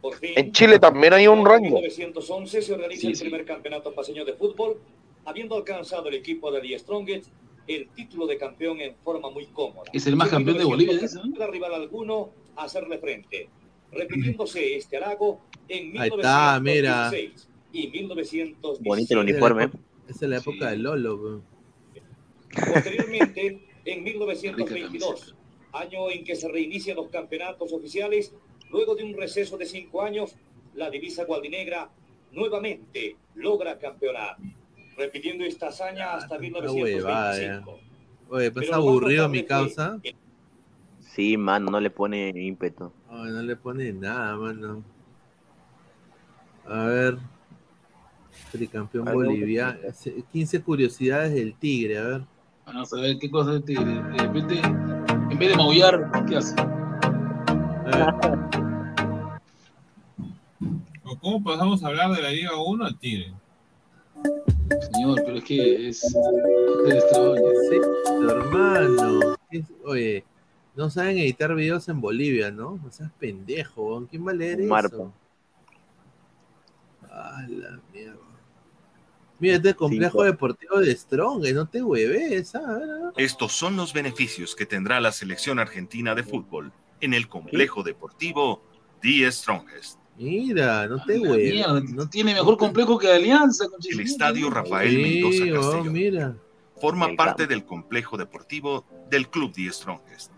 Por 0.00 0.14
fin, 0.16 0.30
En 0.36 0.52
Chile 0.52 0.78
también 0.78 1.12
hay 1.12 1.26
un 1.28 1.40
en 1.40 1.44
rango. 1.44 1.76
1911 1.76 2.62
se 2.62 2.72
organiza 2.72 3.00
Sí, 3.00 3.06
el 3.08 3.16
sí. 3.16 3.22
primer 3.24 3.44
campeonato 3.44 3.92
paseño 3.94 4.24
de 4.24 4.32
fútbol, 4.34 4.78
habiendo 5.24 5.56
alcanzado 5.56 6.08
el 6.08 6.14
equipo 6.14 6.50
de 6.50 6.60
The 6.60 6.78
Strongest 6.78 7.30
el 7.66 7.88
título 7.90 8.26
de 8.26 8.38
campeón 8.38 8.80
en 8.80 8.94
forma 8.96 9.30
muy 9.30 9.46
cómoda. 9.46 9.90
Es 9.92 10.06
el 10.06 10.16
más 10.16 10.28
campeón 10.28 10.58
de 10.58 10.64
Bolivia, 10.64 10.94
1930 10.94 11.44
ese, 11.44 11.52
rival 11.52 11.74
alguno 11.74 12.30
a 12.56 12.64
hacerle 12.64 12.98
frente, 12.98 13.48
repitiéndose 13.92 14.76
este 14.76 14.96
halago 14.96 15.40
en 15.68 15.98
Ahí 16.00 16.08
está, 16.08 16.60
mira. 16.60 17.10
1916 17.10 17.48
y 17.72 17.88
1917. 17.88 18.88
Bonito 18.88 19.14
el 19.14 19.20
uniforme. 19.20 19.70
Esa 20.08 20.24
es 20.24 20.30
la 20.30 20.38
época 20.38 20.70
de 20.70 20.76
Lolo. 20.76 21.16
weón. 21.16 21.44
Posteriormente, 22.74 23.60
en 23.84 24.04
1922, 24.04 25.34
año 25.72 26.10
en 26.10 26.24
que 26.24 26.36
se 26.36 26.48
reinician 26.48 26.96
los 26.96 27.08
campeonatos 27.08 27.72
oficiales, 27.72 28.34
luego 28.70 28.94
de 28.94 29.04
un 29.04 29.14
receso 29.14 29.56
de 29.56 29.66
cinco 29.66 30.02
años, 30.02 30.34
la 30.74 30.90
divisa 30.90 31.24
gualdinegra 31.24 31.90
nuevamente 32.32 33.16
logra 33.34 33.78
campeonar, 33.78 34.36
repitiendo 35.02 35.44
esta 35.44 35.68
hazaña 35.68 36.14
hasta 36.14 36.36
Una 36.36 36.72
huevada, 36.72 37.36
ya. 37.36 37.60
1925. 37.60 37.80
Oye, 38.28 38.50
¿pasa 38.50 38.60
Pero 38.60 38.66
lo 38.66 38.70
más 38.70 38.88
aburrido 38.88 39.28
mi 39.28 39.44
causa? 39.44 39.98
Sí, 41.00 41.36
mano, 41.36 41.70
no 41.70 41.80
le 41.80 41.90
pone 41.90 42.30
ímpetu. 42.34 42.90
Ay, 43.10 43.30
no 43.30 43.42
le 43.42 43.56
pone 43.56 43.92
nada, 43.92 44.36
mano. 44.36 44.82
A 46.66 46.84
ver. 46.84 47.18
Tricampeón 48.50 49.08
A 49.08 49.10
ver, 49.10 49.26
boliviano. 49.26 49.78
15 50.32 50.62
curiosidades 50.62 51.34
del 51.34 51.54
tigre, 51.54 51.98
a 51.98 52.02
ver. 52.02 52.22
Vamos 52.64 52.92
a 52.92 53.00
ver 53.00 53.18
qué 53.18 53.30
cosa 53.30 53.56
es 53.56 53.64
tigre. 53.64 53.84
De 53.84 54.18
repente, 54.18 54.60
en 54.60 55.38
vez 55.38 55.50
de 55.50 55.56
maullar, 55.56 56.10
¿qué 56.26 56.36
hace? 56.36 56.54
¿O 61.04 61.18
¿Cómo 61.18 61.42
pasamos 61.44 61.82
a 61.82 61.88
hablar 61.88 62.10
de 62.12 62.22
la 62.22 62.30
Liga 62.30 62.52
1 62.56 62.84
al 62.84 62.98
Tigre? 62.98 63.32
Señor, 64.80 65.22
pero 65.24 65.36
es 65.38 65.44
que 65.44 65.88
es. 65.88 66.02
es 66.04 66.94
extraño. 66.94 67.34
Sí, 67.70 67.76
hermano. 68.28 69.36
Es- 69.50 69.66
Oye, 69.84 70.24
no 70.74 70.88
saben 70.90 71.18
editar 71.18 71.54
videos 71.54 71.88
en 71.88 72.00
Bolivia, 72.00 72.50
¿no? 72.50 72.78
No 72.82 72.90
seas 72.90 73.10
pendejo. 73.18 74.06
¿quién 74.10 74.26
va 74.26 74.30
a 74.30 74.34
leer 74.34 74.58
Marpa. 74.62 74.96
eso? 74.96 75.12
A 77.10 77.42
la 77.48 77.78
mierda. 77.92 78.16
Mira, 79.38 79.56
este 79.56 79.74
complejo 79.74 80.18
Cinco. 80.18 80.24
deportivo 80.24 80.78
de 80.80 80.94
Strong, 80.94 81.44
no 81.52 81.66
te 81.68 81.82
hueves, 81.82 82.54
¿ah? 82.54 83.12
Estos 83.16 83.52
son 83.52 83.76
los 83.76 83.92
beneficios 83.92 84.54
que 84.54 84.66
tendrá 84.66 85.00
la 85.00 85.10
selección 85.10 85.58
argentina 85.58 86.14
de 86.14 86.22
fútbol 86.22 86.72
en 87.00 87.12
el 87.12 87.26
complejo 87.28 87.82
deportivo 87.82 88.62
The 89.00 89.30
Strongest. 89.32 89.98
Mira, 90.22 90.86
no 90.86 91.02
te 91.04 91.18
hueves. 91.18 91.52
mierda, 91.52 92.08
tiene 92.10 92.34
mejor 92.34 92.56
complejo 92.56 92.98
que 92.98 93.12
Alianza. 93.12 93.68
con 93.68 93.78
El 93.90 94.00
estadio 94.00 94.48
Rafael 94.50 94.90
Sí, 94.90 95.02
Mendoza 95.02 95.60
Castellón 95.60 95.92
mira. 95.92 96.36
forma 96.80 97.06
El 97.06 97.16
parte 97.16 97.42
campo. 97.42 97.50
del 97.50 97.64
complejo 97.64 98.16
deportivo 98.16 98.84
del 99.10 99.28
Club 99.28 99.52
The 99.52 99.70
Strongest. 99.72 100.30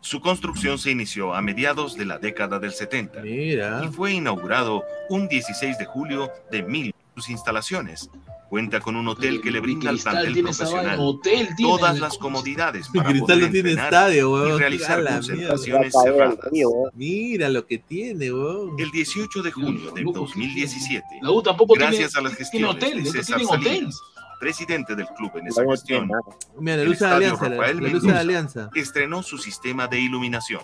Su 0.00 0.20
construcción 0.20 0.78
se 0.78 0.90
inició 0.90 1.34
a 1.34 1.42
mediados 1.42 1.96
de 1.96 2.06
la 2.06 2.18
década 2.18 2.58
del 2.58 2.72
70 2.72 3.20
Mira. 3.20 3.82
y 3.84 3.88
fue 3.88 4.12
inaugurado 4.12 4.82
un 5.10 5.28
16 5.28 5.76
de 5.76 5.84
julio 5.84 6.30
de 6.50 6.62
mil 6.62 6.94
sus 7.20 7.30
instalaciones. 7.30 8.10
Cuenta 8.48 8.80
con 8.80 8.96
un 8.96 9.06
hotel 9.08 9.42
que 9.42 9.50
le 9.50 9.60
brinda 9.60 9.90
al 9.90 9.98
plantel 9.98 10.42
profesional 10.42 10.96
hotel 10.98 11.48
todas 11.58 11.98
las 11.98 12.16
comodidades 12.16 12.88
para 12.88 13.10
poder 13.10 13.38
no 13.40 13.50
tiene 13.50 13.70
entrenar 13.70 13.84
estadio, 13.84 14.56
y 14.56 14.58
realizar 14.58 15.04
concentraciones 15.04 15.94
mierda. 15.94 16.02
cerradas. 16.02 16.38
Mira 16.94 17.48
lo 17.50 17.66
que 17.66 17.78
tiene, 17.78 18.32
weón. 18.32 18.74
El 18.78 18.90
18 18.90 19.42
de 19.42 19.52
junio 19.52 19.90
de 19.90 20.02
2017, 20.02 21.04
La 21.20 21.30
U 21.30 21.42
tampoco 21.42 21.74
gracias 21.74 22.12
tiene, 22.12 22.28
a 22.28 22.30
las 22.30 22.38
tiene 22.50 22.66
gestiones 22.66 22.70
hotel, 22.70 23.04
de 23.04 23.10
César. 23.10 23.40
Salinas, 23.44 24.00
presidente 24.38 24.94
del 24.94 25.06
club 25.08 25.32
en 25.34 25.48
esa 25.48 25.62
nada. 25.62 26.22
Mira, 26.58 26.76
la 26.76 26.82
el 26.84 26.92
estadio 26.92 27.36
Rafael 27.36 27.82
Mendoza 27.82 28.18
Alianza. 28.18 28.70
estrenó 28.74 29.22
su 29.22 29.36
sistema 29.36 29.88
de 29.88 30.00
iluminación, 30.00 30.62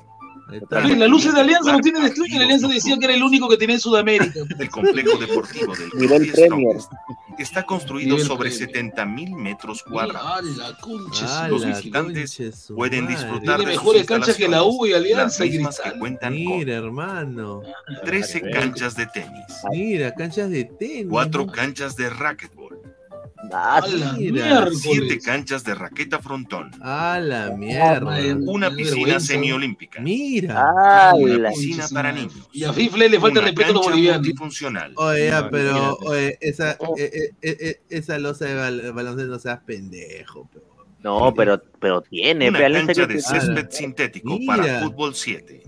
Oye, 0.49 0.97
La 0.97 1.07
luz 1.07 1.33
de 1.33 1.41
Alianza 1.41 1.73
no 1.73 1.81
tiene 1.81 2.01
destruye. 2.01 2.37
La 2.39 2.45
Alianza 2.45 2.69
decía 2.69 2.97
que 2.99 3.05
era 3.07 3.15
el 3.15 3.23
único 3.23 3.49
que 3.49 3.57
tenía 3.57 3.77
en 3.77 3.81
Sudamérica. 3.81 4.41
El 4.59 4.71
complejo 4.71 5.19
deportivo 5.19 5.75
del 5.75 5.89
Nivel 5.95 6.23
Club 6.23 6.35
Premier. 6.35 6.81
Strongest 6.81 6.93
está 7.39 7.63
construido 7.65 8.11
Nivel 8.17 8.27
sobre 8.27 8.51
Premier. 8.51 8.69
70 8.73 9.05
mil 9.07 9.31
metros 9.35 9.83
cuadrados. 9.83 10.45
Los 11.49 11.67
visitantes 11.67 12.41
pueden 12.75 13.05
madre. 13.05 13.17
disfrutar 13.17 13.57
Tiene 13.57 13.71
de 13.73 13.77
sus 13.77 13.83
mejores 13.85 14.07
canchas 14.07 14.37
que 14.37 14.49
la 14.49 14.63
U 14.65 14.87
y 14.87 14.93
Alianza 14.93 15.45
y 15.45 15.49
las 15.49 15.57
mismas 15.57 15.75
Cristal. 15.77 15.93
que 15.95 15.99
cuentan 15.99 16.35
Mira, 16.35 16.75
hermano. 16.75 17.63
con 17.87 17.97
13 18.05 18.41
canchas 18.51 18.95
de 18.97 19.07
tenis, 19.07 19.45
Mira, 19.71 20.15
canchas 20.15 20.51
de 20.51 20.65
tenis. 20.65 21.07
4 21.11 21.45
¿no? 21.47 21.53
canchas 21.53 21.97
de 21.97 22.11
racquetball, 22.11 22.64
Ah, 23.53 23.77
A 23.83 23.87
la 23.87 24.13
Mira, 24.15 24.47
miércoles. 24.47 24.81
7 24.81 25.19
canchas 25.21 25.63
de 25.65 25.75
raqueta 25.75 26.19
frontón, 26.19 26.71
A 26.83 27.19
la 27.21 27.51
mierda. 27.51 28.19
una 28.47 28.71
piscina 28.75 29.21
semiolímpica, 29.21 30.01
Mira. 30.01 30.55
Ah, 30.57 31.13
una 31.15 31.39
la- 31.39 31.51
piscina 31.51 31.87
para 31.93 32.13
niños, 32.13 32.49
Y 32.53 32.65
a 32.65 32.73
Fifle 32.73 33.09
le 33.09 33.21
falta 33.21 33.41
una 33.41 33.49
respeto 33.49 33.71
a 33.71 33.73
los 33.75 33.85
bolivianos. 33.87 34.27
Oye, 34.97 35.31
pero, 35.51 35.95
oye, 36.03 36.39
esa, 36.41 36.73
eh, 36.73 36.77
eh, 36.99 37.31
eh, 37.43 37.57
eh, 37.61 37.81
esa 37.91 38.19
losa 38.19 38.47
de 38.47 38.55
bal- 38.57 38.93
baloncesto 38.93 39.33
no 39.33 39.39
seas 39.39 39.61
pendejo. 39.65 40.49
pe. 40.53 40.61
No, 41.03 41.35
pero, 41.35 41.63
pero 41.79 42.01
tiene. 42.01 42.49
una 42.49 42.59
cancha 42.61 43.07
que- 43.07 43.15
de 43.15 43.21
césped 43.21 43.67
sintético 43.71 44.39
Mira. 44.39 44.57
para 44.57 44.81
fútbol 44.81 45.15
7, 45.15 45.63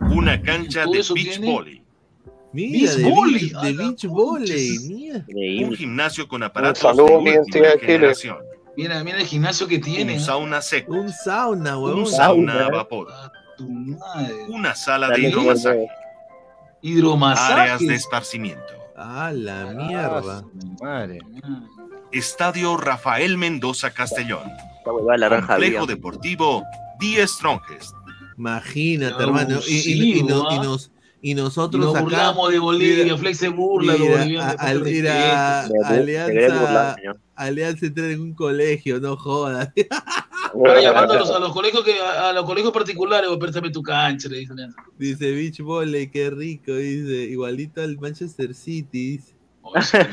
una 0.00 0.40
cancha 0.40 0.84
¿Todo 0.84 0.92
de 0.94 0.98
beach 1.14 1.30
tiene? 1.32 1.52
volley, 1.52 1.82
Mira, 2.56 2.94
de, 2.94 3.02
Beach 3.04 3.14
volley, 3.14 3.52
de 3.62 3.72
beach 3.72 4.04
volley, 4.06 4.78
mira. 4.88 5.24
un 5.68 5.74
gimnasio 5.76 6.26
con 6.26 6.42
aparatos 6.42 6.78
saludo, 6.80 7.22
de 7.22 7.38
última 7.38 7.66
generación, 7.80 8.38
Mira, 8.76 9.02
mira 9.04 9.18
el 9.20 9.26
gimnasio 9.26 9.66
que 9.68 9.78
tiene. 9.78 10.14
un 10.14 10.18
¿eh? 10.18 10.22
sauna 10.22 10.60
seco, 10.62 10.92
Un 10.92 11.10
sauna, 11.12 11.76
un 11.78 11.84
huevón. 11.84 12.06
sauna 12.06 12.66
a 12.66 12.70
vapor, 12.70 13.08
Tu 13.56 13.68
madre. 13.68 14.34
una 14.48 14.74
sala 14.74 15.06
de 15.08 15.12
Dale, 15.12 15.28
hidromasaje, 15.28 15.78
áreas 15.78 15.90
Hidromasaje. 16.82 17.86
de 17.86 17.94
esparcimiento, 17.94 18.72
A 18.96 19.32
la 19.32 19.66
mierda. 19.66 20.44
Madre. 20.82 21.18
Estadio 22.12 22.76
Rafael 22.76 23.36
Mendoza 23.36 23.90
Castellón, 23.92 24.50
Complejo. 24.84 25.86
Deportivo 25.86 26.62
The 27.00 27.26
Strongest, 27.26 27.92
Imagínate, 28.38 29.22
hermano. 29.22 29.58
Y, 29.66 29.72
y- 29.74 29.92
y 29.92 30.20
abusivo, 30.20 30.28
no- 30.28 30.52
y 30.52 30.58
¿ah? 30.58 30.62
nos, 30.62 30.90
y 31.22 31.30
Y 31.30 31.34
nosotros 31.34 31.84
nos 31.84 31.94
acá. 31.94 32.02
burlamos 32.04 32.52
de 32.52 32.58
Bolivia. 32.58 33.04
mira, 33.04 33.16
Flex 33.18 33.38
se 33.38 33.48
burla 33.48 33.92
de 33.94 33.98
los 33.98 34.08
mira, 34.08 34.18
bolivianos. 34.18 34.54
a- 34.58 34.64
le 34.64 34.70
al- 34.70 34.84
quería 34.84 35.66
burlar, 35.68 36.96
Alianza. 36.98 37.20
Alianza 37.34 37.86
entra 37.86 38.10
en 38.10 38.20
un 38.20 38.34
colegio, 38.34 39.00
no 39.00 39.16
jodas. 39.16 39.70
Ahora 40.54 40.80
llamando 40.80 41.12
a 41.14 41.18
los, 41.18 41.30
a 41.30 41.52
colegios 41.52 41.84
que 41.84 42.00
a, 42.00 42.30
a 42.30 42.32
los 42.32 42.44
colegios 42.44 42.72
particulares, 42.72 43.28
o 43.28 43.38
préstame 43.38 43.70
tu 43.70 43.82
cancha, 43.82 44.28
le 44.28 44.38
dicen. 44.38 44.56
Dice 44.98 45.30
Beach 45.32 45.60
Volley, 45.60 46.08
qué 46.08 46.30
rico, 46.30 46.72
dice. 46.74 47.24
Igualito 47.24 47.82
al 47.82 47.98
Manchester 47.98 48.54
City. 48.54 49.18
Dice. 49.18 49.34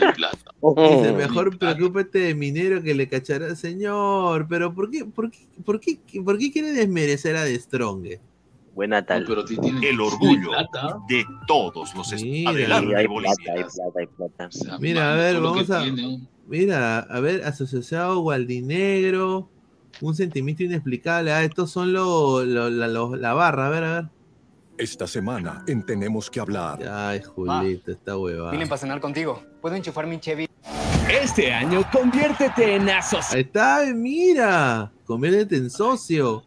Dice, 0.76 1.12
Mm. 1.12 1.18
mejor 1.18 1.58
preocúpate 1.58 2.20
de 2.20 2.36
minero 2.36 2.82
que 2.82 2.94
le 2.96 3.08
cachará. 3.10 3.54
Señor, 3.56 4.48
pero 4.50 4.74
¿por 4.74 4.90
qué, 4.90 5.04
por 5.06 5.30
qué, 5.30 5.40
por 5.66 5.80
qué, 5.80 6.00
por 6.24 6.38
qué 6.38 6.52
quiere 6.52 6.72
desmerecer 6.72 7.36
a 7.36 7.44
The 7.44 7.60
Strong? 7.60 8.08
Buena 8.74 9.02
No, 9.02 9.06
tal. 9.06 9.26
tiene 9.46 9.88
el 9.90 10.02
orgullo 10.02 10.50
plata. 10.50 10.98
de 11.08 11.24
todos 11.48 11.94
los 11.96 12.08
Mira. 12.12 12.18
Sí, 12.18 12.46
adelante 12.46 12.74
hay 12.74 12.80
plata, 12.86 13.00
hay 13.00 13.08
bolivianos. 13.08 13.74
plata, 13.76 14.00
hay 14.00 14.08
plata. 14.08 14.46
O 14.48 14.52
sea, 14.52 14.78
Mira, 14.80 15.14
a 15.14 15.16
ver, 15.16 15.40
vamos 15.42 15.70
a- 15.70 15.84
tiene, 15.84 16.02
¿no? 16.02 16.28
Mira, 16.48 17.00
a 17.00 17.20
ver, 17.20 17.44
asociado 17.46 18.20
Gualdinegro, 18.22 19.50
un 20.02 20.16
sentimiento 20.16 20.64
inexplicable. 20.64 21.32
Ah, 21.32 21.44
estos 21.44 21.70
son 21.72 21.94
lo, 21.94 22.44
lo- 22.44 22.70
la, 22.70 22.88
lo- 22.88 23.16
la 23.16 23.34
barra, 23.34 23.68
a 23.68 23.70
ver, 23.70 23.84
a 23.84 23.94
ver. 23.94 24.06
Esta 24.76 25.06
semana 25.06 25.64
en 25.68 25.86
Tenemos 25.86 26.32
que 26.32 26.40
hablar. 26.40 26.80
Ay, 26.90 27.22
Julito, 27.22 27.92
esta 27.92 28.18
huevada. 28.18 28.52
Vine 28.52 28.66
para 28.66 28.78
cenar 28.80 29.00
contigo. 29.00 29.44
¿Puedo 29.62 29.76
enchufar 29.76 30.08
mi 30.08 30.20
Chevy? 30.20 30.48
Este 31.08 31.54
año 31.54 31.84
conviértete 31.92 32.76
en 32.76 32.90
asociado. 32.90 33.36
Ahí 33.36 33.42
está, 33.42 33.84
mira, 33.94 34.92
conviértete 35.06 35.58
en 35.58 35.70
socio. 35.70 36.44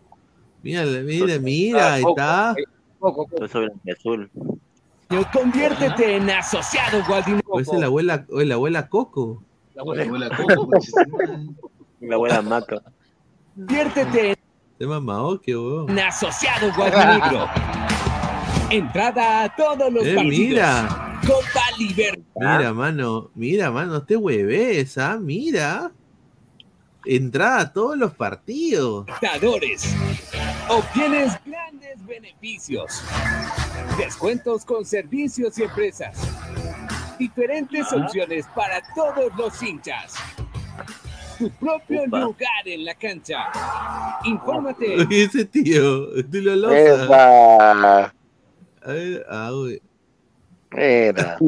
Mira, 0.67 0.85
mira, 0.85 1.39
mira, 1.39 1.95
ahí 1.95 2.03
está. 2.09 2.55
Azul. 3.93 4.31
Conviértete 5.33 6.17
en 6.17 6.29
asociado 6.31 7.05
Gualdinegro. 7.07 7.49
Pues 7.53 7.69
es 7.69 7.79
la 7.79 7.87
abuela, 7.87 8.27
la 8.29 8.55
abuela 8.57 8.89
Coco. 8.89 9.43
La 9.75 9.83
abuela, 9.83 10.05
la 10.05 10.09
abuela 10.09 10.37
Coco, 10.37 10.71
La 12.01 12.15
abuela 12.17 12.43
Maca. 12.43 12.83
Conviértete 13.55 14.37
Se 14.79 14.85
llama 14.85 15.23
Oke, 15.23 15.57
weón. 15.57 15.89
en 15.91 15.99
asociado 16.01 16.73
Gualdinegro. 16.75 17.47
Entrada 18.71 19.45
a 19.45 19.55
todos 19.55 19.93
los 19.93 20.05
Eh, 20.05 20.15
partidos. 20.17 20.39
mira. 20.39 21.19
Copa 21.25 21.61
Libertad. 21.79 22.25
Mira, 22.59 22.73
mano, 22.75 23.31
mira, 23.37 23.71
mano, 23.71 23.99
este 23.99 24.17
hueves, 24.17 24.99
ah, 24.99 25.17
mira. 25.21 25.93
Entrada 27.05 27.61
a 27.61 27.73
todos 27.73 27.97
los 27.97 28.13
partidos. 28.15 29.07
Libertadores. 29.07 29.95
Obtienes 30.69 31.33
grandes 31.45 32.05
beneficios. 32.05 33.03
Descuentos 33.97 34.65
con 34.65 34.85
servicios 34.85 35.57
y 35.59 35.63
empresas. 35.63 36.17
Diferentes 37.19 37.93
opciones 37.93 38.47
para 38.55 38.83
todos 38.95 39.33
los 39.37 39.63
hinchas. 39.63 40.15
Tu 41.39 41.51
propio 41.51 42.07
lugar 42.07 42.67
en 42.67 42.85
la 42.85 42.95
cancha. 42.95 43.47
Infórmate. 44.25 44.97
Oye, 45.03 45.25
ese 45.25 45.45
tío, 45.45 46.09
tú 46.25 46.41
lo. 46.41 46.71
Esa. 46.71 48.05
A 48.05 48.13
ver, 48.87 49.27
ah, 49.29 49.51
güey. 49.53 49.81
Era. 50.73 51.39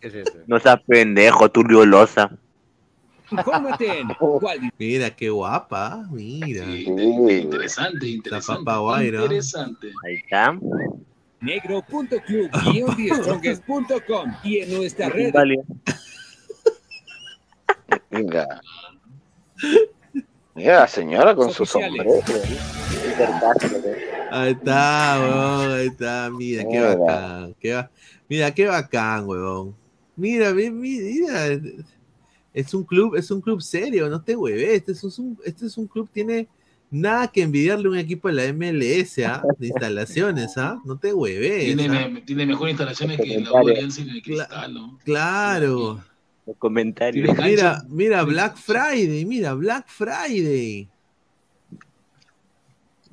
¿Qué 0.00 0.08
es 0.08 0.14
eso? 0.14 0.38
No 0.46 0.58
seas 0.58 0.80
pendejo, 0.86 1.48
Tulio 1.50 1.86
Loza. 1.86 2.30
Infórmate 3.30 4.00
en 4.00 4.08
Gualdi- 4.20 4.70
Mira, 4.78 5.14
qué 5.14 5.28
guapa, 5.30 6.06
mira. 6.10 6.64
Sí, 6.64 6.84
interesante, 6.86 8.06
La 8.06 8.12
interesante. 8.12 8.64
papa 8.64 8.78
guaira. 8.78 9.22
Interesante. 9.22 9.92
Ahí 10.06 10.14
está. 10.16 10.58
negro.club 11.40 12.50
strongest.com 13.22 14.32
y 14.44 14.58
en 14.58 14.74
nuestra 14.74 15.08
red 15.08 15.32
Vale. 15.32 15.56
Mira. 18.10 18.60
Mira, 20.54 20.80
la 20.80 20.88
señora 20.88 21.34
con 21.34 21.52
su 21.52 21.64
sombrero. 21.64 22.10
Ahí 24.30 24.52
está, 24.52 25.16
weón, 25.20 25.72
ahí 25.72 25.86
está, 25.86 26.30
mira, 26.30 26.62
qué 26.64 26.68
Mira. 26.68 26.96
bacán. 26.96 27.54
Qué 27.60 27.74
ba- 27.74 27.90
Mira, 28.28 28.54
qué 28.54 28.66
bacán, 28.66 29.26
weón. 29.26 29.74
Mira, 30.16 30.52
ve- 30.52 30.70
mi- 30.70 30.98
mira, 31.00 31.60
es 32.60 32.74
un 32.74 32.84
club, 32.84 33.14
es 33.16 33.30
un 33.30 33.40
club 33.40 33.60
serio, 33.62 34.08
no 34.08 34.20
te 34.20 34.34
hueves. 34.36 34.70
Este 34.70 34.92
es 34.92 35.18
un, 35.18 35.38
este 35.44 35.66
es 35.66 35.76
un 35.78 35.86
club, 35.86 36.08
tiene 36.12 36.48
nada 36.90 37.28
que 37.28 37.42
envidiarle 37.42 37.86
a 37.86 37.90
un 37.90 37.98
equipo 37.98 38.28
de 38.28 38.34
la 38.34 38.52
MLS, 38.52 39.18
¿ah? 39.26 39.42
De 39.58 39.66
instalaciones, 39.68 40.56
¿ah? 40.56 40.80
No 40.84 40.96
te 40.98 41.12
hueves. 41.12 41.64
Tiene, 41.66 41.86
¿ah? 41.98 42.08
me- 42.08 42.22
tiene 42.22 42.46
mejores 42.46 42.72
instalaciones 42.72 43.20
que 43.20 43.40
la 43.40 43.52
U. 43.52 43.58
Alianza 43.68 44.00
y 44.02 44.08
el 44.10 44.22
Cristal, 44.22 44.74
¿no? 44.74 44.98
Claro. 45.04 46.02
Los 46.46 46.56
comentarios. 46.56 47.36
Mira, 47.38 47.84
mira, 47.88 48.22
Black 48.24 48.56
Friday, 48.56 49.24
mira, 49.26 49.52
Black 49.54 49.86
Friday. 49.88 50.88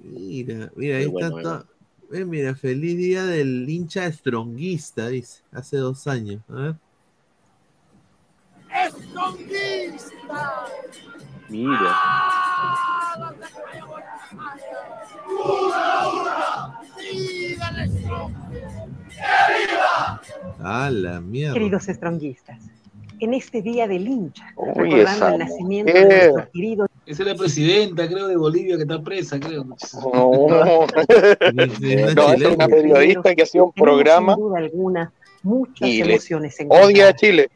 Mira, 0.03 0.71
mira, 0.75 0.97
ahí 0.97 1.03
está 1.05 1.29
bueno, 1.29 1.41
todo. 1.41 1.65
Eh, 2.13 2.23
mira, 2.25 2.55
feliz 2.55 2.97
día 2.97 3.25
del 3.25 3.67
hincha 3.67 4.09
stronguista, 4.11 5.09
dice, 5.09 5.41
hace 5.51 5.77
dos 5.77 6.07
años. 6.07 6.41
A 6.49 6.53
ver. 6.53 6.75
Mira. 11.49 11.95
A 20.59 20.89
la 20.91 21.21
mierda. 21.21 21.53
Queridos 21.53 21.83
stronguistas, 21.85 22.59
en 23.19 23.33
este 23.33 23.61
día 23.61 23.87
del 23.87 24.07
hincha, 24.07 24.53
Uy, 24.57 24.73
recordando 24.75 25.27
el 25.27 25.37
nacimiento 25.37 25.91
mujer. 25.93 26.07
de 26.07 26.31
nuestro 26.31 26.51
querido 26.51 26.87
Esa 27.05 27.23
es 27.23 27.29
la 27.29 27.35
presidenta, 27.35 28.07
creo, 28.07 28.27
de 28.27 28.35
Bolivia 28.35 28.75
que 28.75 28.81
está 28.81 29.01
presa, 29.01 29.39
creo. 29.39 29.63
No, 29.63 29.75
no 30.49 31.63
es 31.63 32.15
no, 32.15 32.33
es 32.33 32.45
una 32.45 32.67
periodista 32.67 33.35
que 33.35 33.43
hacía 33.43 33.63
un 33.63 33.71
tenemos 33.71 33.95
programa 33.95 34.35
sin 34.35 34.43
duda 34.43 34.57
alguna 34.57 35.13
muchas 35.43 35.87
y 35.87 36.01
emociones 36.01 36.57
odia 36.67 37.09
a. 37.09 37.15
Chile. 37.15 37.49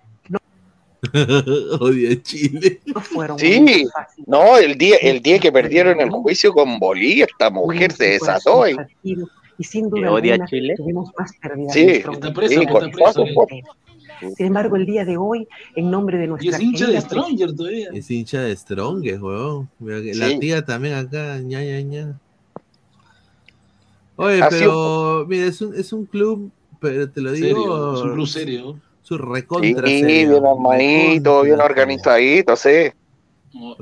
Odia 1.79 2.21
Chile. 2.21 2.81
No 2.85 2.99
fueron 3.01 3.39
Sí, 3.39 3.85
no, 4.27 4.57
el 4.57 4.77
día, 4.77 4.97
el 4.97 5.21
día 5.21 5.39
que 5.39 5.51
perdieron 5.51 5.99
el 6.01 6.09
juicio 6.09 6.51
con 6.53 6.77
Bolivia, 6.79 7.25
esta 7.25 7.49
mujer 7.49 7.91
se 7.91 8.05
desató. 8.11 8.67
Y, 8.67 9.15
Y 9.57 9.63
sin 9.63 9.89
¿Que 9.91 9.99
duda 10.01 10.11
odia 10.13 10.33
alguna 10.33 10.49
Chile? 10.49 10.73
tuvimos 10.77 11.09
más 11.17 11.31
pérdidas 11.41 11.73
Sí, 11.73 11.81
Está 11.81 12.33
presa, 12.33 12.53
sí, 12.53 12.59
está 12.61 12.69
cuerpo. 12.69 13.47
Sin 14.35 14.45
embargo, 14.47 14.75
el 14.75 14.85
día 14.85 15.05
de 15.05 15.15
hoy, 15.15 15.47
en 15.75 15.89
nombre 15.89 16.17
de 16.17 16.25
Y 16.25 16.27
nuestra 16.27 16.57
es 16.57 16.61
hincha 16.61 16.87
de 16.87 16.99
Stronger 16.99 17.55
todavía. 17.55 17.89
Es 17.93 18.11
hincha 18.11 18.41
de 18.41 18.55
Strongest, 18.55 19.21
weón. 19.21 19.69
La 19.79 20.27
Sí. 20.29 20.39
tía 20.39 20.65
también 20.65 20.95
acá, 20.95 21.39
ña, 21.39 21.61
ña, 21.63 21.81
ña. 21.81 22.19
Oye, 24.17 24.41
Así 24.41 24.57
pero 24.59 25.25
mira, 25.29 25.45
es 25.45 25.61
un, 25.61 25.73
es 25.73 25.93
un 25.93 26.05
club, 26.05 26.51
pero 26.81 27.09
te 27.09 27.21
lo 27.21 27.31
digo. 27.31 27.47
Serio, 27.47 27.93
es 27.95 28.01
un 28.01 28.13
club 28.13 28.27
serio. 28.27 28.79
Su 29.09 29.17
Sí, 29.17 29.21
recontra 29.23 29.81
bien 29.81 30.05
serio. 30.05 30.51
armadito, 30.51 31.41
bien 31.41 31.59
organizadito, 31.59 32.55
sí. 32.55 32.91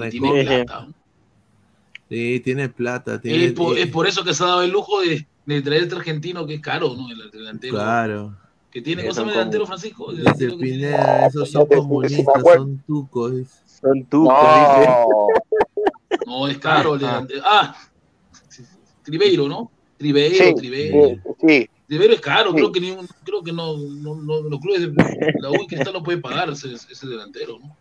Tiene 0.10 0.44
plata. 0.46 0.88
Sí, 2.10 2.40
tiene 2.40 2.70
plata. 2.70 3.20
Tiene, 3.22 3.46
Es 3.48 3.52
por, 3.52 3.78
es 3.78 3.88
por 3.88 4.08
eso 4.08 4.24
que 4.24 4.34
se 4.34 4.42
ha 4.44 4.48
dado 4.48 4.62
el 4.64 4.72
lujo 4.72 5.02
de, 5.02 5.28
de 5.46 5.62
traer 5.62 5.84
este 5.84 5.96
argentino 5.96 6.48
que 6.48 6.54
es 6.56 6.62
caro, 6.62 6.96
¿no? 6.96 7.10
El 7.12 7.30
delantero. 7.30 7.74
Claro. 7.74 8.38
Que 8.72 8.82
tiene, 8.82 9.02
Sí, 9.02 9.08
¿cómo 9.10 9.14
se 9.16 9.20
llama 9.20 9.32
son 9.34 9.34
el 9.34 9.34
delantero, 9.40 9.66
Francisco? 9.68 10.12
El 10.12 10.18
delantero 10.20 10.58
Pineda, 10.58 11.28
esos 11.28 11.52
son 11.52 11.66
comunistas, 11.66 12.44
son 12.44 12.84
tucos. 12.88 13.34
Son 13.82 14.06
tucos, 14.06 14.80
dice. 14.80 14.92
No, 16.26 16.48
es 16.48 16.58
caro 16.60 16.94
el 16.94 17.02
delantero. 17.02 17.42
Ah, 17.46 17.76
Tribeiro, 19.04 19.48
¿no? 19.50 19.70
Tribeiro, 19.98 20.46
Sí, 20.46 20.56
Tribeiro. 20.56 21.22
sí. 21.46 21.70
Tribeiro 21.88 22.14
es 22.14 22.22
caro, 22.22 22.50
Sí. 22.52 22.56
creo 22.58 22.72
que, 22.72 22.80
ni 22.82 22.96
creo 23.24 23.42
que 23.44 23.54
no, 23.54 23.78
no, 23.78 24.16
no- 24.16 24.42
los 24.42 24.60
clubes 24.60 24.82
de 24.82 24.94
la 25.40 25.50
U 25.52 25.56
y 25.64 25.68
Cristal 25.68 25.94
no 25.94 26.04
pueden 26.04 26.22
pagar 26.22 26.50
ese, 26.50 26.74
ese 26.74 27.08
delantero, 27.08 27.60
¿no? 27.60 27.76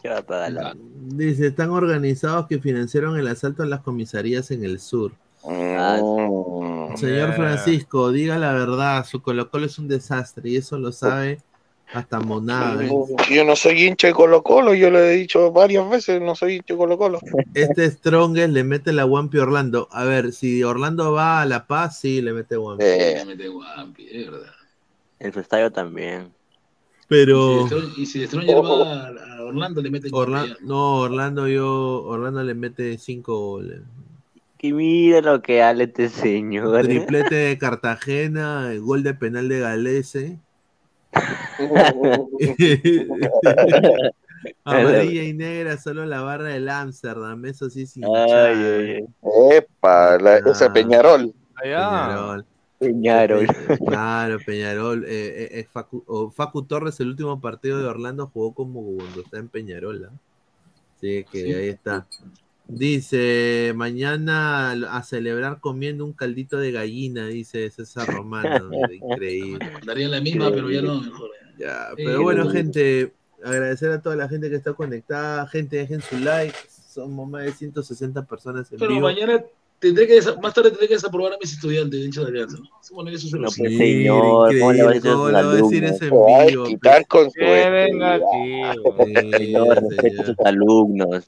¿Qué 0.00 0.08
va 0.08 0.18
a 0.18 0.22
pagar 0.22 0.52
la- 0.52 0.76
Dice, 0.76 1.48
están 1.48 1.70
organizados 1.70 2.46
que 2.46 2.60
financiaron 2.60 3.18
el 3.18 3.26
asalto 3.26 3.62
a 3.64 3.66
las 3.66 3.80
comisarías 3.80 4.50
en 4.52 4.64
el 4.64 4.78
sur. 4.78 5.12
Mm. 5.44 6.96
Señor. 6.96 7.32
Francisco, 7.34 8.10
diga 8.10 8.38
la 8.38 8.52
verdad, 8.52 9.04
su 9.06 9.22
Colo 9.22 9.50
Colo 9.50 9.66
es 9.66 9.78
un 9.78 9.88
desastre 9.88 10.50
y 10.50 10.56
eso 10.56 10.78
lo 10.78 10.92
sabe 10.92 11.40
hasta 11.92 12.20
Monaga. 12.20 12.84
¿eh? 12.84 12.90
Yo 13.30 13.44
no 13.44 13.56
soy 13.56 13.86
hincha 13.86 14.08
de 14.08 14.12
Colo 14.12 14.42
Colo, 14.42 14.74
yo 14.74 14.90
lo 14.90 14.98
he 15.00 15.12
dicho 15.12 15.50
varias 15.52 15.88
veces, 15.88 16.20
no 16.20 16.34
soy 16.34 16.56
hincha 16.56 16.74
de 16.74 16.78
Colo 16.78 16.98
Colo. 16.98 17.20
Este 17.54 17.90
Strongest 17.90 18.52
le 18.52 18.64
mete 18.64 18.92
la 18.92 19.06
Wampi 19.06 19.38
a 19.38 19.42
Orlando. 19.42 19.88
A 19.90 20.04
ver, 20.04 20.32
si 20.32 20.62
Orlando 20.62 21.12
va 21.12 21.42
a 21.42 21.46
La 21.46 21.66
Paz, 21.66 22.00
sí, 22.00 22.20
le 22.20 22.32
mete 22.32 22.56
Wampi. 22.56 22.84
Le 22.84 23.24
mete 23.24 23.48
Guampi, 23.48 24.08
es 24.10 24.30
verdad. 24.30 24.52
En 25.18 25.32
su 25.32 25.40
estadio 25.40 25.70
también. 25.72 26.32
Pero 27.08 27.66
Y 27.96 28.04
si 28.04 28.20
Destroyer 28.20 28.56
va 28.56 29.08
a 29.08 29.38
a 29.38 29.42
Orlando, 29.42 29.80
le 29.80 29.90
mete 29.90 30.08
Orlando, 30.12 30.56
no, 30.60 30.96
Orlando 30.96 31.48
yo, 31.48 32.02
Orlando 32.04 32.42
le 32.42 32.54
mete 32.54 32.98
cinco 32.98 33.38
goles. 33.38 33.80
Que 34.58 34.72
mira 34.74 35.22
lo 35.22 35.40
que 35.40 35.62
habla 35.62 35.84
este 35.84 36.08
señor. 36.10 36.82
Triplete 36.82 37.34
de 37.34 37.58
Cartagena, 37.58 38.72
el 38.72 38.80
gol 38.80 39.02
de 39.02 39.14
penal 39.14 39.48
de 39.48 39.60
Galese. 39.60 40.38
Amarilla 44.64 45.22
y 45.24 45.32
negra, 45.34 45.76
solo 45.78 46.04
la 46.06 46.20
barra 46.20 46.48
del 46.48 46.68
Amsterdam, 46.68 47.44
eso 47.46 47.68
sí 47.70 47.86
sin 47.86 48.04
Ay, 48.04 49.04
Epa, 49.52 50.18
la- 50.18 50.36
ese 50.38 50.70
Peñarol. 50.70 51.34
Peñarol. 51.60 52.44
Peñarol. 52.78 53.46
Pe- 53.46 53.78
Claro, 53.78 54.38
Peñarol. 54.46 55.04
eh, 55.04 55.08
eh, 55.08 55.48
eh, 55.60 55.68
Facu, 55.70 56.04
o 56.06 56.30
Facu 56.30 56.62
Torres, 56.62 57.00
el 57.00 57.08
último 57.08 57.40
partido 57.40 57.80
de 57.80 57.86
Orlando 57.88 58.28
jugó 58.32 58.54
como 58.54 58.82
cuando 58.96 59.22
está 59.22 59.38
en 59.38 59.48
Peñarol. 59.48 60.04
¿ah? 60.04 60.12
Sí, 61.00 61.24
que 61.30 61.42
Sí. 61.42 61.52
ahí 61.52 61.68
está. 61.70 62.06
Dice, 62.68 63.72
mañana 63.74 64.72
a 64.72 65.02
celebrar 65.02 65.58
comiendo 65.58 66.04
un 66.04 66.12
caldito 66.12 66.58
de 66.58 66.70
gallina, 66.70 67.26
dice 67.26 67.70
César 67.70 68.06
Romano. 68.06 68.70
Increíble. 68.92 69.72
Daría 69.86 70.08
la 70.08 70.20
misma, 70.20 70.50
pero 70.50 70.70
ya 70.70 70.82
no, 70.82 71.00
mejor. 71.00 71.30
Ya, 71.58 71.88
pero 71.96 72.22
bueno, 72.22 72.44
no. 72.44 72.50
gente, 72.50 73.14
agradecer 73.42 73.90
a 73.90 74.02
toda 74.02 74.16
la 74.16 74.28
gente 74.28 74.50
que 74.50 74.56
está 74.56 74.74
conectada. 74.74 75.46
Gente, 75.46 75.76
dejen 75.76 76.02
su 76.02 76.18
like. 76.18 76.54
Somos 76.68 77.28
más 77.28 77.44
de 77.44 77.52
160 77.52 78.26
personas 78.26 78.70
en 78.70 78.78
Pero 78.78 78.90
vivo. 78.90 79.02
mañana 79.02 79.42
tendré 79.78 80.06
que, 80.06 80.20
más 80.42 80.54
tarde 80.54 80.70
tendré 80.70 80.88
que 80.88 80.94
desaprobar 80.94 81.32
a 81.34 81.36
mis 81.40 81.52
estudiantes 81.52 82.00
de 82.00 82.06
hincha 82.06 82.20
de 82.22 82.28
Alianza, 82.28 82.58
¿no? 82.58 82.68
Bueno, 82.92 83.10
eso 83.10 83.28
se 83.28 83.36
lo 83.36 83.44
pues, 83.44 83.54
señor, 83.54 84.58
¿cómo 84.58 84.72
le 84.72 84.82
va 84.82 84.90
a 84.90 84.94
decir 84.94 85.08
a 85.08 85.12
¿Cómo 85.12 85.24
sus 85.24 85.32
le 85.32 85.42
va 85.42 85.50
a 85.50 85.54
decir 85.54 85.84
alumnos? 85.84 86.02
eso 86.02 86.38
en 86.38 86.46
vivo? 86.48 86.64
quitar 86.64 87.06
con 87.06 87.24
su 87.30 87.32
Que 87.38 87.70
venga 87.70 88.14
aquí, 88.14 89.32
Señor, 89.36 89.82
respete 89.82 90.20
a 90.22 90.26
sus 90.26 90.38
alumnos. 90.44 91.24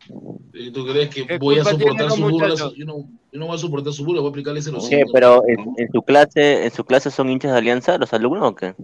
¿Y 0.54 0.70
¿Tú 0.70 0.86
crees 0.86 1.08
que 1.10 1.26
¿Qué 1.26 1.38
voy 1.38 1.58
a 1.58 1.64
soportar 1.64 2.06
los 2.06 2.14
su 2.16 2.22
burla? 2.28 2.54
Yo 2.76 2.84
no, 2.86 3.08
yo 3.32 3.38
no 3.38 3.46
voy 3.46 3.54
a 3.54 3.58
soportar 3.58 3.92
su 3.92 4.04
burla, 4.04 4.20
voy 4.20 4.28
a 4.28 4.30
aplicarle 4.30 4.60
ese 4.60 4.72
¿Qué? 4.88 5.04
Pero 5.12 5.42
en, 5.46 5.60
en 5.76 5.92
su 5.92 6.02
clase, 6.02 6.64
en 6.64 6.70
su 6.72 6.84
clase 6.84 7.10
son 7.10 7.30
hinchas 7.30 7.52
de 7.52 7.58
Alianza 7.58 7.98
los 7.98 8.12
alumnos 8.12 8.42
o 8.50 8.54
qué? 8.54 8.74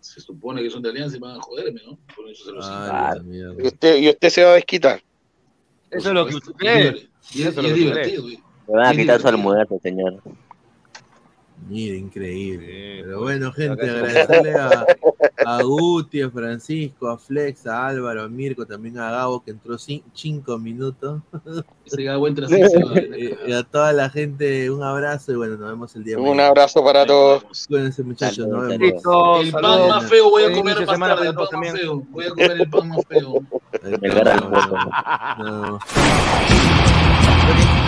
Se 0.00 0.20
supone 0.20 0.62
que 0.62 0.70
son 0.70 0.82
de 0.82 0.90
Alianza 0.90 1.16
y 1.16 1.20
van 1.20 1.36
a 1.36 1.40
joderme, 1.42 1.80
¿no? 1.86 1.98
Por 2.14 2.28
eso 2.30 2.44
se 2.44 2.52
lo 2.52 2.62
sé. 2.62 2.68
Ah. 2.72 3.14
Y 3.58 3.66
usted, 3.66 3.98
y 3.98 4.08
usted 4.08 4.28
se 4.30 4.44
va 4.44 4.52
a 4.52 4.54
desquitar. 4.54 5.02
Eso 5.90 6.08
es 6.08 6.14
lo 6.14 6.26
que 6.26 6.34
usted 6.36 6.52
Y 6.52 6.54
cree. 6.54 6.88
es- 6.88 7.08
y 7.34 7.40
Eso 7.42 7.50
es 7.50 7.56
usted 7.58 7.74
divertido, 7.74 8.22
güey. 8.22 8.38
Le 8.68 8.74
van 8.76 8.86
a 8.86 8.92
quitar 8.92 9.20
su 9.20 9.28
almuerzo, 9.28 9.78
señor. 9.82 10.20
Mira, 11.68 11.96
increíble. 11.96 12.66
Sí, 12.66 13.02
Pero 13.02 13.20
bueno, 13.22 13.52
gente, 13.52 13.90
agradecerle 13.90 14.54
a, 14.54 14.86
a 15.44 15.62
Guti, 15.62 16.22
a 16.22 16.30
Francisco, 16.30 17.08
a 17.08 17.18
Flex, 17.18 17.66
a 17.66 17.88
Álvaro, 17.88 18.22
a 18.22 18.28
Mirko, 18.28 18.64
también 18.64 18.96
a 18.98 19.10
Gabo 19.10 19.42
que 19.42 19.50
entró 19.50 19.74
cin- 19.74 20.04
cinco 20.14 20.56
minutos. 20.56 21.20
Ese 21.84 22.04
Gabo 22.04 22.28
entra 22.28 22.46
y 23.46 23.52
a 23.52 23.64
toda 23.64 23.92
la 23.92 24.08
gente, 24.08 24.70
un 24.70 24.84
abrazo 24.84 25.32
y 25.32 25.36
bueno, 25.36 25.56
nos 25.56 25.68
vemos 25.70 25.96
el 25.96 26.04
día 26.04 26.14
de 26.14 26.22
Un 26.22 26.28
mañana. 26.28 26.48
abrazo 26.48 26.84
para 26.84 27.04
todos. 27.04 27.42
Cuídense 27.66 28.04
muchachos, 28.04 28.46
nos 28.46 28.68
vemos. 28.68 28.80
El 28.80 28.92
pan 29.50 29.62
saludos. 29.62 29.88
más 29.88 30.04
feo 30.08 30.30
voy 30.30 30.44
a 30.44 30.52
comer 30.52 30.76
más 30.78 30.90
semana 30.90 31.16
tarde, 31.16 31.28
el 31.30 31.34
pan 31.34 31.48
más 31.60 31.72
feo. 31.72 32.02
Voy 32.10 32.24
a 32.24 32.28
comer 32.30 32.50
el 32.60 32.70
pan 32.70 32.88
más 32.88 33.00
feo. 33.08 33.42
El 33.82 33.94
está, 34.04 34.34
almuerzo. 34.34 34.76
no. 35.38 35.78